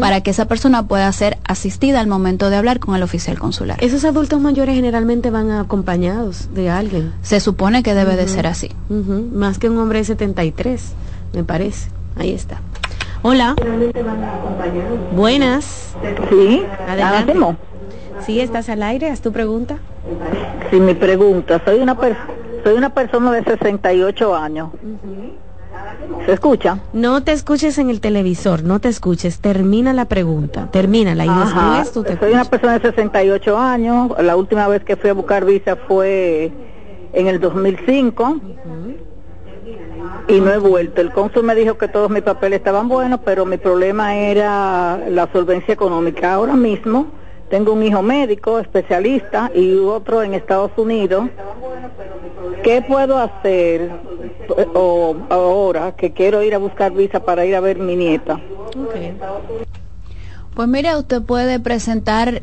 para 0.01 0.21
que 0.21 0.31
esa 0.31 0.47
persona 0.47 0.87
pueda 0.87 1.11
ser 1.13 1.39
asistida 1.45 2.01
al 2.01 2.07
momento 2.07 2.51
de 2.51 2.57
hablar 2.57 2.79
con 2.79 2.95
el 2.95 3.03
oficial 3.03 3.39
consular. 3.39 3.83
Esos 3.83 4.05
adultos 4.05 4.41
mayores 4.41 4.77
generalmente 4.77 5.31
van 5.31 5.51
acompañados 5.51 6.49
de 6.55 6.71
alguien. 6.71 7.13
Se 7.23 7.41
supone 7.41 7.83
que 7.83 7.95
debe 7.95 8.17
de 8.17 8.29
ser 8.29 8.47
así. 8.47 8.71
Más 9.33 9.59
que 9.59 9.69
un 9.69 9.79
hombre 9.79 9.99
de 9.99 10.05
73, 10.05 10.83
me 11.35 11.45
parece. 11.45 11.91
Ahí 12.17 12.31
está. 12.31 12.61
Hola. 13.27 13.57
Buenas. 15.17 15.97
Sí. 16.29 16.63
Adelante. 16.87 17.35
Sí, 18.21 18.39
estás 18.39 18.69
al 18.69 18.83
aire. 18.83 19.09
Haz 19.09 19.23
tu 19.23 19.33
pregunta. 19.33 19.79
Sí, 20.71 20.79
mi 20.79 20.93
pregunta. 20.93 21.61
Soy 21.65 21.81
una 21.81 21.99
persona 21.99 22.35
soy 22.65 22.75
una 22.75 22.91
persona 22.91 23.31
de 23.33 23.45
68 23.45 24.35
años. 24.35 24.71
¿Se 26.27 26.33
escucha? 26.33 26.81
No 26.93 27.23
te 27.23 27.33
escuches 27.33 27.79
en 27.79 27.91
el 27.91 28.01
televisor, 28.01 28.63
no 28.63 28.79
te 28.79 28.89
escuches. 28.89 29.41
Termina 29.41 29.93
la 29.93 30.07
pregunta, 30.07 30.71
termínala 30.71 31.25
y 31.25 31.29
después 31.29 31.93
tú 31.93 32.03
te 32.03 32.19
Soy 32.19 32.33
una 32.33 32.45
persona 32.45 32.79
de 32.79 32.91
68 32.91 33.59
años. 33.59 34.13
La 34.19 34.37
última 34.37 34.69
vez 34.69 34.85
que 34.85 34.97
fui 34.97 35.11
a 35.11 35.15
buscar 35.15 35.45
visa 35.45 35.77
fue 35.77 36.53
en 37.13 37.27
el 37.27 37.41
2005 37.41 38.41
y 40.29 40.41
no 40.41 40.53
he 40.53 40.59
vuelto. 40.59 41.01
El 41.01 41.13
cónsul 41.13 41.45
me 41.45 41.55
dijo 41.55 41.77
que 41.79 41.89
todos 41.89 42.11
mis 42.11 42.23
papeles 42.23 42.59
estaban 42.59 42.89
buenos, 42.89 43.21
pero 43.25 43.45
mi 43.47 43.57
problema 43.57 44.17
era 44.17 44.99
la 45.09 45.29
solvencia 45.33 45.75
económica. 45.75 46.33
Ahora 46.33 46.55
mismo 46.55 47.07
tengo 47.51 47.73
un 47.73 47.83
hijo 47.83 48.03
médico, 48.03 48.59
especialista, 48.59 49.51
y 49.55 49.77
otro 49.77 50.23
en 50.23 50.35
Estados 50.35 50.73
Unidos. 50.77 51.29
¿Qué 52.63 52.83
puedo 52.83 53.19
hacer 53.19 53.91
o, 54.75 55.17
ahora 55.29 55.95
que 55.97 56.13
quiero 56.13 56.43
ir 56.43 56.55
a 56.55 56.59
buscar 56.59 56.93
visa 56.93 57.21
para 57.21 57.45
ir 57.45 57.55
a 57.55 57.61
ver 57.61 57.79
mi 57.79 57.97
nieta? 57.97 58.41
Pues 60.55 60.69
mire, 60.69 60.97
usted 60.97 61.23
puede 61.23 61.61
presentar, 61.61 62.43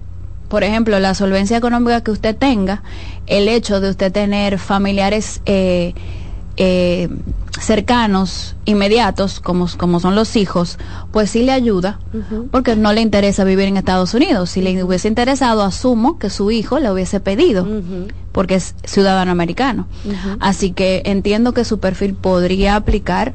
por 0.50 0.64
ejemplo, 0.64 1.00
la 1.00 1.16
solvencia 1.16 1.58
económica 1.58 2.02
que 2.02 2.12
usted 2.12 2.36
tenga, 2.36 2.84
el 3.26 3.48
hecho 3.48 3.80
de 3.82 3.90
usted 3.90 4.12
tener 4.12 4.60
familiares 4.60 5.42
eh, 5.46 5.94
eh, 6.58 7.10
cercanos, 7.60 8.56
inmediatos, 8.66 9.40
como, 9.40 9.68
como 9.78 10.00
son 10.00 10.16
los 10.16 10.36
hijos, 10.36 10.78
pues 11.12 11.32
sí 11.32 11.44
le 11.44 11.52
ayuda, 11.52 12.00
porque 12.52 12.76
no 12.76 12.94
le 12.94 13.02
interesa 13.02 13.44
vivir 13.44 13.66
en 13.68 13.78
Estados 13.78 14.14
Unidos. 14.14 14.52
Si 14.52 14.62
le 14.62 14.84
hubiese 14.84 15.08
interesado, 15.08 15.62
asumo 15.64 16.18
que 16.18 16.30
su 16.30 16.52
hijo 16.52 16.80
le 16.80 16.92
hubiese 16.92 17.20
pedido, 17.20 17.68
porque 18.32 18.56
es 18.56 18.76
ciudadano 18.84 19.32
americano. 19.32 19.88
Así 20.40 20.72
que 20.72 21.02
entiendo 21.06 21.54
que 21.54 21.66
su 21.66 21.80
perfil 21.80 22.14
podría 22.14 22.76
aplicar 22.76 23.34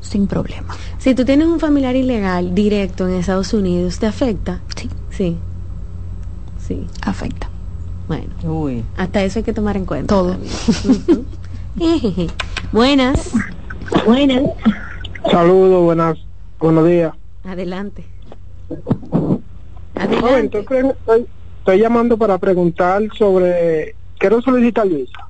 sin 0.00 0.26
problema. 0.26 0.76
Si 0.98 1.14
tú 1.14 1.24
tienes 1.24 1.48
un 1.48 1.58
familiar 1.58 1.96
ilegal 1.96 2.54
directo 2.54 3.08
en 3.08 3.14
Estados 3.14 3.52
Unidos, 3.52 3.98
¿te 3.98 4.06
afecta? 4.06 4.60
Sí. 4.76 4.88
Sí. 5.10 5.36
Sí. 6.66 6.86
Afecta. 7.02 7.48
Bueno, 8.08 8.32
hasta 8.96 9.22
eso 9.24 9.40
hay 9.40 9.44
que 9.44 9.52
tomar 9.52 9.76
en 9.76 9.84
cuenta. 9.84 10.14
Todo. 10.14 10.36
buenas. 12.72 13.32
Buenas. 14.04 14.42
Saludos, 15.30 15.82
buenas, 15.82 16.18
buenos 16.58 16.86
días. 16.86 17.12
Adelante. 17.44 18.04
Adelante. 19.94 20.58
estoy, 20.58 21.78
llamando 21.78 22.16
para 22.16 22.38
preguntar 22.38 23.02
sobre, 23.16 23.94
quiero 24.18 24.40
solicitar 24.42 24.88
visa, 24.88 25.28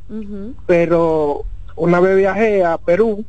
pero 0.66 1.44
una 1.76 2.00
vez 2.00 2.16
viajé 2.16 2.64
a 2.64 2.78
Perú, 2.78 3.24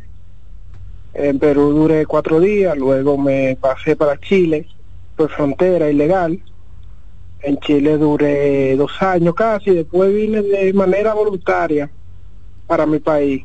en 1.14 1.40
Perú 1.40 1.72
duré 1.72 2.06
cuatro 2.06 2.40
días, 2.40 2.78
luego 2.78 3.18
me 3.18 3.57
pasé 3.60 3.95
para 3.95 4.19
Chile, 4.19 4.68
por 5.15 5.30
frontera 5.30 5.90
ilegal, 5.90 6.40
en 7.41 7.57
Chile 7.60 7.98
duré 7.98 8.76
dos 8.76 8.91
años 9.02 9.36
casi, 9.36 9.72
después 9.72 10.14
vine 10.14 10.41
de 10.41 10.74
manera 10.74 11.14
voluntaria 11.14 11.90
para 12.68 12.86
mi 12.86 12.99
país. 12.99 13.44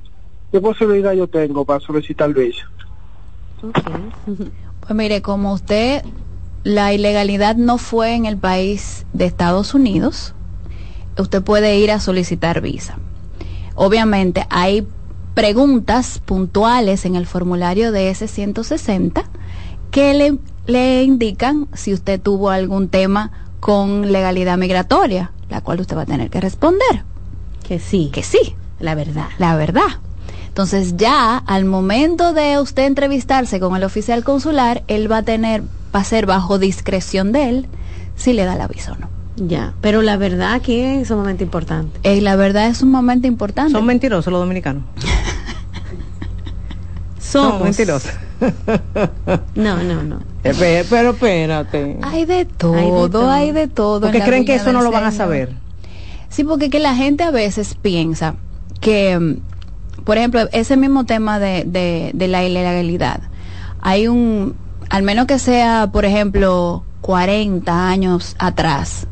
¿Qué 0.52 0.60
posibilidad 0.60 1.14
yo 1.14 1.26
tengo 1.26 1.64
para 1.64 1.80
solicitar 1.80 2.32
visa? 2.32 2.70
Pues 4.82 4.96
mire, 4.96 5.22
como 5.22 5.52
usted, 5.52 6.02
la 6.64 6.92
ilegalidad 6.92 7.54
no 7.54 7.78
fue 7.78 8.16
en 8.16 8.26
el 8.26 8.36
país 8.36 9.06
de 9.12 9.26
Estados 9.26 9.74
Unidos, 9.74 10.34
usted 11.16 11.40
puede 11.40 11.78
ir 11.78 11.92
a 11.92 12.00
solicitar 12.00 12.60
visa. 12.60 12.98
Obviamente 13.76 14.44
hay 14.50 14.84
preguntas 15.34 16.18
puntuales 16.18 17.04
en 17.04 17.14
el 17.14 17.26
formulario 17.28 17.92
de 17.92 18.10
S160 18.10 19.22
que 19.92 20.14
le, 20.14 20.38
le 20.66 21.04
indican 21.04 21.68
si 21.74 21.94
usted 21.94 22.20
tuvo 22.20 22.50
algún 22.50 22.88
tema 22.88 23.30
con 23.60 24.10
legalidad 24.10 24.58
migratoria, 24.58 25.30
la 25.48 25.60
cual 25.60 25.78
usted 25.78 25.96
va 25.96 26.02
a 26.02 26.06
tener 26.06 26.28
que 26.28 26.40
responder. 26.40 27.04
Que 27.62 27.78
sí. 27.78 28.10
Que 28.12 28.24
sí. 28.24 28.56
La 28.80 28.96
verdad. 28.96 29.28
La 29.38 29.54
verdad. 29.54 30.00
Entonces 30.52 30.98
ya 30.98 31.38
al 31.38 31.64
momento 31.64 32.34
de 32.34 32.60
usted 32.60 32.84
entrevistarse 32.84 33.58
con 33.58 33.74
el 33.74 33.84
oficial 33.84 34.22
consular, 34.22 34.82
él 34.86 35.10
va 35.10 35.18
a 35.18 35.22
tener, 35.22 35.62
va 35.94 36.00
a 36.00 36.04
ser 36.04 36.26
bajo 36.26 36.58
discreción 36.58 37.32
de 37.32 37.48
él 37.48 37.66
si 38.16 38.34
le 38.34 38.44
da 38.44 38.54
el 38.54 38.60
aviso 38.60 38.92
o 38.92 38.96
no. 38.96 39.08
Ya, 39.36 39.72
pero 39.80 40.02
la 40.02 40.18
verdad 40.18 40.52
aquí 40.52 40.78
es 40.78 41.10
un 41.10 41.20
momento 41.20 41.42
importante. 41.42 41.98
Eh, 42.02 42.20
la 42.20 42.36
verdad 42.36 42.66
es 42.66 42.82
un 42.82 42.90
momento 42.90 43.26
importante. 43.26 43.72
Son 43.72 43.86
mentirosos 43.86 44.30
los 44.30 44.42
dominicanos. 44.42 44.84
Somos 47.18 47.62
mentirosos. 47.62 48.12
no, 49.54 49.82
no, 49.82 50.02
no. 50.02 50.20
Eh, 50.44 50.84
pero 50.90 51.12
espérate. 51.12 51.98
Hay 52.02 52.26
de 52.26 52.44
todo, 52.44 53.30
hay 53.30 53.52
de 53.52 53.68
todo. 53.68 54.02
Porque 54.02 54.20
creen 54.20 54.44
que 54.44 54.56
eso 54.56 54.70
no 54.74 54.82
lo 54.82 54.90
van 54.90 55.04
a 55.04 55.12
saber. 55.12 55.54
Sí, 56.28 56.44
porque 56.44 56.68
que 56.68 56.78
la 56.78 56.94
gente 56.94 57.24
a 57.24 57.30
veces 57.30 57.74
piensa 57.74 58.34
que, 58.82 59.18
mm, 59.18 59.51
por 60.04 60.18
ejemplo, 60.18 60.48
ese 60.52 60.76
mismo 60.76 61.04
tema 61.04 61.38
de, 61.38 61.64
de, 62.12 62.28
la 62.28 62.44
ilegalidad, 62.44 63.20
hay 63.80 64.08
un, 64.08 64.56
al 64.90 65.02
menos 65.02 65.26
que 65.26 65.38
sea, 65.38 65.90
por 65.92 66.04
ejemplo, 66.04 66.84
40 67.02 67.88
años 67.88 68.36
atrás, 68.38 69.06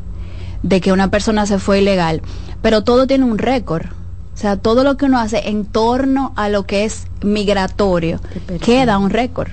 de 0.63 0.81
que 0.81 0.91
una 0.91 1.09
persona 1.09 1.45
se 1.45 1.59
fue 1.59 1.81
ilegal, 1.81 2.21
pero 2.61 2.83
todo 2.83 3.07
tiene 3.07 3.25
un 3.25 3.37
récord. 3.37 3.87
O 4.33 4.37
sea, 4.41 4.57
todo 4.57 4.83
lo 4.83 4.97
que 4.97 5.05
uno 5.05 5.19
hace 5.19 5.49
en 5.49 5.65
torno 5.65 6.33
a 6.35 6.49
lo 6.49 6.65
que 6.65 6.85
es 6.85 7.05
migratorio 7.23 8.19
queda 8.63 8.97
un 8.97 9.09
récord. 9.09 9.49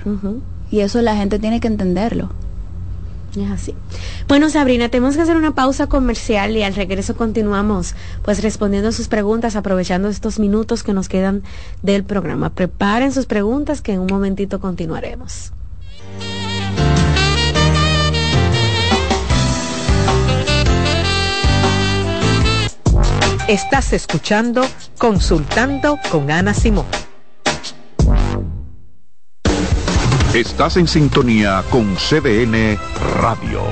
Y 0.71 0.79
eso 0.79 1.01
la 1.01 1.15
gente 1.15 1.37
tiene 1.37 1.59
que 1.59 1.67
entenderlo. 1.67 2.29
Es 3.35 3.51
así. 3.51 3.75
Bueno, 4.27 4.49
Sabrina, 4.49 4.89
tenemos 4.89 5.15
que 5.15 5.21
hacer 5.21 5.37
una 5.37 5.53
pausa 5.53 5.87
comercial 5.87 6.57
y 6.57 6.63
al 6.63 6.75
regreso 6.75 7.15
continuamos 7.15 7.95
pues 8.23 8.41
respondiendo 8.41 8.91
sus 8.91 9.07
preguntas, 9.07 9.55
aprovechando 9.55 10.09
estos 10.09 10.39
minutos 10.39 10.83
que 10.83 10.93
nos 10.93 11.09
quedan 11.09 11.43
del 11.81 12.03
programa. 12.03 12.49
Preparen 12.49 13.11
sus 13.11 13.25
preguntas 13.25 13.81
que 13.81 13.93
en 13.93 13.99
un 13.99 14.07
momentito 14.07 14.59
continuaremos. 14.59 15.53
Estás 23.47 23.93
escuchando 23.93 24.61
Consultando 24.99 25.97
con 26.11 26.29
Ana 26.29 26.53
Simón. 26.53 26.85
Estás 30.33 30.77
en 30.77 30.87
sintonía 30.87 31.63
con 31.71 31.95
CDN 31.95 32.77
Radio. 33.19 33.63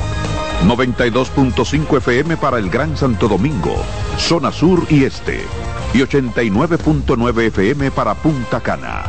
92.5 0.66 1.98
FM 1.98 2.36
para 2.38 2.58
el 2.58 2.72
Gran 2.72 2.98
Santo 2.98 3.28
Domingo, 3.28 3.76
zona 4.18 4.52
sur 4.52 4.84
y 4.90 5.04
este. 5.04 5.46
Y 5.94 6.00
89.9 6.00 7.42
FM 7.50 7.92
para 7.92 8.16
Punta 8.16 8.60
Cana. 8.60 9.04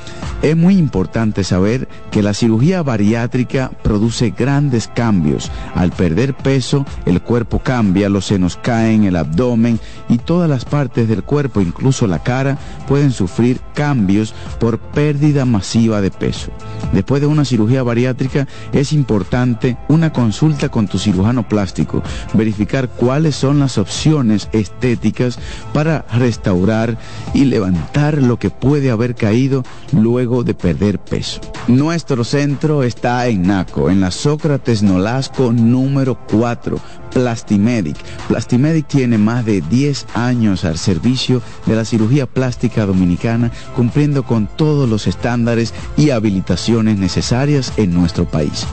es 0.45 0.55
muy 0.55 0.77
importante 0.77 1.43
saber 1.43 1.87
que 2.11 2.21
la 2.21 2.35
cirugía 2.35 2.83
bariátrica 2.83 3.71
produce 3.81 4.29
grandes 4.29 4.87
cambios. 4.87 5.51
Al 5.73 5.91
perder 5.91 6.35
peso, 6.35 6.85
el 7.07 7.19
cuerpo 7.23 7.57
cambia, 7.57 8.09
los 8.09 8.25
senos 8.25 8.55
caen, 8.55 9.05
el 9.05 9.15
abdomen 9.15 9.79
y 10.07 10.19
todas 10.19 10.47
las 10.47 10.63
partes 10.63 11.07
del 11.07 11.23
cuerpo, 11.23 11.61
incluso 11.61 12.05
la 12.05 12.19
cara, 12.19 12.59
pueden 12.87 13.11
sufrir 13.11 13.59
cambios 13.73 14.35
por 14.59 14.77
pérdida 14.77 15.45
masiva 15.45 15.99
de 15.99 16.11
peso. 16.11 16.51
Después 16.93 17.21
de 17.21 17.27
una 17.27 17.43
cirugía 17.43 17.81
bariátrica 17.81 18.47
es 18.71 18.93
importante 18.93 19.77
una 19.87 20.13
consulta 20.13 20.69
con 20.69 20.87
tu 20.87 20.99
cirujano 20.99 21.47
plástico, 21.47 22.03
verificar 22.33 22.89
cuáles 22.89 23.35
son 23.35 23.59
las 23.59 23.79
opciones 23.79 24.47
estéticas 24.51 25.39
para 25.73 26.05
restaurar 26.13 26.99
y 27.33 27.45
levantar 27.45 28.21
lo 28.21 28.37
que 28.37 28.51
puede 28.51 28.91
haber 28.91 29.15
caído 29.15 29.63
luego 29.91 30.34
de 30.43 30.53
perder 30.53 30.99
peso. 30.99 31.41
Nuestro 31.67 32.23
centro 32.23 32.83
está 32.83 33.27
en 33.27 33.43
Naco, 33.43 33.89
en 33.89 34.01
la 34.01 34.11
Sócrates 34.11 34.83
Nolasco 34.83 35.51
número 35.51 36.17
4, 36.29 36.77
Plastimedic. 37.11 37.97
Plastimedic 38.27 38.87
tiene 38.87 39.17
más 39.17 39.45
de 39.45 39.61
10 39.61 40.07
años 40.13 40.65
al 40.65 40.77
servicio 40.77 41.41
de 41.65 41.75
la 41.75 41.85
cirugía 41.85 42.25
plástica 42.25 42.85
dominicana, 42.85 43.51
cumpliendo 43.75 44.23
con 44.23 44.47
todos 44.47 44.89
los 44.89 45.07
estándares 45.07 45.73
y 45.97 46.09
habilitaciones 46.09 46.97
necesarias 46.97 47.73
en 47.77 47.93
nuestro 47.93 48.25
país. 48.25 48.65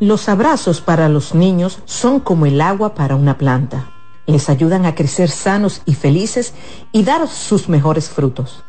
Los 0.00 0.28
abrazos 0.28 0.80
para 0.80 1.08
los 1.08 1.34
niños 1.34 1.78
son 1.84 2.18
como 2.18 2.46
el 2.46 2.60
agua 2.60 2.94
para 2.94 3.14
una 3.14 3.38
planta. 3.38 3.90
Les 4.26 4.48
ayudan 4.48 4.84
a 4.84 4.94
crecer 4.94 5.30
sanos 5.30 5.82
y 5.86 5.94
felices 5.94 6.54
y 6.90 7.04
dar 7.04 7.28
sus 7.28 7.68
mejores 7.68 8.08
frutos. 8.08 8.64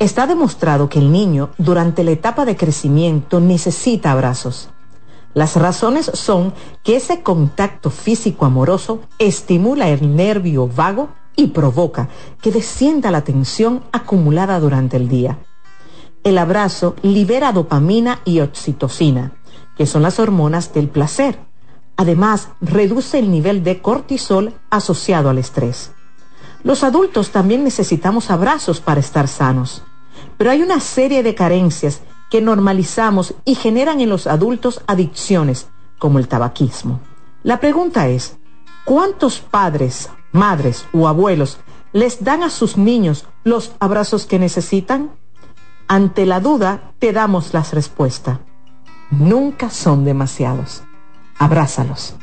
Está 0.00 0.26
demostrado 0.26 0.88
que 0.88 0.98
el 0.98 1.12
niño 1.12 1.50
durante 1.58 2.04
la 2.04 2.12
etapa 2.12 2.46
de 2.46 2.56
crecimiento 2.56 3.38
necesita 3.38 4.12
abrazos. 4.12 4.70
Las 5.34 5.56
razones 5.56 6.10
son 6.14 6.54
que 6.82 6.96
ese 6.96 7.22
contacto 7.22 7.90
físico 7.90 8.46
amoroso 8.46 9.02
estimula 9.18 9.90
el 9.90 10.16
nervio 10.16 10.66
vago 10.66 11.10
y 11.36 11.48
provoca 11.48 12.08
que 12.40 12.50
descienda 12.50 13.10
la 13.10 13.24
tensión 13.24 13.82
acumulada 13.92 14.58
durante 14.58 14.96
el 14.96 15.06
día. 15.06 15.38
El 16.24 16.38
abrazo 16.38 16.96
libera 17.02 17.52
dopamina 17.52 18.20
y 18.24 18.40
oxitocina, 18.40 19.34
que 19.76 19.84
son 19.84 20.00
las 20.00 20.18
hormonas 20.18 20.72
del 20.72 20.88
placer. 20.88 21.38
Además, 21.98 22.48
reduce 22.62 23.18
el 23.18 23.30
nivel 23.30 23.62
de 23.64 23.82
cortisol 23.82 24.54
asociado 24.70 25.28
al 25.28 25.36
estrés. 25.36 25.92
Los 26.62 26.84
adultos 26.84 27.32
también 27.32 27.64
necesitamos 27.64 28.30
abrazos 28.30 28.80
para 28.80 29.00
estar 29.00 29.28
sanos. 29.28 29.82
Pero 30.40 30.52
hay 30.52 30.62
una 30.62 30.80
serie 30.80 31.22
de 31.22 31.34
carencias 31.34 32.00
que 32.30 32.40
normalizamos 32.40 33.34
y 33.44 33.56
generan 33.56 34.00
en 34.00 34.08
los 34.08 34.26
adultos 34.26 34.80
adicciones, 34.86 35.68
como 35.98 36.18
el 36.18 36.28
tabaquismo. 36.28 36.98
La 37.42 37.60
pregunta 37.60 38.08
es, 38.08 38.38
¿cuántos 38.86 39.40
padres, 39.40 40.08
madres 40.32 40.86
o 40.94 41.08
abuelos 41.08 41.58
les 41.92 42.24
dan 42.24 42.42
a 42.42 42.48
sus 42.48 42.78
niños 42.78 43.26
los 43.44 43.72
abrazos 43.80 44.24
que 44.24 44.38
necesitan? 44.38 45.10
Ante 45.88 46.24
la 46.24 46.40
duda, 46.40 46.94
te 46.98 47.12
damos 47.12 47.52
las 47.52 47.74
respuestas. 47.74 48.38
Nunca 49.10 49.68
son 49.68 50.06
demasiados. 50.06 50.82
Abrázalos. 51.38 52.14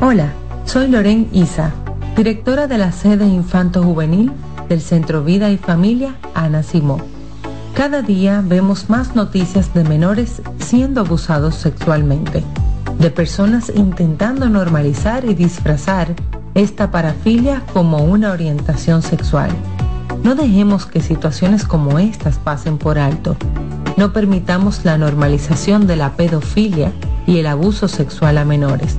Hola, 0.00 0.32
soy 0.64 0.88
Loren 0.88 1.28
Isa, 1.32 1.72
directora 2.16 2.66
de 2.66 2.78
la 2.78 2.92
sede 2.92 3.26
Infanto 3.26 3.82
Juvenil 3.82 4.32
del 4.68 4.80
Centro 4.80 5.22
Vida 5.22 5.50
y 5.50 5.56
Familia 5.56 6.16
Ana 6.34 6.62
Simó. 6.62 6.98
Cada 7.74 8.02
día 8.02 8.42
vemos 8.44 8.90
más 8.90 9.14
noticias 9.14 9.72
de 9.72 9.84
menores 9.84 10.42
siendo 10.58 11.02
abusados 11.02 11.54
sexualmente 11.54 12.42
de 12.98 13.10
personas 13.10 13.70
intentando 13.74 14.48
normalizar 14.48 15.24
y 15.24 15.34
disfrazar 15.34 16.14
esta 16.54 16.90
parafilia 16.90 17.62
como 17.72 17.98
una 17.98 18.32
orientación 18.32 19.02
sexual. 19.02 19.50
No 20.22 20.34
dejemos 20.34 20.86
que 20.86 21.00
situaciones 21.00 21.64
como 21.64 21.98
estas 21.98 22.38
pasen 22.38 22.78
por 22.78 22.98
alto. 22.98 23.36
No 23.96 24.12
permitamos 24.12 24.84
la 24.84 24.98
normalización 24.98 25.86
de 25.86 25.96
la 25.96 26.12
pedofilia 26.16 26.92
y 27.26 27.38
el 27.38 27.46
abuso 27.46 27.88
sexual 27.88 28.38
a 28.38 28.44
menores. 28.44 28.96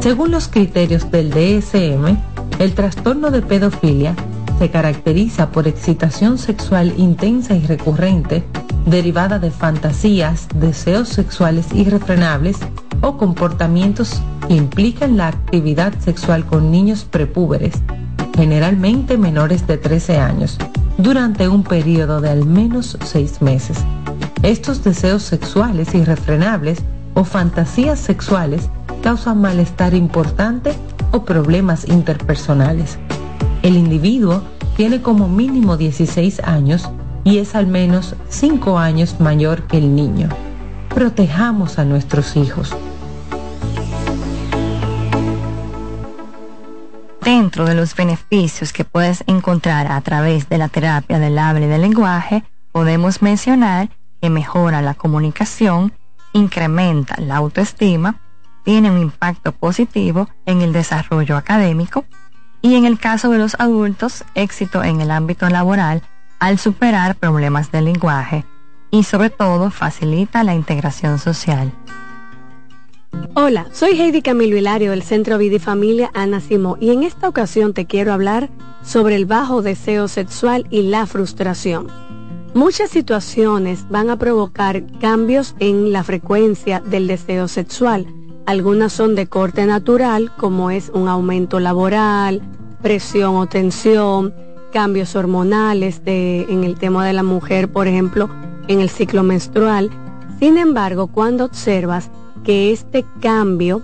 Según 0.00 0.30
los 0.30 0.48
criterios 0.48 1.10
del 1.10 1.30
DSM, 1.30 2.16
el 2.58 2.74
trastorno 2.74 3.30
de 3.30 3.42
pedofilia 3.42 4.14
se 4.58 4.70
caracteriza 4.70 5.50
por 5.50 5.66
excitación 5.66 6.38
sexual 6.38 6.94
intensa 6.96 7.54
y 7.54 7.66
recurrente 7.66 8.44
derivada 8.86 9.38
de 9.38 9.50
fantasías, 9.50 10.48
deseos 10.54 11.08
sexuales 11.08 11.66
irrefrenables 11.74 12.58
o 13.00 13.16
comportamientos 13.16 14.20
que 14.46 14.54
implican 14.54 15.16
la 15.16 15.28
actividad 15.28 15.92
sexual 16.00 16.44
con 16.44 16.70
niños 16.70 17.04
prepúberes, 17.04 17.74
generalmente 18.34 19.16
menores 19.16 19.66
de 19.66 19.78
13 19.78 20.18
años, 20.18 20.58
durante 20.98 21.48
un 21.48 21.62
periodo 21.62 22.20
de 22.20 22.30
al 22.30 22.44
menos 22.46 22.98
seis 23.04 23.40
meses. 23.42 23.78
Estos 24.42 24.82
deseos 24.82 25.22
sexuales 25.22 25.94
irrefrenables 25.94 26.82
o 27.14 27.24
fantasías 27.24 27.98
sexuales 27.98 28.68
causan 29.02 29.40
malestar 29.40 29.94
importante 29.94 30.72
o 31.12 31.24
problemas 31.24 31.88
interpersonales. 31.88 32.98
El 33.62 33.76
individuo 33.76 34.42
tiene 34.76 35.02
como 35.02 35.28
mínimo 35.28 35.76
16 35.76 36.40
años 36.40 36.88
y 37.24 37.38
es 37.38 37.54
al 37.54 37.66
menos 37.66 38.14
5 38.28 38.78
años 38.78 39.20
mayor 39.20 39.64
que 39.64 39.78
el 39.78 39.94
niño. 39.94 40.28
Protejamos 40.94 41.78
a 41.78 41.84
nuestros 41.84 42.36
hijos. 42.36 42.74
Dentro 47.40 47.64
de 47.64 47.74
los 47.74 47.96
beneficios 47.96 48.70
que 48.74 48.84
puedes 48.84 49.24
encontrar 49.26 49.90
a 49.90 49.98
través 50.02 50.50
de 50.50 50.58
la 50.58 50.68
terapia 50.68 51.18
del 51.18 51.38
habla 51.38 51.64
y 51.64 51.68
del 51.68 51.80
lenguaje, 51.80 52.44
podemos 52.70 53.22
mencionar 53.22 53.88
que 54.20 54.28
mejora 54.28 54.82
la 54.82 54.92
comunicación, 54.92 55.94
incrementa 56.34 57.18
la 57.18 57.36
autoestima, 57.36 58.20
tiene 58.62 58.90
un 58.90 58.98
impacto 58.98 59.52
positivo 59.52 60.28
en 60.44 60.60
el 60.60 60.74
desarrollo 60.74 61.38
académico 61.38 62.04
y 62.60 62.74
en 62.74 62.84
el 62.84 62.98
caso 62.98 63.30
de 63.30 63.38
los 63.38 63.56
adultos, 63.58 64.22
éxito 64.34 64.84
en 64.84 65.00
el 65.00 65.10
ámbito 65.10 65.48
laboral 65.48 66.02
al 66.40 66.58
superar 66.58 67.14
problemas 67.14 67.72
de 67.72 67.80
lenguaje 67.80 68.44
y 68.90 69.04
sobre 69.04 69.30
todo 69.30 69.70
facilita 69.70 70.44
la 70.44 70.54
integración 70.54 71.18
social. 71.18 71.72
Hola, 73.34 73.66
soy 73.72 73.90
Heidi 74.00 74.22
Camilo 74.22 74.56
Hilario 74.56 74.90
del 74.90 75.02
Centro 75.02 75.38
Vida 75.38 75.56
y 75.56 75.58
Familia 75.58 76.10
Ana 76.14 76.40
Simó 76.40 76.76
y 76.80 76.90
en 76.90 77.02
esta 77.02 77.28
ocasión 77.28 77.74
te 77.74 77.86
quiero 77.86 78.12
hablar 78.12 78.50
sobre 78.82 79.16
el 79.16 79.26
bajo 79.26 79.62
deseo 79.62 80.08
sexual 80.08 80.66
y 80.70 80.82
la 80.82 81.06
frustración. 81.06 81.88
Muchas 82.54 82.90
situaciones 82.90 83.86
van 83.88 84.10
a 84.10 84.18
provocar 84.18 84.84
cambios 85.00 85.54
en 85.58 85.92
la 85.92 86.02
frecuencia 86.02 86.80
del 86.80 87.06
deseo 87.06 87.48
sexual. 87.48 88.06
Algunas 88.46 88.92
son 88.92 89.14
de 89.14 89.26
corte 89.26 89.64
natural, 89.66 90.32
como 90.36 90.70
es 90.70 90.90
un 90.92 91.08
aumento 91.08 91.60
laboral, 91.60 92.42
presión 92.82 93.36
o 93.36 93.46
tensión, 93.46 94.34
cambios 94.72 95.14
hormonales 95.14 96.02
en 96.04 96.64
el 96.64 96.78
tema 96.78 97.06
de 97.06 97.12
la 97.12 97.22
mujer, 97.22 97.70
por 97.70 97.86
ejemplo, 97.86 98.28
en 98.66 98.80
el 98.80 98.90
ciclo 98.90 99.22
menstrual. 99.22 99.90
Sin 100.40 100.58
embargo, 100.58 101.06
cuando 101.06 101.44
observas 101.44 102.10
que 102.44 102.72
este 102.72 103.04
cambio 103.20 103.82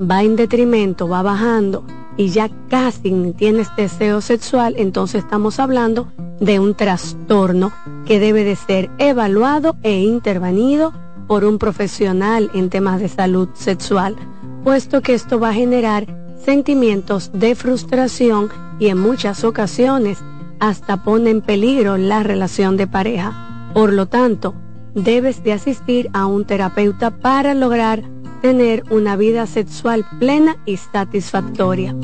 va 0.00 0.22
en 0.22 0.36
detrimento, 0.36 1.08
va 1.08 1.22
bajando 1.22 1.84
y 2.16 2.28
ya 2.28 2.50
casi 2.68 3.34
tienes 3.36 3.68
deseo 3.76 4.20
sexual, 4.20 4.74
entonces 4.78 5.24
estamos 5.24 5.58
hablando 5.60 6.08
de 6.40 6.58
un 6.60 6.74
trastorno 6.74 7.72
que 8.06 8.20
debe 8.20 8.44
de 8.44 8.56
ser 8.56 8.90
evaluado 8.98 9.76
e 9.82 10.00
intervenido 10.00 10.92
por 11.26 11.44
un 11.44 11.58
profesional 11.58 12.50
en 12.54 12.70
temas 12.70 13.00
de 13.00 13.08
salud 13.08 13.48
sexual, 13.54 14.16
puesto 14.64 15.02
que 15.02 15.14
esto 15.14 15.40
va 15.40 15.50
a 15.50 15.54
generar 15.54 16.06
sentimientos 16.44 17.30
de 17.32 17.54
frustración 17.54 18.48
y 18.78 18.88
en 18.88 18.98
muchas 18.98 19.44
ocasiones 19.44 20.18
hasta 20.60 21.02
pone 21.02 21.30
en 21.30 21.42
peligro 21.42 21.96
la 21.96 22.22
relación 22.22 22.76
de 22.76 22.86
pareja. 22.86 23.70
Por 23.74 23.92
lo 23.92 24.06
tanto, 24.06 24.54
debes 24.96 25.44
de 25.44 25.52
asistir 25.52 26.08
a 26.14 26.26
un 26.26 26.44
terapeuta 26.46 27.10
para 27.10 27.54
lograr 27.54 28.02
tener 28.40 28.82
una 28.90 29.14
vida 29.14 29.46
sexual 29.46 30.06
plena 30.18 30.56
y 30.64 30.78
satisfactoria. 30.78 31.94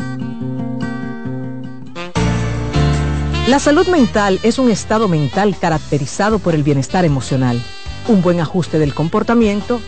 La 3.49 3.59
salud 3.59 3.89
mental 3.89 4.39
es 4.43 4.59
un 4.59 4.71
estado 4.71 5.09
mental 5.09 5.57
caracterizado 5.59 6.39
por 6.39 6.55
el 6.55 6.63
bienestar 6.63 7.05
emocional, 7.05 7.61
un 8.09 8.23
buen 8.23 8.41
ajuste 8.41 8.79
del 8.79 8.95
comportamiento, 8.95 9.81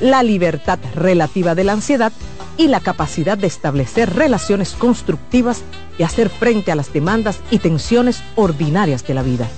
la 0.00 0.22
libertad 0.22 0.78
relativa 0.94 1.54
de 1.54 1.64
la 1.64 1.72
ansiedad 1.72 2.12
y 2.56 2.68
la 2.68 2.80
capacidad 2.80 3.38
de 3.38 3.46
establecer 3.46 4.14
relaciones 4.14 4.72
constructivas 4.72 5.62
y 5.98 6.02
hacer 6.02 6.28
frente 6.28 6.70
a 6.70 6.76
las 6.76 6.92
demandas 6.92 7.40
y 7.50 7.58
tensiones 7.58 8.22
ordinarias 8.36 9.06
de 9.06 9.14
la 9.14 9.22
vida. 9.22 9.48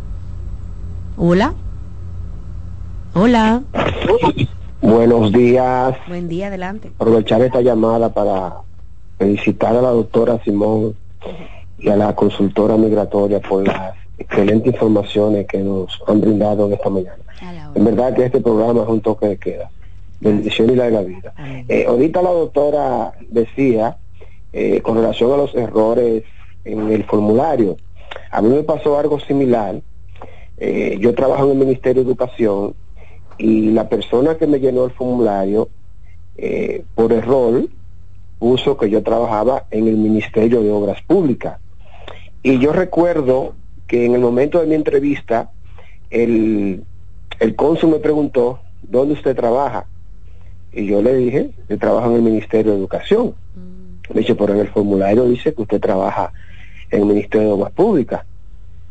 Hola. 1.17 1.53
Hola. 3.13 3.61
Buenos 4.81 5.31
días. 5.31 5.95
Buen 6.07 6.29
día, 6.29 6.47
adelante. 6.47 6.91
Aprovechar 6.95 7.41
esta 7.41 7.61
llamada 7.61 8.13
para 8.13 8.61
felicitar 9.17 9.75
a 9.75 9.81
la 9.81 9.89
doctora 9.89 10.41
Simón 10.43 10.95
y 11.77 11.89
a 11.89 11.95
la 11.95 12.15
consultora 12.15 12.77
migratoria 12.77 13.39
por 13.41 13.67
las 13.67 13.95
excelentes 14.17 14.73
informaciones 14.73 15.47
que 15.47 15.59
nos 15.59 15.99
han 16.07 16.21
brindado 16.21 16.67
en 16.67 16.73
esta 16.73 16.89
mañana. 16.89 17.20
En 17.73 17.85
verdad 17.85 18.13
que 18.15 18.25
este 18.25 18.39
programa 18.39 18.83
es 18.83 18.87
un 18.87 19.01
toque 19.01 19.27
de 19.27 19.37
queda. 19.37 19.71
Bendición 20.19 20.69
y 20.69 20.75
la 20.75 20.85
de 20.85 20.91
la 20.91 21.01
vida. 21.01 21.33
Eh, 21.67 21.85
ahorita 21.87 22.21
la 22.21 22.29
doctora 22.29 23.13
decía, 23.27 23.97
eh, 24.53 24.81
con 24.81 24.97
relación 24.97 25.31
a 25.31 25.37
los 25.37 25.55
errores 25.55 26.23
en 26.63 26.91
el 26.91 27.03
formulario, 27.05 27.77
a 28.29 28.41
mí 28.41 28.49
me 28.49 28.63
pasó 28.63 28.99
algo 28.99 29.19
similar. 29.19 29.81
Eh, 30.57 30.97
yo 30.99 31.15
trabajo 31.15 31.45
en 31.45 31.51
el 31.51 31.57
Ministerio 31.57 32.03
de 32.03 32.09
Educación 32.09 32.75
y 33.39 33.71
la 33.71 33.89
persona 33.89 34.37
que 34.37 34.45
me 34.45 34.59
llenó 34.59 34.85
el 34.85 34.91
formulario, 34.91 35.69
por 36.95 37.13
error, 37.13 37.67
puso 38.39 38.75
que 38.75 38.89
yo 38.89 39.03
trabajaba 39.03 39.65
en 39.69 39.87
el 39.87 39.97
Ministerio 39.97 40.63
de 40.63 40.71
Obras 40.71 41.01
Públicas. 41.03 41.59
Y 42.41 42.57
yo 42.57 42.73
recuerdo 42.73 43.53
que 43.87 44.05
en 44.05 44.15
el 44.15 44.21
momento 44.21 44.59
de 44.59 44.65
mi 44.65 44.73
entrevista, 44.73 45.51
el 46.09 46.83
el 47.41 47.55
cónsul 47.55 47.89
me 47.89 47.97
preguntó, 47.97 48.59
¿dónde 48.83 49.15
usted 49.15 49.35
trabaja? 49.35 49.87
Y 50.71 50.85
yo 50.85 51.01
le 51.01 51.15
dije, 51.15 51.49
yo 51.67 51.79
trabajo 51.79 52.11
en 52.11 52.17
el 52.17 52.21
Ministerio 52.21 52.71
de 52.71 52.77
Educación. 52.77 53.33
Me 54.13 54.21
dice, 54.21 54.35
pero 54.35 54.53
en 54.53 54.59
el 54.59 54.67
formulario 54.67 55.25
dice 55.25 55.51
que 55.51 55.63
usted 55.63 55.81
trabaja 55.81 56.31
en 56.91 56.99
el 57.01 57.05
Ministerio 57.07 57.47
de 57.47 57.53
Obras 57.53 57.71
Públicas. 57.71 58.25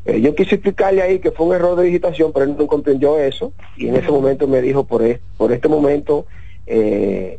Eh, 0.04 0.20
yo 0.20 0.34
quise 0.34 0.56
explicarle 0.56 1.00
ahí 1.00 1.20
que 1.20 1.30
fue 1.30 1.46
un 1.46 1.54
error 1.54 1.78
de 1.78 1.84
digitación, 1.84 2.32
pero 2.32 2.44
él 2.44 2.56
no 2.58 2.66
comprendió 2.66 3.20
eso. 3.20 3.52
Y 3.76 3.86
en 3.86 3.94
ese 3.94 4.10
momento 4.10 4.48
me 4.48 4.60
dijo, 4.60 4.82
por, 4.82 5.02
por 5.36 5.52
este 5.52 5.68
momento, 5.68 6.26
eh, 6.66 7.38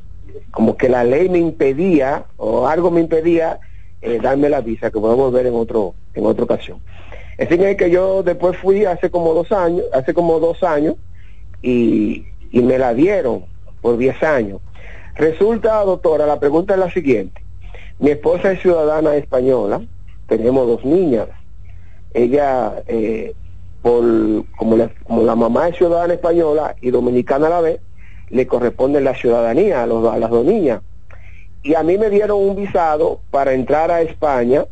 como 0.52 0.78
que 0.78 0.88
la 0.88 1.04
ley 1.04 1.28
me 1.28 1.40
impedía, 1.40 2.24
o 2.38 2.68
algo 2.68 2.90
me 2.90 3.02
impedía, 3.02 3.60
eh, 4.02 4.18
darme 4.24 4.48
la 4.48 4.62
visa, 4.62 4.90
que 4.90 5.00
puedo 5.00 5.18
volver 5.18 5.46
en 5.46 5.56
otro 5.56 5.94
en 6.14 6.26
otra 6.26 6.46
ocasión. 6.46 6.80
Es 7.42 7.50
decir, 7.50 7.76
que 7.76 7.90
yo 7.90 8.22
después 8.22 8.56
fui 8.58 8.86
hace 8.86 9.10
como 9.10 9.34
dos 9.34 9.52
años, 9.52 9.84
hace 9.94 10.14
como 10.14 10.40
dos 10.40 10.62
años, 10.62 10.94
y, 11.64 12.24
me 12.52 12.78
la 12.78 12.94
dieron 12.94 13.46
por 13.82 13.98
diez 13.98 14.22
años. 14.22 14.62
Resulta, 15.16 15.84
doctora, 15.84 16.28
la 16.28 16.40
pregunta 16.40 16.76
es 16.76 16.80
la 16.80 16.92
siguiente. 16.92 17.42
Mi 17.98 18.12
esposa 18.12 18.52
es 18.52 18.62
ciudadana 18.62 19.16
española, 19.16 19.82
tenemos 20.28 20.68
dos 20.68 20.86
niñas. 20.86 21.30
Ella, 22.14 22.84
eh, 22.86 23.34
por, 23.82 24.04
como, 24.56 24.78
la, 24.78 24.92
como 25.06 25.24
la 25.24 25.36
mamá 25.36 25.70
es 25.70 25.78
ciudadana 25.78 26.14
española 26.14 26.76
y 26.80 26.92
dominicana 26.92 27.48
a 27.48 27.50
la 27.50 27.62
vez, 27.62 27.80
le 28.30 28.46
corresponde 28.46 29.02
la 29.02 29.16
ciudadanía 29.16 29.82
a, 29.82 29.88
los, 29.88 30.14
a 30.14 30.20
las 30.20 30.30
dos 30.30 30.46
niñas. 30.46 30.84
Y 31.64 31.74
a 31.74 31.82
mí 31.82 31.98
me 31.98 32.12
dieron 32.12 32.38
un 32.38 32.56
visado 32.56 33.20
para 33.32 33.54
entrar 33.54 33.90
a 33.90 34.04
España 34.04 34.66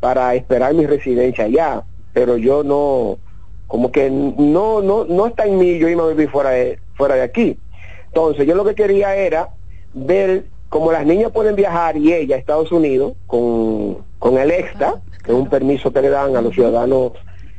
para 0.00 0.34
esperar 0.34 0.74
mi 0.74 0.84
residencia 0.84 1.46
allá 1.46 1.82
pero 2.14 2.38
yo 2.38 2.62
no, 2.62 3.18
como 3.66 3.92
que 3.92 4.08
no, 4.08 4.80
no, 4.80 5.04
no 5.04 5.26
está 5.26 5.44
en 5.44 5.58
mí 5.58 5.78
yo 5.78 5.88
irme 5.88 6.04
a 6.04 6.06
vivir 6.06 6.30
fuera 6.30 6.50
de, 6.50 6.78
fuera 6.94 7.16
de 7.16 7.22
aquí. 7.22 7.58
Entonces, 8.06 8.46
yo 8.46 8.54
lo 8.54 8.64
que 8.64 8.76
quería 8.76 9.14
era 9.16 9.50
ver 9.92 10.46
cómo 10.70 10.92
las 10.92 11.04
niñas 11.04 11.32
pueden 11.32 11.56
viajar 11.56 11.96
y 11.96 12.12
ella 12.12 12.36
a 12.36 12.38
Estados 12.38 12.72
Unidos 12.72 13.14
con, 13.26 13.98
con 14.18 14.38
el 14.38 14.50
EXTA, 14.50 15.02
que 15.22 15.32
es 15.32 15.36
un 15.36 15.48
permiso 15.48 15.92
que 15.92 16.00
le 16.00 16.08
dan 16.08 16.36
a 16.36 16.40
los 16.40 16.54
ciudadanos 16.54 17.12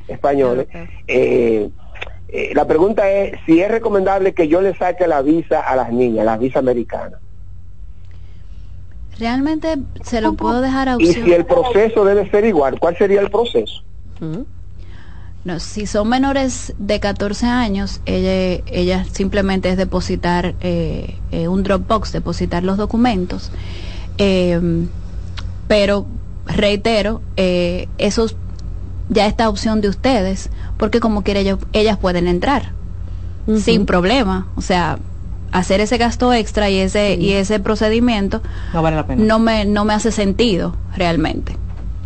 españoles. 0.07 0.67
Eh, 1.07 1.69
eh, 2.29 2.51
la 2.55 2.65
pregunta 2.65 3.09
es 3.11 3.37
si 3.45 3.61
es 3.61 3.69
recomendable 3.69 4.33
que 4.33 4.47
yo 4.47 4.61
le 4.61 4.73
saque 4.75 5.07
la 5.07 5.21
visa 5.21 5.59
a 5.59 5.75
las 5.75 5.91
niñas, 5.91 6.25
la 6.25 6.37
visa 6.37 6.59
americana. 6.59 7.19
Realmente 9.19 9.77
se 10.03 10.21
lo 10.21 10.33
puedo 10.33 10.61
dejar 10.61 10.89
a 10.89 10.95
Y 10.99 11.07
si 11.07 11.33
el 11.33 11.45
proceso 11.45 12.03
debe 12.05 12.29
ser 12.29 12.45
igual, 12.45 12.79
¿cuál 12.79 12.97
sería 12.97 13.21
el 13.21 13.29
proceso? 13.29 13.83
No, 15.45 15.59
si 15.59 15.85
son 15.85 16.09
menores 16.09 16.73
de 16.79 16.99
14 16.99 17.45
años, 17.45 18.01
ella, 18.07 18.63
ella 18.65 19.05
simplemente 19.11 19.69
es 19.69 19.77
depositar 19.77 20.55
eh, 20.59 21.19
eh, 21.31 21.47
un 21.47 21.61
Dropbox, 21.61 22.11
depositar 22.11 22.63
los 22.63 22.77
documentos. 22.77 23.51
Eh, 24.17 24.87
pero 25.67 26.07
reitero, 26.47 27.21
eso 27.35 28.27
ya 29.09 29.27
está 29.27 29.47
opción 29.49 29.81
de 29.81 29.89
ustedes, 29.89 30.49
porque 30.77 30.99
como 30.99 31.23
quiera 31.23 31.41
ellos, 31.41 31.59
ellas 31.73 31.97
pueden 31.97 32.27
entrar 32.27 32.71
sin 33.59 33.85
problema. 33.85 34.47
O 34.55 34.61
sea, 34.61 34.97
hacer 35.51 35.79
ese 35.79 35.97
gasto 35.97 36.33
extra 36.33 36.71
y 36.71 36.77
ese 36.77 37.15
y 37.15 37.33
ese 37.33 37.59
procedimiento 37.59 38.41
no 38.73 38.81
vale 38.81 38.95
la 38.95 39.05
pena. 39.05 39.23
No 39.23 39.39
me 39.39 39.65
no 39.65 39.85
me 39.85 39.93
hace 39.93 40.11
sentido 40.11 40.75
realmente. 40.95 41.55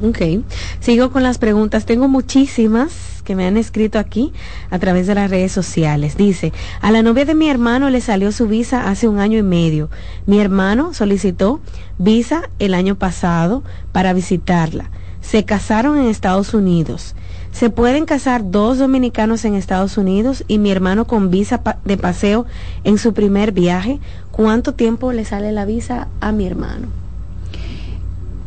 Ok, 0.02 0.46
sigo 0.80 1.12
con 1.12 1.24
las 1.24 1.40
preguntas. 1.40 1.86
Tengo 1.86 2.08
muchísimas 2.08 3.22
que 3.26 3.36
me 3.36 3.46
han 3.46 3.58
escrito 3.58 4.00
aquí 4.00 4.32
a 4.70 4.80
través 4.80 5.08
de 5.08 5.16
las 5.16 5.30
redes 5.30 5.52
sociales. 5.52 6.16
Dice, 6.16 6.54
a 6.80 6.90
la 6.92 7.04
novia 7.04 7.26
de 7.26 7.36
mi 7.36 7.50
hermano 7.50 7.90
le 7.90 8.00
salió 8.00 8.32
su 8.32 8.48
visa 8.48 8.90
hace 8.90 9.10
un 9.10 9.20
año 9.20 9.38
y 9.38 9.44
medio. 9.44 9.90
Mi 10.26 10.40
hermano 10.40 10.94
solicitó 10.94 11.60
visa 11.98 12.50
el 12.60 12.76
año 12.76 12.96
pasado 12.96 13.62
para 13.92 14.14
visitarla. 14.14 14.90
Se 15.20 15.44
casaron 15.44 15.98
en 15.98 16.08
Estados 16.08 16.54
Unidos. 16.54 17.14
Se 17.52 17.70
pueden 17.70 18.06
casar 18.06 18.52
dos 18.52 18.78
dominicanos 18.78 19.44
en 19.44 19.56
Estados 19.56 19.98
Unidos 19.98 20.46
y 20.48 20.60
mi 20.60 20.72
hermano 20.72 21.06
con 21.08 21.30
visa 21.30 21.62
de 21.84 21.98
paseo 21.98 22.46
en 22.86 22.98
su 22.98 23.14
primer 23.14 23.52
viaje. 23.52 24.00
¿Cuánto 24.32 24.76
tiempo 24.76 25.12
le 25.12 25.26
sale 25.26 25.52
la 25.52 25.66
visa 25.66 26.08
a 26.22 26.32
mi 26.32 26.48
hermano? 26.48 26.88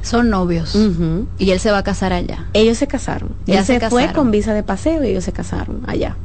Son 0.02 0.30
novios 0.30 0.76
y 1.38 1.50
él 1.50 1.60
se 1.60 1.70
va 1.70 1.78
a 1.78 1.82
casar 1.82 2.12
allá. 2.12 2.46
Ellos 2.52 2.78
se 2.78 2.86
casaron. 2.86 3.30
Ya 3.46 3.60
él 3.60 3.64
se, 3.64 3.80
fue 3.88 4.12
con 4.12 4.30
visa 4.30 4.52
de 4.52 4.62
paseo 4.62 5.04
y 5.04 5.08
ellos 5.08 5.24
se 5.24 5.32
casaron 5.32 5.82
allá. 5.86 6.16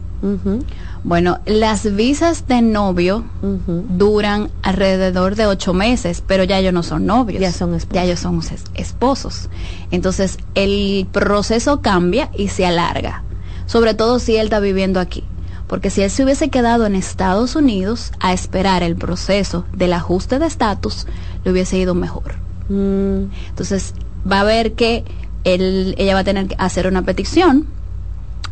Bueno, 1.04 1.40
las 1.46 1.96
visas 1.96 2.48
de 2.48 2.62
novio 2.62 3.24
duran 3.42 4.50
alrededor 4.64 5.36
de 5.36 5.46
ocho 5.46 5.74
meses, 5.74 6.24
pero 6.26 6.44
ya 6.44 6.60
ellos 6.60 6.74
no 6.74 6.84
son 6.84 7.06
novios. 7.06 7.40
Ya 7.40 7.52
son 7.52 7.78
Ya 7.92 8.04
ellos 8.04 8.20
son 8.20 8.42
esposos. 8.76 9.50
Entonces, 9.92 10.38
el 10.56 11.08
proceso 11.12 11.82
cambia 11.82 12.30
y 12.36 12.50
se 12.50 12.66
alarga. 12.66 13.24
Sobre 13.68 13.94
todo 13.94 14.20
si 14.20 14.38
él 14.38 14.46
está 14.46 14.60
viviendo 14.60 15.00
aquí. 15.00 15.24
Porque 15.68 15.90
si 15.90 16.02
él 16.02 16.10
se 16.10 16.24
hubiese 16.24 16.50
quedado 16.50 16.86
en 16.86 16.96
Estados 16.96 17.56
Unidos 17.56 18.12
a 18.20 18.32
esperar 18.34 18.84
el 18.84 18.96
proceso 18.96 19.66
del 19.74 19.94
ajuste 19.94 20.40
de 20.40 20.48
estatus, 20.48 21.06
le 21.44 21.52
hubiese 21.52 21.78
ido 21.78 21.94
mejor. 21.94 22.47
Mm. 22.70 23.26
Entonces, 23.50 23.94
va 24.30 24.42
a 24.42 24.44
ver 24.44 24.74
que 24.74 25.04
él, 25.44 25.96
ella 25.98 26.14
va 26.14 26.22
a 26.22 26.24
tener 26.24 26.48
que 26.48 26.56
hacer 26.58 26.88
una 26.88 27.04
petición 27.04 27.68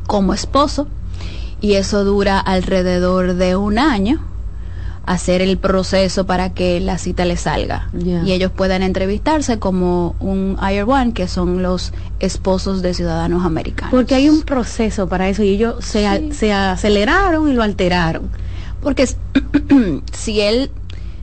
como 0.08 0.34
esposo 0.34 0.88
y 1.62 1.74
eso 1.74 2.04
dura 2.04 2.40
alrededor 2.40 3.36
de 3.36 3.56
un 3.56 3.80
año 3.80 4.22
hacer 5.06 5.42
el 5.42 5.58
proceso 5.58 6.26
para 6.26 6.54
que 6.54 6.80
la 6.80 6.98
cita 6.98 7.26
le 7.26 7.38
salga 7.38 7.90
y 7.94 8.32
ellos 8.32 8.52
puedan 8.52 8.82
entrevistarse 8.82 9.60
como 9.60 10.16
un 10.20 10.58
IR1 10.58 11.14
que 11.14 11.28
son 11.28 11.62
los 11.62 11.94
esposos 12.20 12.82
de 12.82 12.94
ciudadanos 12.94 13.46
americanos. 13.46 13.92
Porque 13.92 14.16
hay 14.16 14.30
un 14.30 14.42
proceso 14.42 15.08
para 15.08 15.30
eso 15.30 15.44
y 15.44 15.50
ellos 15.50 15.86
se, 15.86 16.34
se 16.34 16.54
aceleraron 16.54 17.48
y 17.48 17.54
lo 17.54 17.62
alteraron. 17.62 18.30
Porque 18.82 19.08
si 20.12 20.42
él 20.42 20.72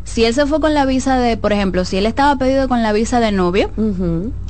si 0.05 0.25
él 0.25 0.35
se 0.35 0.47
fue 0.47 0.61
con 0.61 0.75
la 0.75 0.85
visa 0.85 1.19
de, 1.19 1.37
por 1.37 1.53
ejemplo, 1.53 1.85
si 1.85 1.97
él 1.97 2.07
estaba 2.07 2.37
pedido 2.37 2.69
con 2.69 2.83
la 2.83 2.93
visa 2.93 3.21
de 3.21 3.33
novio, 3.33 3.71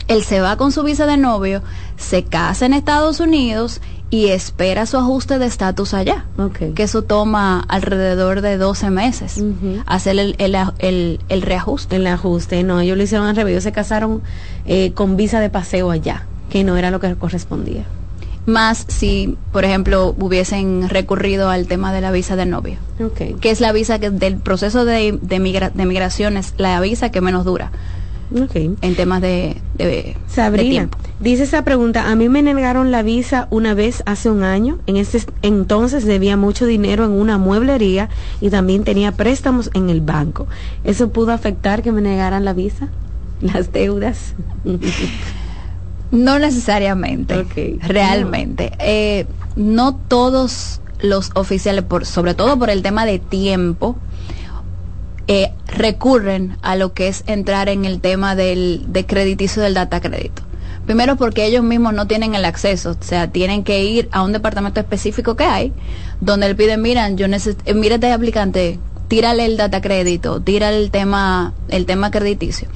él 0.09 0.25
se 0.25 0.41
va 0.41 0.57
con 0.57 0.73
su 0.73 0.83
visa 0.83 1.07
de 1.07 1.17
novio, 1.17 1.63
se 1.97 2.25
casa 2.25 2.67
en 2.67 2.73
Estados 2.73 3.21
Unidos 3.21 3.81
y 4.11 4.29
espera 4.29 4.85
su 4.85 4.99
ajuste 4.99 5.39
de 5.39 5.47
estatus 5.47 5.95
allá. 5.95 6.27
Que 6.75 6.83
eso 6.83 7.03
toma 7.03 7.65
alrededor 7.69 8.43
de 8.43 8.59
12 8.59 8.91
meses. 8.91 9.43
Hacer 9.87 10.19
el, 10.19 10.37
el, 10.39 11.19
el, 11.29 11.43
reajuste. 11.43 11.97
El 11.97 12.07
ajuste, 12.07 12.63
no, 12.63 12.81
ellos 12.81 12.97
lo 12.97 13.03
hicieron 13.03 13.27
al 13.27 13.37
revés. 13.37 13.53
Ellos 13.53 13.65
se 13.65 13.73
casaron 13.73 14.23
eh, 14.67 14.93
con 14.93 15.17
visa 15.17 15.41
de 15.41 15.49
paseo 15.49 15.91
allá, 15.91 16.27
que 16.51 16.63
no 16.63 16.77
era 16.77 16.91
lo 16.91 17.01
que 17.01 17.15
correspondía 17.17 17.85
más 18.47 18.85
si, 18.89 19.37
por 19.53 19.65
ejemplo, 19.65 20.15
hubiesen 20.19 20.89
recurrido 20.89 21.49
al 21.49 21.67
tema 21.67 21.93
de 21.93 22.01
la 22.01 22.11
visa 22.11 22.37
de 22.37 22.47
novio, 22.47 22.79
que 23.41 23.51
es 23.51 23.61
la 23.61 23.73
visa 23.73 23.99
que 23.99 24.11
del 24.11 24.37
proceso 24.37 24.85
de, 24.85 25.19
de, 25.21 25.39
migración 25.39 26.37
es 26.37 26.55
la 26.57 26.81
visa 26.81 27.11
que 27.11 27.21
menos 27.21 27.45
dura. 27.45 27.71
En 28.57 28.97
temas 28.97 29.21
de, 29.21 29.59
de, 29.77 30.17
Sabrina, 30.27 30.89
dice 31.21 31.43
esa 31.43 31.65
pregunta, 31.65 32.11
a 32.11 32.17
mí 32.17 32.31
me 32.31 32.43
negaron 32.43 32.91
la 32.91 33.03
visa 33.03 33.47
una 33.51 33.75
vez 33.75 34.03
hace 34.07 34.31
un 34.31 34.43
año, 34.43 34.79
en 34.87 34.97
ese 34.97 35.23
entonces 35.43 36.07
debía 36.07 36.39
mucho 36.39 36.65
dinero 36.65 37.05
en 37.05 37.11
una 37.11 37.37
mueblería 37.37 38.09
y 38.41 38.49
también 38.49 38.85
tenía 38.85 39.13
préstamos 39.13 39.71
en 39.75 39.91
el 39.91 40.01
banco. 40.01 40.47
¿Eso 40.83 41.11
pudo 41.11 41.33
afectar 41.33 41.83
que 41.83 41.93
me 41.93 42.01
negaran 42.01 42.47
la 42.47 42.55
visa? 42.55 42.89
Las 43.43 43.71
deudas. 43.71 44.35
No 46.13 46.39
necesariamente, 46.39 47.45
realmente. 47.81 48.73
Eh, 48.79 49.27
no 49.57 49.97
todos 49.97 50.81
los 51.01 51.31
oficiales, 51.35 51.85
por, 51.85 52.07
sobre 52.07 52.35
todo 52.35 52.59
por 52.59 52.69
el 52.69 52.83
tema 52.83 53.07
de 53.07 53.19
tiempo, 53.19 53.97
eh, 55.27 55.53
recurren 55.67 56.59
a 56.61 56.77
lo 56.77 56.93
que 56.93 57.09
es 57.09 57.25
entrar 57.27 57.71
en 57.71 57.87
el 57.87 58.01
tema 58.01 58.37
del 58.37 58.85
de 58.89 59.07
crediticio 59.07 59.63
del 59.63 59.73
data 59.73 60.01
crédito. 60.01 60.43
Primero 60.85 61.17
porque 61.17 61.47
ellos 61.47 61.65
mismos 61.65 61.95
no 61.95 62.07
tienen 62.07 62.35
el 62.35 62.45
acceso, 62.45 62.91
o 62.91 63.03
sea, 63.03 63.31
tienen 63.31 63.65
que 63.65 63.83
ir 63.85 64.09
a 64.13 64.23
un 64.23 64.33
departamento 64.33 64.81
específico 64.81 65.35
que 65.35 65.45
hay, 65.45 65.73
donde 66.21 66.49
le 66.49 66.55
piden, 66.55 66.83
miran, 66.83 67.17
yo 67.17 67.27
necesito, 67.27 67.63
eh, 67.65 67.73
mírate 67.73 68.13
aplicante, 68.13 68.79
tírale 69.09 69.47
el 69.47 69.57
data 69.57 69.81
crédito, 69.81 70.43
tírale 70.43 70.77
el 70.79 70.91
tema, 70.91 71.55
el 71.69 71.87
tema 71.87 72.11
crediticio. 72.11 72.69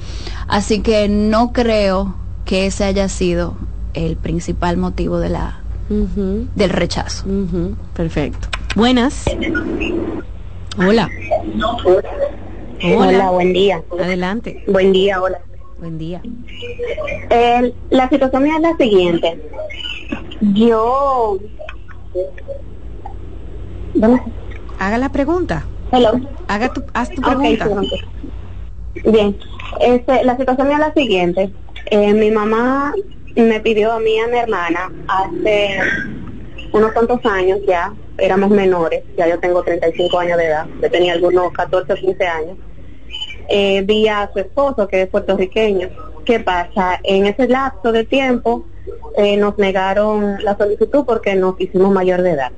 Así 0.47 0.79
que 0.79 1.07
no 1.07 1.53
creo 1.53 2.15
que 2.47 2.65
ese 2.65 2.85
haya 2.85 3.09
sido 3.09 3.55
el 3.93 4.15
principal 4.15 4.77
motivo 4.77 5.19
de 5.19 5.29
la 5.29 5.59
del 5.89 6.69
rechazo. 6.69 7.25
Perfecto. 7.93 8.47
Buenas. 8.75 9.25
Hola. 10.77 11.09
hola. 12.83 13.29
buen 13.31 13.53
día. 13.53 13.83
Adelante. 13.99 14.63
Buen 14.67 14.93
día, 14.93 15.21
hola. 15.21 15.39
Buen 15.79 15.97
día. 15.97 16.21
la 17.89 18.09
situación 18.09 18.47
es 18.47 18.61
la 18.61 18.75
siguiente. 18.77 19.39
Yo... 20.53 21.37
Haga 24.79 24.97
la 24.97 25.09
pregunta. 25.09 25.65
Hello. 25.91 26.11
Haga 26.47 26.71
tu, 26.71 26.83
haz 26.93 27.09
tu 27.09 27.21
pregunta. 27.21 27.67
Bien. 29.05 29.37
Este, 29.81 30.23
la 30.23 30.37
situación 30.37 30.71
es 30.71 30.79
la 30.79 30.93
siguiente. 30.93 31.51
Eh, 31.89 32.13
mi 32.13 32.31
mamá 32.31 32.93
me 33.35 33.59
pidió 33.61 33.93
a 33.93 33.99
mí 33.99 34.15
y 34.15 34.19
a 34.19 34.27
mi 34.27 34.37
hermana 34.37 34.91
hace 35.07 35.79
unos 36.73 36.91
cuantos 36.91 37.19
años 37.25 37.59
ya, 37.65 37.93
éramos 38.17 38.49
menores, 38.49 39.03
ya 39.17 39.27
yo 39.29 39.39
tengo 39.39 39.63
35 39.63 40.19
años 40.19 40.37
de 40.37 40.47
edad, 40.47 40.67
yo 40.81 40.91
tenía 40.91 41.13
algunos 41.13 41.53
14 41.53 41.93
o 41.93 41.95
15 41.95 42.27
años, 42.27 42.57
eh, 43.47 43.83
vi 43.83 44.07
a 44.09 44.29
su 44.33 44.39
esposo 44.39 44.85
que 44.87 45.03
es 45.03 45.07
puertorriqueño. 45.07 45.89
¿Qué 46.25 46.41
pasa? 46.41 46.99
En 47.03 47.25
ese 47.25 47.47
lapso 47.47 47.93
de 47.93 48.03
tiempo 48.03 48.65
eh, 49.15 49.37
nos 49.37 49.57
negaron 49.57 50.43
la 50.43 50.57
solicitud 50.57 51.05
porque 51.05 51.35
nos 51.35 51.55
hicimos 51.57 51.93
mayor 51.93 52.21
de 52.21 52.31
edad. 52.31 52.51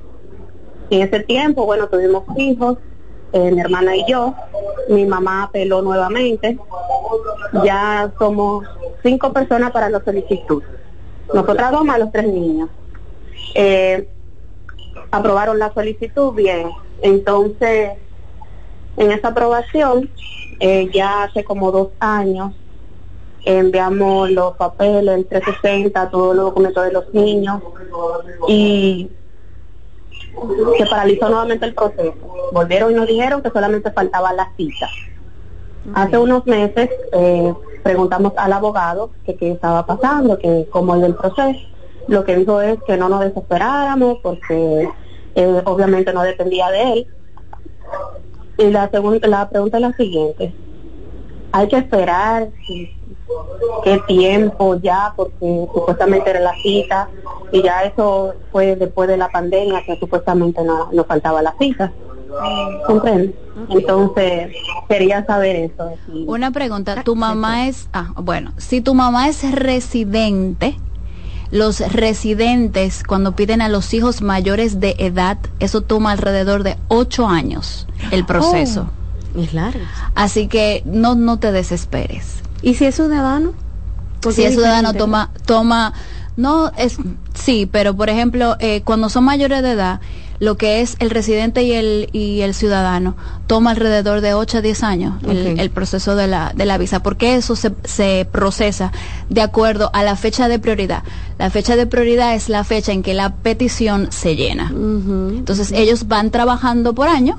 En 0.89 1.03
ese 1.03 1.19
tiempo, 1.19 1.67
bueno, 1.67 1.87
tuvimos 1.87 2.23
hijos, 2.35 2.79
eh, 3.33 3.51
mi 3.51 3.61
hermana 3.61 3.95
y 3.95 4.05
yo. 4.07 4.33
Mi 4.89 5.05
mamá 5.05 5.43
apeló 5.43 5.81
nuevamente. 5.81 6.57
Ya 7.63 8.11
somos 8.17 8.65
cinco 9.03 9.31
personas 9.33 9.71
para 9.71 9.89
la 9.89 10.03
solicitud. 10.03 10.63
Nosotras 11.33 11.71
dos 11.71 11.85
más 11.85 11.99
los 11.99 12.11
tres 12.11 12.27
niños. 12.27 12.69
Eh, 13.55 14.09
aprobaron 15.11 15.59
la 15.59 15.73
solicitud, 15.73 16.33
bien. 16.33 16.71
Entonces, 17.01 17.91
en 18.97 19.11
esa 19.11 19.29
aprobación, 19.29 20.09
eh, 20.59 20.89
ya 20.93 21.23
hace 21.23 21.43
como 21.43 21.71
dos 21.71 21.89
años, 21.99 22.53
enviamos 23.45 24.29
los 24.31 24.55
papeles, 24.57 25.15
el 25.15 25.25
360, 25.25 26.09
todos 26.09 26.35
los 26.35 26.45
documentos 26.45 26.83
de 26.83 26.91
los 26.91 27.13
niños 27.13 27.61
y 28.47 29.09
se 30.77 30.85
paralizó 30.85 31.29
nuevamente 31.29 31.65
el 31.65 31.73
proceso. 31.73 32.13
Volvieron 32.51 32.91
y 32.91 32.95
nos 32.95 33.07
dijeron 33.07 33.41
que 33.41 33.49
solamente 33.49 33.91
faltaba 33.91 34.33
la 34.33 34.51
cita. 34.55 34.89
Hace 35.93 36.17
unos 36.17 36.45
meses 36.45 36.89
eh, 37.13 37.53
preguntamos 37.83 38.33
al 38.37 38.53
abogado 38.53 39.11
que 39.25 39.35
qué 39.35 39.51
estaba 39.51 39.85
pasando, 39.85 40.37
que 40.37 40.67
cómo 40.71 40.95
es 40.95 41.03
el 41.03 41.15
proceso. 41.15 41.59
Lo 42.07 42.23
que 42.23 42.35
dijo 42.35 42.61
es 42.61 42.79
que 42.85 42.97
no 42.97 43.09
nos 43.09 43.21
desesperáramos 43.21 44.19
porque 44.21 44.89
eh, 45.35 45.61
obviamente 45.65 46.13
no 46.13 46.23
dependía 46.23 46.69
de 46.69 46.93
él. 46.93 47.07
Y 48.57 48.71
la, 48.71 48.89
segunda 48.89 49.27
la 49.27 49.49
pregunta 49.49 49.77
es 49.77 49.81
la 49.81 49.93
siguiente. 49.93 50.53
Hay 51.51 51.67
que 51.67 51.77
esperar 51.77 52.49
qué 53.83 53.99
tiempo 54.07 54.75
ya, 54.81 55.13
porque 55.15 55.67
supuestamente 55.73 56.29
era 56.29 56.39
la 56.39 56.53
cita 56.61 57.09
y 57.51 57.61
ya 57.61 57.83
eso 57.83 58.33
fue 58.51 58.75
después 58.75 59.07
de 59.09 59.17
la 59.17 59.29
pandemia 59.29 59.83
que 59.85 59.97
supuestamente 59.97 60.63
no, 60.63 60.89
nos 60.91 61.05
faltaba 61.05 61.41
la 61.41 61.53
cita. 61.57 61.91
¿Comprende? 62.85 63.35
Entonces, 63.69 64.55
quería 64.87 65.25
saber 65.25 65.55
eso. 65.55 65.91
Una 66.27 66.51
pregunta, 66.51 67.03
tu 67.03 67.15
mamá 67.15 67.67
es, 67.67 67.89
ah, 67.91 68.13
bueno, 68.17 68.53
si 68.57 68.81
tu 68.81 68.93
mamá 68.93 69.27
es 69.27 69.51
residente, 69.51 70.77
los 71.51 71.79
residentes 71.91 73.03
cuando 73.03 73.35
piden 73.35 73.61
a 73.61 73.69
los 73.69 73.93
hijos 73.93 74.21
mayores 74.21 74.79
de 74.79 74.95
edad, 74.99 75.37
eso 75.59 75.81
toma 75.81 76.11
alrededor 76.11 76.63
de 76.63 76.77
ocho 76.87 77.27
años 77.27 77.87
el 78.11 78.25
proceso. 78.25 78.89
Oh, 79.35 79.39
es 79.39 79.53
largo. 79.53 79.79
Así 80.15 80.47
que 80.47 80.83
no, 80.85 81.15
no 81.15 81.37
te 81.37 81.51
desesperes. 81.51 82.43
¿Y 82.61 82.75
si 82.75 82.85
es 82.85 82.95
ciudadano? 82.95 83.53
Si 84.29 84.43
es 84.43 84.53
ciudadano 84.53 84.93
toma, 84.93 85.31
toma, 85.45 85.93
no 86.35 86.71
es, 86.77 86.97
sí, 87.33 87.69
pero 87.71 87.95
por 87.95 88.09
ejemplo, 88.09 88.57
eh, 88.59 88.81
cuando 88.83 89.09
son 89.09 89.23
mayores 89.23 89.63
de 89.63 89.71
edad, 89.71 90.01
lo 90.39 90.57
que 90.57 90.81
es 90.81 90.95
el 90.99 91.09
residente 91.09 91.63
y 91.63 91.73
el, 91.73 92.09
y 92.13 92.41
el 92.41 92.53
ciudadano 92.53 93.15
toma 93.47 93.71
alrededor 93.71 94.21
de 94.21 94.33
8 94.33 94.59
a 94.59 94.61
10 94.61 94.83
años 94.83 95.13
el, 95.27 95.69
proceso 95.69 96.15
de 96.15 96.27
la, 96.27 96.53
de 96.55 96.65
la 96.65 96.77
visa, 96.77 97.03
porque 97.03 97.35
eso 97.35 97.55
se, 97.55 97.73
se 97.83 98.27
procesa 98.31 98.91
de 99.29 99.41
acuerdo 99.41 99.89
a 99.93 100.03
la 100.03 100.15
fecha 100.15 100.47
de 100.47 100.59
prioridad. 100.59 101.03
La 101.37 101.49
fecha 101.49 101.75
de 101.75 101.87
prioridad 101.87 102.35
es 102.35 102.47
la 102.47 102.63
fecha 102.63 102.93
en 102.93 103.03
que 103.03 103.13
la 103.13 103.35
petición 103.35 104.07
se 104.11 104.35
llena. 104.35 104.69
Entonces 104.69 105.71
ellos 105.73 106.07
van 106.07 106.31
trabajando 106.31 106.93
por 106.93 107.09
año 107.09 107.37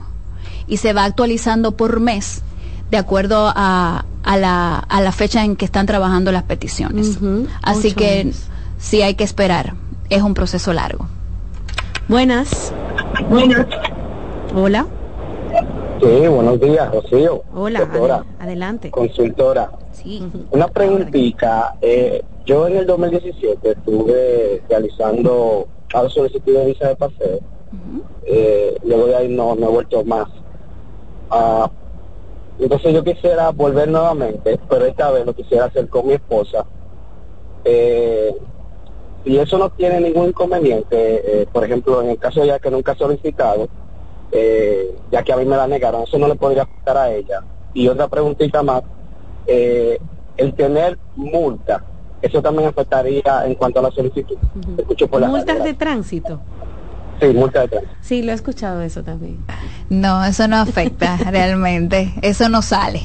y 0.66 0.76
se 0.76 0.92
va 0.92 1.05
actualizando 1.05 1.72
por 1.72 2.01
mes 2.01 2.42
de 2.90 2.96
acuerdo 2.96 3.52
a, 3.54 4.04
a, 4.24 4.36
la, 4.36 4.76
a 4.78 5.00
la 5.00 5.12
fecha 5.12 5.44
en 5.44 5.56
que 5.56 5.64
están 5.64 5.86
trabajando 5.86 6.32
las 6.32 6.42
peticiones. 6.44 7.18
Así 7.62 7.92
que 7.92 8.32
sí 8.78 9.02
hay 9.02 9.14
que 9.14 9.24
esperar. 9.24 9.74
Es 10.08 10.22
un 10.22 10.34
proceso 10.34 10.72
largo. 10.72 11.06
Buenas. 12.08 12.72
Buenas. 13.28 13.66
Hola. 14.54 14.86
Sí, 16.00 16.26
buenos 16.28 16.60
días, 16.60 16.90
Rocío. 16.92 17.42
Hola, 17.54 18.24
adelante. 18.40 18.90
Consultora. 18.90 19.70
Sí. 19.92 20.26
Una 20.50 20.66
preguntita. 20.68 21.74
Eh, 21.82 22.22
yo 22.46 22.66
en 22.66 22.76
el 22.78 22.86
2017 22.86 23.70
estuve 23.70 24.62
realizando 24.68 25.68
cada 25.88 26.08
solicitud 26.08 26.54
de 26.54 26.66
visa 26.66 26.88
de 26.88 26.96
paseo. 26.96 27.38
eh, 28.26 28.76
luego 28.84 29.06
de 29.06 29.16
ahí 29.16 29.28
no, 29.28 29.54
no 29.54 29.66
he 29.68 29.70
vuelto 29.70 30.04
más. 30.04 30.26
Ah, 31.30 31.70
entonces 32.64 32.94
yo 32.94 33.02
quisiera 33.02 33.50
volver 33.50 33.88
nuevamente, 33.88 34.58
pero 34.68 34.86
esta 34.86 35.10
vez 35.10 35.26
lo 35.26 35.34
quisiera 35.34 35.66
hacer 35.66 35.88
con 35.88 36.06
mi 36.06 36.14
esposa. 36.14 36.64
Eh, 37.64 38.34
y 39.24 39.36
eso 39.36 39.58
no 39.58 39.70
tiene 39.70 40.00
ningún 40.00 40.28
inconveniente, 40.28 41.42
eh, 41.42 41.46
por 41.52 41.64
ejemplo, 41.64 42.00
en 42.02 42.10
el 42.10 42.18
caso 42.18 42.44
ya 42.44 42.58
que 42.58 42.70
nunca 42.70 42.92
ha 42.92 42.96
solicitado, 42.96 43.68
eh, 44.32 44.96
ya 45.10 45.22
que 45.22 45.32
a 45.32 45.36
mí 45.36 45.44
me 45.44 45.56
la 45.56 45.66
negaron, 45.66 46.02
eso 46.02 46.18
no 46.18 46.28
le 46.28 46.36
podría 46.36 46.62
afectar 46.62 46.96
a 46.96 47.10
ella. 47.10 47.42
Y 47.74 47.88
otra 47.88 48.08
preguntita 48.08 48.62
más, 48.62 48.82
eh, 49.46 49.98
el 50.36 50.54
tener 50.54 50.98
multa, 51.16 51.84
eso 52.22 52.40
también 52.40 52.68
afectaría 52.68 53.44
en 53.44 53.54
cuanto 53.54 53.80
a 53.80 53.82
la 53.82 53.90
solicitud. 53.90 54.36
Escucho 54.78 55.06
por 55.08 55.20
la 55.20 55.28
Multas 55.28 55.64
de 55.64 55.74
tránsito. 55.74 56.40
Sí, 57.20 57.26
multa 57.28 57.60
de 57.60 57.68
tránsito. 57.68 57.94
Sí, 58.02 58.22
lo 58.22 58.32
he 58.32 58.34
escuchado 58.34 58.80
eso 58.82 59.02
también. 59.02 59.38
No, 59.90 60.24
eso 60.24 60.48
no 60.48 60.56
afecta 60.56 61.16
realmente. 61.30 62.12
Eso 62.22 62.48
no 62.48 62.62
sale 62.62 63.02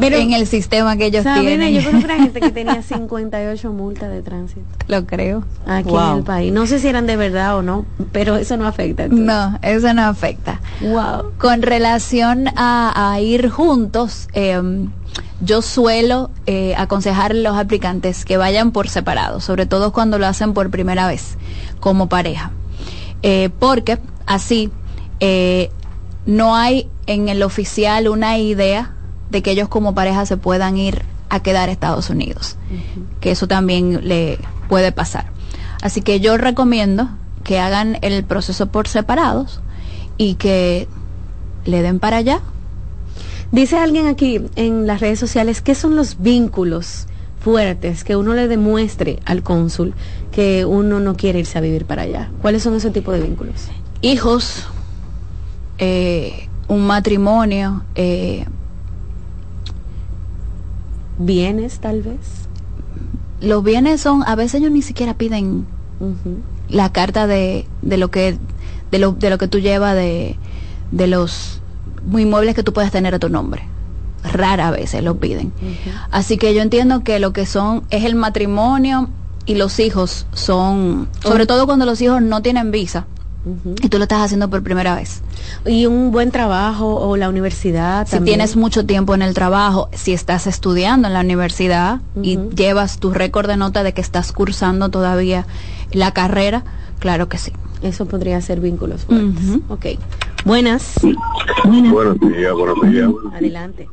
en 0.00 0.32
el 0.32 0.46
sistema 0.46 0.96
que 0.96 1.06
ellos 1.06 1.24
¿Saben? 1.24 1.42
tienen. 1.46 1.74
Yo 1.74 1.82
conozco 1.84 2.04
una 2.12 2.22
gente 2.22 2.40
que 2.40 2.50
tenía 2.52 2.82
58 2.82 3.72
multas 3.72 4.10
de 4.10 4.22
tránsito 4.22 4.62
Lo 4.86 5.04
creo. 5.06 5.42
aquí 5.66 5.88
Wow. 5.90 6.12
en 6.12 6.16
el 6.18 6.22
país. 6.24 6.52
No 6.52 6.66
sé 6.66 6.78
si 6.78 6.86
eran 6.88 7.06
de 7.06 7.16
verdad 7.16 7.56
o 7.56 7.62
no, 7.62 7.84
pero 8.12 8.36
eso 8.36 8.56
no 8.56 8.66
afecta. 8.66 9.04
entonces. 9.04 9.26
No, 9.26 9.58
eso 9.62 9.92
no 9.94 10.02
afecta. 10.02 10.60
Wow. 10.82 11.32
Con 11.38 11.62
relación 11.62 12.48
a, 12.56 13.12
a 13.12 13.20
ir 13.20 13.48
juntos, 13.48 14.28
eh, 14.34 14.60
yo 15.40 15.62
suelo 15.62 16.30
eh, 16.46 16.74
aconsejar 16.76 17.32
a 17.32 17.34
los 17.34 17.56
aplicantes 17.56 18.24
que 18.24 18.36
vayan 18.36 18.70
por 18.70 18.88
separado, 18.88 19.40
sobre 19.40 19.66
todo 19.66 19.92
cuando 19.92 20.18
lo 20.18 20.26
hacen 20.26 20.52
por 20.54 20.70
primera 20.70 21.06
vez, 21.08 21.36
como 21.80 22.08
pareja. 22.08 22.52
Eh, 23.22 23.50
porque 23.58 23.98
así 24.26 24.70
eh, 25.20 25.70
no 26.26 26.54
hay 26.54 26.88
en 27.06 27.28
el 27.28 27.42
oficial 27.42 28.08
una 28.08 28.38
idea 28.38 28.94
de 29.30 29.42
que 29.42 29.50
ellos 29.50 29.68
como 29.68 29.94
pareja 29.94 30.26
se 30.26 30.36
puedan 30.36 30.76
ir 30.76 31.02
a 31.28 31.40
quedar 31.40 31.68
a 31.68 31.72
Estados 31.72 32.10
Unidos, 32.10 32.56
que 33.20 33.30
eso 33.30 33.46
también 33.48 34.08
le 34.08 34.38
puede 34.68 34.92
pasar. 34.92 35.26
Así 35.82 36.00
que 36.00 36.20
yo 36.20 36.38
recomiendo 36.38 37.10
que 37.44 37.58
hagan 37.58 37.98
el 38.02 38.24
proceso 38.24 38.66
por 38.66 38.88
separados 38.88 39.60
y 40.16 40.34
que 40.34 40.88
le 41.64 41.82
den 41.82 41.98
para 41.98 42.18
allá. 42.18 42.40
Dice 43.52 43.78
alguien 43.78 44.06
aquí 44.06 44.42
en 44.56 44.86
las 44.86 45.00
redes 45.00 45.18
sociales, 45.18 45.62
¿qué 45.62 45.74
son 45.74 45.96
los 45.96 46.20
vínculos 46.20 47.06
fuertes 47.40 48.04
que 48.04 48.16
uno 48.16 48.34
le 48.34 48.48
demuestre 48.48 49.20
al 49.24 49.42
cónsul 49.42 49.94
que 50.32 50.64
uno 50.64 51.00
no 51.00 51.16
quiere 51.16 51.38
irse 51.40 51.58
a 51.58 51.60
vivir 51.60 51.84
para 51.84 52.02
allá? 52.02 52.30
¿Cuáles 52.42 52.62
son 52.62 52.74
ese 52.74 52.90
tipo 52.90 53.12
de 53.12 53.20
vínculos? 53.20 53.68
Hijos, 54.02 54.66
eh, 55.78 56.48
un 56.68 56.86
matrimonio, 56.86 57.82
eh, 57.94 58.46
bienes 61.18 61.80
tal 61.80 62.02
vez. 62.02 62.48
Los 63.40 63.62
bienes 63.62 64.00
son, 64.00 64.22
a 64.26 64.34
veces 64.34 64.60
ellos 64.60 64.72
ni 64.72 64.82
siquiera 64.82 65.14
piden 65.14 65.66
la 66.68 66.92
carta 66.92 67.26
de, 67.26 67.66
de 67.82 67.96
lo 67.96 68.10
que 68.10 68.38
de 68.90 68.98
lo, 68.98 69.12
de 69.12 69.30
lo 69.30 69.38
que 69.38 69.48
tú 69.48 69.58
llevas 69.58 69.94
de, 69.94 70.36
de 70.92 71.06
los 71.06 71.60
inmuebles 72.10 72.54
que 72.54 72.62
tú 72.62 72.72
puedes 72.72 72.90
tener 72.90 73.14
a 73.14 73.18
tu 73.18 73.28
nombre. 73.28 73.62
Rara 74.28 74.70
veces 74.70 75.02
lo 75.02 75.16
piden. 75.18 75.52
Así 76.10 76.38
que 76.38 76.54
yo 76.54 76.62
entiendo 76.62 77.02
que 77.02 77.18
lo 77.18 77.32
que 77.32 77.46
son 77.46 77.84
es 77.90 78.04
el 78.04 78.14
matrimonio 78.14 79.08
y 79.46 79.54
los 79.54 79.80
hijos 79.80 80.26
son, 80.32 81.08
sobre 81.22 81.46
todo 81.46 81.66
cuando 81.66 81.86
los 81.86 82.00
hijos 82.00 82.22
no 82.22 82.42
tienen 82.42 82.70
visa 82.70 83.06
y 83.82 83.88
tú 83.88 83.98
lo 83.98 84.04
estás 84.04 84.20
haciendo 84.20 84.50
por 84.50 84.62
primera 84.62 84.94
vez. 84.94 85.22
Y 85.64 85.86
un 85.86 86.10
buen 86.10 86.30
trabajo 86.30 86.96
o 86.96 87.16
la 87.16 87.28
universidad. 87.28 88.06
Si 88.06 88.12
también. 88.12 88.38
tienes 88.38 88.56
mucho 88.56 88.84
tiempo 88.84 89.14
en 89.14 89.22
el 89.22 89.34
trabajo, 89.34 89.88
si 89.92 90.12
estás 90.12 90.46
estudiando 90.46 91.08
en 91.08 91.14
la 91.14 91.20
universidad 91.20 92.00
y 92.22 92.38
llevas 92.54 92.98
tu 92.98 93.10
récord 93.10 93.48
de 93.48 93.56
nota 93.56 93.82
de 93.82 93.94
que 93.94 94.00
estás 94.00 94.32
cursando 94.32 94.90
todavía 94.90 95.46
la 95.92 96.12
carrera, 96.12 96.64
claro 96.98 97.28
que 97.28 97.38
sí. 97.38 97.52
Eso 97.82 98.06
podría 98.06 98.40
ser 98.40 98.60
vínculos 98.60 99.04
fuertes. 99.04 99.60
Ok. 99.68 99.86
Buenas. 100.44 100.94
Buenos 101.64 102.18
días, 102.20 102.52
buenos 102.52 102.90
días. 102.90 103.10
Adelante. 103.32 103.88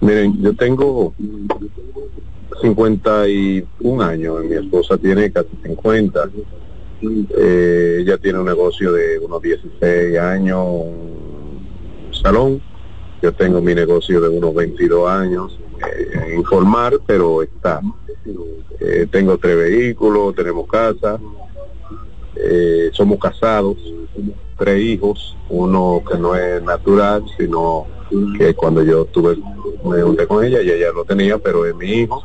Miren, 0.00 0.42
yo 0.42 0.54
tengo 0.54 1.14
51 2.60 4.02
años, 4.02 4.44
mi 4.44 4.54
esposa 4.54 4.98
tiene 4.98 5.30
casi 5.30 5.48
50. 5.64 6.28
Eh, 7.36 7.98
ella 8.00 8.18
tiene 8.18 8.38
un 8.38 8.46
negocio 8.46 8.92
de 8.92 9.18
unos 9.18 9.42
16 9.42 10.18
años, 10.18 10.66
un 10.66 12.14
salón. 12.22 12.60
Yo 13.22 13.32
tengo 13.32 13.60
mi 13.60 13.74
negocio 13.74 14.20
de 14.20 14.28
unos 14.28 14.54
22 14.54 15.08
años, 15.08 15.58
eh, 15.86 16.34
informar, 16.36 16.98
pero 17.06 17.42
está. 17.42 17.80
Eh, 18.80 19.06
tengo 19.10 19.38
tres 19.38 19.56
vehículos, 19.56 20.34
tenemos 20.34 20.66
casa, 20.66 21.18
eh, 22.36 22.90
somos 22.92 23.18
casados, 23.18 23.76
tres 24.58 24.80
hijos, 24.80 25.36
uno 25.48 26.02
que 26.08 26.18
no 26.18 26.34
es 26.34 26.62
natural, 26.62 27.24
sino 27.36 27.86
que 28.38 28.54
cuando 28.54 28.82
yo 28.82 29.04
tuve, 29.06 29.36
me 29.84 30.02
junté 30.02 30.26
con 30.26 30.44
ella 30.44 30.62
y 30.62 30.70
ella 30.70 30.92
lo 30.94 31.04
tenía, 31.04 31.38
pero 31.38 31.66
es 31.66 31.74
mi 31.74 31.86
hijo. 31.86 32.22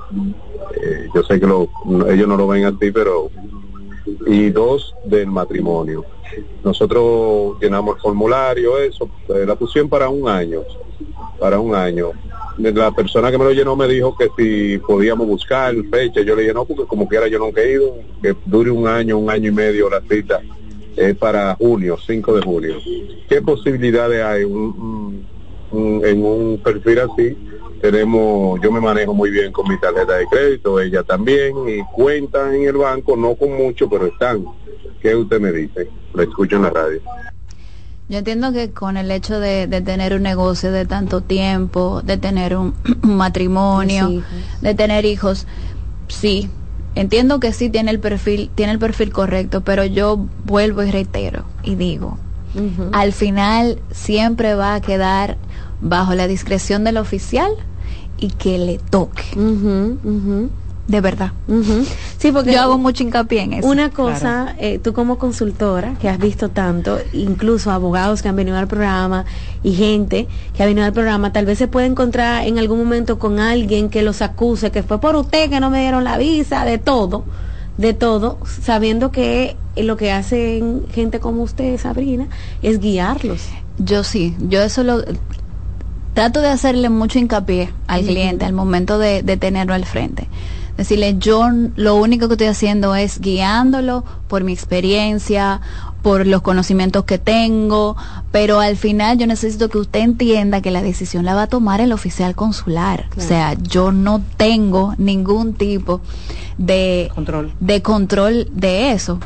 Eh, 0.82 1.08
yo 1.14 1.24
sé 1.24 1.40
que 1.40 1.48
lo, 1.48 1.70
ellos 2.10 2.28
no 2.28 2.38
lo 2.38 2.48
ven 2.48 2.66
así, 2.66 2.92
pero 2.92 3.30
y 4.28 4.50
dos 4.50 4.96
del 5.06 5.28
matrimonio. 5.28 6.06
Nosotros 6.64 7.58
llenamos 7.60 7.96
el 7.96 8.02
formulario, 8.02 8.78
eso, 8.78 9.10
la 9.28 9.56
pusieron 9.56 9.90
para 9.90 10.10
un 10.10 10.28
año, 10.28 10.62
para 11.40 11.60
un 11.60 11.76
año. 11.76 12.12
La 12.60 12.92
persona 12.92 13.32
que 13.32 13.38
me 13.38 13.46
lo 13.46 13.52
llenó 13.54 13.76
me 13.76 13.88
dijo 13.88 14.16
que 14.18 14.30
si 14.38 14.78
podíamos 14.80 15.28
buscar 15.28 15.74
fecha, 15.90 16.22
yo 16.22 16.36
le 16.36 16.42
dije 16.44 16.54
no, 16.54 16.66
porque 16.66 16.86
como 16.86 17.08
quiera 17.08 17.28
yo 17.28 17.40
nunca 17.40 17.62
he 17.62 17.72
ido, 17.72 17.96
que 18.22 18.36
dure 18.46 18.70
un 18.70 18.86
año, 18.88 19.18
un 19.18 19.30
año 19.30 19.50
y 19.50 19.54
medio 19.54 19.90
la 19.90 20.02
cita, 20.02 20.42
es 20.98 21.16
para 21.18 21.56
junio, 21.56 21.98
5 22.06 22.34
de 22.36 22.42
junio. 22.42 22.76
¿Qué 23.30 23.42
posibilidades 23.42 24.24
hay 24.24 24.44
un- 24.44 25.26
un- 25.72 26.06
en 26.06 26.26
un 26.26 26.62
perfil 26.62 27.00
así 27.00 27.38
tenemos, 27.82 28.60
yo 28.62 28.72
me 28.72 28.82
manejo 28.82 29.14
muy 29.14 29.30
bien 29.30 29.52
con 29.52 29.68
mi 29.68 29.80
tarjeta 29.80 30.18
de 30.18 30.26
crédito, 30.28 30.80
ella 30.82 31.04
también, 31.04 31.56
y 31.68 31.82
cuentan 31.94 32.54
en 32.56 32.64
el 32.64 32.76
banco, 32.78 33.16
no 33.16 33.36
con 33.36 33.54
mucho, 33.54 33.90
pero 33.90 34.08
están. 34.08 34.46
¿Qué 35.00 35.16
usted 35.16 35.40
me 35.40 35.52
dice? 35.52 35.88
Lo 36.14 36.24
escucho 36.24 36.58
en 36.58 36.64
la 36.64 36.70
radio. 36.72 37.00
Yo 38.10 38.18
entiendo 38.18 38.52
que 38.52 38.72
con 38.72 38.98
el 38.98 39.12
hecho 39.12 39.40
de, 39.40 39.68
tener 39.86 40.16
un 40.16 40.24
negocio 40.24 40.72
de 40.72 40.88
tanto 40.88 41.22
tiempo, 41.22 42.02
de 42.04 42.18
tener 42.18 42.58
un, 42.58 42.74
matrimonio, 43.04 44.24
de 44.62 44.74
tener 44.74 45.06
hijos, 45.06 45.46
sí, 46.08 46.50
entiendo 46.96 47.40
que 47.40 47.54
sí 47.54 47.70
tiene 47.70 47.92
el 47.92 48.00
perfil, 48.00 48.50
tiene 48.56 48.72
el 48.72 48.80
perfil 48.80 49.14
correcto, 49.14 49.62
pero 49.62 49.86
yo 49.86 50.26
vuelvo 50.44 50.82
y 50.82 50.90
reitero 50.90 51.46
y 51.62 51.76
digo, 51.76 52.18
al 52.94 53.14
final 53.14 53.80
siempre 53.92 54.56
va 54.56 54.74
a 54.74 54.82
quedar 54.82 55.38
bajo 55.80 56.16
la 56.16 56.26
discreción 56.26 56.84
del 56.84 56.98
oficial 56.98 57.52
y 58.18 58.30
que 58.30 58.58
le 58.58 58.80
toque 58.80 59.24
de 60.90 61.02
verdad. 61.02 61.34
Sí, 62.18 62.32
porque 62.32 62.54
yo 62.54 62.62
hago 62.62 62.80
mucho 62.80 63.04
hincapié 63.04 63.44
en 63.44 63.54
eso. 63.54 63.68
Una 63.68 63.92
cosa, 63.92 64.56
eh, 64.58 64.80
tú 64.80 64.92
como 64.92 65.20
consultora, 65.20 65.94
que 66.02 66.10
has 66.10 66.18
visto 66.18 66.50
tanto, 66.50 66.98
incluso 67.14 67.70
abogados 67.70 68.24
que 68.24 68.28
han 68.28 68.36
venido 68.36 68.58
al 68.58 68.68
programa 68.68 69.24
y 69.62 69.74
gente 69.74 70.28
que 70.56 70.64
ha 70.64 70.66
venido 70.66 70.88
al 70.88 70.94
programa, 70.94 71.32
tal 71.32 71.46
vez 71.46 71.60
se 71.60 71.68
puede 71.68 71.86
encontrar 71.86 72.48
en 72.48 72.58
algún 72.58 72.80
momento 72.80 73.20
con 73.20 73.40
alguien 73.40 73.90
que 73.90 74.02
los 74.02 74.24
acuse, 74.24 74.72
que 74.72 74.82
fue 74.82 75.00
por 75.00 75.16
usted 75.16 75.52
que 75.52 75.60
no 75.60 75.70
me 75.70 75.82
dieron 75.82 76.04
la 76.04 76.18
visa, 76.18 76.66
de 76.66 76.80
todo, 76.80 77.24
de 77.78 77.94
todo, 77.94 78.40
sabiendo 78.60 79.12
que 79.12 79.58
lo 79.78 79.96
que 79.96 80.12
hacen 80.12 80.86
gente 80.92 81.20
como 81.20 81.44
usted, 81.44 81.78
Sabrina, 81.78 82.30
es 82.64 82.80
guiarlos. 82.80 83.42
Yo 83.78 84.04
sí, 84.04 84.36
yo 84.40 84.64
eso 84.64 84.84
lo 84.84 85.04
trato 86.16 86.42
de 86.42 86.48
hacerle 86.48 86.90
mucho 86.90 87.20
hincapié 87.20 87.72
al 87.86 88.02
cliente 88.02 88.44
al 88.44 88.54
momento 88.54 88.98
de, 88.98 89.22
de 89.22 89.38
tenerlo 89.38 89.76
al 89.76 89.86
frente 89.86 90.28
decirle, 90.80 91.18
yo 91.20 91.50
lo 91.76 91.96
único 91.96 92.28
que 92.28 92.36
estoy 92.36 92.48
haciendo 92.48 92.96
es 92.96 93.20
guiándolo 93.20 94.06
por 94.28 94.46
mi 94.46 94.54
experiencia, 94.54 95.60
por 96.02 96.26
los 96.26 96.42
conocimientos 96.42 97.04
que 97.04 97.18
tengo, 97.18 97.98
pero 98.32 98.62
al 98.62 98.78
final 98.78 99.18
yo 99.18 99.28
necesito 99.28 99.68
que 99.70 99.78
usted 99.78 100.00
entienda 100.00 100.62
que 100.62 100.72
la 100.72 100.82
decisión 100.82 101.26
la 101.26 101.36
va 101.36 101.44
a 101.44 101.48
tomar 101.48 101.82
el 101.82 101.92
oficial 101.92 102.34
consular. 102.34 103.08
O 103.18 103.22
sea, 103.22 103.56
yo 103.56 103.92
no 103.92 104.22
tengo 104.38 104.96
ningún 104.98 105.54
tipo 105.54 106.00
de 106.58 107.12
control. 107.14 107.52
de 107.60 107.82
control 107.82 108.48
de 108.54 108.94
eso. 108.94 109.20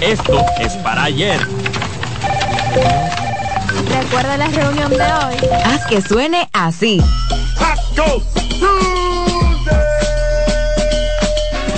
Esto 0.00 0.44
es 0.60 0.72
para 0.78 1.04
ayer. 1.04 1.40
Recuerda 3.92 4.36
la 4.36 4.48
reunión 4.48 4.90
de 4.90 4.96
hoy. 4.96 5.36
Haz 5.64 5.86
que 5.86 6.00
suene 6.00 6.48
así. 6.52 7.00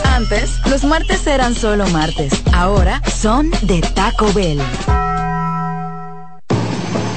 Antes, 0.04 0.60
los 0.66 0.84
martes 0.84 1.26
eran 1.26 1.54
solo 1.54 1.86
martes. 1.88 2.32
Ahora 2.52 3.02
son 3.20 3.50
de 3.62 3.80
Taco 3.80 4.32
Bell. 4.32 4.60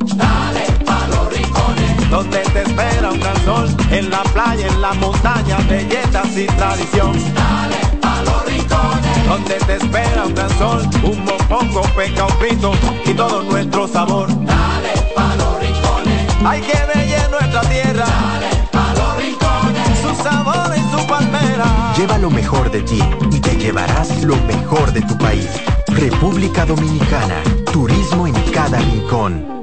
Dale 0.00 0.64
pa' 0.86 1.06
los 1.08 1.32
rincones, 1.32 2.10
donde 2.10 2.38
te 2.38 2.62
espera 2.62 3.10
un 3.10 3.20
gran 3.20 3.44
sol, 3.44 3.76
en 3.90 4.10
la 4.10 4.22
playa, 4.24 4.66
en 4.66 4.80
la 4.80 4.92
montaña, 4.94 5.58
belletas 5.68 6.36
y 6.36 6.46
tradición. 6.46 7.12
Dale 7.34 7.98
pa' 8.00 8.22
los 8.22 8.44
rincones, 8.46 9.26
donde 9.28 9.54
te 9.54 9.76
espera 9.76 10.24
un 10.26 10.34
gran 10.34 10.50
sol, 10.58 10.88
un 11.02 11.24
mopongo, 11.24 11.82
peca, 11.96 12.26
un 12.26 12.36
pito 12.36 12.72
y 13.04 13.14
todo 13.14 13.42
nuestro 13.42 13.86
sabor. 13.86 14.28
Dale 14.28 14.92
pa' 15.14 15.36
los 15.36 15.60
rincones, 15.60 16.28
hay 16.44 16.60
que 16.60 16.78
ver 16.94 17.30
nuestra 17.30 17.60
tierra. 17.62 18.06
Dale 18.06 18.68
pa' 18.72 18.94
los 18.94 19.16
rincones, 19.16 19.98
su 20.00 20.22
sabor 20.22 20.72
y 20.76 20.80
su 20.90 21.06
palmera. 21.06 21.92
Lleva 21.96 22.18
lo 22.18 22.30
mejor 22.30 22.70
de 22.70 22.82
ti 22.82 23.02
y 23.30 23.40
te 23.40 23.56
llevarás 23.56 24.22
lo 24.22 24.36
mejor 24.46 24.92
de 24.92 25.02
tu 25.02 25.16
país. 25.18 25.48
República 25.88 26.64
Dominicana, 26.64 27.42
turismo 27.72 28.26
en 28.26 28.34
cada 28.50 28.78
rincón. 28.78 29.61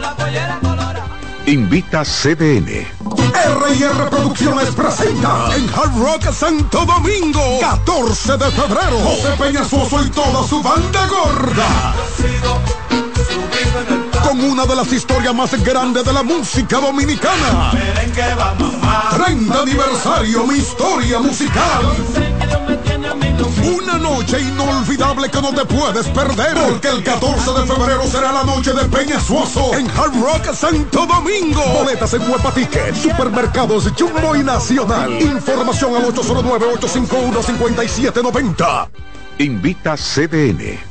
Invita 1.46 2.04
CDN. 2.04 3.01
R&R 3.34 4.10
Producciones 4.10 4.70
presenta 4.76 5.56
en 5.56 5.70
Hard 5.70 5.98
Rock 5.98 6.32
Santo 6.32 6.86
Domingo, 6.86 7.60
14 7.60 8.38
de 8.38 8.52
febrero, 8.52 9.00
José 9.00 9.30
Peñasoso 9.38 10.04
y 10.04 10.10
toda 10.10 10.48
su 10.48 10.62
banda 10.62 11.08
gorda. 11.08 11.96
Con 14.24 14.44
una 14.44 14.66
de 14.66 14.76
las 14.76 14.92
historias 14.92 15.34
más 15.34 15.52
grandes 15.64 16.04
de 16.06 16.14
la 16.14 16.24
música 16.24 16.80
dominicana. 16.80 17.72
30 19.12 19.62
aniversario, 19.62 20.46
mi 20.46 20.56
historia 20.56 21.20
musical. 21.20 22.31
Una 23.02 23.98
noche 23.98 24.40
inolvidable 24.40 25.28
que 25.30 25.42
no 25.42 25.52
te 25.54 25.66
puedes 25.66 26.08
perder. 26.10 26.56
Porque 26.70 26.90
el 26.90 27.04
14 27.04 27.52
de 27.52 27.66
febrero 27.66 28.04
será 28.06 28.32
la 28.32 28.44
noche 28.44 28.74
de 28.74 28.86
Peña 28.86 29.20
Suoso 29.20 29.74
en 29.74 29.90
Hard 29.90 30.14
Rock 30.22 30.54
Santo 30.54 31.08
Domingo. 31.08 31.64
Boletas 31.74 32.14
en 32.14 32.30
Huepa 32.30 32.54
Ticket, 32.54 32.94
Supermercados 32.96 33.92
Jumbo 33.98 34.36
y 34.36 34.44
Nacional. 34.44 35.20
Información 35.20 35.96
al 35.96 36.14
809-851-5790. 36.14 38.90
Invita 39.40 39.98
CDN. 39.98 40.91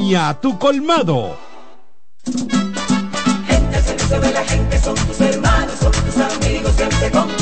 a 0.00 0.34
tu 0.40 0.58
colmado. 0.58 1.36
Gente 2.24 3.76
al 3.76 3.82
servicio 3.84 4.20
de 4.20 4.32
la 4.32 4.44
gente 4.44 4.80
son 4.80 4.94
tus 4.94 5.20
hermanos, 5.20 5.74
son 5.78 5.92
tus 5.92 6.16
amigos, 6.16 6.72
siempre 6.74 7.10
contigo, 7.10 7.39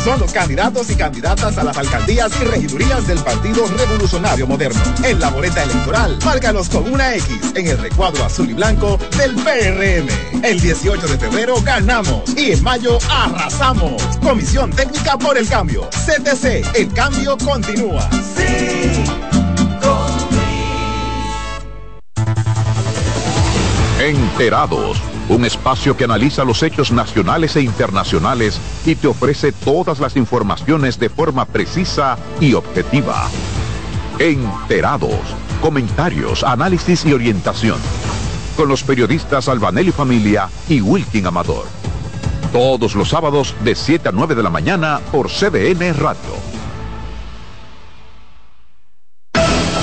son 0.00 0.20
los 0.20 0.32
candidatos 0.32 0.90
y 0.90 0.96
candidatas 0.96 1.58
a 1.58 1.64
las 1.64 1.76
alcaldías 1.76 2.32
y 2.40 2.44
regidurías 2.44 3.06
del 3.06 3.18
Partido 3.18 3.66
Revolucionario 3.66 4.46
Moderno. 4.46 4.80
En 5.02 5.20
la 5.20 5.30
boleta 5.30 5.62
electoral, 5.62 6.18
márcalos 6.24 6.68
con 6.68 6.92
una 6.92 7.14
X 7.14 7.52
en 7.54 7.66
el 7.66 7.78
recuadro 7.78 8.24
azul 8.24 8.50
y 8.50 8.54
blanco 8.54 8.98
del 9.16 9.34
PRM. 9.34 10.44
El 10.44 10.60
18 10.60 11.06
de 11.06 11.18
febrero 11.18 11.60
ganamos 11.62 12.22
y 12.36 12.52
en 12.52 12.62
mayo 12.62 12.98
arrasamos. 13.10 14.02
Comisión 14.22 14.70
Técnica 14.70 15.18
por 15.18 15.38
el 15.38 15.48
Cambio. 15.48 15.88
CTC, 15.90 16.76
el 16.76 16.92
cambio 16.92 17.36
continúa. 17.38 18.08
Sí, 18.36 19.04
Enterados, 23.98 24.98
un 25.28 25.44
espacio 25.44 25.96
que 25.96 26.04
analiza 26.04 26.44
los 26.44 26.62
hechos 26.62 26.92
nacionales 26.92 27.56
e 27.56 27.62
internacionales 27.62 28.60
y 28.84 28.94
te 28.94 29.08
ofrece 29.08 29.52
todas 29.52 29.98
las 29.98 30.16
informaciones 30.16 30.98
de 30.98 31.08
forma 31.08 31.44
precisa 31.46 32.16
y 32.40 32.54
objetiva. 32.54 33.28
Enterados, 34.18 35.20
comentarios, 35.60 36.44
análisis 36.44 37.04
y 37.04 37.12
orientación. 37.12 37.78
Con 38.56 38.68
los 38.68 38.82
periodistas 38.82 39.48
Albanelli 39.48 39.92
Familia 39.92 40.48
y 40.68 40.80
Wilkin 40.80 41.26
Amador. 41.26 41.66
Todos 42.52 42.94
los 42.94 43.08
sábados 43.08 43.54
de 43.64 43.74
7 43.74 44.08
a 44.08 44.12
9 44.12 44.34
de 44.34 44.42
la 44.42 44.50
mañana 44.50 45.00
por 45.12 45.28
CDN 45.28 45.94
Radio. 45.94 46.46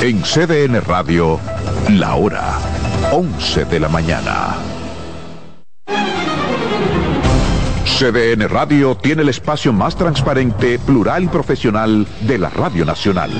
En 0.01 0.21
CDN 0.21 0.81
Radio, 0.81 1.39
la 1.89 2.15
hora 2.15 2.57
11 3.11 3.65
de 3.65 3.79
la 3.79 3.89
mañana. 3.89 4.72
CDN 8.03 8.49
Radio 8.49 8.97
tiene 8.97 9.21
el 9.21 9.29
espacio 9.29 9.71
más 9.71 9.95
transparente, 9.95 10.77
plural 10.77 11.23
y 11.23 11.27
profesional 11.29 12.05
de 12.19 12.37
la 12.37 12.49
Radio 12.49 12.83
Nacional. 12.83 13.31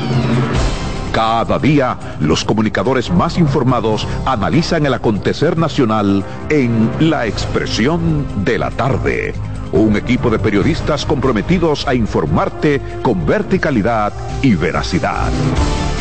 Cada 1.11 1.59
día, 1.59 1.97
los 2.21 2.45
comunicadores 2.45 3.11
más 3.11 3.37
informados 3.37 4.07
analizan 4.25 4.85
el 4.85 4.93
acontecer 4.93 5.57
nacional 5.57 6.23
en 6.47 6.89
La 7.01 7.27
Expresión 7.27 8.25
de 8.45 8.57
la 8.57 8.71
Tarde. 8.71 9.33
Un 9.73 9.97
equipo 9.97 10.29
de 10.29 10.39
periodistas 10.39 11.05
comprometidos 11.05 11.85
a 11.85 11.93
informarte 11.93 12.79
con 13.01 13.25
verticalidad 13.25 14.13
y 14.41 14.55
veracidad. 14.55 15.29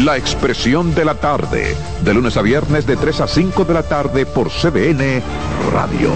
La 0.04 0.16
Expresión 0.16 0.94
de 0.94 1.04
la 1.04 1.16
Tarde, 1.16 1.74
de 2.04 2.14
lunes 2.14 2.36
a 2.36 2.42
viernes 2.42 2.86
de 2.86 2.94
3 2.94 3.22
a 3.22 3.26
5 3.26 3.64
de 3.64 3.74
la 3.74 3.82
tarde 3.82 4.24
por 4.24 4.50
CDN 4.50 5.20
Radio. 5.72 6.12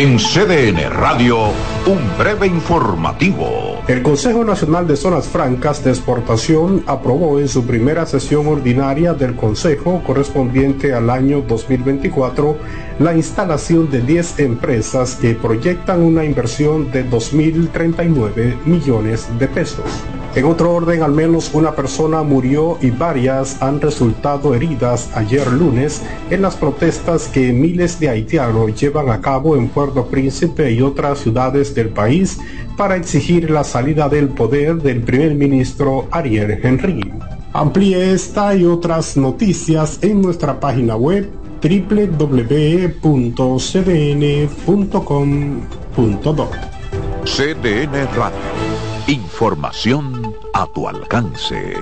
En 0.00 0.16
CDN 0.16 0.92
Radio, 0.92 1.48
un 1.86 1.98
breve 2.16 2.46
informativo. 2.46 3.82
El 3.88 4.00
Consejo 4.04 4.44
Nacional 4.44 4.86
de 4.86 4.94
Zonas 4.94 5.26
Francas 5.26 5.82
de 5.82 5.90
Exportación 5.90 6.84
aprobó 6.86 7.40
en 7.40 7.48
su 7.48 7.66
primera 7.66 8.06
sesión 8.06 8.46
ordinaria 8.46 9.12
del 9.12 9.34
Consejo 9.34 10.00
correspondiente 10.06 10.94
al 10.94 11.10
año 11.10 11.40
2024 11.40 12.56
la 13.00 13.16
instalación 13.16 13.90
de 13.90 14.00
10 14.02 14.38
empresas 14.38 15.16
que 15.16 15.34
proyectan 15.34 16.02
una 16.02 16.24
inversión 16.24 16.92
de 16.92 17.04
2.039 17.04 18.54
millones 18.66 19.26
de 19.36 19.48
pesos. 19.48 19.84
En 20.34 20.44
otro 20.44 20.72
orden, 20.72 21.02
al 21.02 21.12
menos 21.12 21.52
una 21.54 21.74
persona 21.74 22.22
murió 22.22 22.78
y 22.80 22.90
varias 22.90 23.60
han 23.60 23.80
resultado 23.80 24.54
heridas 24.54 25.10
ayer 25.14 25.50
lunes 25.50 26.02
en 26.30 26.42
las 26.42 26.54
protestas 26.54 27.26
que 27.26 27.52
miles 27.52 27.98
de 27.98 28.10
haitianos 28.10 28.78
llevan 28.80 29.10
a 29.10 29.20
cabo 29.20 29.56
en 29.56 29.68
Puerto 29.68 29.87
Príncipe 30.10 30.72
y 30.72 30.82
otras 30.82 31.18
ciudades 31.20 31.74
del 31.74 31.88
país 31.88 32.38
para 32.76 32.96
exigir 32.96 33.50
la 33.50 33.64
salida 33.64 34.08
del 34.08 34.28
poder 34.28 34.76
del 34.76 35.02
primer 35.02 35.34
ministro 35.34 36.06
Ariel 36.10 36.60
Henry. 36.62 37.12
Amplíe 37.52 38.12
esta 38.12 38.54
y 38.54 38.64
otras 38.64 39.16
noticias 39.16 39.98
en 40.02 40.22
nuestra 40.22 40.60
página 40.60 40.96
web 40.96 41.28
www.cdn.com.do. 41.60 42.38
CDN 47.24 48.06
Radio. 48.16 48.38
Información 49.08 50.34
a 50.54 50.66
tu 50.66 50.88
alcance. 50.88 51.74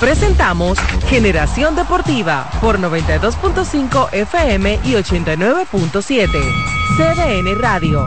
Presentamos 0.00 0.78
Generación 1.08 1.74
Deportiva 1.74 2.48
por 2.60 2.78
92.5 2.78 4.12
FM 4.12 4.78
y 4.84 4.92
89.7. 4.92 6.28
CDN 6.96 7.60
Radio. 7.60 8.06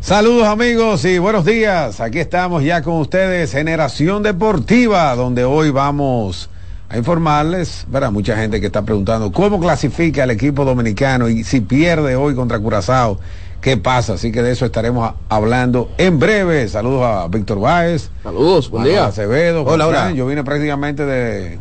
Saludos 0.00 0.46
amigos 0.46 1.04
y 1.06 1.18
buenos 1.18 1.46
días. 1.46 2.00
Aquí 2.00 2.18
estamos 2.18 2.62
ya 2.62 2.82
con 2.82 3.00
ustedes, 3.00 3.52
Generación 3.52 4.22
Deportiva, 4.22 5.14
donde 5.16 5.44
hoy 5.44 5.70
vamos 5.70 6.50
a 6.88 6.96
informarles, 6.96 7.84
verá 7.88 8.10
mucha 8.10 8.36
gente 8.36 8.60
que 8.60 8.66
está 8.66 8.82
preguntando 8.82 9.32
cómo 9.32 9.58
clasifica 9.58 10.24
el 10.24 10.30
equipo 10.30 10.64
dominicano 10.64 11.28
y 11.28 11.42
si 11.42 11.60
pierde 11.60 12.14
hoy 12.14 12.34
contra 12.34 12.58
Curazao, 12.60 13.18
qué 13.60 13.76
pasa. 13.76 14.12
Así 14.14 14.30
que 14.30 14.42
de 14.42 14.52
eso 14.52 14.64
estaremos 14.66 15.12
hablando 15.28 15.90
en 15.98 16.18
breve. 16.20 16.68
Saludos 16.68 17.02
a 17.04 17.26
Víctor 17.28 17.58
Báez. 17.60 18.10
Saludos, 18.22 18.70
buen 18.70 18.84
día. 18.84 19.06
Acevedo. 19.06 19.64
Hola, 19.64 19.88
hola. 19.88 20.12
Yo 20.12 20.26
vine 20.28 20.44
prácticamente 20.44 21.04
de, 21.04 21.58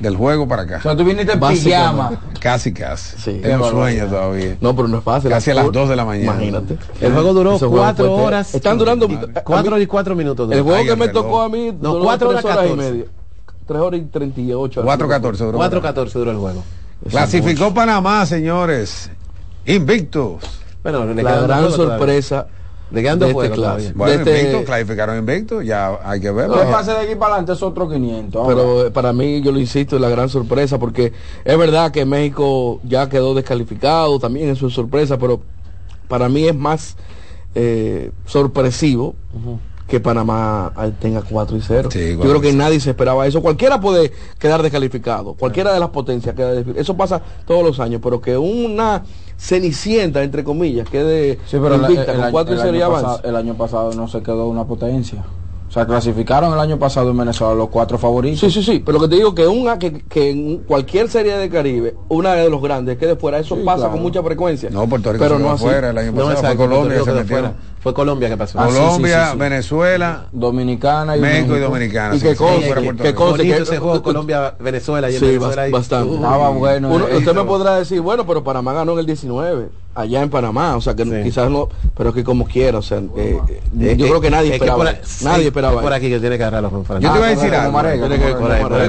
del 0.00 0.16
juego 0.16 0.48
para 0.48 0.62
acá. 0.62 0.78
O 0.78 0.82
sea, 0.82 0.96
tú 0.96 1.04
viniste 1.04 1.32
en 1.34 1.40
pijama. 1.40 2.18
Casi, 2.40 2.72
casi. 2.72 3.18
Sí, 3.18 3.40
Tengo 3.42 3.68
sueño 3.70 4.06
todavía. 4.06 4.56
No, 4.62 4.74
pero 4.74 4.88
no 4.88 4.98
es 4.98 5.04
fácil. 5.04 5.28
Casi 5.30 5.50
a 5.50 5.54
las 5.54 5.70
2 5.70 5.88
de 5.90 5.96
la 5.96 6.06
mañana. 6.06 6.32
Imagínate. 6.32 6.78
El 6.98 7.12
juego 7.12 7.34
duró 7.34 7.56
Ese 7.56 7.66
juego 7.66 7.82
cuatro 7.84 8.06
fue- 8.14 8.24
horas. 8.24 8.54
Están 8.54 8.78
durando. 8.78 9.06
Cuatro 9.44 9.78
y 9.78 9.86
cuatro 9.86 10.16
minutos. 10.16 10.46
duró. 10.46 10.56
El 10.56 10.62
juego 10.64 10.78
Ay, 10.78 10.86
que 10.86 10.92
el 10.92 10.98
me 10.98 11.06
reloj. 11.08 11.22
tocó 11.24 11.42
a 11.42 11.48
mí. 11.50 11.66
No, 11.78 11.90
duró 11.92 12.04
cuatro 12.04 12.30
tres 12.30 12.44
horas 12.46 12.56
horas 12.56 12.66
y 12.66 12.70
14. 12.70 12.90
media. 12.92 13.04
Tres 13.66 13.80
horas 13.80 14.00
y 14.00 14.04
treinta 14.04 14.40
y 14.40 14.52
ocho. 14.52 14.82
4.14 14.84 15.36
duró. 15.36 15.58
4-14 15.58 16.12
duró 16.12 16.30
el 16.30 16.36
juego. 16.38 16.62
Clasificó 17.08 17.72
Panamá, 17.74 18.24
señores. 18.26 19.10
Invictos. 19.66 20.42
Bueno, 20.82 21.04
le 21.04 21.22
La 21.22 21.40
gran 21.40 21.70
sorpresa 21.70 22.46
Le 22.90 23.02
quedan 23.02 23.18
de 23.20 23.26
dos 23.26 23.30
este 23.30 23.34
juegos 23.34 23.56
clase. 23.56 23.70
todavía. 23.70 23.92
Bueno, 23.94 24.12
De 24.12 24.18
este- 24.18 24.40
invictos, 24.42 24.64
clasificaron 24.66 25.18
invictos, 25.18 25.64
ya 25.64 25.98
hay 26.04 26.20
que 26.20 26.30
ver. 26.32 26.48
Lo 26.48 26.58
que 26.60 26.66
pasa 26.66 26.94
de 26.98 27.06
aquí 27.06 27.14
para 27.14 27.34
adelante 27.34 27.52
es 27.52 27.62
otro 27.62 27.88
500. 27.88 28.42
ahora. 28.42 28.54
Pero 28.56 28.86
eh, 28.86 28.90
para 28.90 29.12
mí, 29.12 29.40
yo 29.40 29.52
lo 29.52 29.58
insisto, 29.60 29.96
es 29.96 30.02
la 30.02 30.08
gran 30.08 30.28
sorpresa, 30.28 30.78
porque 30.78 31.12
es 31.44 31.58
verdad 31.58 31.90
que 31.92 32.04
México 32.04 32.80
ya 32.84 33.08
quedó 33.08 33.34
descalificado, 33.34 34.18
también 34.18 34.48
eso 34.50 34.66
es 34.66 34.74
sorpresa, 34.74 35.16
pero 35.18 35.40
para 36.08 36.28
mí 36.28 36.46
es 36.48 36.54
más 36.56 36.96
eh, 37.54 38.10
sorpresivo 38.26 39.14
que 39.92 40.00
Panamá 40.00 40.72
tenga 41.00 41.20
4 41.20 41.54
y 41.54 41.60
0. 41.60 41.90
yo 41.92 42.18
creo 42.20 42.40
que 42.40 42.50
nadie 42.54 42.80
se 42.80 42.88
esperaba 42.88 43.26
eso. 43.26 43.42
Cualquiera 43.42 43.78
puede 43.78 44.10
quedar 44.38 44.62
descalificado, 44.62 45.34
cualquiera 45.34 45.70
de 45.74 45.80
las 45.80 45.90
potencias 45.90 46.34
queda 46.34 46.46
descalificado. 46.48 46.80
Eso 46.80 46.96
pasa 46.96 47.20
todos 47.46 47.62
los 47.62 47.78
años, 47.78 48.00
pero 48.02 48.18
que 48.18 48.38
una 48.38 49.02
cenicienta, 49.36 50.22
entre 50.22 50.44
comillas, 50.44 50.88
quede 50.88 51.34
Sí, 51.44 51.58
pero 51.62 51.76
la- 51.76 51.90
invicta 51.90 52.12
el, 52.12 52.16
con 52.16 52.24
año- 52.24 52.32
4 52.32 52.54
y 52.54 52.56
el 52.56 52.62
0 52.64 52.76
y 52.78 52.80
avanza. 52.80 53.06
pasado, 53.08 53.28
el 53.28 53.36
año 53.36 53.54
pasado 53.54 53.92
no 53.92 54.08
se 54.08 54.22
quedó 54.22 54.48
una 54.48 54.64
potencia. 54.64 55.22
O 55.68 55.72
sea, 55.74 55.86
clasificaron 55.86 56.52
el 56.54 56.60
año 56.60 56.78
pasado 56.78 57.10
en 57.10 57.16
Venezuela 57.18 57.54
los 57.54 57.68
cuatro 57.68 57.96
favoritos. 57.98 58.40
Sí, 58.40 58.50
sí, 58.50 58.62
sí, 58.62 58.82
pero 58.84 58.98
lo 58.98 59.04
que 59.04 59.08
te 59.10 59.16
digo 59.16 59.34
que 59.34 59.46
una 59.46 59.78
que, 59.78 60.02
que 60.04 60.30
en 60.30 60.58
cualquier 60.64 61.08
serie 61.08 61.34
de 61.36 61.48
Caribe, 61.50 61.94
una 62.08 62.32
de 62.34 62.48
los 62.50 62.60
grandes 62.62 62.96
quede 62.98 63.16
fuera, 63.16 63.38
eso 63.38 63.56
Sí, 63.56 63.62
pasa 63.64 63.76
claro. 63.78 63.92
con 63.92 64.02
mucha 64.02 64.22
frecuencia. 64.22 64.68
No, 64.70 64.86
Puerto 64.86 65.12
Rico 65.12 65.24
pero 65.24 65.36
se 65.38 65.42
no 65.42 65.50
así. 65.52 65.64
fuera 65.64 65.90
el 65.90 65.98
año 65.98 66.12
No, 66.12 66.16
pasado, 66.18 66.32
exacto, 66.32 66.56
fue 66.58 66.66
Colombia 66.68 66.98
se. 67.04 67.52
Fue 67.82 67.92
Colombia 67.92 68.28
que 68.28 68.36
pasó. 68.36 68.60
Ah, 68.60 68.66
Colombia, 68.66 69.24
sí, 69.26 69.32
sí. 69.32 69.38
Venezuela, 69.38 70.26
Dominicana 70.30 71.16
y 71.16 71.20
México 71.20 71.46
y 71.46 71.50
México. 71.50 71.68
Dominicana. 71.68 72.14
Y 72.14 72.18
sí, 72.20 72.24
que 72.26 72.32
sí, 72.32 72.36
conste, 72.36 72.66
fuera 72.66 72.80
que- 72.80 72.88
que 72.96 73.14
que- 73.42 73.56
ese 73.62 73.78
juego 73.78 74.02
Colombia, 74.02 74.54
Venezuela 74.60 75.10
y 75.10 75.18
Venezuela. 75.18 75.68
bastante. 75.70 76.14
Estaba 76.14 76.48
bueno. 76.50 76.90
Uno- 76.90 77.06
usted 77.12 77.34
me 77.34 77.42
podrá 77.44 77.76
decir, 77.78 78.00
bueno, 78.00 78.24
pero 78.24 78.44
Panamá 78.44 78.72
ganó 78.72 78.92
en 78.92 78.98
el 79.00 79.06
19, 79.06 79.68
allá 79.96 80.22
en 80.22 80.30
Panamá, 80.30 80.76
o 80.76 80.80
sea 80.80 80.94
que 80.94 81.04
Sí. 81.04 81.10
quizás 81.24 81.50
no, 81.50 81.68
pero 81.96 82.12
que 82.14 82.22
como 82.22 82.44
quiera, 82.46 82.78
o 82.78 82.82
sea, 82.82 82.98
eh, 82.98 83.40
Eh, 83.48 83.60
yo 83.74 83.88
eh, 83.90 83.96
creo 83.96 84.20
que 84.20 84.30
nadie 84.30 84.50
es 84.50 84.54
esperaba, 84.54 84.78
por, 84.78 84.86
eso. 84.86 85.24
nadie 85.24 85.40
sí, 85.40 85.46
esperaba. 85.48 85.74
es 85.74 85.80
por 85.82 85.92
aquí 85.92 86.08
que 86.08 86.20
tiene 86.20 86.38
que 86.38 86.44
agarrar 86.44 86.62
los 86.62 86.72
Yo 87.00 87.12
te 87.12 87.18
voy 87.18 87.22
a 87.22 87.30
decir 87.30 87.52
algo. 87.52 87.82
Que- 87.82 87.98
por 87.98 88.08
por 88.38 88.68
por 88.68 88.80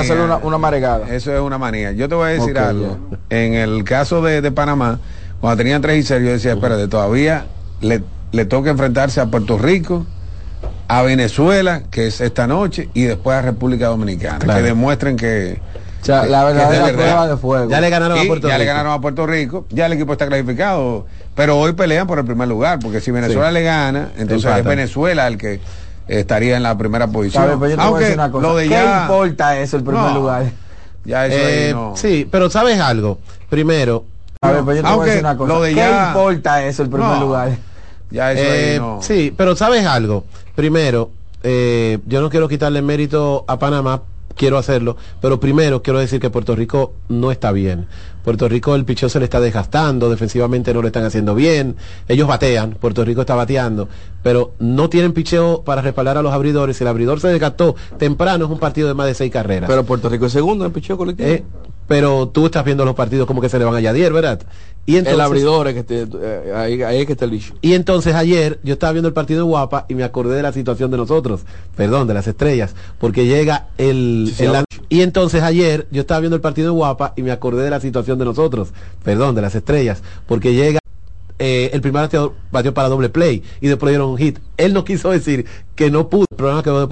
es 0.00 0.10
una 0.44 0.58
maregada. 0.58 1.12
Eso 1.12 1.34
es 1.34 1.40
una 1.40 1.58
manía. 1.58 1.90
Yo 1.92 2.08
te 2.08 2.14
voy 2.14 2.24
a 2.26 2.28
decir 2.34 2.56
algo. 2.56 2.98
En 3.30 3.54
el 3.54 3.82
caso 3.82 4.22
de, 4.22 4.40
de 4.40 4.52
Panamá, 4.52 5.00
cuando 5.42 5.58
tenían 5.58 5.82
3 5.82 5.98
y 5.98 6.02
0, 6.06 6.24
yo 6.24 6.30
decía, 6.32 6.52
espérate, 6.52 6.88
todavía 6.88 7.44
le, 7.82 8.02
le 8.32 8.44
toca 8.46 8.70
enfrentarse 8.70 9.20
a 9.20 9.26
Puerto 9.26 9.58
Rico, 9.58 10.06
a 10.88 11.02
Venezuela, 11.02 11.82
que 11.90 12.06
es 12.06 12.20
esta 12.22 12.46
noche, 12.46 12.88
y 12.94 13.02
después 13.02 13.36
a 13.36 13.42
República 13.42 13.88
Dominicana. 13.88 14.38
Claro. 14.38 14.60
Que 14.60 14.66
demuestren 14.66 15.16
que... 15.16 15.60
O 16.00 16.04
sea, 16.04 16.24
la 16.26 16.40
de 16.46 16.54
verdadera 16.54 16.84
verdad. 16.86 16.98
prueba 16.98 17.28
de 17.28 17.36
fuego. 17.36 17.70
Ya 17.70 17.80
le 17.80 17.90
ganaron 17.90 18.18
a 18.18 18.22
Puerto 18.24 18.48
ya 18.48 18.54
le 18.58 18.64
Rico. 18.64 18.68
ganaron 18.74 18.92
a 18.92 19.00
Puerto 19.00 19.26
Rico, 19.26 19.66
ya 19.70 19.86
el 19.86 19.92
equipo 19.92 20.12
está 20.12 20.26
clasificado, 20.26 21.06
pero 21.36 21.58
hoy 21.58 21.72
pelean 21.74 22.06
por 22.06 22.18
el 22.18 22.24
primer 22.24 22.48
lugar, 22.48 22.78
porque 22.80 23.00
si 23.00 23.10
Venezuela 23.10 23.48
Sí. 23.48 23.54
le 23.54 23.62
gana, 23.62 24.08
entonces 24.18 24.50
es. 24.56 24.64
Venezuela 24.64 25.26
el 25.28 25.38
que 25.38 25.60
estaría 26.08 26.56
en 26.56 26.62
la 26.64 26.76
primera 26.78 27.06
posición. 27.08 27.44
¿Sabes? 27.44 27.56
Pero 27.60 27.70
yo 27.70 27.76
te 27.76 27.82
voy 27.82 27.84
a 27.84 27.86
Aunque 27.88 28.04
decir 28.04 28.18
una 28.18 28.30
cosa. 28.32 28.46
lo 28.48 28.56
de 28.56 28.64
¿Qué 28.64 28.70
ya, 28.70 29.02
importa 29.02 29.58
eso, 29.58 29.76
el 29.76 29.82
primer 29.84 30.02
No. 30.02 30.14
lugar? 30.14 30.44
ya 31.04 31.26
eso 31.26 31.36
Eh, 31.36 31.66
ahí 31.68 31.72
no. 31.72 31.92
Sí, 31.96 32.28
pero 32.30 32.50
¿sabes 32.50 32.80
algo? 32.80 33.18
Primero, 33.48 34.04
A 34.44 34.50
ver, 34.50 34.62
pero 34.64 34.76
yo 34.76 34.82
te 34.82 34.88
voy 34.92 35.02
a 35.02 35.04
decir 35.04 35.20
una 35.20 35.36
cosa. 35.36 35.54
lo 35.54 35.62
de 35.62 35.70
¿Qué 35.70 35.76
ya- 35.76 36.08
importa 36.08 36.64
eso, 36.64 36.82
el 36.82 36.88
primer 36.90 37.08
No. 37.10 37.20
lugar? 37.20 37.56
Ya 38.10 38.32
eso 38.32 38.42
eh, 38.44 38.76
no. 38.80 38.98
sí, 39.00 39.32
pero 39.36 39.54
¿sabes 39.54 39.86
algo? 39.86 40.24
Primero, 40.56 41.10
eh, 41.44 41.98
yo 42.06 42.20
no 42.20 42.28
quiero 42.28 42.48
quitarle 42.48 42.82
mérito 42.82 43.44
a 43.46 43.58
Panamá, 43.60 44.02
quiero 44.36 44.58
hacerlo, 44.58 44.96
pero 45.20 45.38
primero 45.38 45.80
quiero 45.82 46.00
decir 46.00 46.20
que 46.20 46.28
Puerto 46.28 46.56
Rico 46.56 46.92
no 47.08 47.30
está 47.30 47.52
bien. 47.52 47.86
Puerto 48.24 48.48
Rico 48.48 48.74
el 48.74 48.84
picheo 48.84 49.08
se 49.08 49.18
le 49.18 49.24
está 49.24 49.40
desgastando, 49.40 50.08
defensivamente 50.10 50.72
no 50.72 50.80
lo 50.80 50.86
están 50.88 51.04
haciendo 51.04 51.34
bien, 51.34 51.76
ellos 52.08 52.28
batean, 52.28 52.72
Puerto 52.80 53.04
Rico 53.04 53.22
está 53.22 53.34
bateando, 53.34 53.88
pero 54.22 54.52
no 54.60 54.88
tienen 54.88 55.12
picheo 55.12 55.62
para 55.62 55.82
respaldar 55.82 56.18
a 56.18 56.22
los 56.22 56.32
abridores, 56.32 56.80
el 56.80 56.88
abridor 56.88 57.20
se 57.20 57.28
desgastó 57.28 57.74
temprano 57.98 58.44
es 58.44 58.50
un 58.50 58.58
partido 58.58 58.88
de 58.88 58.94
más 58.94 59.06
de 59.06 59.14
seis 59.14 59.32
carreras. 59.32 59.68
Pero 59.68 59.84
Puerto 59.84 60.08
Rico 60.08 60.26
es 60.26 60.32
segundo 60.32 60.64
en 60.64 60.70
el 60.70 60.72
picheo 60.74 60.96
colectivo. 60.96 61.28
Eh, 61.28 61.42
pero 61.88 62.28
tú 62.28 62.46
estás 62.46 62.64
viendo 62.64 62.84
los 62.84 62.94
partidos 62.94 63.26
como 63.26 63.40
que 63.40 63.48
se 63.48 63.58
le 63.58 63.64
van 63.64 63.74
a 63.74 63.80
Yadier, 63.80 64.12
¿verdad? 64.12 64.40
Y 64.86 64.96
el 64.96 65.20
abridor 65.20 65.68
es 65.68 65.74
que 65.74 65.82
te- 65.84 66.06
eh, 66.20 66.52
ahí, 66.54 66.82
ahí 66.82 67.00
es 67.00 67.06
que 67.06 67.12
está 67.12 67.24
el 67.24 67.34
issue. 67.34 67.54
y 67.60 67.74
entonces 67.74 68.14
ayer 68.14 68.58
yo 68.62 68.72
estaba 68.74 68.92
viendo 68.92 69.08
el 69.08 69.14
partido 69.14 69.40
de 69.40 69.44
Guapa 69.50 69.84
y 69.88 69.94
me 69.94 70.02
acordé 70.04 70.36
de 70.36 70.42
la 70.42 70.52
situación 70.52 70.90
de 70.90 70.96
nosotros, 70.96 71.42
perdón, 71.76 72.06
de 72.08 72.14
las 72.14 72.26
estrellas, 72.26 72.74
porque 72.98 73.26
llega 73.26 73.66
el, 73.78 74.32
Sí, 74.34 74.44
el 74.44 74.64
y 74.92 75.00
entonces 75.00 75.42
ayer 75.42 75.88
yo 75.90 76.02
estaba 76.02 76.20
viendo 76.20 76.36
el 76.36 76.42
partido 76.42 76.66
de 76.66 76.74
Guapa 76.74 77.14
y 77.16 77.22
me 77.22 77.30
acordé 77.30 77.64
de 77.64 77.70
la 77.70 77.80
situación 77.80 78.18
de 78.18 78.26
nosotros, 78.26 78.74
perdón, 79.02 79.34
de 79.34 79.40
las 79.40 79.54
estrellas, 79.54 80.02
porque 80.26 80.52
llega 80.52 80.80
eh, 81.38 81.70
el 81.72 81.80
primer 81.80 82.02
bateador 82.02 82.34
batió 82.50 82.74
para 82.74 82.90
doble 82.90 83.08
play 83.08 83.42
y 83.62 83.68
después 83.68 83.88
dieron 83.90 84.10
un 84.10 84.18
hit. 84.18 84.38
Él 84.58 84.74
no 84.74 84.84
quiso 84.84 85.10
decir 85.10 85.46
que 85.76 85.90
no 85.90 86.10
pudo, 86.10 86.26
el 86.30 86.62
quedó 86.62 86.80
después 86.80 86.88